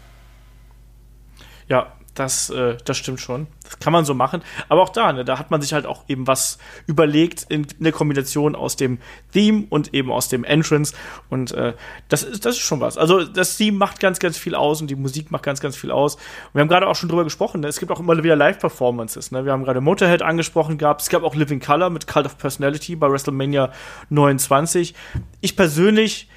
Ja, 1.68 1.92
das, 2.18 2.50
äh, 2.50 2.76
das 2.84 2.96
stimmt 2.96 3.20
schon. 3.20 3.46
Das 3.64 3.78
kann 3.78 3.92
man 3.92 4.04
so 4.04 4.14
machen. 4.14 4.42
Aber 4.68 4.82
auch 4.82 4.88
da, 4.88 5.12
ne, 5.12 5.24
da 5.24 5.38
hat 5.38 5.50
man 5.50 5.60
sich 5.62 5.72
halt 5.72 5.86
auch 5.86 6.04
eben 6.08 6.26
was 6.26 6.58
überlegt 6.86 7.46
in, 7.48 7.64
in 7.78 7.84
der 7.84 7.92
Kombination 7.92 8.54
aus 8.56 8.76
dem 8.76 8.98
Theme 9.32 9.66
und 9.70 9.94
eben 9.94 10.10
aus 10.10 10.28
dem 10.28 10.44
Entrance. 10.44 10.94
Und 11.28 11.52
äh, 11.52 11.74
das, 12.08 12.22
ist, 12.22 12.44
das 12.44 12.56
ist 12.56 12.62
schon 12.62 12.80
was. 12.80 12.98
Also 12.98 13.24
das 13.24 13.56
Theme 13.56 13.76
macht 13.78 14.00
ganz, 14.00 14.18
ganz 14.18 14.36
viel 14.38 14.54
aus 14.54 14.80
und 14.80 14.88
die 14.88 14.96
Musik 14.96 15.30
macht 15.30 15.42
ganz, 15.44 15.60
ganz 15.60 15.76
viel 15.76 15.90
aus. 15.90 16.16
Und 16.16 16.22
wir 16.54 16.60
haben 16.62 16.68
gerade 16.68 16.86
auch 16.86 16.96
schon 16.96 17.08
drüber 17.08 17.24
gesprochen. 17.24 17.60
Ne? 17.60 17.68
Es 17.68 17.78
gibt 17.78 17.92
auch 17.92 18.00
immer 18.00 18.22
wieder 18.22 18.36
Live-Performances. 18.36 19.30
Ne? 19.30 19.44
Wir 19.44 19.52
haben 19.52 19.64
gerade 19.64 19.80
Motorhead 19.80 20.22
angesprochen 20.22 20.78
gehabt. 20.78 21.02
Es 21.02 21.08
gab 21.08 21.22
auch 21.22 21.34
Living 21.34 21.60
Color 21.60 21.90
mit 21.90 22.06
Cult 22.06 22.26
of 22.26 22.38
Personality 22.38 22.96
bei 22.96 23.10
WrestleMania 23.10 23.70
29. 24.10 24.94
Ich 25.40 25.56
persönlich, 25.56 26.28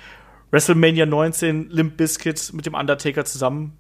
WrestleMania 0.51 1.05
19, 1.05 1.69
Limp 1.69 1.97
Bizkit 1.97 2.51
mit 2.53 2.65
dem 2.65 2.73
Undertaker 2.73 3.25
zusammen, 3.25 3.77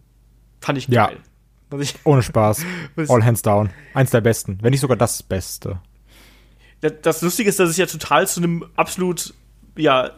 fand 0.61 0.77
ich 0.77 0.87
Ja. 0.87 1.07
geil. 1.07 1.17
Also 1.17 1.30
ich, 1.79 1.95
ohne 2.03 2.21
Spaß. 2.21 2.65
Was- 2.95 3.09
All 3.09 3.23
hands 3.23 3.41
down. 3.41 3.69
Eins 3.93 4.11
der 4.11 4.21
besten. 4.21 4.59
Wenn 4.61 4.71
nicht 4.71 4.81
sogar 4.81 4.97
das 4.97 5.23
Beste. 5.23 5.79
Das- 6.81 6.93
Das 7.01 7.21
Lustige 7.21 7.49
ist, 7.49 7.59
dass 7.59 7.69
es 7.69 7.77
ja 7.77 7.85
total 7.85 8.27
zu 8.27 8.41
einem 8.41 8.65
absolut 8.75 9.33
ja, 9.77 10.07
äh, 10.07 10.11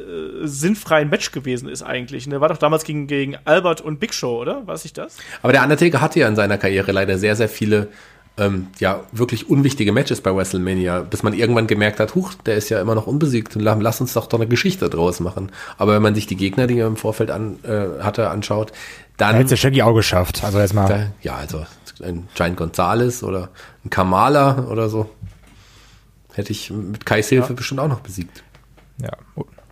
sinnfreien 0.48 1.10
Match 1.12 1.32
gewesen 1.32 1.70
ist 1.70 1.84
eigentlich. 1.84 2.26
Ne? 2.26 2.42
War 2.42 2.50
doch 2.50 2.58
damals 2.58 2.84
gegen, 2.86 3.06
gegen 3.06 3.38
Albert 3.46 3.82
und 3.82 4.00
Big 4.00 4.14
Show, 4.16 4.42
oder? 4.42 4.66
War 4.66 4.74
es 4.74 4.84
nicht 4.84 4.98
das? 4.98 5.18
Aber 5.44 5.54
der 5.54 5.62
Undertaker 5.62 6.02
hatte 6.02 6.20
ja 6.20 6.28
in 6.28 6.36
seiner 6.36 6.58
Karriere 6.58 6.92
leider 6.92 7.20
sehr, 7.20 7.36
sehr 7.36 7.48
viele 7.50 7.90
ähm, 8.38 8.68
ja, 8.80 9.02
wirklich 9.12 9.50
unwichtige 9.50 9.92
Matches 9.92 10.22
bei 10.22 10.36
WrestleMania, 10.36 11.02
bis 11.02 11.22
man 11.24 11.34
irgendwann 11.34 11.68
gemerkt 11.68 12.00
hat, 12.00 12.16
huch, 12.16 12.34
der 12.46 12.56
ist 12.56 12.70
ja 12.70 12.82
immer 12.82 12.96
noch 12.96 13.06
unbesiegt, 13.08 13.54
la- 13.56 13.78
lass 13.80 14.02
uns 14.02 14.14
doch 14.14 14.26
doch 14.28 14.40
eine 14.40 14.48
Geschichte 14.48 14.90
draus 14.90 15.20
machen. 15.20 15.52
Aber 15.78 15.94
wenn 15.94 16.02
man 16.02 16.16
sich 16.16 16.26
die 16.26 16.36
Gegner, 16.36 16.66
die 16.68 16.80
er 16.80 16.88
im 16.88 16.96
Vorfeld 16.98 17.30
an, 17.30 17.60
äh, 17.64 18.02
hatte, 18.02 18.30
anschaut, 18.30 18.72
Da 19.18 19.28
dann, 19.28 19.36
hätte 19.38 19.50
der 19.50 19.56
Shaggy 19.58 19.84
auch 19.84 19.94
geschafft. 19.94 20.44
Also 20.44 20.60
jetzt 20.60 20.74
mal. 20.74 20.88
da, 20.88 21.08
ja, 21.22 21.36
also 21.36 21.64
ein 22.04 22.28
Giant 22.34 22.58
Gonzalez 22.58 23.22
oder 23.22 23.50
ein 23.86 23.90
Kamala 23.92 24.66
oder 24.70 24.90
so, 24.90 25.10
hätte 26.34 26.52
ich 26.52 26.72
mit 26.72 27.06
Kais 27.06 27.30
Hilfe 27.30 27.54
bestimmt 27.54 27.80
auch 27.80 27.88
noch 27.88 28.00
besiegt. 28.00 28.44
Ja. 29.00 29.10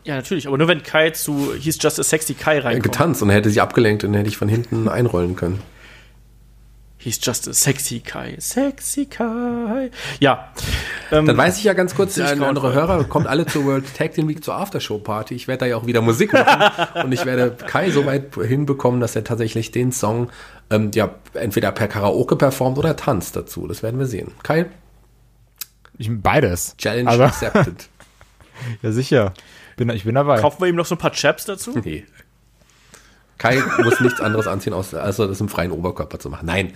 Ja, 0.03 0.15
natürlich, 0.15 0.47
aber 0.47 0.57
nur 0.57 0.67
wenn 0.67 0.81
Kai 0.81 1.11
zu 1.11 1.53
He's 1.59 1.77
Just 1.79 1.99
a 1.99 2.03
Sexy 2.03 2.33
Kai 2.33 2.59
reinkommt. 2.59 2.83
Getanzt 2.83 3.21
und 3.21 3.29
er 3.29 3.35
hätte 3.35 3.49
sich 3.49 3.61
abgelenkt 3.61 4.03
und 4.03 4.11
dann 4.13 4.17
hätte 4.19 4.29
ich 4.29 4.37
von 4.37 4.49
hinten 4.49 4.87
einrollen 4.87 5.35
können. 5.35 5.61
He's 7.03 7.19
Just 7.21 7.47
a 7.47 7.53
Sexy 7.53 7.99
Kai. 7.99 8.35
Sexy 8.39 9.07
Kai. 9.07 9.89
Ja. 10.19 10.53
Ähm, 11.11 11.25
Dann 11.25 11.35
weiß 11.35 11.57
ich 11.57 11.63
ja 11.63 11.73
ganz 11.73 11.95
kurz, 11.95 12.17
ein 12.19 12.43
andere 12.43 12.71
grauenvoll. 12.71 12.73
Hörer, 12.73 13.03
kommt 13.05 13.25
alle 13.27 13.45
zur 13.47 13.65
World 13.65 13.85
Tag 13.97 14.13
Team 14.13 14.27
Week 14.29 14.43
zur 14.43 14.55
Aftershow 14.55 14.99
Party. 14.99 15.33
Ich 15.33 15.47
werde 15.47 15.61
da 15.61 15.65
ja 15.65 15.77
auch 15.77 15.87
wieder 15.87 16.01
Musik 16.01 16.31
machen 16.33 16.71
und 17.03 17.11
ich 17.11 17.25
werde 17.25 17.51
Kai 17.65 17.89
so 17.89 18.05
weit 18.05 18.35
hinbekommen, 18.35 18.99
dass 19.01 19.15
er 19.15 19.23
tatsächlich 19.23 19.71
den 19.71 19.91
Song 19.91 20.29
ähm, 20.69 20.91
ja 20.93 21.09
entweder 21.33 21.71
per 21.71 21.87
Karaoke 21.87 22.35
performt 22.35 22.77
oder 22.77 22.95
tanzt 22.95 23.35
dazu. 23.35 23.67
Das 23.67 23.81
werden 23.81 23.99
wir 23.99 24.05
sehen. 24.05 24.31
Kai, 24.43 24.67
Ich, 25.97 26.09
beides. 26.11 26.75
Challenge 26.77 27.09
Also, 27.09 27.23
accepted. 27.25 27.89
ja, 28.83 28.91
sicher. 28.91 29.33
Bin, 29.77 29.89
ich 29.89 30.03
bin 30.03 30.13
dabei. 30.15 30.39
kaufen 30.39 30.61
wir 30.61 30.67
ihm 30.67 30.75
noch 30.75 30.85
so 30.85 30.93
ein 30.95 30.99
paar 30.99 31.13
Chaps 31.13 31.45
dazu? 31.45 31.71
Nee. 31.83 32.05
Kai 33.41 33.59
muss 33.83 33.99
nichts 34.01 34.21
anderes 34.21 34.45
anziehen, 34.45 34.73
außer 34.73 35.01
also 35.01 35.25
das 35.25 35.41
im 35.41 35.49
freien 35.49 35.71
Oberkörper 35.71 36.19
zu 36.19 36.29
machen. 36.29 36.45
Nein. 36.45 36.71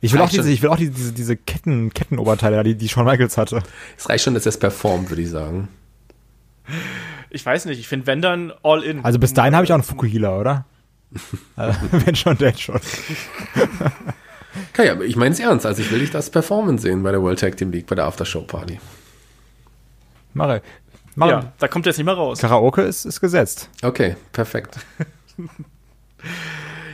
Ich 0.00 0.12
will 0.12 0.20
auch 0.20 0.28
diese, 0.28 0.42
schon. 0.44 0.52
ich 0.52 0.62
will 0.62 0.68
auch 0.70 0.76
die- 0.76 0.90
diese, 0.90 1.12
diese 1.12 1.36
Ketten, 1.36 1.92
Kettenoberteile, 1.92 2.62
die, 2.62 2.76
die 2.76 2.88
Shawn 2.88 3.06
Michaels 3.06 3.36
hatte. 3.36 3.60
Es 3.98 4.08
reicht 4.08 4.24
schon, 4.24 4.34
dass 4.34 4.46
er 4.46 4.50
es 4.50 4.58
performt, 4.58 5.10
würde 5.10 5.22
ich 5.22 5.30
sagen. 5.30 5.68
Ich 7.30 7.44
weiß 7.44 7.64
nicht, 7.64 7.80
ich 7.80 7.88
finde, 7.88 8.06
wenn 8.06 8.22
dann 8.22 8.52
all 8.62 8.84
in. 8.84 9.04
Also 9.04 9.18
bis 9.18 9.34
dahin 9.34 9.54
habe 9.56 9.64
ich 9.64 9.72
auch 9.72 9.76
einen 9.76 9.82
Fukuhila, 9.82 10.38
oder? 10.38 10.64
Also, 11.56 11.78
wenn 11.90 12.14
schon, 12.14 12.38
denn 12.38 12.56
schon. 12.56 12.80
Kai, 14.74 14.90
aber 14.92 15.04
ich 15.04 15.16
meine 15.16 15.32
es 15.32 15.40
ernst. 15.40 15.66
Also 15.66 15.82
ich 15.82 15.90
will 15.90 15.98
dich 15.98 16.10
das 16.10 16.30
performen 16.30 16.78
sehen 16.78 17.02
bei 17.02 17.10
der 17.10 17.20
World 17.22 17.40
Tag 17.40 17.56
Team 17.56 17.72
League, 17.72 17.86
bei 17.86 17.96
der 17.96 18.04
Aftershow 18.04 18.42
Party. 18.42 18.78
Mache. 20.34 20.62
Mache. 21.14 21.30
Ja, 21.30 21.52
da 21.58 21.66
kommt 21.68 21.86
jetzt 21.86 21.96
nicht 21.96 22.04
mehr 22.06 22.14
raus. 22.14 22.38
Karaoke 22.38 22.82
ist, 22.82 23.06
ist 23.06 23.20
gesetzt. 23.20 23.70
Okay, 23.82 24.16
perfekt. 24.32 24.78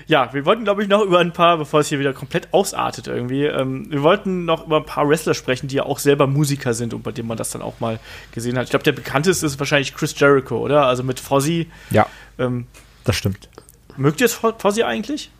Ja, 0.09 0.35
wir 0.35 0.45
wollten, 0.45 0.65
glaube 0.65 0.83
ich, 0.83 0.89
noch 0.89 1.01
über 1.03 1.21
ein 1.21 1.33
paar, 1.33 1.57
bevor 1.57 1.81
es 1.81 1.89
hier 1.89 1.99
wieder 1.99 2.13
komplett 2.13 2.53
ausartet 2.53 3.07
irgendwie, 3.07 3.45
ähm, 3.45 3.87
wir 3.91 4.03
wollten 4.03 4.45
noch 4.45 4.67
über 4.67 4.79
ein 4.79 4.85
paar 4.85 5.09
Wrestler 5.09 5.33
sprechen, 5.33 5.69
die 5.69 5.77
ja 5.77 5.85
auch 5.85 5.99
selber 6.01 6.27
Musiker 6.27 6.75
sind 6.75 6.93
und 6.93 7.03
bei 7.03 7.13
denen 7.13 7.29
man 7.29 7.39
das 7.39 7.51
dann 7.51 7.63
auch 7.63 7.79
mal 7.81 7.99
gesehen 8.33 8.59
hat. 8.59 8.65
Ich 8.65 8.71
glaube, 8.71 8.83
der 8.83 8.93
bekannteste 8.93 9.47
ist 9.47 9.59
wahrscheinlich 9.59 9.95
Chris 9.95 10.15
Jericho, 10.19 10.59
oder? 10.59 10.87
Also 10.87 11.03
mit 11.03 11.21
Fozzy. 11.21 11.69
Ja, 11.91 12.07
Ähm, 12.39 12.67
das 13.05 13.17
stimmt. 13.17 13.49
mögt 13.97 14.21
ihr 14.21 14.29
Fo- 14.29 14.53
Fozzy 14.59 14.83
eigentlich? 14.83 15.31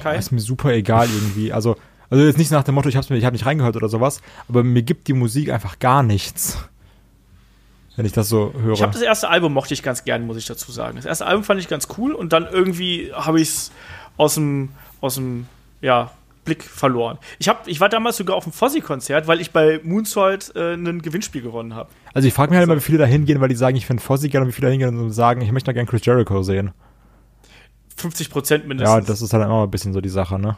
Kai? 0.00 0.16
Ist 0.16 0.30
mir 0.30 0.40
super 0.40 0.72
egal 0.72 1.08
irgendwie. 1.12 1.52
Also, 1.52 1.76
also 2.08 2.24
jetzt 2.24 2.38
nicht 2.38 2.52
nach 2.52 2.62
dem 2.62 2.76
Motto, 2.76 2.88
ich 2.88 2.96
habe 2.96 3.16
ich 3.16 3.24
hab 3.24 3.32
nicht 3.32 3.46
reingehört 3.46 3.74
oder 3.76 3.88
sowas, 3.88 4.22
aber 4.48 4.62
mir 4.62 4.82
gibt 4.82 5.08
die 5.08 5.12
Musik 5.12 5.50
einfach 5.50 5.80
gar 5.80 6.02
nichts. 6.04 6.56
Wenn 7.96 8.06
ich 8.06 8.12
das 8.12 8.28
so 8.28 8.52
höre. 8.54 8.72
Ich 8.72 8.82
habe 8.82 8.92
das 8.92 9.02
erste 9.02 9.28
Album 9.28 9.52
mochte 9.52 9.74
ich 9.74 9.82
ganz 9.82 10.04
gern, 10.04 10.26
muss 10.26 10.36
ich 10.36 10.46
dazu 10.46 10.72
sagen. 10.72 10.96
Das 10.96 11.04
erste 11.04 11.26
Album 11.26 11.44
fand 11.44 11.60
ich 11.60 11.68
ganz 11.68 11.88
cool 11.98 12.12
und 12.12 12.32
dann 12.32 12.46
irgendwie 12.50 13.12
habe 13.12 13.40
ich 13.40 13.48
es 13.48 13.72
aus 14.16 14.34
dem 14.34 14.70
aus 15.00 15.16
dem 15.16 15.46
ja, 15.80 16.10
Blick 16.44 16.62
verloren. 16.62 17.18
Ich 17.38 17.48
habe 17.48 17.68
ich 17.70 17.80
war 17.80 17.88
damals 17.88 18.16
sogar 18.16 18.36
auf 18.36 18.44
einem 18.44 18.52
Fozzy 18.52 18.80
Konzert, 18.80 19.26
weil 19.26 19.40
ich 19.40 19.50
bei 19.50 19.80
Moonsault 19.82 20.52
äh, 20.56 20.74
ein 20.74 21.02
Gewinnspiel 21.02 21.42
gewonnen 21.42 21.74
habe. 21.74 21.90
also 22.14 22.26
ich 22.26 22.34
frage 22.34 22.50
mich 22.50 22.58
halt 22.58 22.66
immer, 22.66 22.76
wie 22.76 22.80
viele 22.80 22.98
da 22.98 23.04
hingehen, 23.04 23.40
weil 23.40 23.48
die 23.48 23.56
sagen, 23.56 23.76
ich 23.76 23.86
finde 23.86 24.02
Fozzy 24.02 24.28
gerne 24.28 24.44
und 24.44 24.50
wie 24.50 24.54
viele 24.54 24.68
da 24.68 24.72
hingehen 24.72 24.98
und 24.98 25.10
sagen, 25.10 25.42
ich 25.42 25.52
möchte 25.52 25.66
da 25.66 25.72
gerne 25.72 25.88
Chris 25.88 26.04
Jericho 26.04 26.42
sehen. 26.42 26.70
50 27.96 28.30
Prozent 28.30 28.66
mindestens. 28.66 28.94
Ja, 28.94 29.00
das 29.00 29.22
ist 29.22 29.32
halt 29.32 29.44
immer 29.44 29.64
ein 29.64 29.70
bisschen 29.70 29.92
so 29.92 30.00
die 30.00 30.08
Sache, 30.08 30.38
ne? 30.38 30.56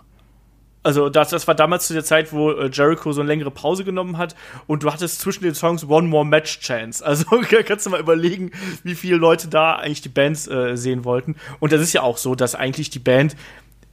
Also 0.85 1.09
das, 1.09 1.31
das 1.31 1.49
war 1.49 1.55
damals 1.55 1.87
zu 1.87 1.95
der 1.95 2.05
Zeit, 2.05 2.33
wo 2.33 2.53
äh, 2.53 2.69
Jericho 2.71 3.11
so 3.13 3.23
eine 3.23 3.29
längere 3.29 3.51
Pause 3.51 3.85
genommen 3.85 4.19
hat 4.19 4.37
und 4.67 4.83
du 4.83 4.93
hattest 4.93 5.19
zwischen 5.19 5.43
den 5.43 5.55
Songs 5.55 5.89
One 5.89 6.07
More 6.09 6.27
Match 6.27 6.61
Chance. 6.61 7.05
Also 7.15 7.27
kannst 7.65 7.87
du 7.87 7.91
mal 7.91 8.01
überlegen, 8.01 8.51
wie 8.83 8.95
viele 8.95 9.17
Leute 9.17 9.49
da 9.49 9.77
eigentlich 9.77 10.03
die 10.03 10.09
Bands 10.09 10.47
äh, 10.47 10.77
sehen 10.77 11.05
wollten. 11.05 11.37
Und 11.61 11.73
das 11.73 11.81
ist 11.81 11.93
ja 11.93 12.03
auch 12.03 12.19
so, 12.19 12.35
dass 12.35 12.55
eigentlich 12.55 12.91
die 12.91 12.99
Band, 12.99 13.35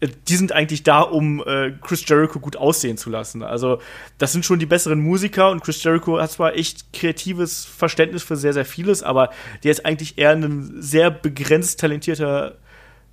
äh, 0.01 0.09
die 0.27 0.35
sind 0.35 0.51
eigentlich 0.51 0.83
da, 0.83 1.01
um 1.01 1.41
äh, 1.45 1.71
Chris 1.81 2.07
Jericho 2.07 2.39
gut 2.39 2.57
aussehen 2.57 2.97
zu 2.97 3.09
lassen. 3.09 3.41
Also 3.41 3.79
das 4.17 4.33
sind 4.33 4.43
schon 4.43 4.59
die 4.59 4.65
besseren 4.65 4.99
Musiker 4.99 5.51
und 5.51 5.63
Chris 5.63 5.81
Jericho 5.81 6.19
hat 6.19 6.31
zwar 6.31 6.55
echt 6.55 6.91
kreatives 6.91 7.63
Verständnis 7.63 8.23
für 8.23 8.35
sehr, 8.35 8.53
sehr 8.53 8.65
vieles, 8.65 9.01
aber 9.01 9.29
der 9.63 9.71
ist 9.71 9.85
eigentlich 9.85 10.17
eher 10.17 10.31
ein 10.31 10.81
sehr 10.81 11.09
begrenzt 11.09 11.79
talentierter 11.79 12.57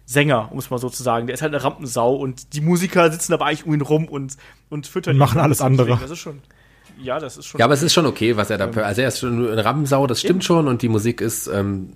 Sänger, 0.08 0.48
um 0.50 0.58
es 0.58 0.70
mal 0.70 0.78
so 0.78 0.88
zu 0.88 1.02
sagen. 1.02 1.26
Der 1.26 1.34
ist 1.34 1.42
halt 1.42 1.52
eine 1.54 1.62
Rampensau 1.62 2.16
und 2.16 2.54
die 2.54 2.62
Musiker 2.62 3.12
sitzen 3.12 3.34
aber 3.34 3.44
eigentlich 3.44 3.66
um 3.66 3.74
ihn 3.74 3.82
rum 3.82 4.08
und, 4.08 4.38
und 4.70 4.86
füttern 4.86 5.12
Und 5.16 5.18
machen 5.18 5.36
ihn. 5.36 5.42
alles 5.42 5.60
andere. 5.60 5.98
Das 6.00 6.10
ist 6.10 6.18
schon. 6.18 6.40
Ja, 6.98 7.20
das 7.20 7.36
ist 7.36 7.44
schon. 7.44 7.58
Ja, 7.58 7.66
aber 7.66 7.74
es 7.74 7.82
ist 7.82 7.92
schon 7.92 8.06
okay, 8.06 8.34
was 8.38 8.48
er 8.48 8.56
da. 8.56 8.70
Also 8.80 9.02
er 9.02 9.08
ist 9.08 9.18
schon 9.18 9.46
eine 9.52 9.62
Rammensau, 9.62 10.06
das 10.06 10.20
stimmt 10.20 10.44
schon, 10.44 10.66
und 10.66 10.80
die 10.80 10.88
Musik 10.88 11.20
ist 11.20 11.46
ähm, 11.48 11.92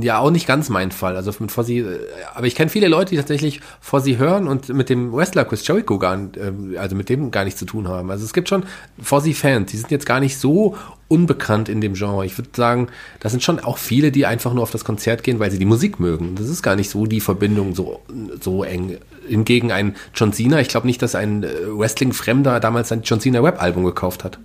ja 0.00 0.18
auch 0.18 0.30
nicht 0.30 0.46
ganz 0.46 0.68
mein 0.68 0.92
Fall. 0.92 1.16
Also 1.16 1.32
mit 1.38 1.50
Fozzy, 1.50 1.80
äh, 1.80 1.98
aber 2.34 2.46
ich 2.46 2.54
kenne 2.54 2.70
viele 2.70 2.88
Leute, 2.88 3.10
die 3.10 3.16
tatsächlich 3.16 3.60
Fozzy 3.80 4.16
hören 4.16 4.46
und 4.46 4.68
mit 4.68 4.88
dem 4.88 5.12
Wrestler 5.12 5.44
Chris 5.44 5.66
Jericho 5.66 5.98
gar, 5.98 6.14
ähm, 6.14 6.76
also 6.78 6.94
mit 6.94 7.08
dem 7.08 7.30
gar 7.30 7.44
nichts 7.44 7.58
zu 7.58 7.66
tun 7.66 7.88
haben. 7.88 8.10
Also 8.10 8.24
es 8.24 8.32
gibt 8.32 8.48
schon 8.48 8.64
Fozzy-Fans, 9.02 9.70
die 9.70 9.76
sind 9.76 9.90
jetzt 9.90 10.06
gar 10.06 10.20
nicht 10.20 10.38
so 10.38 10.76
unbekannt 11.08 11.68
in 11.68 11.80
dem 11.80 11.94
Genre. 11.94 12.24
Ich 12.24 12.38
würde 12.38 12.50
sagen, 12.54 12.88
das 13.20 13.32
sind 13.32 13.42
schon 13.42 13.60
auch 13.60 13.78
viele, 13.78 14.12
die 14.12 14.26
einfach 14.26 14.54
nur 14.54 14.62
auf 14.62 14.70
das 14.70 14.84
Konzert 14.84 15.22
gehen, 15.22 15.38
weil 15.38 15.50
sie 15.50 15.58
die 15.58 15.64
Musik 15.64 16.00
mögen. 16.00 16.34
Das 16.36 16.48
ist 16.48 16.62
gar 16.62 16.76
nicht 16.76 16.90
so 16.90 17.06
die 17.06 17.20
Verbindung 17.20 17.74
so, 17.74 18.00
so 18.40 18.64
eng. 18.64 18.98
Hingegen 19.26 19.72
ein 19.72 19.96
John 20.14 20.32
Cena, 20.32 20.60
ich 20.60 20.68
glaube 20.68 20.86
nicht, 20.86 21.02
dass 21.02 21.14
ein 21.14 21.42
äh, 21.42 21.48
Wrestling-Fremder 21.66 22.60
damals 22.60 22.92
ein 22.92 23.02
John 23.02 23.20
Cena 23.20 23.42
Web-Album 23.42 23.84
gekauft 23.84 24.24
hat. 24.24 24.38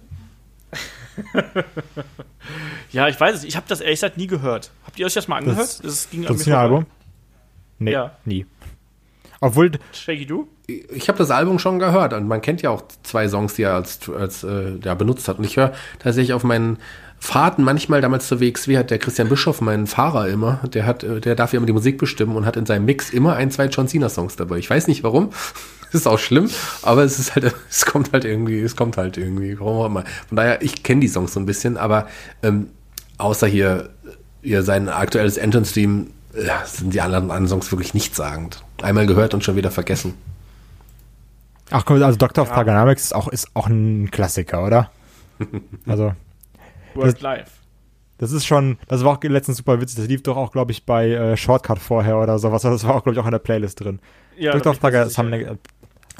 ja, 2.91 3.07
ich 3.07 3.19
weiß 3.19 3.35
es. 3.35 3.43
Ich 3.43 3.55
habe 3.55 3.65
das 3.67 3.81
ehrlich 3.81 3.97
gesagt 3.99 4.17
nie 4.17 4.27
gehört. 4.27 4.71
Habt 4.85 4.97
ihr 4.99 5.05
euch 5.05 5.13
das 5.13 5.27
mal 5.27 5.37
angehört? 5.37 5.83
Das- 5.83 6.09
ging 6.09 6.21
an 6.21 6.27
Das 6.33 6.37
ist 6.41 6.47
ein 6.47 6.51
vorbei. 6.51 6.61
Album? 6.61 6.85
Nee, 7.79 7.91
Ja. 7.91 8.11
nie. 8.25 8.45
Obwohl, 9.41 9.71
Shaggy, 9.93 10.25
du? 10.25 10.49
ich 10.67 11.07
habe 11.07 11.17
das 11.17 11.31
Album 11.31 11.59
schon 11.59 11.79
gehört 11.79 12.13
und 12.13 12.27
man 12.27 12.41
kennt 12.41 12.61
ja 12.61 12.69
auch 12.71 12.83
zwei 13.03 13.27
Songs, 13.29 13.53
die 13.55 13.63
er 13.63 13.73
als, 13.75 14.07
als 14.09 14.43
äh, 14.43 14.77
ja, 14.83 14.93
benutzt 14.95 15.27
hat. 15.29 15.37
Und 15.39 15.45
ich 15.45 15.55
höre 15.57 15.71
tatsächlich 15.97 16.33
auf 16.33 16.43
meinen 16.43 16.77
Fahrten 17.21 17.63
manchmal 17.63 18.01
damals 18.01 18.27
zur 18.27 18.39
WXW 18.41 18.77
hat 18.77 18.91
der 18.91 18.97
Christian 18.99 19.29
Bischoff, 19.29 19.61
mein 19.61 19.87
Fahrer 19.87 20.27
immer, 20.29 20.59
der 20.73 20.85
hat, 20.85 21.03
äh, 21.03 21.19
der 21.21 21.35
darf 21.35 21.53
ja 21.53 21.57
immer 21.57 21.65
die 21.67 21.73
Musik 21.73 21.97
bestimmen 21.97 22.35
und 22.35 22.45
hat 22.45 22.55
in 22.57 22.65
seinem 22.65 22.85
Mix 22.85 23.09
immer 23.11 23.35
ein, 23.35 23.49
zwei 23.51 23.65
John 23.67 23.87
Cena 23.87 24.09
Songs 24.09 24.35
dabei. 24.35 24.57
Ich 24.57 24.69
weiß 24.69 24.87
nicht 24.87 25.03
warum. 25.03 25.29
Das 25.91 25.93
ist 26.01 26.07
auch 26.07 26.19
schlimm, 26.19 26.49
aber 26.81 27.03
es 27.03 27.17
ist 27.17 27.33
halt, 27.35 27.53
es 27.69 27.85
kommt 27.85 28.11
halt 28.13 28.25
irgendwie, 28.25 28.59
es 28.59 28.75
kommt 28.75 28.97
halt 28.97 29.17
irgendwie, 29.17 29.57
warum 29.59 29.77
auch 29.77 29.85
immer. 29.87 30.03
Von 30.27 30.35
daher, 30.35 30.61
ich 30.61 30.83
kenne 30.83 30.99
die 31.01 31.07
Songs 31.07 31.33
so 31.33 31.39
ein 31.39 31.45
bisschen, 31.45 31.77
aber 31.77 32.07
ähm, 32.43 32.67
außer 33.19 33.47
hier, 33.47 33.89
hier 34.41 34.63
sein 34.63 34.89
aktuelles 34.89 35.37
Entrance-Theme, 35.37 36.07
ja, 36.33 36.65
sind 36.65 36.93
die 36.93 37.01
anderen, 37.01 37.25
anderen 37.25 37.47
Songs 37.47 37.71
wirklich 37.71 37.93
nichtssagend. 37.93 38.63
Einmal 38.81 39.05
gehört 39.05 39.33
und 39.33 39.43
schon 39.43 39.55
wieder 39.55 39.71
vergessen. 39.71 40.13
ach 41.69 41.85
komm, 41.85 42.01
also 42.01 42.17
Doctor 42.17 42.43
of 42.43 42.49
Thugonomics 42.49 43.03
ist 43.03 43.15
auch, 43.15 43.27
ist 43.27 43.47
auch 43.53 43.67
ein 43.67 44.09
Klassiker, 44.11 44.65
oder? 44.65 44.91
Also, 45.85 46.13
Work 46.95 47.21
Live. 47.21 47.51
das 48.17 48.33
ist 48.33 48.45
schon, 48.45 48.77
das 48.87 49.05
war 49.05 49.17
auch 49.17 49.23
letztens 49.23 49.57
super 49.57 49.79
witzig. 49.79 49.97
Das 49.97 50.07
lief 50.07 50.21
doch 50.23 50.35
auch, 50.35 50.51
glaube 50.51 50.71
ich, 50.71 50.85
bei 50.85 51.09
äh, 51.09 51.37
Shortcut 51.37 51.79
vorher 51.79 52.17
oder 52.17 52.39
sowas. 52.39 52.63
Das 52.63 52.83
war 52.83 52.95
auch, 52.95 53.03
glaube 53.03 53.13
ich, 53.13 53.19
auch 53.19 53.25
in 53.25 53.31
der 53.31 53.39
Playlist 53.39 53.79
drin. 53.79 53.99
Ja, 54.37 54.51
Doctor 54.51 54.71
of 54.73 55.23
mir 55.23 55.57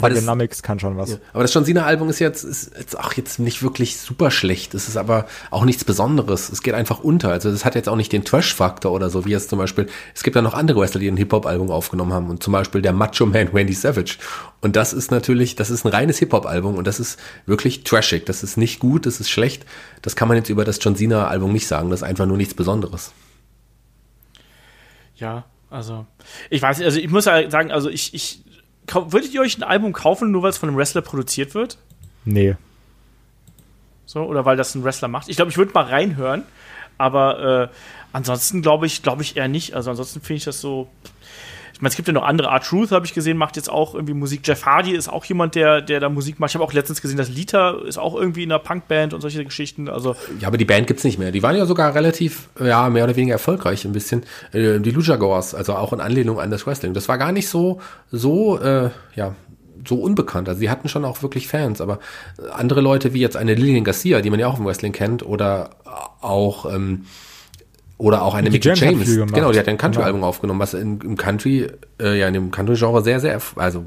das- 0.07 0.19
Thugonomics 0.19 0.63
kann 0.63 0.79
schon 0.79 0.95
was. 0.95 1.19
Aber 1.33 1.41
das 1.43 1.53
John 1.53 1.65
Cena-Album 1.65 2.07
ist 2.09 2.19
jetzt, 2.19 2.45
ist 2.45 2.71
jetzt 2.77 2.97
auch 2.97 3.11
jetzt 3.13 3.39
nicht 3.39 3.61
wirklich 3.61 3.97
super 3.97 4.31
schlecht. 4.31 4.73
Es 4.73 4.87
ist 4.87 4.95
aber 4.95 5.27
auch 5.51 5.65
nichts 5.65 5.83
Besonderes. 5.83 6.49
Es 6.49 6.61
geht 6.63 6.73
einfach 6.75 6.99
unter. 6.99 7.31
Also 7.31 7.51
das 7.51 7.65
hat 7.65 7.75
jetzt 7.75 7.89
auch 7.89 7.97
nicht 7.97 8.13
den 8.13 8.23
Trash-Faktor 8.23 8.93
oder 8.93 9.09
so, 9.09 9.25
wie 9.25 9.33
es 9.33 9.49
zum 9.49 9.59
Beispiel, 9.59 9.87
es 10.15 10.23
gibt 10.23 10.37
ja 10.37 10.41
noch 10.41 10.53
andere 10.53 10.79
Wrestler, 10.79 11.01
die 11.01 11.09
ein 11.09 11.17
Hip-Hop-Album 11.17 11.69
aufgenommen 11.69 12.13
haben. 12.13 12.29
Und 12.29 12.41
zum 12.41 12.53
Beispiel 12.53 12.81
der 12.81 12.93
Macho 12.93 13.25
Man 13.25 13.47
Randy 13.53 13.73
Savage. 13.73 14.17
Und 14.61 14.75
das 14.77 14.93
ist 14.93 15.11
natürlich, 15.11 15.55
das 15.55 15.69
ist 15.69 15.83
ein 15.85 15.89
reines 15.89 16.19
Hip-Hop-Album 16.19 16.75
und 16.77 16.87
das 16.87 16.99
ist 16.99 17.19
wirklich 17.45 17.83
trashig. 17.83 18.25
Das 18.25 18.43
ist 18.43 18.55
nicht 18.55 18.79
gut, 18.79 19.05
das 19.05 19.19
ist 19.19 19.29
schlecht. 19.29 19.65
Das 20.01 20.15
kann 20.15 20.27
man 20.29 20.37
jetzt 20.37 20.49
über 20.49 20.63
das 20.63 20.79
John 20.81 20.95
Cena-Album 20.95 21.51
nicht 21.51 21.67
sagen. 21.67 21.89
Das 21.89 21.99
ist 22.01 22.03
einfach 22.07 22.25
nur 22.25 22.37
nichts 22.37 22.53
Besonderes. 22.53 23.11
Ja, 25.15 25.45
also. 25.69 26.05
Ich 26.49 26.61
weiß 26.61 26.81
also 26.81 26.97
ich 26.99 27.09
muss 27.09 27.25
ja 27.25 27.49
sagen, 27.49 27.71
also 27.71 27.89
ich, 27.89 28.13
ich 28.13 28.43
würdet 28.93 29.33
ihr 29.33 29.41
euch 29.41 29.57
ein 29.57 29.63
Album 29.63 29.93
kaufen, 29.93 30.31
nur 30.31 30.43
weil 30.43 30.49
es 30.49 30.57
von 30.57 30.69
einem 30.69 30.77
Wrestler 30.77 31.01
produziert 31.01 31.53
wird? 31.53 31.77
Nee. 32.25 32.55
So, 34.05 34.23
oder 34.23 34.45
weil 34.45 34.57
das 34.57 34.73
ein 34.75 34.83
Wrestler 34.83 35.07
macht? 35.07 35.29
Ich 35.29 35.35
glaube, 35.35 35.51
ich 35.51 35.57
würde 35.57 35.71
mal 35.73 35.85
reinhören, 35.85 36.43
aber 36.97 37.69
äh, 37.71 37.75
ansonsten 38.11 38.61
glaube 38.61 38.87
ich, 38.87 39.03
glaube 39.03 39.21
ich 39.21 39.37
eher 39.37 39.47
nicht. 39.47 39.73
Also 39.75 39.91
ansonsten 39.91 40.21
finde 40.21 40.37
ich 40.37 40.45
das 40.45 40.61
so. 40.61 40.89
Ich 41.79 41.81
meine, 41.81 41.91
es 41.91 41.95
gibt 41.95 42.09
ja 42.09 42.13
noch 42.13 42.23
andere. 42.23 42.49
Art 42.49 42.65
Truth 42.65 42.91
habe 42.91 43.05
ich 43.05 43.13
gesehen, 43.13 43.37
macht 43.37 43.55
jetzt 43.55 43.69
auch 43.69 43.95
irgendwie 43.95 44.13
Musik. 44.13 44.41
Jeff 44.43 44.65
Hardy 44.65 44.91
ist 44.91 45.07
auch 45.07 45.23
jemand, 45.23 45.55
der, 45.55 45.81
der 45.81 46.01
da 46.01 46.09
Musik 46.09 46.37
macht. 46.37 46.51
Ich 46.51 46.55
habe 46.55 46.65
auch 46.65 46.73
letztens 46.73 47.01
gesehen, 47.01 47.15
dass 47.15 47.29
Lita 47.29 47.77
ist 47.87 47.97
auch 47.97 48.15
irgendwie 48.15 48.43
in 48.43 48.51
einer 48.51 48.59
Punkband 48.59 49.13
und 49.13 49.21
solche 49.21 49.45
Geschichten. 49.45 49.87
Also 49.87 50.13
Ja, 50.41 50.49
aber 50.49 50.57
die 50.57 50.65
Band 50.65 50.87
gibt's 50.87 51.05
nicht 51.05 51.17
mehr. 51.17 51.31
Die 51.31 51.41
waren 51.41 51.55
ja 51.55 51.65
sogar 51.65 51.95
relativ, 51.95 52.49
ja, 52.59 52.89
mehr 52.89 53.05
oder 53.05 53.15
weniger 53.15 53.31
erfolgreich 53.31 53.85
ein 53.85 53.93
bisschen. 53.93 54.23
Äh, 54.51 54.81
die 54.81 54.91
Lucha 54.91 55.15
Goers, 55.15 55.55
also 55.55 55.73
auch 55.73 55.93
in 55.93 56.01
Anlehnung 56.01 56.41
an 56.41 56.51
das 56.51 56.67
Wrestling. 56.67 56.93
Das 56.93 57.07
war 57.07 57.17
gar 57.17 57.31
nicht 57.31 57.47
so, 57.47 57.79
so, 58.11 58.59
äh, 58.59 58.89
ja, 59.15 59.35
so 59.87 60.01
unbekannt. 60.01 60.49
Also 60.49 60.59
die 60.59 60.69
hatten 60.69 60.89
schon 60.89 61.05
auch 61.05 61.23
wirklich 61.23 61.47
Fans, 61.47 61.79
aber 61.79 61.99
andere 62.51 62.81
Leute 62.81 63.13
wie 63.13 63.21
jetzt 63.21 63.37
eine 63.37 63.55
Lillian 63.55 63.85
Garcia, 63.85 64.19
die 64.19 64.29
man 64.29 64.41
ja 64.41 64.47
auch 64.47 64.59
im 64.59 64.65
Wrestling 64.65 64.91
kennt, 64.91 65.25
oder 65.25 65.69
auch, 66.19 66.65
ähm, 66.73 67.05
oder 67.99 68.23
auch 68.23 68.33
eine 68.33 68.49
Mickey 68.49 68.69
James 68.69 68.79
James. 68.79 69.31
Genau, 69.33 69.51
die 69.51 69.59
hat 69.59 69.67
ein 69.67 69.77
Country-Album 69.77 70.21
Genau. 70.21 70.29
aufgenommen, 70.29 70.61
was 70.61 70.73
in, 70.73 71.01
im 71.01 71.17
Country, 71.17 71.67
äh, 72.01 72.17
ja, 72.17 72.29
in 72.29 72.33
dem 72.33 72.49
Country-Genre 72.49 73.03
sehr, 73.03 73.19
sehr, 73.19 73.41
also 73.57 73.85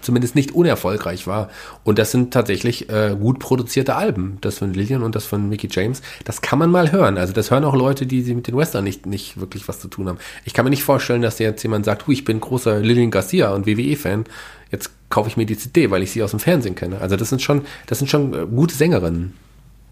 zumindest 0.00 0.34
nicht 0.34 0.50
unerfolgreich 0.52 1.28
war. 1.28 1.48
Und 1.84 2.00
das 2.00 2.10
sind 2.10 2.34
tatsächlich 2.34 2.90
äh, 2.90 3.16
gut 3.18 3.38
produzierte 3.38 3.94
Alben. 3.94 4.38
Das 4.40 4.58
von 4.58 4.74
Lillian 4.74 5.04
und 5.04 5.14
das 5.14 5.26
von 5.26 5.48
Mickey 5.48 5.68
James. 5.70 6.02
Das 6.24 6.42
kann 6.42 6.58
man 6.58 6.72
mal 6.72 6.90
hören. 6.90 7.16
Also 7.18 7.32
das 7.32 7.52
hören 7.52 7.62
auch 7.64 7.76
Leute, 7.76 8.04
die, 8.04 8.24
die 8.24 8.34
mit 8.34 8.48
den 8.48 8.56
Western 8.56 8.82
nicht, 8.82 9.06
nicht 9.06 9.38
wirklich 9.38 9.68
was 9.68 9.78
zu 9.78 9.86
tun 9.86 10.08
haben. 10.08 10.18
Ich 10.44 10.54
kann 10.54 10.64
mir 10.64 10.70
nicht 10.70 10.82
vorstellen, 10.82 11.22
dass 11.22 11.38
jetzt 11.38 11.62
jemand 11.62 11.84
sagt, 11.84 12.08
ich 12.08 12.24
bin 12.24 12.40
großer 12.40 12.80
Lillian 12.80 13.12
Garcia 13.12 13.54
und 13.54 13.68
WWE-Fan. 13.68 14.24
Jetzt 14.72 14.90
kaufe 15.08 15.28
ich 15.28 15.36
mir 15.36 15.46
die 15.46 15.56
CD, 15.56 15.88
weil 15.92 16.02
ich 16.02 16.10
sie 16.10 16.24
aus 16.24 16.32
dem 16.32 16.40
Fernsehen 16.40 16.74
kenne. 16.74 17.00
Also 17.00 17.14
das 17.14 17.28
sind 17.28 17.40
schon, 17.40 17.62
das 17.86 17.98
sind 18.00 18.08
schon 18.08 18.34
äh, 18.34 18.44
gute 18.44 18.74
Sängerinnen. 18.74 19.34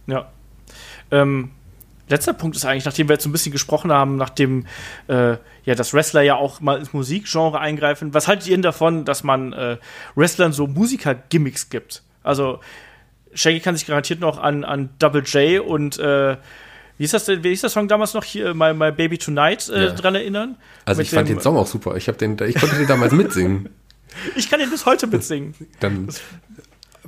Ja. 0.08 0.26
Ähm, 1.12 1.50
letzter 2.10 2.34
Punkt 2.34 2.56
ist 2.56 2.64
eigentlich, 2.64 2.84
nachdem 2.84 3.08
wir 3.08 3.14
jetzt 3.14 3.22
so 3.22 3.28
ein 3.28 3.32
bisschen 3.32 3.52
gesprochen 3.52 3.92
haben, 3.92 4.16
nachdem 4.16 4.66
äh, 5.08 5.36
ja 5.64 5.74
das 5.74 5.94
Wrestler 5.94 6.22
ja 6.22 6.34
auch 6.34 6.60
mal 6.60 6.78
ins 6.78 6.92
Musikgenre 6.92 7.58
eingreifen, 7.58 8.12
was 8.12 8.28
haltet 8.28 8.48
ihr 8.48 8.56
denn 8.56 8.62
davon, 8.62 9.04
dass 9.04 9.24
man 9.24 9.52
äh, 9.52 9.76
Wrestlern 10.14 10.52
so 10.52 10.66
Musiker-Gimmicks 10.66 11.70
gibt? 11.70 12.02
Also 12.22 12.60
Shaggy 13.32 13.60
kann 13.60 13.76
sich 13.76 13.86
garantiert 13.86 14.20
noch 14.20 14.38
an, 14.38 14.64
an 14.64 14.90
Double 14.98 15.22
J 15.22 15.64
und 15.64 15.98
äh, 15.98 16.36
wie 16.98 17.04
ist 17.04 17.14
das 17.14 17.24
denn, 17.24 17.42
wie 17.42 17.52
ist 17.52 17.62
der 17.62 17.70
Song 17.70 17.88
damals 17.88 18.12
noch 18.12 18.24
hier, 18.24 18.52
My, 18.52 18.74
My 18.74 18.92
Baby 18.92 19.16
Tonight, 19.16 19.70
äh, 19.70 19.86
Ja. 19.86 19.90
dran 19.92 20.14
erinnern? 20.16 20.56
Also 20.84 20.98
Mit 20.98 21.06
ich 21.06 21.14
fand 21.14 21.28
den 21.30 21.40
Song 21.40 21.56
auch 21.56 21.66
super. 21.66 21.96
Ich, 21.96 22.04
den, 22.04 22.36
ich 22.46 22.56
konnte 22.56 22.76
den 22.76 22.86
damals 22.86 23.12
mitsingen. 23.12 23.70
Ich 24.34 24.50
kann 24.50 24.58
den 24.58 24.68
bis 24.70 24.86
heute 24.86 25.06
mitsingen. 25.06 25.54
Dann 25.78 26.08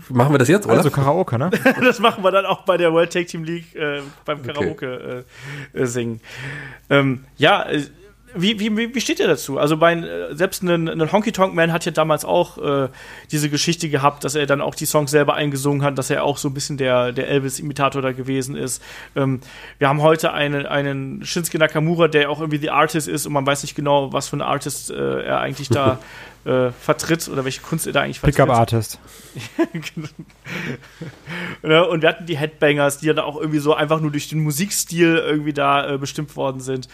machen 0.08 0.32
wir 0.32 0.38
das 0.38 0.48
jetzt, 0.48 0.66
oder? 0.66 0.76
Also 0.76 0.90
Karaoke, 0.90 1.38
ne? 1.38 1.50
das 1.80 1.98
machen 1.98 2.24
wir 2.24 2.30
dann 2.30 2.46
auch 2.46 2.62
bei 2.62 2.76
der 2.76 2.92
World 2.92 3.12
Take 3.12 3.26
Team 3.26 3.44
League 3.44 3.74
äh, 3.74 4.00
beim 4.24 4.42
Karaoke 4.42 5.24
äh, 5.74 5.80
äh, 5.80 5.86
singen. 5.86 6.20
Ähm, 6.90 7.24
ja, 7.36 7.62
äh, 7.68 7.82
wie, 8.34 8.58
wie, 8.58 8.94
wie 8.94 9.00
steht 9.00 9.20
ihr 9.20 9.28
dazu? 9.28 9.58
Also 9.58 9.76
bei 9.76 9.94
äh, 9.94 10.34
selbst 10.34 10.62
ein, 10.62 10.88
ein 10.88 11.12
Honky 11.12 11.32
Tonk 11.32 11.54
Man 11.54 11.72
hat 11.72 11.84
ja 11.84 11.92
damals 11.92 12.24
auch 12.24 12.58
äh, 12.58 12.88
diese 13.30 13.50
Geschichte 13.50 13.88
gehabt, 13.88 14.24
dass 14.24 14.34
er 14.34 14.46
dann 14.46 14.60
auch 14.60 14.74
die 14.74 14.86
Songs 14.86 15.10
selber 15.10 15.34
eingesungen 15.34 15.82
hat, 15.82 15.98
dass 15.98 16.10
er 16.10 16.24
auch 16.24 16.38
so 16.38 16.48
ein 16.48 16.54
bisschen 16.54 16.76
der, 16.76 17.12
der 17.12 17.28
Elvis-Imitator 17.28 18.02
da 18.02 18.12
gewesen 18.12 18.56
ist. 18.56 18.82
Ähm, 19.16 19.40
wir 19.78 19.88
haben 19.88 20.02
heute 20.02 20.32
einen, 20.32 20.66
einen 20.66 21.24
Shinsuke 21.24 21.58
Nakamura, 21.58 22.08
der 22.08 22.30
auch 22.30 22.40
irgendwie 22.40 22.58
The 22.58 22.70
Artist 22.70 23.08
ist 23.08 23.26
und 23.26 23.32
man 23.32 23.46
weiß 23.46 23.62
nicht 23.62 23.74
genau, 23.74 24.12
was 24.12 24.28
für 24.28 24.36
ein 24.36 24.42
Artist 24.42 24.90
äh, 24.90 25.22
er 25.22 25.40
eigentlich 25.40 25.68
da 25.68 25.98
äh, 26.44 26.70
vertritt 26.70 27.28
oder 27.28 27.44
welche 27.44 27.60
Kunst 27.60 27.86
er 27.86 27.92
da 27.92 28.02
eigentlich 28.02 28.20
vertritt. 28.20 28.36
Pickup 28.36 28.56
Artist. 28.56 28.98
Ne? 31.62 31.86
Und 31.86 32.02
wir 32.02 32.08
hatten 32.08 32.26
die 32.26 32.36
Headbangers, 32.36 32.98
die 32.98 33.06
dann 33.06 33.20
auch 33.20 33.36
irgendwie 33.36 33.60
so 33.60 33.72
einfach 33.74 34.00
nur 34.00 34.10
durch 34.10 34.28
den 34.28 34.40
Musikstil 34.40 35.16
irgendwie 35.16 35.52
da 35.52 35.94
äh, 35.94 35.98
bestimmt 35.98 36.34
worden 36.36 36.60
sind. 36.60 36.88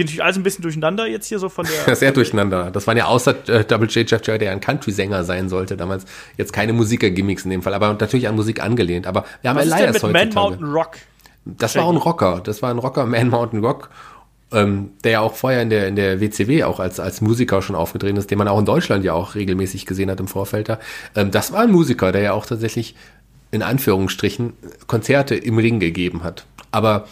Geht 0.00 0.06
natürlich 0.06 0.24
alles 0.24 0.36
ein 0.38 0.42
bisschen 0.42 0.62
durcheinander 0.62 1.06
jetzt 1.06 1.26
hier 1.26 1.38
so 1.38 1.50
von 1.50 1.66
der. 1.66 1.94
Sehr 1.94 2.10
durcheinander. 2.10 2.70
Das 2.70 2.86
waren 2.86 2.96
ja 2.96 3.04
außer 3.04 3.36
äh, 3.50 3.64
Double 3.66 3.86
J 3.86 4.10
Jeff 4.10 4.22
Jarrett, 4.24 4.40
der 4.40 4.48
ja 4.48 4.52
ein 4.52 4.60
Country-Sänger 4.62 5.24
sein 5.24 5.50
sollte 5.50 5.76
damals, 5.76 6.06
jetzt 6.38 6.54
keine 6.54 6.72
Musiker-Gimmicks 6.72 7.44
in 7.44 7.50
dem 7.50 7.60
Fall, 7.60 7.74
aber 7.74 7.92
natürlich 7.92 8.26
an 8.26 8.34
Musik 8.34 8.62
angelehnt. 8.62 9.06
Aber 9.06 9.26
wir 9.42 9.50
haben 9.50 9.58
Was 9.58 9.66
ist 9.66 9.72
denn 9.74 9.80
Elias 9.80 10.02
mit 10.02 10.12
Man 10.14 10.22
heutzutage. 10.22 10.48
Mountain 10.48 10.72
Rock? 10.72 10.96
Das 11.44 11.76
war 11.76 11.84
auch 11.84 11.90
ein 11.90 11.98
Rocker. 11.98 12.40
Das 12.42 12.62
war 12.62 12.70
ein 12.70 12.78
Rocker, 12.78 13.04
Man 13.04 13.28
Mountain 13.28 13.62
Rock, 13.62 13.90
ähm, 14.52 14.92
der 15.04 15.12
ja 15.12 15.20
auch 15.20 15.34
vorher 15.34 15.60
in 15.60 15.68
der, 15.68 15.86
in 15.86 15.96
der 15.96 16.18
WCW 16.18 16.64
auch 16.64 16.80
als, 16.80 16.98
als 16.98 17.20
Musiker 17.20 17.60
schon 17.60 17.76
aufgetreten 17.76 18.16
ist, 18.16 18.30
den 18.30 18.38
man 18.38 18.48
auch 18.48 18.58
in 18.58 18.64
Deutschland 18.64 19.04
ja 19.04 19.12
auch 19.12 19.34
regelmäßig 19.34 19.84
gesehen 19.84 20.10
hat 20.10 20.18
im 20.18 20.28
Vorfeld 20.28 20.70
da. 20.70 20.78
Ähm, 21.14 21.30
das 21.30 21.52
war 21.52 21.60
ein 21.60 21.70
Musiker, 21.70 22.10
der 22.10 22.22
ja 22.22 22.32
auch 22.32 22.46
tatsächlich 22.46 22.94
in 23.50 23.60
Anführungsstrichen 23.60 24.54
Konzerte 24.86 25.34
im 25.34 25.58
Ring 25.58 25.78
gegeben 25.78 26.24
hat. 26.24 26.46
Aber 26.70 27.06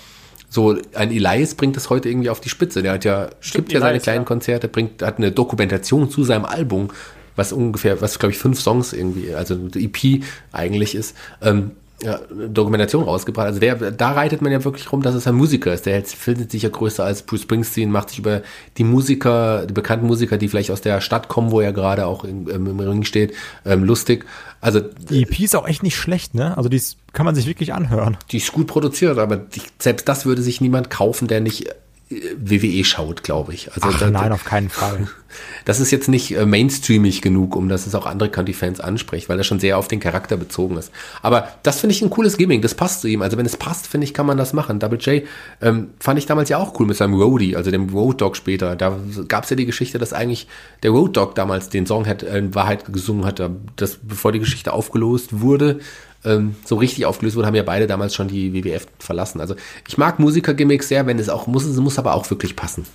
so 0.49 0.77
ein 0.95 1.11
Elias 1.11 1.55
bringt 1.55 1.77
es 1.77 1.91
heute 1.91 2.09
irgendwie 2.09 2.31
auf 2.31 2.41
die 2.41 2.49
Spitze. 2.49 2.83
Der 2.83 2.93
hat 2.93 3.05
ja, 3.05 3.29
gibt 3.53 3.73
ja 3.73 3.81
seine 3.81 3.91
Elias, 3.91 4.05
kleinen 4.05 4.23
ja. 4.23 4.27
Konzerte, 4.27 4.69
bringt, 4.69 5.03
hat 5.03 5.19
eine 5.19 5.31
Dokumentation 5.31 6.11
zu 6.11 6.25
seinem 6.25 6.45
Album, 6.45 6.89
was 7.37 7.53
ungefähr, 7.53 8.01
was 8.01 8.19
glaube 8.19 8.33
ich 8.33 8.39
fünf 8.39 8.61
Songs 8.61 8.93
irgendwie, 8.93 9.35
also 9.35 9.55
eine 9.55 9.71
EP 9.75 10.25
eigentlich 10.53 10.95
ist, 10.95 11.17
ähm, 11.43 11.73
ja, 12.03 12.21
Dokumentation 12.49 13.03
rausgebracht. 13.05 13.47
Also 13.47 13.59
der, 13.61 13.75
da 13.91 14.13
reitet 14.13 14.41
man 14.41 14.53
ja 14.53 14.65
wirklich 14.65 14.93
rum, 14.93 15.03
dass 15.03 15.15
es 15.15 15.27
ein 15.27 15.35
Musiker 15.35 15.73
ist. 15.75 15.85
Der 15.87 15.95
hält- 15.95 16.07
findet 16.09 16.51
sich 16.53 16.63
ja 16.63 16.69
größer 16.69 17.05
als 17.05 17.23
Bruce 17.23 17.43
Springsteen, 17.43 17.91
macht 17.91 18.11
sich 18.11 18.21
über 18.21 18.43
die 18.77 18.85
Musiker, 18.85 19.67
die 19.67 19.73
bekannten 19.75 20.07
Musiker, 20.07 20.39
die 20.39 20.49
vielleicht 20.49 20.71
aus 20.71 20.81
der 20.81 21.01
Stadt 21.01 21.29
kommen, 21.29 21.51
wo 21.51 21.61
er 21.61 21.73
gerade 21.73 22.07
auch 22.07 22.25
in, 22.25 22.49
ähm, 22.49 22.67
im 22.69 22.79
Ring 22.81 23.03
steht, 23.05 23.35
ähm, 23.65 23.83
lustig. 23.85 24.25
Also 24.61 24.81
Die 24.81 25.23
EP 25.23 25.41
ist 25.41 25.57
auch 25.57 25.67
echt 25.67 25.83
nicht 25.83 25.97
schlecht, 25.97 26.35
ne? 26.35 26.57
Also 26.57 26.69
die 26.69 26.81
kann 27.13 27.27
man 27.27 27.35
sich 27.35 27.47
wirklich 27.47 27.75
anhören. 27.75 28.17
die 28.31 28.37
ist 28.39 28.53
gut 28.53 28.67
produziert, 28.69 29.19
aber 29.19 29.37
die, 29.37 29.63
selbst 29.79 30.09
das 30.09 30.25
würde 30.27 30.43
sich 30.43 30.61
niemand 30.61 30.91
kaufen, 30.91 31.27
der 31.29 31.41
nicht 31.41 31.69
WWE 32.11 32.85
schaut, 32.85 33.23
glaube 33.23 33.53
ich. 33.53 33.71
Also 33.75 33.89
Ach 33.93 33.99
da, 33.99 34.11
nein, 34.11 34.33
auf 34.33 34.45
keinen 34.45 34.71
Fall. 34.71 35.09
das 35.67 35.79
ist 35.79 35.91
jetzt 35.91 36.09
nicht 36.09 36.35
äh, 36.35 36.47
mainstreamig 36.47 37.21
genug, 37.21 37.55
um 37.55 37.69
dass 37.69 37.87
es 37.87 37.95
auch 37.95 38.07
andere 38.07 38.31
Country-Fans 38.31 38.81
anspricht, 38.81 39.29
weil 39.29 39.37
das 39.37 39.47
schon 39.47 39.61
sehr 39.61 39.77
auf 39.77 39.89
den 39.89 40.01
Charakter 40.01 40.39
bezogen 40.39 40.79
ist. 40.79 40.91
Aber 41.21 41.49
das 41.63 41.81
finde 41.81 41.95
ich 41.95 42.01
ein 42.01 42.09
cooles 42.09 42.39
Gimmick, 42.39 42.63
das 42.63 42.75
passt 42.75 43.03
zu 43.03 43.09
ihm. 43.09 43.21
Also 43.21 43.37
wenn 43.37 43.45
es 43.45 43.59
passt, 43.59 43.87
finde 43.87 44.07
ich, 44.07 44.15
kann 44.15 44.25
man 44.25 44.39
das 44.39 44.55
machen. 44.55 44.79
Double 44.79 44.99
J 44.99 45.25
ähm, 45.61 45.91
fand 46.01 46.19
ich 46.19 46.25
damals 46.25 46.49
ja 46.49 46.57
auch 46.57 46.79
cool 46.81 46.87
mit 46.87 46.97
seinem 46.97 47.15
Roadie, 47.15 47.57
also 47.57 47.71
dem 47.71 47.91
Road 47.91 48.23
Dog 48.23 48.37
später. 48.37 48.75
Da 48.75 48.99
gab 49.29 49.45
es 49.45 49.51
ja 49.51 49.57
die 49.57 49.67
Geschichte, 49.67 49.99
dass 49.99 50.15
eigentlich 50.15 50.49
der 50.83 50.93
Road 50.93 51.15
Dog 51.17 51.35
damals 51.35 51.69
den 51.69 51.85
Song 51.85 52.07
hat, 52.07 52.23
äh, 52.23 52.39
in 52.39 52.55
Wahrheit 52.55 52.91
gesungen 52.91 53.27
hat, 53.27 53.43
das, 53.77 53.99
bevor 54.03 54.33
die 54.33 54.39
Geschichte 54.39 54.73
aufgelöst 54.73 55.41
wurde. 55.41 55.81
Ähm, 56.25 56.57
so 56.65 56.77
richtig 56.77 57.07
aufgelöst 57.07 57.37
wurde, 57.37 57.47
haben 57.47 57.55
ja 57.55 57.63
beide 57.63 57.87
damals 57.87 58.15
schon 58.15 58.29
die 58.29 58.53
WWF 58.53 58.87
verlassen. 58.99 59.41
Also 59.41 59.55
ich 59.87 59.99
mag 59.99 60.19
Musiker-Gimmicks 60.19 60.89
sehr, 60.89 61.07
wenn 61.07 61.19
es 61.19 61.29
auch 61.29 61.47
muss, 61.47 61.65
es 61.65 61.77
muss 61.77 61.99
aber 61.99 62.15
auch 62.15 62.29
wirklich 62.29 62.57
passen. 62.57 62.87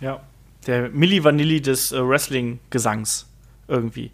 Ja. 0.00 0.20
Der 0.66 0.90
Milli 0.90 1.24
Vanilli 1.24 1.62
des 1.62 1.92
äh, 1.92 2.06
Wrestling-Gesangs 2.06 3.26
irgendwie. 3.70 4.10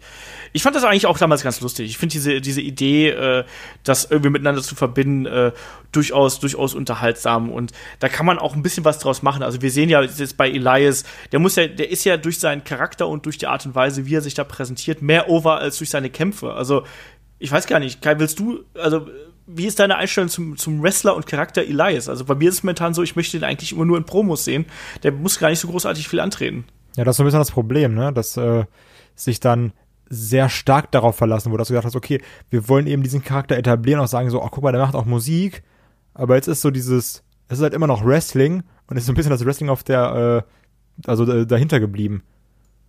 Ich 0.53 0.63
fand 0.63 0.75
das 0.75 0.83
eigentlich 0.83 1.07
auch 1.07 1.17
damals 1.17 1.43
ganz 1.43 1.59
lustig. 1.59 1.89
Ich 1.89 1.97
finde 1.97 2.13
diese, 2.13 2.39
diese 2.39 2.61
Idee, 2.61 3.09
äh, 3.09 3.43
das 3.83 4.05
irgendwie 4.05 4.29
miteinander 4.29 4.61
zu 4.61 4.75
verbinden, 4.75 5.25
äh, 5.25 5.51
durchaus, 5.91 6.39
durchaus 6.39 6.75
unterhaltsam. 6.75 7.49
Und 7.49 7.73
da 7.99 8.07
kann 8.07 8.25
man 8.25 8.39
auch 8.39 8.55
ein 8.55 8.61
bisschen 8.61 8.85
was 8.85 8.99
draus 8.99 9.23
machen. 9.23 9.43
Also 9.43 9.61
wir 9.61 9.71
sehen 9.71 9.89
ja 9.89 10.01
jetzt 10.01 10.37
bei 10.37 10.49
Elias, 10.49 11.03
der 11.31 11.39
muss 11.39 11.55
ja, 11.55 11.67
der 11.67 11.89
ist 11.89 12.05
ja 12.05 12.17
durch 12.17 12.39
seinen 12.39 12.63
Charakter 12.63 13.07
und 13.07 13.25
durch 13.25 13.37
die 13.37 13.47
Art 13.47 13.65
und 13.65 13.75
Weise, 13.75 14.05
wie 14.05 14.15
er 14.15 14.21
sich 14.21 14.35
da 14.35 14.43
präsentiert, 14.43 15.01
mehr 15.01 15.29
over 15.29 15.57
als 15.57 15.79
durch 15.79 15.89
seine 15.89 16.09
Kämpfe. 16.09 16.53
Also 16.53 16.83
ich 17.39 17.51
weiß 17.51 17.67
gar 17.67 17.79
nicht, 17.79 18.01
Kai, 18.01 18.19
willst 18.19 18.39
du, 18.39 18.63
also 18.75 19.07
wie 19.47 19.65
ist 19.65 19.79
deine 19.79 19.95
Einstellung 19.95 20.29
zum, 20.29 20.57
zum 20.57 20.83
Wrestler 20.83 21.15
und 21.15 21.25
Charakter 21.25 21.61
Elias? 21.61 22.09
Also 22.09 22.25
bei 22.25 22.35
mir 22.35 22.49
ist 22.49 22.55
es 22.55 22.63
momentan 22.63 22.93
so, 22.93 23.01
ich 23.03 23.15
möchte 23.15 23.39
den 23.39 23.45
eigentlich 23.45 23.71
immer 23.71 23.85
nur 23.85 23.97
in 23.97 24.03
Promos 24.03 24.43
sehen. 24.43 24.65
Der 25.03 25.11
muss 25.11 25.39
gar 25.39 25.49
nicht 25.49 25.59
so 25.59 25.69
großartig 25.69 26.07
viel 26.07 26.19
antreten. 26.19 26.65
Ja, 26.97 27.03
das 27.03 27.13
ist 27.13 27.17
so 27.17 27.23
ein 27.23 27.27
bisschen 27.27 27.39
das 27.39 27.51
Problem, 27.51 27.93
ne? 27.93 28.11
Dass 28.11 28.35
äh, 28.37 28.65
sich 29.15 29.39
dann 29.39 29.71
sehr 30.09 30.49
stark 30.49 30.91
darauf 30.91 31.15
verlassen 31.15 31.51
wurde, 31.51 31.61
dass 31.61 31.67
du 31.67 31.73
gesagt 31.73 31.85
hast, 31.85 31.95
okay, 31.95 32.21
wir 32.49 32.67
wollen 32.67 32.87
eben 32.87 33.03
diesen 33.03 33.23
Charakter 33.23 33.57
etablieren 33.57 33.99
und 33.99 34.07
sagen 34.07 34.29
so, 34.29 34.41
ach 34.41 34.51
guck 34.51 34.63
mal, 34.63 34.71
der 34.71 34.81
macht 34.81 34.95
auch 34.95 35.05
Musik, 35.05 35.63
aber 36.13 36.35
jetzt 36.35 36.47
ist 36.47 36.61
so 36.61 36.71
dieses, 36.71 37.23
es 37.49 37.57
ist 37.57 37.61
halt 37.63 37.73
immer 37.73 37.87
noch 37.87 38.05
Wrestling 38.05 38.63
und 38.87 38.97
ist 38.97 39.05
so 39.05 39.11
ein 39.11 39.15
bisschen 39.15 39.31
das 39.31 39.45
Wrestling 39.45 39.69
auf 39.69 39.83
der, 39.83 40.45
äh, 41.05 41.09
also 41.09 41.29
äh, 41.31 41.45
dahinter 41.45 41.79
geblieben. 41.79 42.23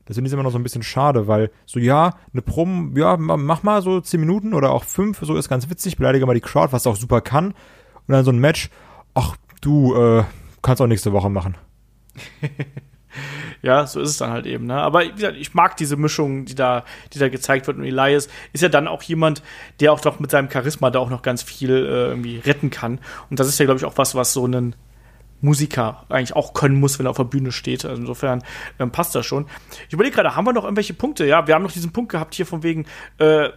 Das 0.09 0.17
finde 0.17 0.27
ich 0.29 0.33
immer 0.35 0.43
noch 0.43 0.51
so 0.51 0.59
ein 0.59 0.63
bisschen 0.65 0.83
schade, 0.83 1.29
weil 1.29 1.51
so, 1.67 1.79
ja, 1.79 2.17
eine 2.33 2.43
Promo, 2.43 2.99
ja, 2.99 3.17
ma- 3.17 3.37
mach 3.37 3.63
mal 3.63 3.83
so 3.83 4.01
10 4.01 4.19
Minuten 4.19 4.55
oder 4.55 4.73
auch 4.73 4.83
5, 4.85 5.19
so 5.23 5.37
ist 5.37 5.49
ganz 5.49 5.71
witzig, 5.71 5.97
beleidige 5.99 6.27
mal 6.27 6.35
die 6.35 6.41
Crowd, 6.41 6.73
was 6.73 6.87
auch 6.87 6.97
super 6.97 7.21
kann. 7.21 7.49
Und 7.49 7.55
dann 8.09 8.25
so 8.25 8.33
ein 8.33 8.39
Match, 8.39 8.71
ach 9.15 9.37
du, 9.61 9.95
äh, 9.95 10.25
kannst 10.63 10.83
auch 10.83 10.87
nächste 10.87 11.13
Woche 11.13 11.31
machen. 11.31 11.57
Ja, 13.63 13.87
so 13.87 14.01
ist 14.01 14.11
es 14.11 14.17
dann 14.19 14.31
halt 14.31 14.47
eben. 14.47 14.67
Ne? 14.67 14.75
Aber 14.75 15.01
wie 15.03 15.11
gesagt, 15.11 15.37
ich 15.37 15.53
mag 15.53 15.77
diese 15.77 15.97
Mischung, 15.97 16.45
die 16.45 16.55
da, 16.55 16.85
die 17.13 17.19
da 17.19 17.29
gezeigt 17.29 17.67
wird. 17.67 17.77
Und 17.77 17.85
Elias 17.85 18.29
ist 18.53 18.61
ja 18.61 18.69
dann 18.69 18.87
auch 18.87 19.03
jemand, 19.03 19.43
der 19.81 19.93
auch 19.93 20.01
doch 20.01 20.21
mit 20.21 20.31
seinem 20.31 20.49
Charisma 20.51 20.91
da 20.91 21.01
auch 21.01 21.11
noch 21.11 21.23
ganz 21.23 21.43
viel 21.43 21.71
äh, 21.71 22.09
irgendwie 22.11 22.39
retten 22.39 22.71
kann. 22.71 23.01
Und 23.31 23.41
das 23.41 23.49
ist 23.49 23.59
ja, 23.59 23.65
glaube 23.65 23.79
ich, 23.79 23.85
auch 23.85 23.97
was, 23.99 24.15
was 24.15 24.33
so 24.33 24.47
ein 24.47 24.77
Musiker 25.41 26.05
eigentlich 26.09 26.35
auch 26.35 26.55
können 26.55 26.81
muss, 26.81 26.99
wenn 26.99 27.07
er 27.07 27.11
auf 27.11 27.17
der 27.17 27.25
Bühne 27.25 27.53
steht. 27.53 27.85
Also 27.85 28.01
insofern 28.01 28.43
ähm, 28.79 28.91
passt 28.91 29.15
das 29.15 29.27
schon. 29.27 29.47
Ich 29.87 29.93
überlege 29.93 30.17
gerade, 30.17 30.35
haben 30.37 30.45
wir 30.45 30.53
noch 30.53 30.65
irgendwelche 30.65 30.95
Punkte? 30.95 31.27
Ja, 31.27 31.47
wir 31.47 31.55
haben 31.55 31.63
noch 31.63 31.73
diesen 31.73 31.93
Punkt 31.93 32.11
gehabt 32.11 32.35
hier 32.35 32.47
von 32.47 32.63
wegen, 32.63 32.87
äh, 33.19 33.51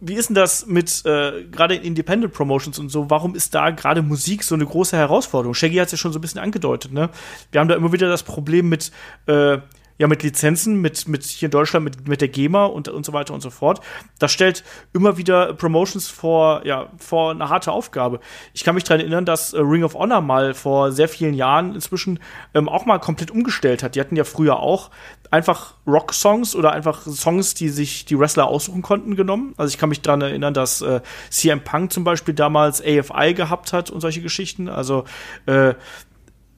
wie 0.00 0.14
ist 0.14 0.28
denn 0.28 0.34
das 0.34 0.66
mit 0.66 1.04
äh, 1.06 1.44
gerade 1.50 1.74
in 1.74 1.82
Independent 1.82 2.32
Promotions 2.32 2.78
und 2.78 2.90
so? 2.90 3.08
Warum 3.08 3.34
ist 3.34 3.54
da 3.54 3.70
gerade 3.70 4.02
Musik 4.02 4.44
so 4.44 4.54
eine 4.54 4.66
große 4.66 4.96
Herausforderung? 4.96 5.54
Shaggy 5.54 5.76
hat 5.76 5.86
es 5.86 5.92
ja 5.92 5.98
schon 5.98 6.12
so 6.12 6.18
ein 6.18 6.22
bisschen 6.22 6.40
angedeutet, 6.40 6.92
ne? 6.92 7.08
Wir 7.50 7.60
haben 7.60 7.68
da 7.68 7.74
immer 7.74 7.92
wieder 7.92 8.08
das 8.08 8.22
Problem 8.22 8.68
mit 8.68 8.92
äh, 9.26 9.58
ja 9.98 10.06
mit 10.06 10.22
Lizenzen, 10.22 10.80
mit 10.80 11.08
mit 11.08 11.24
hier 11.24 11.46
in 11.46 11.50
Deutschland 11.50 11.84
mit 11.84 12.08
mit 12.08 12.20
der 12.20 12.28
GEMA 12.28 12.66
und 12.66 12.88
und 12.88 13.04
so 13.06 13.12
weiter 13.12 13.34
und 13.34 13.40
so 13.40 13.50
fort. 13.50 13.80
Das 14.18 14.32
stellt 14.32 14.64
immer 14.92 15.16
wieder 15.16 15.54
Promotions 15.54 16.08
vor 16.08 16.64
ja 16.64 16.90
vor 16.98 17.30
eine 17.30 17.48
harte 17.48 17.72
Aufgabe. 17.72 18.20
Ich 18.54 18.64
kann 18.64 18.74
mich 18.74 18.84
daran 18.84 19.00
erinnern, 19.00 19.24
dass 19.24 19.52
äh, 19.52 19.60
Ring 19.60 19.84
of 19.84 19.94
Honor 19.94 20.20
mal 20.20 20.54
vor 20.54 20.92
sehr 20.92 21.08
vielen 21.08 21.34
Jahren 21.34 21.74
inzwischen 21.74 22.20
ähm, 22.54 22.68
auch 22.68 22.86
mal 22.86 22.98
komplett 22.98 23.30
umgestellt 23.30 23.82
hat. 23.82 23.94
Die 23.94 24.00
hatten 24.00 24.16
ja 24.16 24.24
früher 24.24 24.58
auch 24.58 24.90
einfach 25.30 25.74
Rock-Songs 25.86 26.54
oder 26.54 26.72
einfach 26.72 27.02
Songs, 27.02 27.54
die 27.54 27.68
sich 27.68 28.04
die 28.04 28.18
Wrestler 28.18 28.46
aussuchen 28.46 28.82
konnten, 28.82 29.16
genommen. 29.16 29.54
Also 29.56 29.70
ich 29.70 29.78
kann 29.78 29.88
mich 29.88 30.02
daran 30.02 30.20
erinnern, 30.20 30.54
dass 30.54 30.82
äh, 30.82 31.00
CM 31.30 31.62
Punk 31.62 31.92
zum 31.92 32.04
Beispiel 32.04 32.34
damals 32.34 32.80
AFI 32.80 33.34
gehabt 33.34 33.72
hat 33.72 33.90
und 33.90 34.00
solche 34.00 34.22
Geschichten. 34.22 34.68
Also 34.68 35.04
äh, 35.46 35.74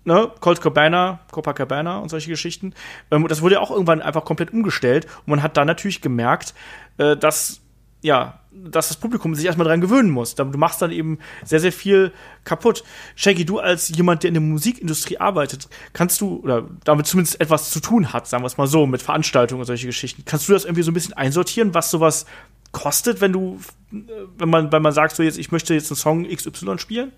ne, 0.09 0.33
Colt 0.41 0.61
Cabana, 0.61 1.21
Copacabana 1.31 1.99
und 1.99 2.09
solche 2.09 2.31
Geschichten. 2.31 2.75
Ähm, 3.13 3.29
das 3.29 3.43
wurde 3.43 3.57
ja 3.57 3.61
auch 3.61 3.71
irgendwann 3.71 4.03
einfach 4.03 4.25
komplett 4.25 4.53
umgestellt. 4.53 5.07
Und 5.19 5.29
man 5.29 5.43
hat 5.43 5.57
da 5.57 5.65
natürlich 5.65 6.01
gemerkt, 6.01 6.55
äh, 6.97 7.17
dass 7.17 7.61
ja, 8.01 8.39
dass 8.53 8.89
das 8.89 8.97
Publikum 8.97 9.35
sich 9.35 9.45
erstmal 9.45 9.67
dran 9.67 9.81
gewöhnen 9.81 10.11
muss. 10.11 10.37
Du 10.37 10.45
machst 10.45 10.81
dann 10.81 10.93
eben 10.93 11.19
sehr, 11.45 11.59
sehr 11.59 11.73
viel 11.73 12.13
kaputt. 12.45 12.85
Shaggy, 13.17 13.45
du 13.45 13.59
als 13.59 13.89
jemand, 13.89 14.23
der 14.23 14.29
in 14.29 14.35
der 14.35 14.41
Musikindustrie 14.41 15.19
arbeitet, 15.19 15.69
kannst 15.95 16.21
du, 16.21 16.37
oder 16.37 16.65
damit 16.85 17.07
zumindest 17.07 17.41
etwas 17.41 17.71
zu 17.71 17.81
tun 17.81 18.13
hat, 18.13 18.29
sagen 18.29 18.45
wir 18.45 18.47
es 18.47 18.57
mal 18.57 18.69
so, 18.69 18.87
mit 18.87 19.03
Veranstaltungen 19.03 19.61
und 19.61 19.67
solche 19.67 19.87
Geschichten, 19.87 20.23
kannst 20.25 20.49
du 20.49 20.53
das 20.53 20.65
irgendwie 20.65 20.83
so 20.83 20.93
ein 20.93 20.95
bisschen 20.95 21.15
einsortieren, 21.15 21.75
was 21.75 21.91
sowas 21.91 22.25
kostet, 22.71 23.21
wenn 23.21 23.33
du, 23.33 23.59
äh, 23.93 23.97
wenn 24.39 24.49
man, 24.49 24.71
wenn 24.71 24.83
man 24.83 24.93
sagt, 24.93 25.17
so 25.17 25.25
jetzt, 25.25 25.39
ich 25.39 25.51
möchte 25.51 25.75
jetzt 25.75 25.91
einen 25.91 25.97
Song 25.97 26.29
XY 26.29 26.79
spielen? 26.79 27.11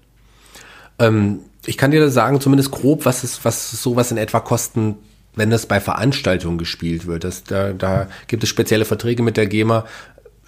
Ähm, 1.00 1.40
ich 1.66 1.76
kann 1.76 1.90
dir 1.90 2.08
sagen, 2.10 2.40
zumindest 2.40 2.70
grob, 2.70 3.04
was 3.04 3.24
es, 3.24 3.44
was 3.44 3.70
sowas 3.82 4.10
in 4.12 4.16
etwa 4.16 4.40
kosten, 4.40 4.96
wenn 5.34 5.50
das 5.50 5.66
bei 5.66 5.80
Veranstaltungen 5.80 6.58
gespielt 6.58 7.06
wird. 7.06 7.24
Das, 7.24 7.44
da, 7.44 7.72
da 7.72 8.06
gibt 8.28 8.42
es 8.42 8.48
spezielle 8.48 8.84
Verträge 8.84 9.22
mit 9.22 9.36
der 9.36 9.46
GEMA. 9.46 9.84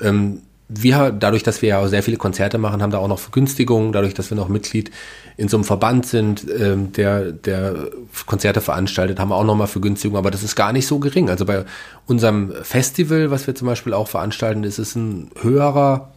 Ähm, 0.00 0.42
wir, 0.68 1.10
dadurch, 1.10 1.42
dass 1.42 1.60
wir 1.60 1.70
ja 1.70 1.78
auch 1.78 1.88
sehr 1.88 2.02
viele 2.02 2.16
Konzerte 2.16 2.56
machen, 2.56 2.82
haben 2.82 2.90
da 2.90 2.98
auch 2.98 3.08
noch 3.08 3.18
Vergünstigungen, 3.18 3.92
dadurch, 3.92 4.14
dass 4.14 4.30
wir 4.30 4.36
noch 4.36 4.48
Mitglied 4.48 4.90
in 5.36 5.48
so 5.48 5.56
einem 5.56 5.64
Verband 5.64 6.06
sind, 6.06 6.46
ähm, 6.58 6.92
der, 6.92 7.32
der 7.32 7.88
Konzerte 8.26 8.60
veranstaltet, 8.60 9.18
haben 9.18 9.28
wir 9.28 9.36
auch 9.36 9.44
nochmal 9.44 9.66
Vergünstigungen, 9.66 10.18
aber 10.18 10.30
das 10.30 10.42
ist 10.42 10.56
gar 10.56 10.72
nicht 10.72 10.86
so 10.86 10.98
gering. 10.98 11.28
Also 11.28 11.44
bei 11.44 11.64
unserem 12.06 12.52
Festival, 12.62 13.30
was 13.30 13.46
wir 13.46 13.54
zum 13.54 13.66
Beispiel 13.66 13.92
auch 13.92 14.08
veranstalten, 14.08 14.64
ist 14.64 14.78
es 14.78 14.94
ein 14.96 15.30
höherer 15.42 16.12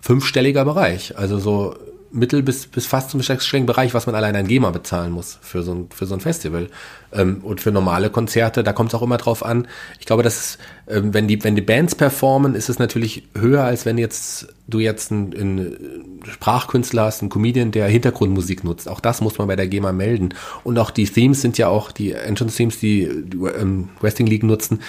fünfstelliger 0.00 0.64
Bereich. 0.64 1.18
Also 1.18 1.38
so 1.38 1.76
mittel- 2.12 2.42
bis, 2.42 2.66
bis 2.66 2.86
fast 2.86 3.10
zum 3.10 3.22
sechsstelligen 3.22 3.66
Bereich, 3.66 3.94
was 3.94 4.06
man 4.06 4.14
allein 4.14 4.36
an 4.36 4.46
GEMA 4.46 4.70
bezahlen 4.70 5.12
muss 5.12 5.38
für 5.42 5.62
so 5.62 5.72
ein, 5.72 5.88
für 5.94 6.06
so 6.06 6.14
ein 6.14 6.20
Festival. 6.20 6.68
Ähm, 7.12 7.40
und 7.42 7.60
für 7.60 7.72
normale 7.72 8.10
Konzerte, 8.10 8.62
da 8.62 8.72
kommt 8.72 8.90
es 8.90 8.94
auch 8.94 9.02
immer 9.02 9.16
drauf 9.16 9.44
an. 9.44 9.68
Ich 9.98 10.06
glaube, 10.06 10.22
dass 10.22 10.58
ähm, 10.88 11.14
wenn, 11.14 11.28
die, 11.28 11.42
wenn 11.44 11.54
die 11.54 11.62
Bands 11.62 11.94
performen, 11.94 12.54
ist 12.54 12.68
es 12.68 12.78
natürlich 12.78 13.24
höher, 13.36 13.64
als 13.64 13.86
wenn 13.86 13.98
jetzt 13.98 14.48
du 14.66 14.78
jetzt 14.78 15.10
einen, 15.10 15.34
einen 15.34 16.20
Sprachkünstler 16.28 17.04
hast, 17.04 17.22
einen 17.22 17.30
Comedian, 17.30 17.70
der 17.72 17.86
Hintergrundmusik 17.86 18.64
nutzt. 18.64 18.88
Auch 18.88 19.00
das 19.00 19.20
muss 19.20 19.38
man 19.38 19.48
bei 19.48 19.56
der 19.56 19.68
GEMA 19.68 19.92
melden. 19.92 20.34
Und 20.64 20.78
auch 20.78 20.90
die 20.90 21.04
Themes 21.04 21.40
sind 21.40 21.58
ja 21.58 21.68
auch, 21.68 21.92
die 21.92 22.12
Entrance-Themes, 22.12 22.78
die, 22.78 23.08
die 23.24 23.38
ähm, 23.38 23.90
Wrestling 24.00 24.26
League 24.26 24.44
nutzen, 24.44 24.80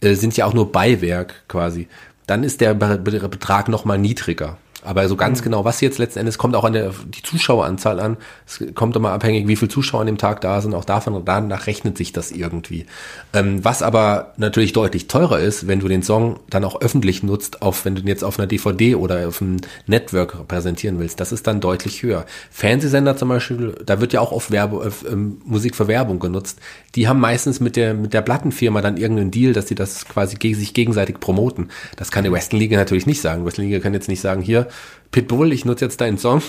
äh, 0.00 0.14
sind 0.14 0.36
ja 0.36 0.46
auch 0.46 0.54
nur 0.54 0.72
Beiwerk 0.72 1.44
quasi. 1.48 1.88
Dann 2.26 2.42
ist 2.42 2.60
der 2.60 2.74
Betrag 2.74 3.68
nochmal 3.68 3.98
niedriger. 3.98 4.58
Aber 4.84 5.08
so 5.08 5.16
ganz 5.16 5.40
mhm. 5.40 5.44
genau, 5.44 5.64
was 5.64 5.80
jetzt 5.80 5.98
letzten 5.98 6.20
Endes 6.20 6.38
kommt 6.38 6.54
auch 6.54 6.64
an 6.64 6.72
der 6.72 6.92
die 7.06 7.22
Zuschaueranzahl 7.22 7.98
an. 7.98 8.16
Es 8.46 8.62
kommt 8.74 8.94
immer 8.94 9.10
abhängig, 9.10 9.48
wie 9.48 9.56
viele 9.56 9.70
Zuschauer 9.70 10.02
an 10.02 10.06
dem 10.06 10.18
Tag 10.18 10.40
da 10.42 10.60
sind. 10.60 10.74
Auch 10.74 10.84
davon 10.84 11.22
danach 11.24 11.66
rechnet 11.66 11.96
sich 11.96 12.12
das 12.12 12.30
irgendwie. 12.30 12.86
Ähm, 13.32 13.64
was 13.64 13.82
aber 13.82 14.34
natürlich 14.36 14.72
deutlich 14.72 15.08
teurer 15.08 15.40
ist, 15.40 15.66
wenn 15.66 15.80
du 15.80 15.88
den 15.88 16.02
Song 16.02 16.40
dann 16.50 16.64
auch 16.64 16.80
öffentlich 16.80 17.22
nutzt, 17.22 17.62
auf 17.62 17.84
wenn 17.84 17.94
du 17.94 18.02
ihn 18.02 18.06
jetzt 18.06 18.22
auf 18.22 18.38
einer 18.38 18.46
DVD 18.46 18.94
oder 18.94 19.26
auf 19.26 19.40
einem 19.40 19.56
Network 19.86 20.46
präsentieren 20.46 20.98
willst, 20.98 21.20
das 21.20 21.32
ist 21.32 21.46
dann 21.46 21.60
deutlich 21.60 22.02
höher. 22.02 22.26
Fernsehsender 22.50 23.16
zum 23.16 23.30
Beispiel, 23.30 23.74
da 23.84 24.00
wird 24.00 24.12
ja 24.12 24.20
auch 24.20 24.32
oft 24.32 24.50
Werbe, 24.50 24.92
äh, 25.10 25.16
Musik 25.16 25.74
für 25.74 25.88
Werbung 25.88 26.18
genutzt. 26.18 26.60
Die 26.94 27.08
haben 27.08 27.20
meistens 27.20 27.60
mit 27.60 27.76
der 27.76 27.94
mit 27.94 28.12
der 28.12 28.22
Plattenfirma 28.22 28.82
dann 28.82 28.98
irgendeinen 28.98 29.30
Deal, 29.30 29.52
dass 29.52 29.68
sie 29.68 29.74
das 29.74 30.06
quasi 30.06 30.36
gegen 30.36 30.54
sich 30.54 30.74
gegenseitig 30.74 31.18
promoten. 31.18 31.70
Das 31.96 32.10
kann 32.10 32.24
die 32.24 32.32
Western 32.32 32.58
Liga 32.58 32.76
natürlich 32.76 33.06
nicht 33.06 33.20
sagen. 33.20 33.44
Western 33.44 33.64
Liga 33.64 33.80
kann 33.80 33.94
jetzt 33.94 34.08
nicht 34.08 34.20
sagen, 34.20 34.42
hier 34.42 34.68
Pitbull, 35.10 35.52
ich 35.52 35.64
nutze 35.64 35.84
jetzt 35.84 36.00
deinen 36.00 36.18
Song. 36.18 36.42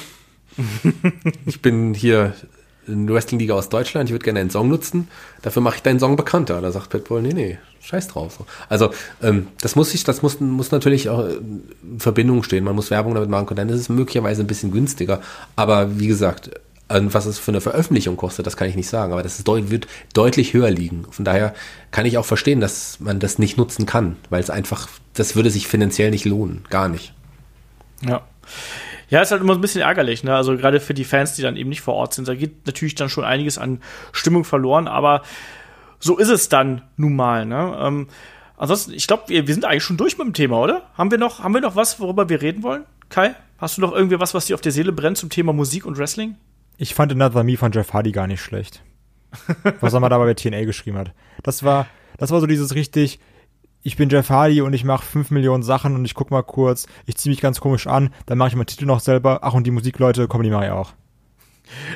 ich 1.46 1.62
bin 1.62 1.94
hier 1.94 2.34
in 2.88 3.10
Wrestling-Liga 3.10 3.54
aus 3.54 3.70
Deutschland, 3.70 4.10
ich 4.10 4.14
würde 4.14 4.24
gerne 4.24 4.40
einen 4.40 4.50
Song 4.50 4.70
nutzen, 4.70 5.08
dafür 5.42 5.62
mache 5.62 5.76
ich 5.78 5.82
deinen 5.82 6.00
Song 6.00 6.16
bekannter. 6.16 6.62
Da 6.62 6.72
sagt 6.72 6.90
Pitbull, 6.90 7.22
nee, 7.22 7.34
nee, 7.34 7.58
scheiß 7.82 8.08
drauf. 8.08 8.36
So. 8.38 8.46
Also 8.70 8.92
ähm, 9.22 9.48
das 9.62 9.76
muss 9.76 9.94
ich, 9.94 10.04
das 10.04 10.22
muss, 10.22 10.40
muss 10.40 10.72
natürlich 10.72 11.10
auch 11.10 11.28
in 11.28 12.00
Verbindung 12.00 12.44
stehen. 12.44 12.64
Man 12.64 12.76
muss 12.76 12.92
Werbung 12.92 13.14
damit 13.14 13.30
machen 13.30 13.46
können, 13.46 13.68
dann 13.68 13.70
ist 13.70 13.82
es 13.82 13.90
möglicherweise 13.90 14.42
ein 14.42 14.48
bisschen 14.48 14.72
günstiger. 14.72 15.22
Aber 15.56 16.00
wie 16.00 16.08
gesagt, 16.08 16.52
was 16.90 17.26
es 17.26 17.38
für 17.38 17.52
eine 17.52 17.62
Veröffentlichung 17.62 18.16
kostet, 18.16 18.48
das 18.48 18.56
kann 18.56 18.70
ich 18.70 18.76
nicht 18.76 18.88
sagen, 18.88 19.12
aber 19.12 19.24
das 19.24 19.44
deut 19.44 19.70
wird 19.70 19.88
deutlich 20.14 20.54
höher 20.54 20.72
liegen. 20.72 21.06
Von 21.12 21.26
daher 21.26 21.54
kann 21.92 22.06
ich 22.06 22.18
auch 22.18 22.26
verstehen, 22.26 22.62
dass 22.62 23.00
man 23.00 23.20
das 23.20 23.40
nicht 23.40 23.58
nutzen 23.58 23.86
kann, 23.86 24.16
weil 24.30 24.42
es 24.42 24.50
einfach, 24.50 24.88
das 25.14 25.36
würde 25.36 25.50
sich 25.50 25.68
finanziell 25.68 26.12
nicht 26.12 26.26
lohnen, 26.26 26.64
gar 26.70 26.88
nicht. 26.88 27.14
Ja. 28.06 28.22
Ja, 29.10 29.22
ist 29.22 29.32
halt 29.32 29.42
immer 29.42 29.54
ein 29.54 29.62
bisschen 29.62 29.82
ärgerlich, 29.82 30.24
ne? 30.24 30.36
Also 30.36 30.58
gerade 30.58 30.80
für 30.80 30.94
die 30.94 31.06
Fans, 31.06 31.36
die 31.36 31.42
dann 31.42 31.56
eben 31.56 31.70
nicht 31.70 31.82
vor 31.82 31.94
Ort 31.94 32.14
sind, 32.14 32.28
da 32.28 32.36
geht 32.36 32.66
natürlich 32.66 32.96
dann 32.96 33.10
schon 33.10 33.24
einiges 33.24 33.58
an 33.58 33.82
Stimmung 34.12 34.44
verloren, 34.44 34.88
aber 34.88 35.22
so 36.00 36.18
ist 36.18 36.30
es 36.30 36.50
dann 36.50 36.82
nun 36.98 37.16
mal, 37.16 37.46
ne? 37.46 37.78
Ähm, 37.80 38.08
ansonsten, 38.58 38.92
ich 38.92 39.08
glaube, 39.08 39.24
wir, 39.28 39.48
wir 39.48 39.54
sind 39.54 39.66
eigentlich 39.66 39.84
schon 39.84 39.98
durch 39.98 40.18
mit 40.18 40.28
dem 40.28 40.34
Thema, 40.34 40.58
oder? 40.60 40.90
Haben 40.96 41.12
wir 41.12 41.18
noch, 41.18 41.40
haben 41.44 41.54
wir 41.54 41.62
noch 41.62 41.76
was, 41.76 42.00
worüber 42.00 42.28
wir 42.30 42.42
reden 42.42 42.64
wollen? 42.64 42.84
Kai, 43.10 43.36
hast 43.58 43.78
du 43.78 43.82
noch 43.82 43.94
irgendwie 43.94 44.20
was, 44.20 44.34
was 44.34 44.46
dir 44.46 44.56
auf 44.56 44.62
der 44.62 44.74
Seele 44.74 44.92
brennt 44.92 45.18
zum 45.18 45.30
Thema 45.30 45.54
Musik 45.54 45.86
und 45.86 45.98
Wrestling? 45.98 46.36
Ich 46.78 46.94
fand 46.94 47.12
Another 47.12 47.44
Me 47.44 47.58
von 47.58 47.72
Jeff 47.72 47.94
Hardy 47.94 48.12
gar 48.12 48.28
nicht 48.28 48.42
schlecht. 48.42 48.84
was 49.80 49.94
er 49.94 50.00
mal 50.00 50.10
dabei 50.10 50.26
bei 50.26 50.34
TNA 50.34 50.66
geschrieben 50.66 50.98
hat. 50.98 51.14
Das 51.44 51.64
war, 51.64 51.88
das 52.18 52.32
war 52.32 52.40
so 52.40 52.48
dieses 52.48 52.76
richtig, 52.76 53.20
ich 53.88 53.96
bin 53.96 54.10
Jeff 54.10 54.30
Hardy 54.30 54.60
und 54.60 54.74
ich 54.74 54.84
mache 54.84 55.06
fünf 55.06 55.32
Millionen 55.32 55.64
Sachen 55.64 55.96
und 55.96 56.04
ich 56.04 56.14
guck 56.14 56.30
mal 56.30 56.44
kurz, 56.44 56.88
ich 57.06 57.16
ziehe 57.16 57.32
mich 57.32 57.40
ganz 57.40 57.62
komisch 57.62 57.88
an, 57.88 58.14
dann 58.26 58.38
mache 58.38 58.50
ich 58.50 58.56
meinen 58.56 58.66
Titel 58.66 58.86
noch 58.86 59.00
selber. 59.00 59.40
Ach, 59.44 59.54
und 59.54 59.66
die 59.66 59.72
Musikleute, 59.72 60.28
kommen 60.28 60.44
die 60.44 60.50
mache 60.50 60.66
ich 60.66 60.72
auch. 60.72 60.92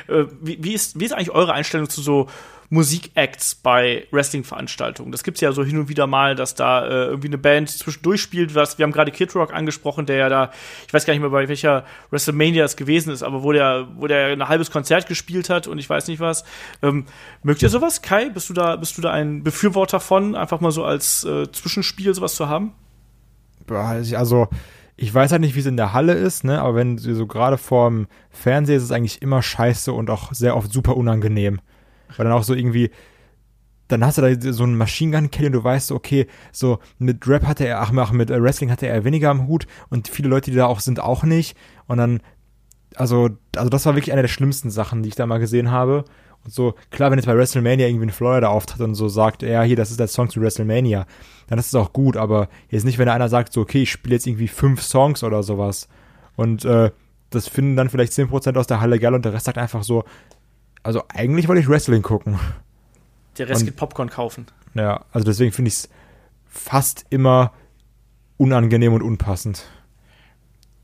Äh, 0.08 0.24
wie, 0.40 0.64
wie, 0.64 0.72
ist, 0.72 0.98
wie 0.98 1.04
ist 1.04 1.12
eigentlich 1.12 1.32
eure 1.32 1.52
Einstellung 1.52 1.90
zu 1.90 2.00
so 2.00 2.28
Musikacts 2.72 3.54
bei 3.54 4.06
Wrestling-Veranstaltungen. 4.12 5.12
Das 5.12 5.24
gibt's 5.24 5.42
ja 5.42 5.52
so 5.52 5.62
hin 5.62 5.76
und 5.76 5.90
wieder 5.90 6.06
mal, 6.06 6.34
dass 6.34 6.54
da 6.54 6.86
äh, 6.86 7.04
irgendwie 7.04 7.28
eine 7.28 7.36
Band 7.36 7.68
zwischendurch 7.68 8.22
spielt. 8.22 8.54
Was, 8.54 8.78
wir 8.78 8.84
haben 8.84 8.92
gerade 8.92 9.10
Kid 9.10 9.34
Rock 9.34 9.52
angesprochen, 9.52 10.06
der 10.06 10.16
ja 10.16 10.28
da, 10.30 10.50
ich 10.86 10.94
weiß 10.94 11.04
gar 11.04 11.12
nicht 11.12 11.20
mehr, 11.20 11.28
bei 11.28 11.46
welcher 11.48 11.84
WrestleMania 12.10 12.64
es 12.64 12.76
gewesen 12.76 13.12
ist, 13.12 13.22
aber 13.22 13.42
wo 13.42 13.52
der, 13.52 13.88
wo 13.96 14.06
der 14.06 14.28
ein 14.28 14.48
halbes 14.48 14.70
Konzert 14.70 15.06
gespielt 15.06 15.50
hat 15.50 15.66
und 15.66 15.78
ich 15.78 15.90
weiß 15.90 16.08
nicht 16.08 16.18
was. 16.18 16.44
Ähm, 16.80 17.04
mögt 17.42 17.60
ihr 17.60 17.68
sowas, 17.68 18.00
Kai? 18.00 18.30
Bist 18.30 18.48
du 18.48 18.54
da, 18.54 18.76
bist 18.76 18.96
du 18.96 19.02
da 19.02 19.10
ein 19.10 19.42
Befürworter 19.42 20.00
von, 20.00 20.34
einfach 20.34 20.60
mal 20.60 20.72
so 20.72 20.82
als 20.82 21.24
äh, 21.24 21.52
Zwischenspiel 21.52 22.14
sowas 22.14 22.36
zu 22.36 22.48
haben? 22.48 22.72
Also, 24.16 24.48
ich 24.96 25.12
weiß 25.12 25.30
halt 25.30 25.42
nicht, 25.42 25.56
wie 25.56 25.60
es 25.60 25.66
in 25.66 25.76
der 25.76 25.92
Halle 25.92 26.14
ist, 26.14 26.42
ne? 26.42 26.62
Aber 26.62 26.74
wenn 26.76 26.96
so 26.96 27.26
gerade 27.26 27.58
vorm 27.58 28.06
Fernseher 28.30 28.78
ist 28.78 28.84
es 28.84 28.92
eigentlich 28.92 29.20
immer 29.20 29.42
scheiße 29.42 29.92
und 29.92 30.08
auch 30.08 30.32
sehr 30.32 30.56
oft 30.56 30.72
super 30.72 30.96
unangenehm. 30.96 31.60
Weil 32.16 32.24
dann 32.24 32.34
auch 32.34 32.42
so 32.42 32.54
irgendwie, 32.54 32.90
dann 33.88 34.04
hast 34.04 34.18
du 34.18 34.22
da 34.22 34.52
so 34.52 34.64
einen 34.64 34.76
Machine 34.76 35.16
Gun 35.16 35.30
Kelly 35.30 35.48
und 35.48 35.52
du 35.52 35.64
weißt, 35.64 35.92
okay, 35.92 36.26
so 36.50 36.78
mit 36.98 37.26
Rap 37.26 37.46
hatte 37.46 37.66
er, 37.66 37.80
ach, 37.80 37.92
mit 37.92 38.30
Wrestling 38.30 38.70
hatte 38.70 38.86
er 38.86 39.04
weniger 39.04 39.30
am 39.30 39.46
Hut 39.46 39.66
und 39.90 40.08
viele 40.08 40.28
Leute, 40.28 40.50
die 40.50 40.56
da 40.56 40.66
auch 40.66 40.80
sind, 40.80 41.00
auch 41.00 41.24
nicht. 41.24 41.56
Und 41.86 41.98
dann, 41.98 42.20
also, 42.94 43.30
also 43.56 43.68
das 43.68 43.86
war 43.86 43.94
wirklich 43.94 44.12
eine 44.12 44.22
der 44.22 44.28
schlimmsten 44.28 44.70
Sachen, 44.70 45.02
die 45.02 45.10
ich 45.10 45.14
da 45.14 45.26
mal 45.26 45.38
gesehen 45.38 45.70
habe. 45.70 46.04
Und 46.44 46.52
so, 46.52 46.74
klar, 46.90 47.10
wenn 47.10 47.18
jetzt 47.18 47.26
bei 47.26 47.36
WrestleMania 47.36 47.86
irgendwie 47.86 48.06
in 48.06 48.10
Florida 48.10 48.48
auftritt 48.48 48.80
und 48.80 48.94
so 48.94 49.08
sagt, 49.08 49.42
ja, 49.42 49.62
hier, 49.62 49.76
das 49.76 49.90
ist 49.90 50.00
der 50.00 50.08
Song 50.08 50.28
zu 50.28 50.40
WrestleMania, 50.40 51.06
dann 51.48 51.58
ist 51.58 51.66
es 51.66 51.74
auch 51.74 51.92
gut, 51.92 52.16
aber 52.16 52.48
jetzt 52.68 52.84
nicht, 52.84 52.98
wenn 52.98 53.08
einer 53.08 53.28
sagt, 53.28 53.52
so, 53.52 53.60
okay, 53.60 53.82
ich 53.82 53.92
spiele 53.92 54.14
jetzt 54.14 54.26
irgendwie 54.26 54.48
fünf 54.48 54.82
Songs 54.82 55.22
oder 55.22 55.42
sowas. 55.42 55.88
Und 56.34 56.64
äh, 56.64 56.90
das 57.30 57.48
finden 57.48 57.76
dann 57.76 57.90
vielleicht 57.90 58.12
10% 58.12 58.56
aus 58.56 58.66
der 58.66 58.80
Halle 58.80 58.98
geil 58.98 59.14
und 59.14 59.24
der 59.24 59.32
Rest 59.32 59.46
sagt 59.46 59.58
einfach 59.58 59.82
so, 59.82 60.04
also 60.82 61.02
eigentlich 61.08 61.48
wollte 61.48 61.60
ich 61.60 61.68
Wrestling 61.68 62.02
gucken. 62.02 62.38
Der 63.38 63.48
Rest 63.48 63.62
und, 63.62 63.66
geht 63.66 63.76
Popcorn 63.76 64.10
kaufen. 64.10 64.46
Ja, 64.74 65.04
also 65.12 65.24
deswegen 65.24 65.52
finde 65.52 65.68
ich 65.68 65.74
es 65.74 65.88
fast 66.48 67.06
immer 67.10 67.52
unangenehm 68.36 68.92
und 68.92 69.02
unpassend. 69.02 69.64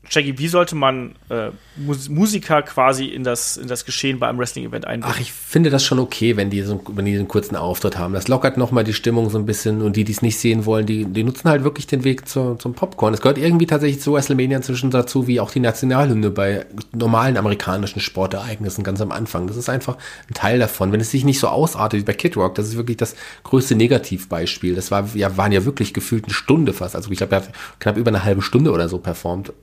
Jackie, 0.09 0.37
wie 0.39 0.47
sollte 0.47 0.75
man 0.75 1.15
äh, 1.29 1.49
Musiker 1.77 2.63
quasi 2.63 3.05
in 3.05 3.23
das, 3.23 3.57
in 3.57 3.67
das 3.67 3.85
Geschehen 3.85 4.17
bei 4.17 4.27
einem 4.27 4.39
Wrestling-Event 4.39 4.85
einbinden? 4.85 5.11
Ach, 5.15 5.19
ich 5.19 5.31
finde 5.31 5.69
das 5.69 5.85
schon 5.85 5.99
okay, 5.99 6.35
wenn 6.35 6.49
die 6.49 6.63
so, 6.63 6.81
wenn 6.87 7.05
die 7.05 7.15
einen 7.15 7.27
kurzen 7.27 7.55
Auftritt 7.55 7.97
haben. 7.97 8.13
Das 8.13 8.27
lockert 8.27 8.57
nochmal 8.57 8.83
die 8.83 8.93
Stimmung 8.93 9.29
so 9.29 9.37
ein 9.37 9.45
bisschen 9.45 9.81
und 9.83 9.95
die, 9.95 10.03
die 10.03 10.11
es 10.11 10.23
nicht 10.23 10.39
sehen 10.39 10.65
wollen, 10.65 10.87
die, 10.87 11.05
die 11.05 11.23
nutzen 11.23 11.49
halt 11.49 11.63
wirklich 11.63 11.85
den 11.85 12.03
Weg 12.03 12.27
zu, 12.27 12.55
zum 12.55 12.73
Popcorn. 12.73 13.13
Es 13.13 13.21
gehört 13.21 13.37
irgendwie 13.37 13.67
tatsächlich 13.67 14.01
zu 14.01 14.13
WrestleMania 14.13 14.57
inzwischen 14.57 14.89
dazu, 14.89 15.27
wie 15.27 15.39
auch 15.39 15.51
die 15.51 15.59
Nationalhymne 15.59 16.31
bei 16.31 16.65
normalen 16.91 17.37
amerikanischen 17.37 17.99
Sportereignissen 17.99 18.83
ganz 18.83 19.01
am 19.01 19.11
Anfang. 19.11 19.45
Das 19.45 19.57
ist 19.57 19.69
einfach 19.69 19.97
ein 20.27 20.33
Teil 20.33 20.57
davon. 20.57 20.91
Wenn 20.91 21.01
es 21.01 21.11
sich 21.11 21.23
nicht 21.23 21.39
so 21.39 21.47
ausartet 21.49 21.99
wie 21.99 22.05
bei 22.05 22.13
Kid 22.13 22.35
Rock, 22.35 22.55
das 22.55 22.67
ist 22.67 22.77
wirklich 22.77 22.97
das 22.97 23.15
größte 23.43 23.75
Negativbeispiel. 23.75 24.73
Das 24.73 24.89
war, 24.89 25.07
ja, 25.13 25.37
waren 25.37 25.51
ja 25.51 25.65
wirklich 25.65 25.93
gefühlt 25.93 26.25
eine 26.25 26.33
Stunde 26.33 26.73
fast. 26.73 26.95
Also 26.95 27.11
ich 27.11 27.17
glaube, 27.19 27.35
er 27.35 27.41
hat 27.43 27.51
knapp 27.79 27.97
über 27.97 28.09
eine 28.09 28.23
halbe 28.23 28.41
Stunde 28.41 28.71
oder 28.71 28.89
so 28.89 28.97
performt 28.97 29.53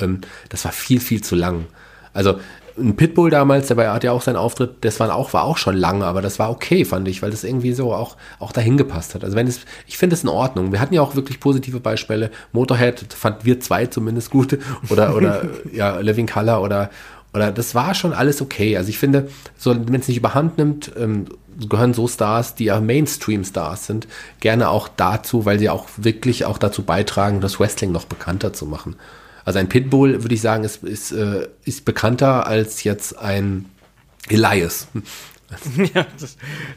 ähm, 0.00 0.20
das 0.48 0.64
war 0.64 0.72
viel, 0.72 1.00
viel 1.00 1.22
zu 1.22 1.34
lang. 1.34 1.66
Also 2.12 2.38
ein 2.76 2.96
Pitbull 2.96 3.30
damals, 3.30 3.68
der 3.68 3.92
hat 3.92 4.04
ja 4.04 4.12
auch 4.12 4.22
seinen 4.22 4.36
Auftritt, 4.36 4.76
das 4.80 4.98
war 4.98 5.14
auch, 5.14 5.32
war 5.32 5.44
auch 5.44 5.58
schon 5.58 5.76
lang, 5.76 6.02
aber 6.02 6.22
das 6.22 6.38
war 6.38 6.50
okay, 6.50 6.84
fand 6.84 7.06
ich, 7.06 7.22
weil 7.22 7.30
das 7.30 7.44
irgendwie 7.44 7.72
so 7.72 7.92
auch, 7.92 8.16
auch 8.40 8.52
dahin 8.52 8.76
gepasst 8.76 9.14
hat. 9.14 9.22
Also 9.22 9.36
wenn 9.36 9.46
es, 9.46 9.60
ich 9.86 9.96
finde 9.96 10.14
es 10.14 10.24
in 10.24 10.28
Ordnung. 10.28 10.72
Wir 10.72 10.80
hatten 10.80 10.94
ja 10.94 11.02
auch 11.02 11.14
wirklich 11.14 11.38
positive 11.40 11.80
Beispiele. 11.80 12.30
Motorhead 12.52 13.12
fand 13.12 13.44
wir 13.44 13.60
zwei 13.60 13.86
zumindest 13.86 14.30
gut 14.30 14.58
oder, 14.88 15.14
oder, 15.14 15.42
ja, 15.72 15.98
Living 15.98 16.26
Color 16.26 16.62
oder, 16.62 16.90
oder 17.32 17.52
das 17.52 17.74
war 17.74 17.94
schon 17.94 18.12
alles 18.12 18.42
okay. 18.42 18.76
Also 18.76 18.88
ich 18.88 18.98
finde, 18.98 19.28
so, 19.56 19.74
wenn 19.74 20.00
es 20.00 20.08
nicht 20.08 20.18
überhand 20.18 20.58
nimmt, 20.58 20.90
ähm, 20.98 21.26
gehören 21.68 21.94
so 21.94 22.08
Stars, 22.08 22.56
die 22.56 22.64
ja 22.64 22.80
Mainstream-Stars 22.80 23.86
sind, 23.86 24.08
gerne 24.40 24.68
auch 24.68 24.88
dazu, 24.88 25.44
weil 25.44 25.60
sie 25.60 25.70
auch 25.70 25.86
wirklich 25.96 26.44
auch 26.44 26.58
dazu 26.58 26.82
beitragen, 26.82 27.40
das 27.40 27.60
Wrestling 27.60 27.92
noch 27.92 28.06
bekannter 28.06 28.52
zu 28.52 28.66
machen. 28.66 28.96
Also 29.44 29.58
ein 29.58 29.68
Pitbull, 29.68 30.22
würde 30.22 30.34
ich 30.34 30.40
sagen, 30.40 30.64
ist, 30.64 30.82
ist, 30.84 31.12
äh, 31.12 31.48
ist 31.64 31.84
bekannter 31.84 32.46
als 32.46 32.82
jetzt 32.84 33.18
ein 33.18 33.66
Elias. 34.28 34.88
ja, 35.94 36.06
das, 36.18 36.36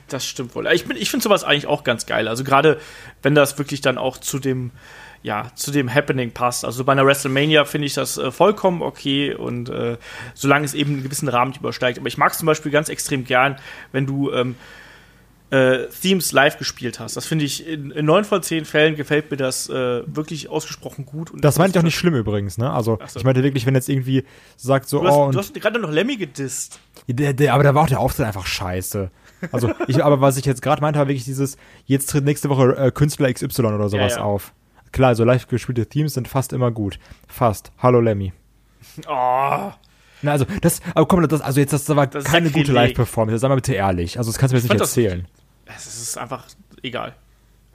das 0.10 0.26
stimmt 0.26 0.54
wohl. 0.56 0.68
Ich, 0.74 0.86
bin- 0.86 0.98
ich 0.98 1.10
finde 1.10 1.24
sowas 1.24 1.44
eigentlich 1.44 1.68
auch 1.68 1.84
ganz 1.84 2.06
geil. 2.06 2.28
Also 2.28 2.44
gerade, 2.44 2.80
wenn 3.24 3.36
das 3.36 3.58
wirklich 3.58 3.82
dann 3.82 3.98
auch 3.98 4.18
zu 4.18 4.38
dem, 4.40 4.72
ja, 5.24 5.50
zu 5.56 5.72
dem 5.72 5.92
Happening 5.94 6.32
passt. 6.32 6.66
Also 6.66 6.84
bei 6.84 6.92
einer 6.92 7.06
WrestleMania 7.06 7.66
finde 7.66 7.88
ich 7.88 7.94
das 7.94 8.18
äh, 8.18 8.32
vollkommen 8.32 8.82
okay 8.82 9.34
und 9.34 9.70
äh, 9.70 9.98
solange 10.34 10.66
es 10.66 10.74
eben 10.74 10.94
einen 10.94 11.04
gewissen 11.04 11.28
Rahmen 11.30 11.54
übersteigt. 11.54 11.98
Aber 12.00 12.08
ich 12.08 12.18
mag 12.18 12.34
es 12.34 12.38
zum 12.38 12.46
Beispiel 12.46 12.72
ganz 12.72 12.90
extrem 12.90 13.24
gern, 13.26 13.58
wenn 13.92 14.06
du 14.06 14.32
ähm, 14.32 14.56
äh, 15.50 15.88
Themes 16.02 16.32
live 16.34 16.58
gespielt 16.58 17.00
hast. 17.00 17.16
Das 17.16 17.26
finde 17.26 17.46
ich 17.46 17.66
in, 17.66 17.92
in 17.92 18.06
neun 18.06 18.26
von 18.26 18.44
zehn 18.44 18.66
Fällen 18.66 18.96
gefällt 18.96 19.32
mir 19.32 19.38
das 19.38 19.70
äh, 19.70 20.04
wirklich 20.06 20.50
ausgesprochen 20.50 21.06
gut. 21.06 21.32
Und 21.32 21.44
Das 21.44 21.58
meinte 21.58 21.78
ich 21.78 21.80
auch 21.80 21.86
nicht 21.86 21.96
schlimm 21.96 22.16
übrigens, 22.16 22.58
ne? 22.58 22.72
Also, 22.72 23.00
so. 23.08 23.20
ich 23.20 23.26
meinte 23.26 23.44
wirklich, 23.44 23.66
wenn 23.66 23.74
jetzt 23.74 23.88
irgendwie 23.88 24.26
sagt 24.58 24.90
so, 24.90 25.00
Du 25.00 25.08
hast, 25.08 25.16
oh, 25.16 25.32
du 25.32 25.40
hast 25.40 25.54
gerade 25.54 25.80
noch 25.80 25.92
Lemmy 25.92 26.18
gedisst. 26.18 26.80
der, 27.08 27.34
der, 27.34 27.54
aber 27.54 27.64
da 27.64 27.74
war 27.74 27.84
auch 27.84 27.88
der 27.88 28.00
Auftritt 28.00 28.26
einfach 28.26 28.46
scheiße. 28.46 29.10
Also, 29.52 29.72
ich, 29.88 30.04
aber 30.04 30.20
was 30.20 30.36
ich 30.38 30.46
jetzt 30.46 30.62
gerade 30.62 30.82
meinte, 30.82 31.00
war 31.00 31.08
wirklich 31.08 31.26
dieses, 31.26 31.58
jetzt 31.86 32.10
tritt 32.10 32.26
nächste 32.26 32.50
Woche 32.50 32.76
äh, 32.76 32.92
Künstler 32.92 33.32
XY 33.32 33.68
oder 33.68 33.90
sowas 33.90 34.16
ja. 34.16 34.24
auf. 34.24 34.54
Klar, 34.92 35.16
so 35.16 35.24
live 35.24 35.48
gespielte 35.48 35.86
Themes 35.86 36.14
sind 36.14 36.28
fast 36.28 36.52
immer 36.52 36.72
gut. 36.72 37.00
Fast. 37.28 37.72
Hallo 37.78 38.02
Lemmy. 38.02 38.34
Oh, 39.08 39.72
Na, 40.24 40.32
also, 40.32 40.46
das, 40.62 40.82
aber 40.96 41.08
komm, 41.08 41.28
das, 41.28 41.42
also 41.42 41.60
jetzt, 41.60 41.72
das 41.72 41.88
war 41.90 42.08
Das 42.08 42.24
keine 42.24 42.50
gute. 42.50 42.72
Live-Performance. 42.72 43.40
Sag 43.40 43.50
mal 43.50 43.56
bitte 43.56 43.74
ehrlich. 43.76 44.18
Also, 44.18 44.32
das 44.32 44.40
kannst 44.40 44.54
du 44.54 44.56
mir 44.56 44.62
jetzt 44.62 44.72
nicht 44.72 44.82
erzählen. 44.82 45.28
Es 45.76 46.02
ist 46.02 46.18
einfach 46.18 46.46
egal. 46.84 47.14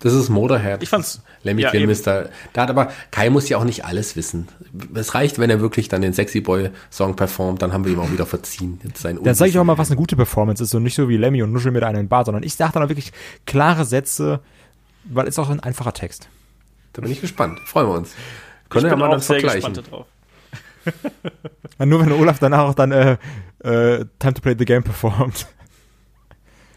Das 0.02 0.14
ist 0.14 0.30
Motorhead. 0.30 0.82
Ich 0.82 0.88
fand's- 0.88 1.22
Lemmy 1.44 1.62
ja, 1.62 1.70
ist 1.70 2.06
da. 2.08 2.24
Da 2.52 2.62
hat 2.62 2.70
aber, 2.70 2.90
Kai 3.12 3.30
muss 3.30 3.48
ja 3.48 3.56
auch 3.58 3.64
nicht 3.64 3.84
alles 3.84 4.16
wissen. 4.16 4.48
Es 4.94 5.14
reicht, 5.14 5.38
wenn 5.38 5.48
er 5.48 5.60
wirklich 5.60 5.88
dann 5.88 6.02
den 6.02 6.12
Sexy 6.12 6.40
Boy 6.40 6.70
Song 6.90 7.14
performt, 7.14 7.62
dann 7.62 7.72
haben 7.72 7.84
wir 7.84 7.92
ihm 7.92 8.00
auch 8.00 8.10
wieder 8.10 8.26
verziehen. 8.26 8.80
Jetzt 8.82 9.00
sein 9.00 9.22
Dann 9.22 9.34
sage 9.36 9.50
ich 9.50 9.58
auch 9.58 9.64
mal, 9.64 9.78
was 9.78 9.90
eine 9.90 9.96
gute 9.96 10.16
Performance 10.16 10.62
ist 10.62 10.74
und 10.74 10.82
nicht 10.82 10.96
so 10.96 11.08
wie 11.08 11.16
Lemmy 11.16 11.42
und 11.44 11.52
nuschel 11.52 11.70
mir 11.70 11.80
da 11.80 11.86
einen 11.86 11.98
in 11.98 12.02
den 12.04 12.08
Bart, 12.08 12.26
sondern 12.26 12.42
ich 12.42 12.56
sage 12.56 12.72
dann 12.72 12.82
auch 12.82 12.88
wirklich 12.88 13.12
klare 13.46 13.84
Sätze, 13.84 14.40
weil 15.04 15.28
es 15.28 15.38
auch 15.38 15.50
ein 15.50 15.60
einfacher 15.60 15.92
Text. 15.92 16.28
Da 16.94 17.02
bin 17.02 17.12
ich 17.12 17.20
gespannt. 17.20 17.60
Freuen 17.60 17.86
wir 17.86 17.94
uns. 17.94 18.14
Können 18.70 18.84
wir 18.86 18.90
bin 18.90 18.98
mal 18.98 19.06
auch 19.06 19.10
dann 19.12 19.20
sehr 19.20 19.40
vergleichen. 19.40 19.72
gespannt 19.72 19.90
drauf. 19.92 20.06
Ja, 21.78 21.86
nur 21.86 22.00
wenn 22.00 22.10
Olaf 22.10 22.40
danach 22.40 22.64
auch 22.64 22.74
dann 22.74 22.90
äh, 22.90 23.12
äh, 23.62 24.04
Time 24.18 24.34
to 24.34 24.40
Play 24.42 24.56
the 24.58 24.64
Game 24.64 24.82
performt. 24.82 25.46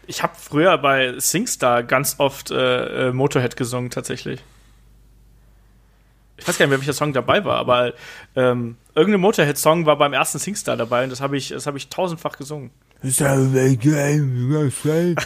Ich 0.06 0.22
habe 0.22 0.34
früher 0.36 0.78
bei 0.78 1.18
SingStar 1.18 1.82
ganz 1.82 2.16
oft 2.18 2.50
äh, 2.50 3.08
äh, 3.08 3.12
Motorhead 3.12 3.56
gesungen, 3.56 3.90
tatsächlich. 3.90 4.42
Ich 6.38 6.46
weiß 6.46 6.58
gar 6.58 6.66
nicht 6.66 6.70
mehr, 6.70 6.78
welcher 6.78 6.92
Song 6.92 7.12
dabei 7.12 7.44
war, 7.44 7.56
aber 7.56 7.94
ähm, 8.34 8.76
irgendein 8.94 9.22
Motorhead-Song 9.22 9.86
war 9.86 9.96
beim 9.96 10.12
ersten 10.12 10.38
SingStar 10.38 10.76
dabei 10.76 11.04
und 11.04 11.10
das 11.10 11.20
habe 11.20 11.36
ich, 11.36 11.48
das 11.48 11.66
hab 11.66 11.76
ich 11.76 11.88
tausendfach 11.88 12.36
gesungen. 12.36 12.70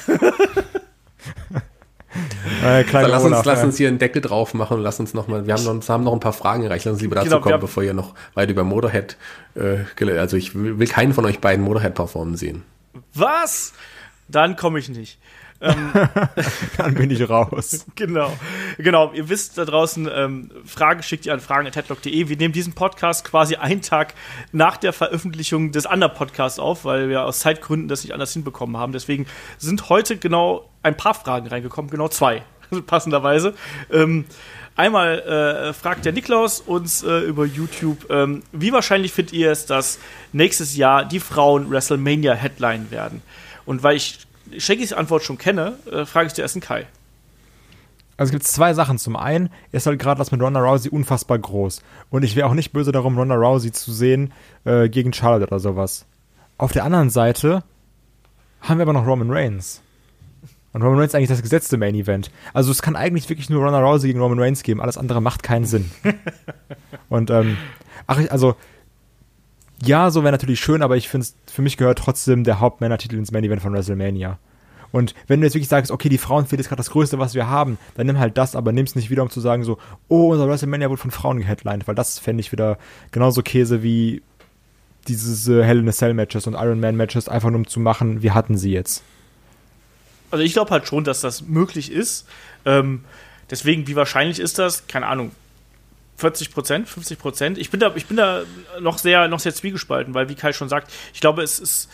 äh, 2.65 2.85
kleiner 2.85 3.09
lass 3.09 3.25
uns, 3.25 3.33
Olaf, 3.33 3.45
lass 3.45 3.65
uns 3.65 3.77
hier 3.77 3.89
einen 3.89 3.99
Deckel 3.99 4.23
drauf 4.23 4.55
machen 4.55 4.79
und 4.79 4.83
lass 4.83 5.01
uns 5.01 5.13
noch 5.13 5.27
mal, 5.27 5.47
wir 5.47 5.55
haben 5.55 5.65
noch, 5.65 5.89
haben 5.89 6.05
noch 6.05 6.13
ein 6.13 6.21
paar 6.21 6.33
Fragen 6.33 6.63
erreicht, 6.63 6.85
lass 6.85 6.95
uns 6.95 7.03
lieber 7.03 7.17
dazu 7.17 7.29
Genau, 7.29 7.41
kommen, 7.41 7.61
bevor 7.61 7.83
ihr 7.83 7.95
noch 7.95 8.15
weit 8.35 8.51
über 8.51 8.63
Motorhead, 8.63 9.17
äh, 9.57 9.79
also 10.17 10.37
ich 10.37 10.55
will, 10.55 10.79
will 10.79 10.87
keinen 10.87 11.13
von 11.13 11.25
euch 11.25 11.41
beiden 11.41 11.65
Motorhead 11.65 11.95
performen 11.95 12.37
sehen. 12.37 12.63
Was? 13.15 13.73
Dann 14.31 14.57
komme 14.57 14.79
ich 14.79 14.89
nicht. 14.89 15.19
Dann 16.79 16.95
bin 16.95 17.11
ich 17.11 17.29
raus. 17.29 17.87
Genau. 17.95 18.33
Genau. 18.79 19.13
Ihr 19.13 19.29
wisst 19.29 19.59
da 19.59 19.67
draußen, 19.67 20.09
ähm, 20.13 20.51
Fragen 20.65 21.03
schickt 21.03 21.27
ihr 21.27 21.35
an 21.35 21.41
fragen.headlock.de. 21.41 22.29
Wir 22.29 22.37
nehmen 22.37 22.55
diesen 22.55 22.73
Podcast 22.73 23.25
quasi 23.25 23.57
einen 23.57 23.83
Tag 23.83 24.15
nach 24.53 24.79
der 24.79 24.95
Veröffentlichung 24.95 25.71
des 25.71 25.85
anderen 25.85 26.15
Podcasts 26.15 26.59
auf, 26.59 26.87
weil 26.87 27.11
wir 27.11 27.25
aus 27.25 27.41
Zeitgründen 27.41 27.89
das 27.89 28.05
nicht 28.05 28.15
anders 28.15 28.33
hinbekommen 28.33 28.79
haben. 28.79 28.93
Deswegen 28.93 29.27
sind 29.59 29.91
heute 29.91 30.17
genau 30.17 30.71
ein 30.83 30.97
paar 30.97 31.13
Fragen 31.13 31.47
reingekommen, 31.49 31.91
genau 31.91 32.09
zwei, 32.09 32.43
passenderweise. 32.87 33.53
Ähm, 33.93 34.25
einmal 34.77 35.19
äh, 35.21 35.73
fragt 35.75 36.07
der 36.07 36.13
Niklaus 36.13 36.61
uns 36.61 37.03
äh, 37.03 37.19
über 37.21 37.45
YouTube, 37.45 38.09
ähm, 38.09 38.43
wie 38.53 38.73
wahrscheinlich 38.73 39.13
findet 39.13 39.35
ihr 39.35 39.51
es, 39.51 39.67
dass 39.67 39.99
nächstes 40.33 40.75
Jahr 40.75 41.05
die 41.05 41.21
Frauen 41.21 41.71
WrestleMania 41.71 42.33
Headline 42.33 42.91
werden? 42.91 43.23
Und 43.71 43.85
weil 43.85 43.95
ich 43.97 44.27
Shaggys 44.59 44.93
Antwort 44.93 45.23
schon 45.23 45.39
kenne, 45.39 45.75
äh, 45.93 46.05
frage 46.05 46.27
ich 46.27 46.35
zuerst 46.35 46.57
den 46.57 46.61
Kai. 46.61 46.87
Also 48.17 48.31
es 48.31 48.33
gibt 48.33 48.43
zwei 48.43 48.75
Sachen. 48.75 48.99
Zum 48.99 49.15
einen 49.15 49.49
ist 49.71 49.87
halt 49.87 50.01
gerade 50.01 50.19
das 50.19 50.33
mit 50.33 50.43
Ronda 50.43 50.59
Rousey 50.61 50.89
unfassbar 50.91 51.39
groß. 51.39 51.81
Und 52.11 52.25
ich 52.25 52.35
wäre 52.35 52.49
auch 52.49 52.55
nicht 52.55 52.73
böse 52.73 52.91
darum, 52.91 53.17
Ronda 53.17 53.37
Rousey 53.37 53.71
zu 53.71 53.93
sehen 53.93 54.33
äh, 54.65 54.89
gegen 54.89 55.13
Charlotte 55.13 55.47
oder 55.47 55.61
sowas. 55.61 56.05
Auf 56.59 56.73
der 56.73 56.83
anderen 56.85 57.11
Seite 57.11 57.63
haben 58.61 58.79
wir 58.79 58.83
aber 58.83 58.93
noch 58.93 59.07
Roman 59.07 59.31
Reigns. 59.31 59.81
Und 60.73 60.83
Roman 60.83 60.99
Reigns 60.99 61.13
ist 61.13 61.15
eigentlich 61.15 61.29
das 61.31 61.43
gesetzte 61.43 61.77
Main 61.77 61.95
Event. 61.95 62.33
Also 62.53 62.73
es 62.73 62.83
kann 62.83 62.97
eigentlich 62.97 63.29
wirklich 63.29 63.51
nur 63.51 63.63
Ronda 63.63 63.79
Rousey 63.79 64.09
gegen 64.09 64.21
Roman 64.21 64.41
Reigns 64.41 64.65
geben. 64.65 64.81
Alles 64.81 64.99
andere 64.99 65.23
macht 65.23 65.45
keinen 65.45 65.65
Sinn. 65.65 65.89
Und 67.09 67.31
ähm, 67.31 67.57
ach, 68.09 68.19
ich- 68.19 68.33
also 68.33 68.57
ja, 69.83 70.11
so 70.11 70.23
wäre 70.23 70.33
natürlich 70.33 70.61
schön, 70.61 70.83
aber 70.83 70.97
ich 70.97 71.09
finde, 71.09 71.27
für 71.51 71.63
mich 71.63 71.77
gehört 71.77 71.99
trotzdem 71.99 72.45
der 72.45 72.61
Hauptmännertitel 72.61 73.17
ins 73.17 73.33
Main 73.33 73.45
Event 73.45 73.63
von 73.63 73.73
WrestleMania. 73.73 74.39
Und 74.93 75.15
wenn 75.29 75.41
du 75.41 75.47
jetzt 75.47 75.55
wirklich 75.55 75.69
sagst, 75.69 75.91
okay, 75.91 76.09
die 76.09 76.19
Frauenfehde 76.19 76.61
ist 76.61 76.69
gerade 76.69 76.81
das 76.81 76.91
Größte, 76.91 77.19
was 77.19 77.35
wir 77.35 77.49
haben, 77.49 77.79
dann 77.95 78.07
nimm 78.07 78.19
halt 78.19 78.37
das, 78.37 78.57
aber 78.57 78.73
nimm's 78.73 78.97
nicht 78.97 79.09
wieder, 79.09 79.23
um 79.23 79.31
zu 79.31 79.41
sagen 79.41 79.63
so, 79.63 79.79
oh, 80.09 80.33
unser 80.33 80.49
WrestleMania 80.49 80.91
wurde 80.91 81.01
von 81.01 81.13
Frauen 81.13 81.39
geheadlined, 81.39 81.87
weil 81.87 81.95
das 81.95 82.19
fände 82.19 82.41
ich 82.41 82.51
wieder 82.51 82.77
genauso 83.13 83.43
Käse 83.43 83.83
wie 83.83 84.23
dieses 85.09 85.49
äh, 85.49 85.63
Hell 85.63 85.79
in 85.79 85.89
a 85.89 85.93
Cell 85.93 86.13
Matches 86.15 86.47
und 86.47 86.55
Iron 86.55 86.81
Man 86.81 86.97
Matches, 86.97 87.29
einfach 87.29 87.51
nur 87.51 87.59
um 87.61 87.67
zu 87.67 87.81
machen, 87.81 88.23
wir 88.23 88.35
hatten 88.35 88.59
sie 88.59 88.73
jetzt. 88.73 89.03
Also 90.31 90.45
ich 90.45 90.53
glaube 90.53 90.71
halt 90.71 90.87
schon, 90.87 91.05
dass 91.05 91.21
das 91.21 91.43
möglich 91.43 91.91
ist. 91.91 92.27
Ähm, 92.65 93.05
deswegen, 93.51 93.87
wie 93.87 93.97
wahrscheinlich 93.97 94.39
ist 94.39 94.59
das? 94.59 94.87
Keine 94.87 95.07
Ahnung. 95.07 95.33
40 96.21 96.53
Prozent, 96.53 96.89
50 96.89 97.19
Prozent. 97.19 97.59
Ich 97.59 97.71
bin 97.71 97.81
da, 97.81 97.93
ich 97.95 98.07
bin 98.07 98.17
da 98.17 98.43
noch 98.81 98.99
sehr, 98.99 99.27
noch 99.29 99.41
sehr 99.41 99.55
zwiegespalten, 99.55 100.15
weil 100.15 100.29
wie 100.29 100.35
Kai 100.35 100.53
schon 100.53 100.69
sagt, 100.69 100.93
ich 101.15 101.21
glaube, 101.21 101.43
es 101.43 101.59
ist, 101.59 101.91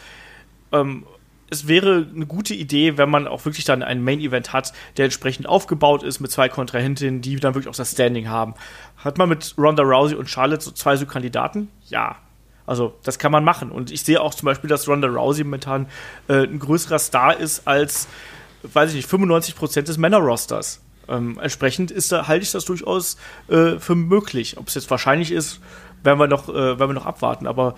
ähm, 0.73 1.07
es 1.48 1.69
wäre 1.69 2.07
eine 2.12 2.27
gute 2.27 2.55
Idee, 2.55 2.98
wenn 2.98 3.09
man 3.09 3.28
auch 3.28 3.44
wirklich 3.44 3.65
dann 3.65 3.82
ein 3.82 4.03
Main 4.03 4.20
Event 4.20 4.53
hat, 4.53 4.73
der 4.97 5.05
entsprechend 5.05 5.48
aufgebaut 5.48 6.03
ist 6.03 6.20
mit 6.20 6.31
zwei 6.31 6.48
Kontrahentinnen, 6.48 7.20
die 7.20 7.36
dann 7.36 7.55
wirklich 7.55 7.70
auch 7.70 7.77
das 7.77 7.93
Standing 7.93 8.28
haben. 8.28 8.55
Hat 8.97 9.19
man 9.19 9.28
mit 9.28 9.55
Ronda 9.57 9.85
Rousey 9.85 10.16
und 10.16 10.28
Charlotte 10.28 10.62
so 10.62 10.73
zwei 10.73 10.97
so 10.97 11.07
Kandidaten? 11.07 11.69
Ja. 11.86 12.16
Also, 12.66 12.94
das 13.05 13.20
kann 13.20 13.31
man 13.31 13.44
machen. 13.44 13.70
Und 13.70 13.93
ich 13.93 14.03
sehe 14.03 14.20
auch 14.20 14.35
zum 14.35 14.47
Beispiel, 14.47 14.69
dass 14.69 14.89
Ronda 14.89 15.07
Rousey 15.07 15.44
momentan 15.44 15.86
äh, 16.27 16.43
ein 16.43 16.59
größerer 16.59 16.98
Star 16.98 17.39
ist 17.39 17.69
als, 17.69 18.09
weiß 18.65 18.90
ich 18.90 18.97
nicht, 18.97 19.09
95% 19.09 19.82
des 19.82 19.98
Männerrosters. 19.98 20.81
Ähm, 21.08 21.38
entsprechend 21.40 21.90
ist 21.90 22.12
da, 22.12 22.28
halte 22.28 22.42
ich 22.42 22.52
das 22.52 22.64
durchaus 22.64 23.16
äh, 23.48 23.78
für 23.78 23.94
möglich. 23.94 24.56
Ob 24.58 24.68
es 24.68 24.74
jetzt 24.74 24.90
wahrscheinlich 24.90 25.32
ist, 25.32 25.60
werden 26.02 26.18
wir 26.18 26.26
noch, 26.26 26.48
äh, 26.48 26.54
werden 26.54 26.90
wir 26.90 26.94
noch 26.94 27.06
abwarten. 27.06 27.46
Aber 27.46 27.76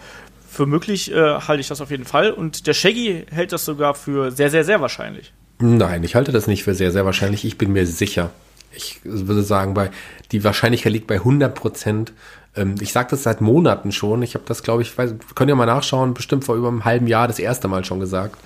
für 0.48 0.66
möglich 0.66 1.12
äh, 1.12 1.40
halte 1.40 1.60
ich 1.60 1.68
das 1.68 1.80
auf 1.80 1.90
jeden 1.90 2.04
Fall. 2.04 2.30
Und 2.30 2.66
der 2.66 2.74
Shaggy 2.74 3.26
hält 3.30 3.52
das 3.52 3.64
sogar 3.64 3.94
für 3.94 4.30
sehr, 4.30 4.50
sehr, 4.50 4.64
sehr 4.64 4.80
wahrscheinlich. 4.80 5.32
Nein, 5.58 6.04
ich 6.04 6.14
halte 6.14 6.32
das 6.32 6.46
nicht 6.46 6.64
für 6.64 6.74
sehr, 6.74 6.92
sehr 6.92 7.04
wahrscheinlich. 7.04 7.44
Ich 7.44 7.58
bin 7.58 7.72
mir 7.72 7.86
sicher. 7.86 8.30
Ich 8.72 9.00
würde 9.04 9.42
sagen, 9.42 9.74
bei 9.74 9.90
die 10.30 10.44
Wahrscheinlichkeit 10.44 10.92
liegt 10.92 11.06
bei 11.06 11.16
100 11.16 11.54
Prozent. 11.54 12.12
Ähm, 12.54 12.76
ich 12.80 12.92
sage 12.92 13.08
das 13.10 13.24
seit 13.24 13.40
Monaten 13.40 13.92
schon. 13.92 14.22
Ich 14.22 14.34
habe 14.34 14.44
das, 14.46 14.62
glaube 14.62 14.82
ich, 14.82 14.96
weiß, 14.96 15.14
könnt 15.34 15.50
ihr 15.50 15.56
mal 15.56 15.66
nachschauen, 15.66 16.14
bestimmt 16.14 16.44
vor 16.44 16.56
über 16.56 16.68
einem 16.68 16.84
halben 16.84 17.06
Jahr 17.06 17.28
das 17.28 17.38
erste 17.38 17.68
Mal 17.68 17.84
schon 17.84 18.00
gesagt. 18.00 18.36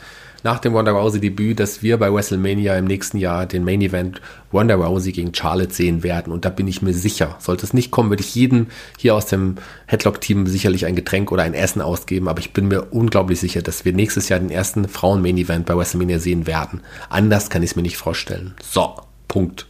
Nach 0.44 0.58
dem 0.58 0.74
Ronda 0.74 0.90
Rousey 0.90 1.20
Debüt, 1.20 1.60
dass 1.60 1.82
wir 1.82 1.98
bei 1.98 2.12
WrestleMania 2.12 2.76
im 2.76 2.86
nächsten 2.86 3.16
Jahr 3.18 3.46
den 3.46 3.64
Main 3.64 3.80
Event 3.80 4.20
Ronda 4.52 4.74
Rousey 4.74 5.12
gegen 5.12 5.32
Charlotte 5.32 5.72
sehen 5.72 6.02
werden. 6.02 6.32
Und 6.32 6.44
da 6.44 6.48
bin 6.48 6.66
ich 6.66 6.82
mir 6.82 6.92
sicher. 6.94 7.36
Sollte 7.38 7.64
es 7.64 7.72
nicht 7.72 7.90
kommen, 7.92 8.10
würde 8.10 8.22
ich 8.22 8.34
jedem 8.34 8.66
hier 8.98 9.14
aus 9.14 9.26
dem 9.26 9.56
Headlock-Team 9.86 10.48
sicherlich 10.48 10.84
ein 10.86 10.96
Getränk 10.96 11.30
oder 11.30 11.44
ein 11.44 11.54
Essen 11.54 11.80
ausgeben. 11.80 12.28
Aber 12.28 12.40
ich 12.40 12.52
bin 12.52 12.66
mir 12.66 12.92
unglaublich 12.92 13.38
sicher, 13.38 13.62
dass 13.62 13.84
wir 13.84 13.92
nächstes 13.92 14.28
Jahr 14.28 14.40
den 14.40 14.50
ersten 14.50 14.88
Frauen-Main 14.88 15.38
Event 15.38 15.66
bei 15.66 15.76
WrestleMania 15.76 16.18
sehen 16.18 16.46
werden. 16.48 16.80
Anders 17.08 17.48
kann 17.48 17.62
ich 17.62 17.70
es 17.70 17.76
mir 17.76 17.82
nicht 17.82 17.96
vorstellen. 17.96 18.54
So, 18.62 18.96
Punkt. 19.28 19.66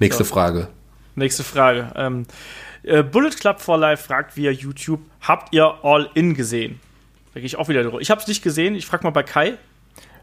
Nächste 0.00 0.24
So. 0.24 0.32
Frage. 0.32 0.68
Nächste 1.14 1.44
Frage. 1.44 1.92
Ähm, 1.94 2.26
äh, 2.82 3.02
Bullet 3.02 3.30
Club 3.30 3.60
for 3.60 3.78
Life 3.78 4.04
fragt 4.04 4.36
via 4.36 4.50
YouTube: 4.50 5.00
Habt 5.20 5.52
ihr 5.54 5.72
All 5.82 6.08
In 6.14 6.34
gesehen? 6.34 6.80
Da 7.34 7.40
gehe 7.40 7.46
ich 7.46 7.56
auch 7.56 7.68
wieder 7.68 7.82
drüber. 7.82 8.00
Ich 8.00 8.10
habe 8.10 8.20
es 8.20 8.26
nicht 8.26 8.42
gesehen. 8.42 8.74
Ich 8.74 8.86
frage 8.86 9.04
mal 9.04 9.10
bei 9.10 9.22
Kai. 9.22 9.56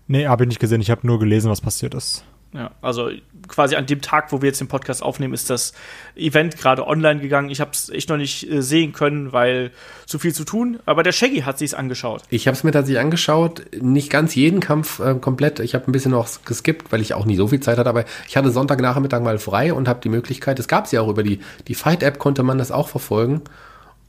Nee, 0.08 0.28
habe 0.28 0.44
ich 0.44 0.48
nicht 0.48 0.60
gesehen, 0.60 0.82
ich 0.82 0.90
habe 0.90 1.06
nur 1.06 1.20
gelesen, 1.20 1.50
was 1.52 1.62
passiert 1.62 1.94
ist. 1.94 2.24
Ja, 2.54 2.72
also 2.82 3.10
quasi 3.50 3.76
an 3.76 3.86
dem 3.86 4.02
Tag, 4.02 4.32
wo 4.32 4.42
wir 4.42 4.48
jetzt 4.48 4.62
den 4.62 4.70
Podcast 4.70 5.04
aufnehmen, 5.04 5.34
ist 5.34 5.50
das 5.50 5.74
Event 6.16 6.58
gerade 6.58 6.88
online 6.88 7.20
gegangen. 7.20 7.50
Ich 7.50 7.60
habe 7.60 7.72
es 7.72 7.90
echt 7.90 8.10
noch 8.10 8.16
nicht 8.16 8.50
äh, 8.50 8.62
sehen 8.62 8.94
können, 8.94 9.34
weil 9.34 9.72
zu 10.06 10.18
viel 10.18 10.34
zu 10.34 10.46
tun. 10.46 10.80
Aber 10.86 11.04
der 11.04 11.12
Shaggy 11.12 11.42
hat 11.42 11.58
sich's 11.58 11.74
angeschaut. 11.74 12.24
Ich 12.30 12.48
habe 12.48 12.56
es 12.56 12.64
mir 12.64 12.72
tatsächlich 12.72 13.02
angeschaut, 13.02 13.66
nicht 13.80 14.10
ganz 14.10 14.34
jeden 14.34 14.62
Kampf 14.62 15.00
äh, 15.00 15.16
komplett. 15.16 15.60
Ich 15.60 15.76
habe 15.76 15.88
ein 15.88 15.92
bisschen 15.92 16.12
noch 16.12 16.28
geskippt, 16.46 16.92
weil 16.92 17.02
ich 17.02 17.14
auch 17.14 17.26
nicht 17.26 17.38
so 17.38 17.50
viel 17.50 17.60
Zeit 17.60 17.78
hatte. 17.78 17.90
Aber 17.90 18.06
ich 18.28 18.38
hatte 18.38 18.50
Sonntagnachmittag 18.50 19.22
mal 19.22 19.40
frei 19.40 19.74
und 19.74 19.90
habe 19.90 20.00
die 20.02 20.10
Möglichkeit. 20.10 20.58
Es 20.58 20.70
gab 20.70 20.88
sie 20.88 21.00
auch 21.00 21.10
über 21.10 21.24
die 21.24 21.40
die 21.68 21.76
Fight 21.76 22.02
App 22.02 22.18
konnte 22.18 22.44
man 22.44 22.58
das 22.58 22.72
auch 22.72 22.88
verfolgen 22.88 23.42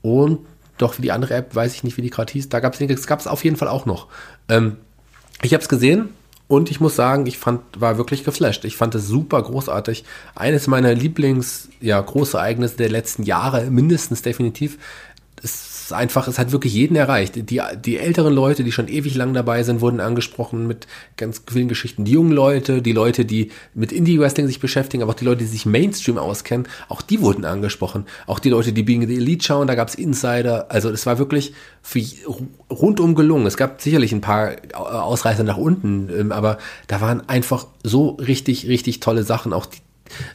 und 0.01 0.47
doch 0.79 0.95
für 0.95 1.03
die 1.03 1.11
andere 1.11 1.35
App 1.35 1.57
weiß 1.57 1.75
ich 1.75 1.83
nicht, 1.83 1.97
wie 1.97 2.03
die 2.03 2.11
gerade 2.11 2.33
hieß. 2.33 2.49
Da 2.51 2.61
gab 2.61 2.75
es 2.75 2.81
es 2.81 3.07
gab 3.09 3.19
es 3.19 3.27
auf 3.27 3.43
jeden 3.43 3.57
Fall 3.57 3.69
auch 3.69 3.85
noch. 3.85 4.07
Ähm, 4.49 4.77
Ich 5.43 5.53
habe 5.55 5.63
es 5.63 5.69
gesehen 5.69 6.11
und 6.49 6.71
ich 6.71 6.81
muss 6.81 6.97
sagen, 6.97 7.27
ich 7.27 7.39
fand, 7.39 7.61
war 7.79 7.99
wirklich 7.99 8.25
geflasht. 8.25 8.65
Ich 8.65 8.77
fand 8.77 8.95
es 8.95 9.07
super 9.07 9.43
großartig. 9.43 10.05
Eines 10.35 10.67
meiner 10.67 10.95
Lieblings, 10.95 11.69
ja, 11.81 12.01
Großereignisse 12.01 12.77
der 12.77 12.89
letzten 12.89 13.23
Jahre, 13.23 13.71
mindestens 13.71 14.23
definitiv. 14.23 14.79
Es 15.43 15.68
ist 15.89 15.95
einfach, 15.95 16.29
es 16.29 16.39
hat 16.39 16.53
wirklich 16.53 16.75
jeden 16.75 16.97
erreicht. 16.97 17.35
Die, 17.35 17.63
die 17.83 17.97
älteren 17.97 18.35
Leute, 18.35 18.63
die 18.63 18.73
schon 18.73 18.89
ewig 18.89 19.15
lang 19.15 19.33
dabei 19.33 19.63
sind, 19.63 19.81
wurden 19.81 20.01
angesprochen 20.01 20.67
mit 20.67 20.87
ganz 21.17 21.43
vielen 21.51 21.67
Geschichten. 21.67 22.05
Die 22.05 22.13
jungen 22.13 22.33
Leute, 22.33 22.83
die 22.83 22.93
Leute, 22.93 23.25
die 23.25 23.53
mit 23.73 23.91
Indie-Wrestling 23.91 24.47
sich 24.47 24.61
beschäftigen, 24.61 25.03
aber 25.03 25.13
auch 25.13 25.17
die 25.17 25.25
Leute, 25.25 25.39
die 25.39 25.47
sich 25.47 25.65
Mainstream 25.65 26.19
auskennen, 26.19 26.69
auch 26.91 27.01
die 27.01 27.23
wurden 27.23 27.47
angesprochen. 27.47 28.05
Auch 28.27 28.39
die 28.39 28.51
Leute, 28.51 28.75
die 28.75 28.83
Being 28.83 29.09
the 29.09 29.17
Elite 29.17 29.43
schauen, 29.43 29.67
da 29.67 29.75
gab 29.75 29.89
es 29.89 29.95
Insider. 29.95 30.71
Also 30.71 30.91
es 30.91 31.07
war 31.07 31.19
wirklich 31.19 31.55
für, 31.81 32.03
rundum 32.71 33.15
gelungen. 33.15 33.47
Es 33.47 33.57
gab 33.57 33.81
sicherlich 33.81 34.13
ein 34.13 34.21
paar 34.21 34.57
Ausreißer 34.75 35.43
nach 35.43 35.57
unten, 35.57 36.11
ähm, 36.15 36.33
aber 36.33 36.59
da 36.89 37.01
waren 37.01 37.27
einfach 37.31 37.67
so 37.83 38.11
richtig, 38.11 38.69
richtig 38.69 39.01
tolle 39.01 39.23
Sachen. 39.23 39.55
Auch, 39.55 39.65
die, 39.65 39.79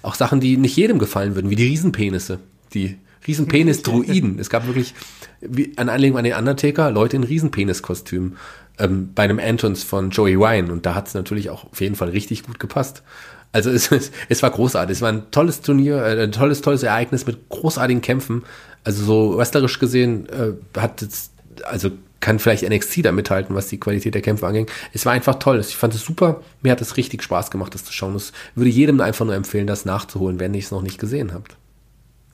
auch 0.02 0.16
Sachen, 0.16 0.40
die 0.40 0.58
nicht 0.58 0.76
jedem 0.76 0.98
gefallen 0.98 1.36
würden, 1.36 1.52
wie 1.52 1.56
die 1.56 1.68
Riesenpenisse. 1.68 2.40
Die 2.74 2.98
Riesenpenis-Druiden. 3.28 4.40
es 4.40 4.50
gab 4.50 4.66
wirklich, 4.66 4.94
wie 5.41 5.78
an 5.78 5.90
Anlehnung 5.90 6.18
an 6.18 6.24
den 6.24 6.36
Undertaker, 6.36 6.91
Leute 6.91 7.16
in 7.16 7.24
Riesenpenis-Kostümen 7.24 8.38
ähm, 8.80 9.12
bei 9.14 9.24
einem 9.24 9.40
Entrance 9.40 9.86
von 9.86 10.10
Joey 10.10 10.40
Wine. 10.40 10.72
Und 10.72 10.86
da 10.86 10.95
hat 10.95 11.08
es 11.08 11.14
natürlich 11.14 11.50
auch 11.50 11.66
auf 11.72 11.82
jeden 11.82 11.95
Fall 11.95 12.10
richtig 12.10 12.44
gut 12.44 12.60
gepasst. 12.60 13.04
Also 13.52 13.70
es, 13.70 13.91
es, 13.91 14.12
es 14.30 14.44
war 14.44 14.50
großartig. 14.50 14.98
Es 14.98 15.02
war 15.02 15.12
ein 15.12 15.32
tolles 15.32 15.62
Turnier, 15.62 15.98
äh, 16.04 16.24
ein 16.24 16.32
tolles, 16.32 16.62
tolles 16.62 16.84
Ereignis 16.84 17.26
mit 17.26 17.50
großartigen 17.50 18.02
Kämpfen. 18.02 18.44
Also 18.84 19.06
so 19.06 19.38
wrestlerisch 19.38 19.80
gesehen 19.80 20.28
äh, 20.30 20.54
hat 20.80 21.02
jetzt, 21.02 21.32
also 21.64 21.91
kann 22.20 22.40
vielleicht 22.40 22.68
NXT 22.68 23.06
da 23.06 23.12
mithalten, 23.12 23.54
was 23.54 23.68
die 23.68 23.80
Qualität 23.80 24.16
der 24.16 24.22
Kämpfe 24.22 24.48
anging. 24.48 24.68
Es 24.94 25.06
war 25.06 25.12
einfach 25.12 25.36
toll. 25.36 25.60
Ich 25.60 25.76
fand 25.76 25.94
es 25.94 26.02
super. 26.02 26.41
Mir 26.62 26.72
hat 26.72 26.80
es 26.80 26.95
richtig 26.95 27.22
Spaß 27.22 27.52
gemacht, 27.52 27.74
das 27.74 27.84
zu 27.84 27.91
schauen. 27.91 28.16
Ich 28.16 28.32
würde 28.56 28.70
jedem 28.70 29.02
einfach 29.02 29.26
nur 29.26 29.36
empfehlen, 29.36 29.68
das 29.68 29.84
nachzuholen, 29.84 30.40
wenn 30.40 30.54
ihr 30.54 30.62
es 30.62 30.72
noch 30.72 30.82
nicht 30.82 31.00
gesehen 31.00 31.34
habt. 31.34 31.58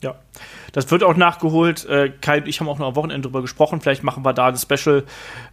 Ja, 0.02 0.20
das 0.72 0.90
wird 0.92 1.04
auch 1.04 1.16
nachgeholt. 1.16 1.86
Äh, 1.86 2.12
Kai 2.22 2.40
und 2.40 2.48
ich 2.48 2.60
haben 2.60 2.70
auch 2.70 2.80
noch 2.80 2.88
am 2.88 2.96
Wochenende 2.96 3.28
drüber 3.28 3.42
gesprochen. 3.42 3.82
Vielleicht 3.82 4.04
machen 4.04 4.24
wir 4.24 4.34
da 4.34 4.48
ein 4.48 4.58
Special 4.58 5.04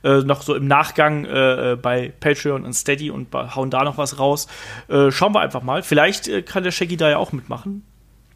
äh, 0.05 0.19
noch 0.19 0.43
so 0.43 0.55
im 0.55 0.67
Nachgang 0.67 1.25
äh, 1.25 1.73
äh 1.73 1.77
bei 1.77 2.13
Patreon 2.21 2.65
und 2.65 2.73
Steady 2.73 3.11
und 3.11 3.33
hauen 3.35 3.71
da 3.71 3.85
noch 3.85 3.99
was 3.99 4.19
raus. 4.19 4.47
Äh, 4.89 5.11
schauen 5.11 5.35
wir 5.35 5.41
einfach 5.41 5.63
mal. 5.63 5.83
Vielleicht 5.83 6.29
äh, 6.29 6.43
kann 6.43 6.65
der 6.65 6.71
Shaggy 6.71 6.97
da 6.97 7.11
ja 7.11 7.19
auch 7.19 7.33
mitmachen. 7.33 7.85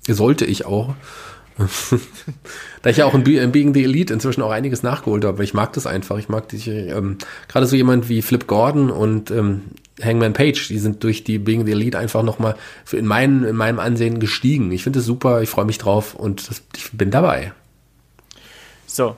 Sollte 0.07 0.45
ich 0.45 0.65
auch. 0.65 0.95
Da 2.83 2.91
ich 2.91 2.99
ja 2.99 3.05
auch 3.05 3.15
in, 3.15 3.25
in 3.25 3.53
Being 3.53 3.75
the 3.75 3.85
Elite 3.85 4.13
inzwischen 4.13 4.43
auch 4.43 4.51
einiges 4.51 4.83
nachgeholt 4.83 5.25
habe, 5.25 5.43
ich 5.45 5.55
mag 5.55 5.73
das 5.73 5.87
einfach. 5.87 6.19
Ich 6.19 6.29
mag 6.29 6.49
dich, 6.49 6.69
ähm, 6.69 7.19
gerade 7.49 7.67
so 7.67 7.77
jemand 7.77 8.09
wie 8.09 8.23
Flip 8.23 8.47
Gordon 8.47 8.91
und 8.91 9.31
ähm, 9.31 9.63
Hangman 10.03 10.33
Page, 10.33 10.69
die 10.69 10.79
sind 10.79 11.05
durch 11.05 11.25
die 11.25 11.39
Being 11.39 11.67
the 11.67 11.73
Elite 11.73 11.99
einfach 11.99 12.23
nochmal 12.23 12.57
in, 12.93 13.07
mein, 13.07 13.45
in 13.45 13.57
meinem 13.57 13.79
Ansehen 13.79 14.19
gestiegen. 14.21 14.73
Ich 14.73 14.83
finde 14.83 15.01
es 15.01 15.05
super, 15.05 15.43
ich 15.43 15.49
freue 15.49 15.65
mich 15.65 15.79
drauf 15.79 16.15
und 16.15 16.49
das, 16.49 16.63
ich 16.77 16.91
bin 16.93 17.11
dabei. 17.11 17.53
So, 18.87 19.17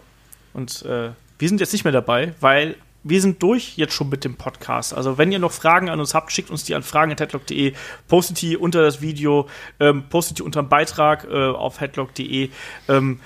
und 0.55 0.83
äh, 0.83 1.11
wir 1.39 1.49
sind 1.49 1.61
jetzt 1.61 1.73
nicht 1.73 1.85
mehr 1.85 1.93
dabei, 1.93 2.35
weil 2.41 2.77
wir 3.05 3.21
sind 3.21 3.43
durch 3.43 3.77
jetzt 3.77 3.95
schon 3.95 4.09
mit 4.09 4.25
dem 4.25 4.37
Podcast. 4.37 4.95
Also 4.95 5.19
wenn 5.19 5.33
ihr 5.33 5.39
noch 5.39 5.53
Fragen 5.53 5.89
an 5.89 6.01
uns 6.01 6.15
habt, 6.15 6.33
schickt 6.33 6.51
uns 6.51 6.65
die 6.65 6.75
an 6.75 6.83
fragen.headlock.de, 6.83 7.75
postet 8.09 8.41
die 8.43 8.57
unter 8.57 8.83
das 8.83 9.01
Video, 9.01 9.49
ähm, 9.81 10.05
postet 10.09 10.39
die 10.39 10.43
unter 10.43 10.63
dem 10.63 10.69
Beitrag 10.69 11.25
äh, 11.25 11.49
auf 11.49 11.81
headlock.de. 11.81 12.51
Ähm, 12.89 13.21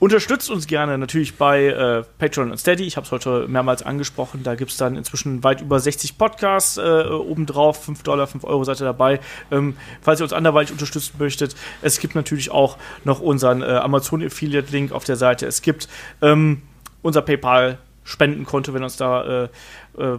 Unterstützt 0.00 0.48
uns 0.48 0.66
gerne 0.66 0.96
natürlich 0.96 1.36
bei 1.36 1.66
äh, 1.66 2.04
Patreon 2.18 2.50
und 2.50 2.56
Steady. 2.56 2.84
Ich 2.84 2.96
habe 2.96 3.04
es 3.04 3.12
heute 3.12 3.46
mehrmals 3.48 3.82
angesprochen. 3.82 4.42
Da 4.42 4.54
gibt 4.54 4.70
es 4.70 4.78
dann 4.78 4.96
inzwischen 4.96 5.44
weit 5.44 5.60
über 5.60 5.78
60 5.78 6.16
Podcasts 6.16 6.78
äh, 6.78 7.04
obendrauf. 7.04 7.84
5 7.84 8.02
Dollar, 8.02 8.26
5 8.26 8.44
Euro 8.44 8.64
seid 8.64 8.80
ihr 8.80 8.86
dabei. 8.86 9.20
Ähm, 9.50 9.76
falls 10.00 10.18
ihr 10.20 10.24
uns 10.24 10.32
anderweitig 10.32 10.72
unterstützen 10.72 11.16
möchtet. 11.18 11.54
Es 11.82 12.00
gibt 12.00 12.14
natürlich 12.14 12.50
auch 12.50 12.78
noch 13.04 13.20
unseren 13.20 13.60
äh, 13.60 13.66
Amazon 13.66 14.24
Affiliate 14.24 14.72
Link 14.72 14.92
auf 14.92 15.04
der 15.04 15.16
Seite. 15.16 15.46
Es 15.46 15.60
gibt 15.60 15.86
ähm, 16.22 16.62
unser 17.02 17.20
PayPal 17.20 17.76
Spendenkonto, 18.10 18.74
wenn 18.74 18.82
uns 18.82 18.96
da 18.96 19.44
äh, 19.44 19.48
äh, 19.98 20.02
äh, 20.02 20.18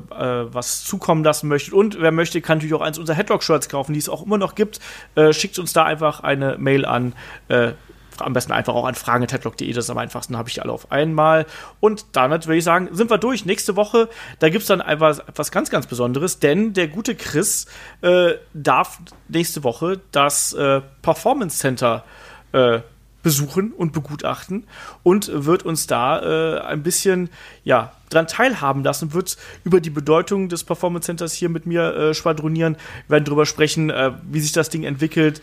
was 0.53 0.84
zukommen 0.84 1.23
lassen 1.23 1.47
möchtet. 1.47 1.73
Und 1.73 1.99
wer 1.99 2.11
möchte, 2.11 2.41
kann 2.41 2.57
natürlich 2.57 2.73
auch 2.73 2.81
eins 2.81 2.97
unserer 2.97 3.18
Headlock-Shirts 3.18 3.69
kaufen, 3.69 3.93
die 3.93 3.99
es 3.99 4.09
auch 4.09 4.26
immer 4.26 4.38
noch 4.38 4.55
gibt. 4.55 4.80
Äh, 5.15 5.34
schickt 5.34 5.59
uns 5.59 5.73
da 5.73 5.84
einfach 5.84 6.22
eine 6.22 6.57
Mail 6.57 6.85
an 6.85 7.13
äh, 7.49 7.73
am 8.19 8.34
besten 8.34 8.51
einfach 8.51 8.76
auch 8.76 8.85
an 8.85 8.93
fragen.headlock.de, 8.93 9.72
das 9.73 9.85
ist 9.85 9.89
am 9.89 9.97
einfachsten, 9.97 10.38
habe 10.38 10.49
ich 10.49 10.61
alle 10.61 10.72
auf 10.72 10.91
einmal. 10.91 11.45
Und 11.80 12.05
damit 12.11 12.45
würde 12.45 12.57
ich 12.57 12.63
sagen, 12.63 12.89
sind 12.91 13.09
wir 13.09 13.18
durch. 13.18 13.45
Nächste 13.45 13.76
Woche, 13.76 14.09
da 14.39 14.49
gibt 14.49 14.61
es 14.61 14.68
dann 14.68 14.81
einfach 14.81 15.27
etwas 15.27 15.51
ganz, 15.51 15.69
ganz 15.72 15.88
Besonderes, 15.88 16.39
denn 16.39 16.73
der 16.73 16.88
gute 16.88 17.15
Chris 17.15 17.65
äh, 18.01 18.34
darf 18.53 18.99
nächste 19.27 19.63
Woche 19.63 20.01
das 20.11 20.53
äh, 20.53 20.81
Performance 21.01 21.57
Center 21.57 22.03
äh, 22.51 22.81
besuchen 23.23 23.72
und 23.72 23.93
begutachten 23.93 24.65
und 25.03 25.31
wird 25.34 25.64
uns 25.64 25.88
da 25.88 26.57
äh, 26.57 26.61
ein 26.61 26.84
bisschen 26.84 27.30
ja 27.64 27.93
dran 28.11 28.27
teilhaben 28.27 28.84
lassen, 28.84 29.14
wird 29.14 29.38
über 29.64 29.80
die 29.80 29.89
Bedeutung 29.89 30.49
des 30.49 30.64
Performance 30.64 31.06
Centers 31.06 31.34
hier 31.34 31.49
mit 31.49 31.65
mir 31.65 31.95
äh, 31.95 32.14
schwadronieren, 32.14 32.76
wir 33.07 33.14
werden 33.14 33.26
darüber 33.26 33.45
sprechen, 33.45 33.89
äh, 33.89 34.11
wie 34.30 34.41
sich 34.41 34.52
das 34.52 34.69
Ding 34.69 34.84
entwickelt, 34.84 35.41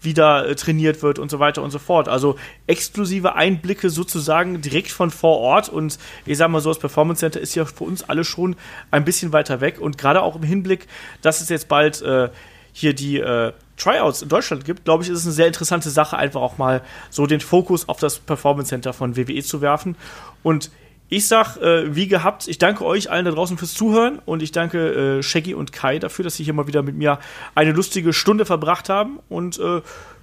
wie 0.00 0.14
da 0.14 0.44
äh, 0.44 0.54
trainiert 0.54 1.02
wird 1.02 1.18
und 1.18 1.30
so 1.30 1.40
weiter 1.40 1.62
und 1.62 1.70
so 1.70 1.78
fort. 1.78 2.08
Also 2.08 2.36
exklusive 2.66 3.34
Einblicke 3.34 3.90
sozusagen 3.90 4.60
direkt 4.60 4.92
von 4.92 5.10
vor 5.10 5.38
Ort 5.38 5.68
und 5.68 5.98
ich 6.24 6.38
sag 6.38 6.48
mal 6.50 6.60
so, 6.60 6.70
das 6.70 6.78
Performance 6.78 7.20
Center 7.20 7.40
ist 7.40 7.54
ja 7.54 7.64
für 7.64 7.84
uns 7.84 8.04
alle 8.04 8.24
schon 8.24 8.56
ein 8.90 9.04
bisschen 9.04 9.32
weiter 9.32 9.60
weg 9.60 9.80
und 9.80 9.98
gerade 9.98 10.22
auch 10.22 10.36
im 10.36 10.44
Hinblick, 10.44 10.86
dass 11.20 11.40
es 11.40 11.48
jetzt 11.48 11.68
bald 11.68 12.00
äh, 12.02 12.30
hier 12.72 12.94
die 12.94 13.18
äh, 13.18 13.52
Tryouts 13.76 14.22
in 14.22 14.28
Deutschland 14.28 14.64
gibt, 14.64 14.84
glaube 14.84 15.02
ich, 15.02 15.10
ist 15.10 15.18
es 15.18 15.26
eine 15.26 15.32
sehr 15.32 15.46
interessante 15.46 15.90
Sache, 15.90 16.16
einfach 16.16 16.40
auch 16.40 16.58
mal 16.58 16.82
so 17.10 17.26
den 17.26 17.40
Fokus 17.40 17.88
auf 17.88 17.98
das 17.98 18.18
Performance 18.18 18.68
Center 18.68 18.92
von 18.92 19.16
WWE 19.16 19.42
zu 19.42 19.60
werfen. 19.60 19.96
Und 20.42 20.70
ich 21.08 21.28
sag, 21.28 21.56
äh, 21.58 21.94
wie 21.94 22.08
gehabt, 22.08 22.48
ich 22.48 22.58
danke 22.58 22.84
euch 22.84 23.10
allen 23.10 23.24
da 23.24 23.30
draußen 23.30 23.58
fürs 23.58 23.74
Zuhören 23.74 24.20
und 24.24 24.42
ich 24.42 24.52
danke 24.52 25.18
äh, 25.18 25.22
Shaggy 25.22 25.54
und 25.54 25.72
Kai 25.72 25.98
dafür, 25.98 26.24
dass 26.24 26.36
sie 26.36 26.44
hier 26.44 26.54
mal 26.54 26.66
wieder 26.66 26.82
mit 26.82 26.96
mir 26.96 27.18
eine 27.54 27.72
lustige 27.72 28.12
Stunde 28.12 28.46
verbracht 28.46 28.88
haben. 28.88 29.18
Und 29.28 29.58
äh, 29.58 29.82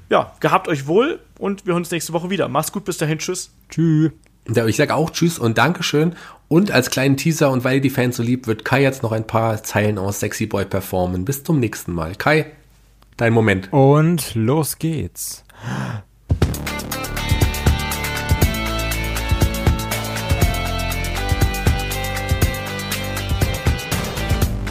ja, 0.10 0.34
gehabt 0.40 0.68
euch 0.68 0.88
wohl 0.88 1.20
und 1.38 1.66
wir 1.66 1.74
hören 1.74 1.84
uns 1.84 1.92
nächste 1.92 2.14
Woche 2.14 2.30
wieder. 2.30 2.48
Macht's 2.48 2.72
gut, 2.72 2.84
bis 2.84 2.98
dahin, 2.98 3.20
tschüss. 3.20 3.52
Tschüss. 3.70 4.12
Ich 4.66 4.76
sage 4.76 4.96
auch 4.96 5.12
Tschüss 5.12 5.38
und 5.38 5.58
Dankeschön. 5.58 6.16
Und 6.48 6.72
als 6.72 6.90
kleinen 6.90 7.16
Teaser 7.16 7.52
und 7.52 7.64
weil 7.64 7.76
ihr 7.76 7.82
die 7.82 7.92
Fans 7.92 8.18
so 8.18 8.24
liebt, 8.24 8.48
wird 8.48 8.66
Kai 8.66 8.82
jetzt 8.82 9.04
noch 9.04 9.12
ein 9.12 9.26
paar 9.26 9.64
Zeilen 9.64 9.98
aus 9.98 10.20
Sexy 10.20 10.48
Boy 10.48 10.66
performen. 10.66 11.24
Bis 11.24 11.44
zum 11.44 11.60
nächsten 11.60 11.94
Mal. 11.94 12.16
Kai, 12.16 12.52
dein 13.22 13.34
Moment. 13.34 13.72
Und 13.72 14.34
los 14.34 14.80
geht's. 14.80 15.44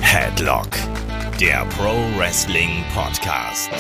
Headlock, 0.01 0.69
der 1.41 1.65
Pro 1.77 1.95
Wrestling 2.19 2.85
Podcast. 2.93 3.71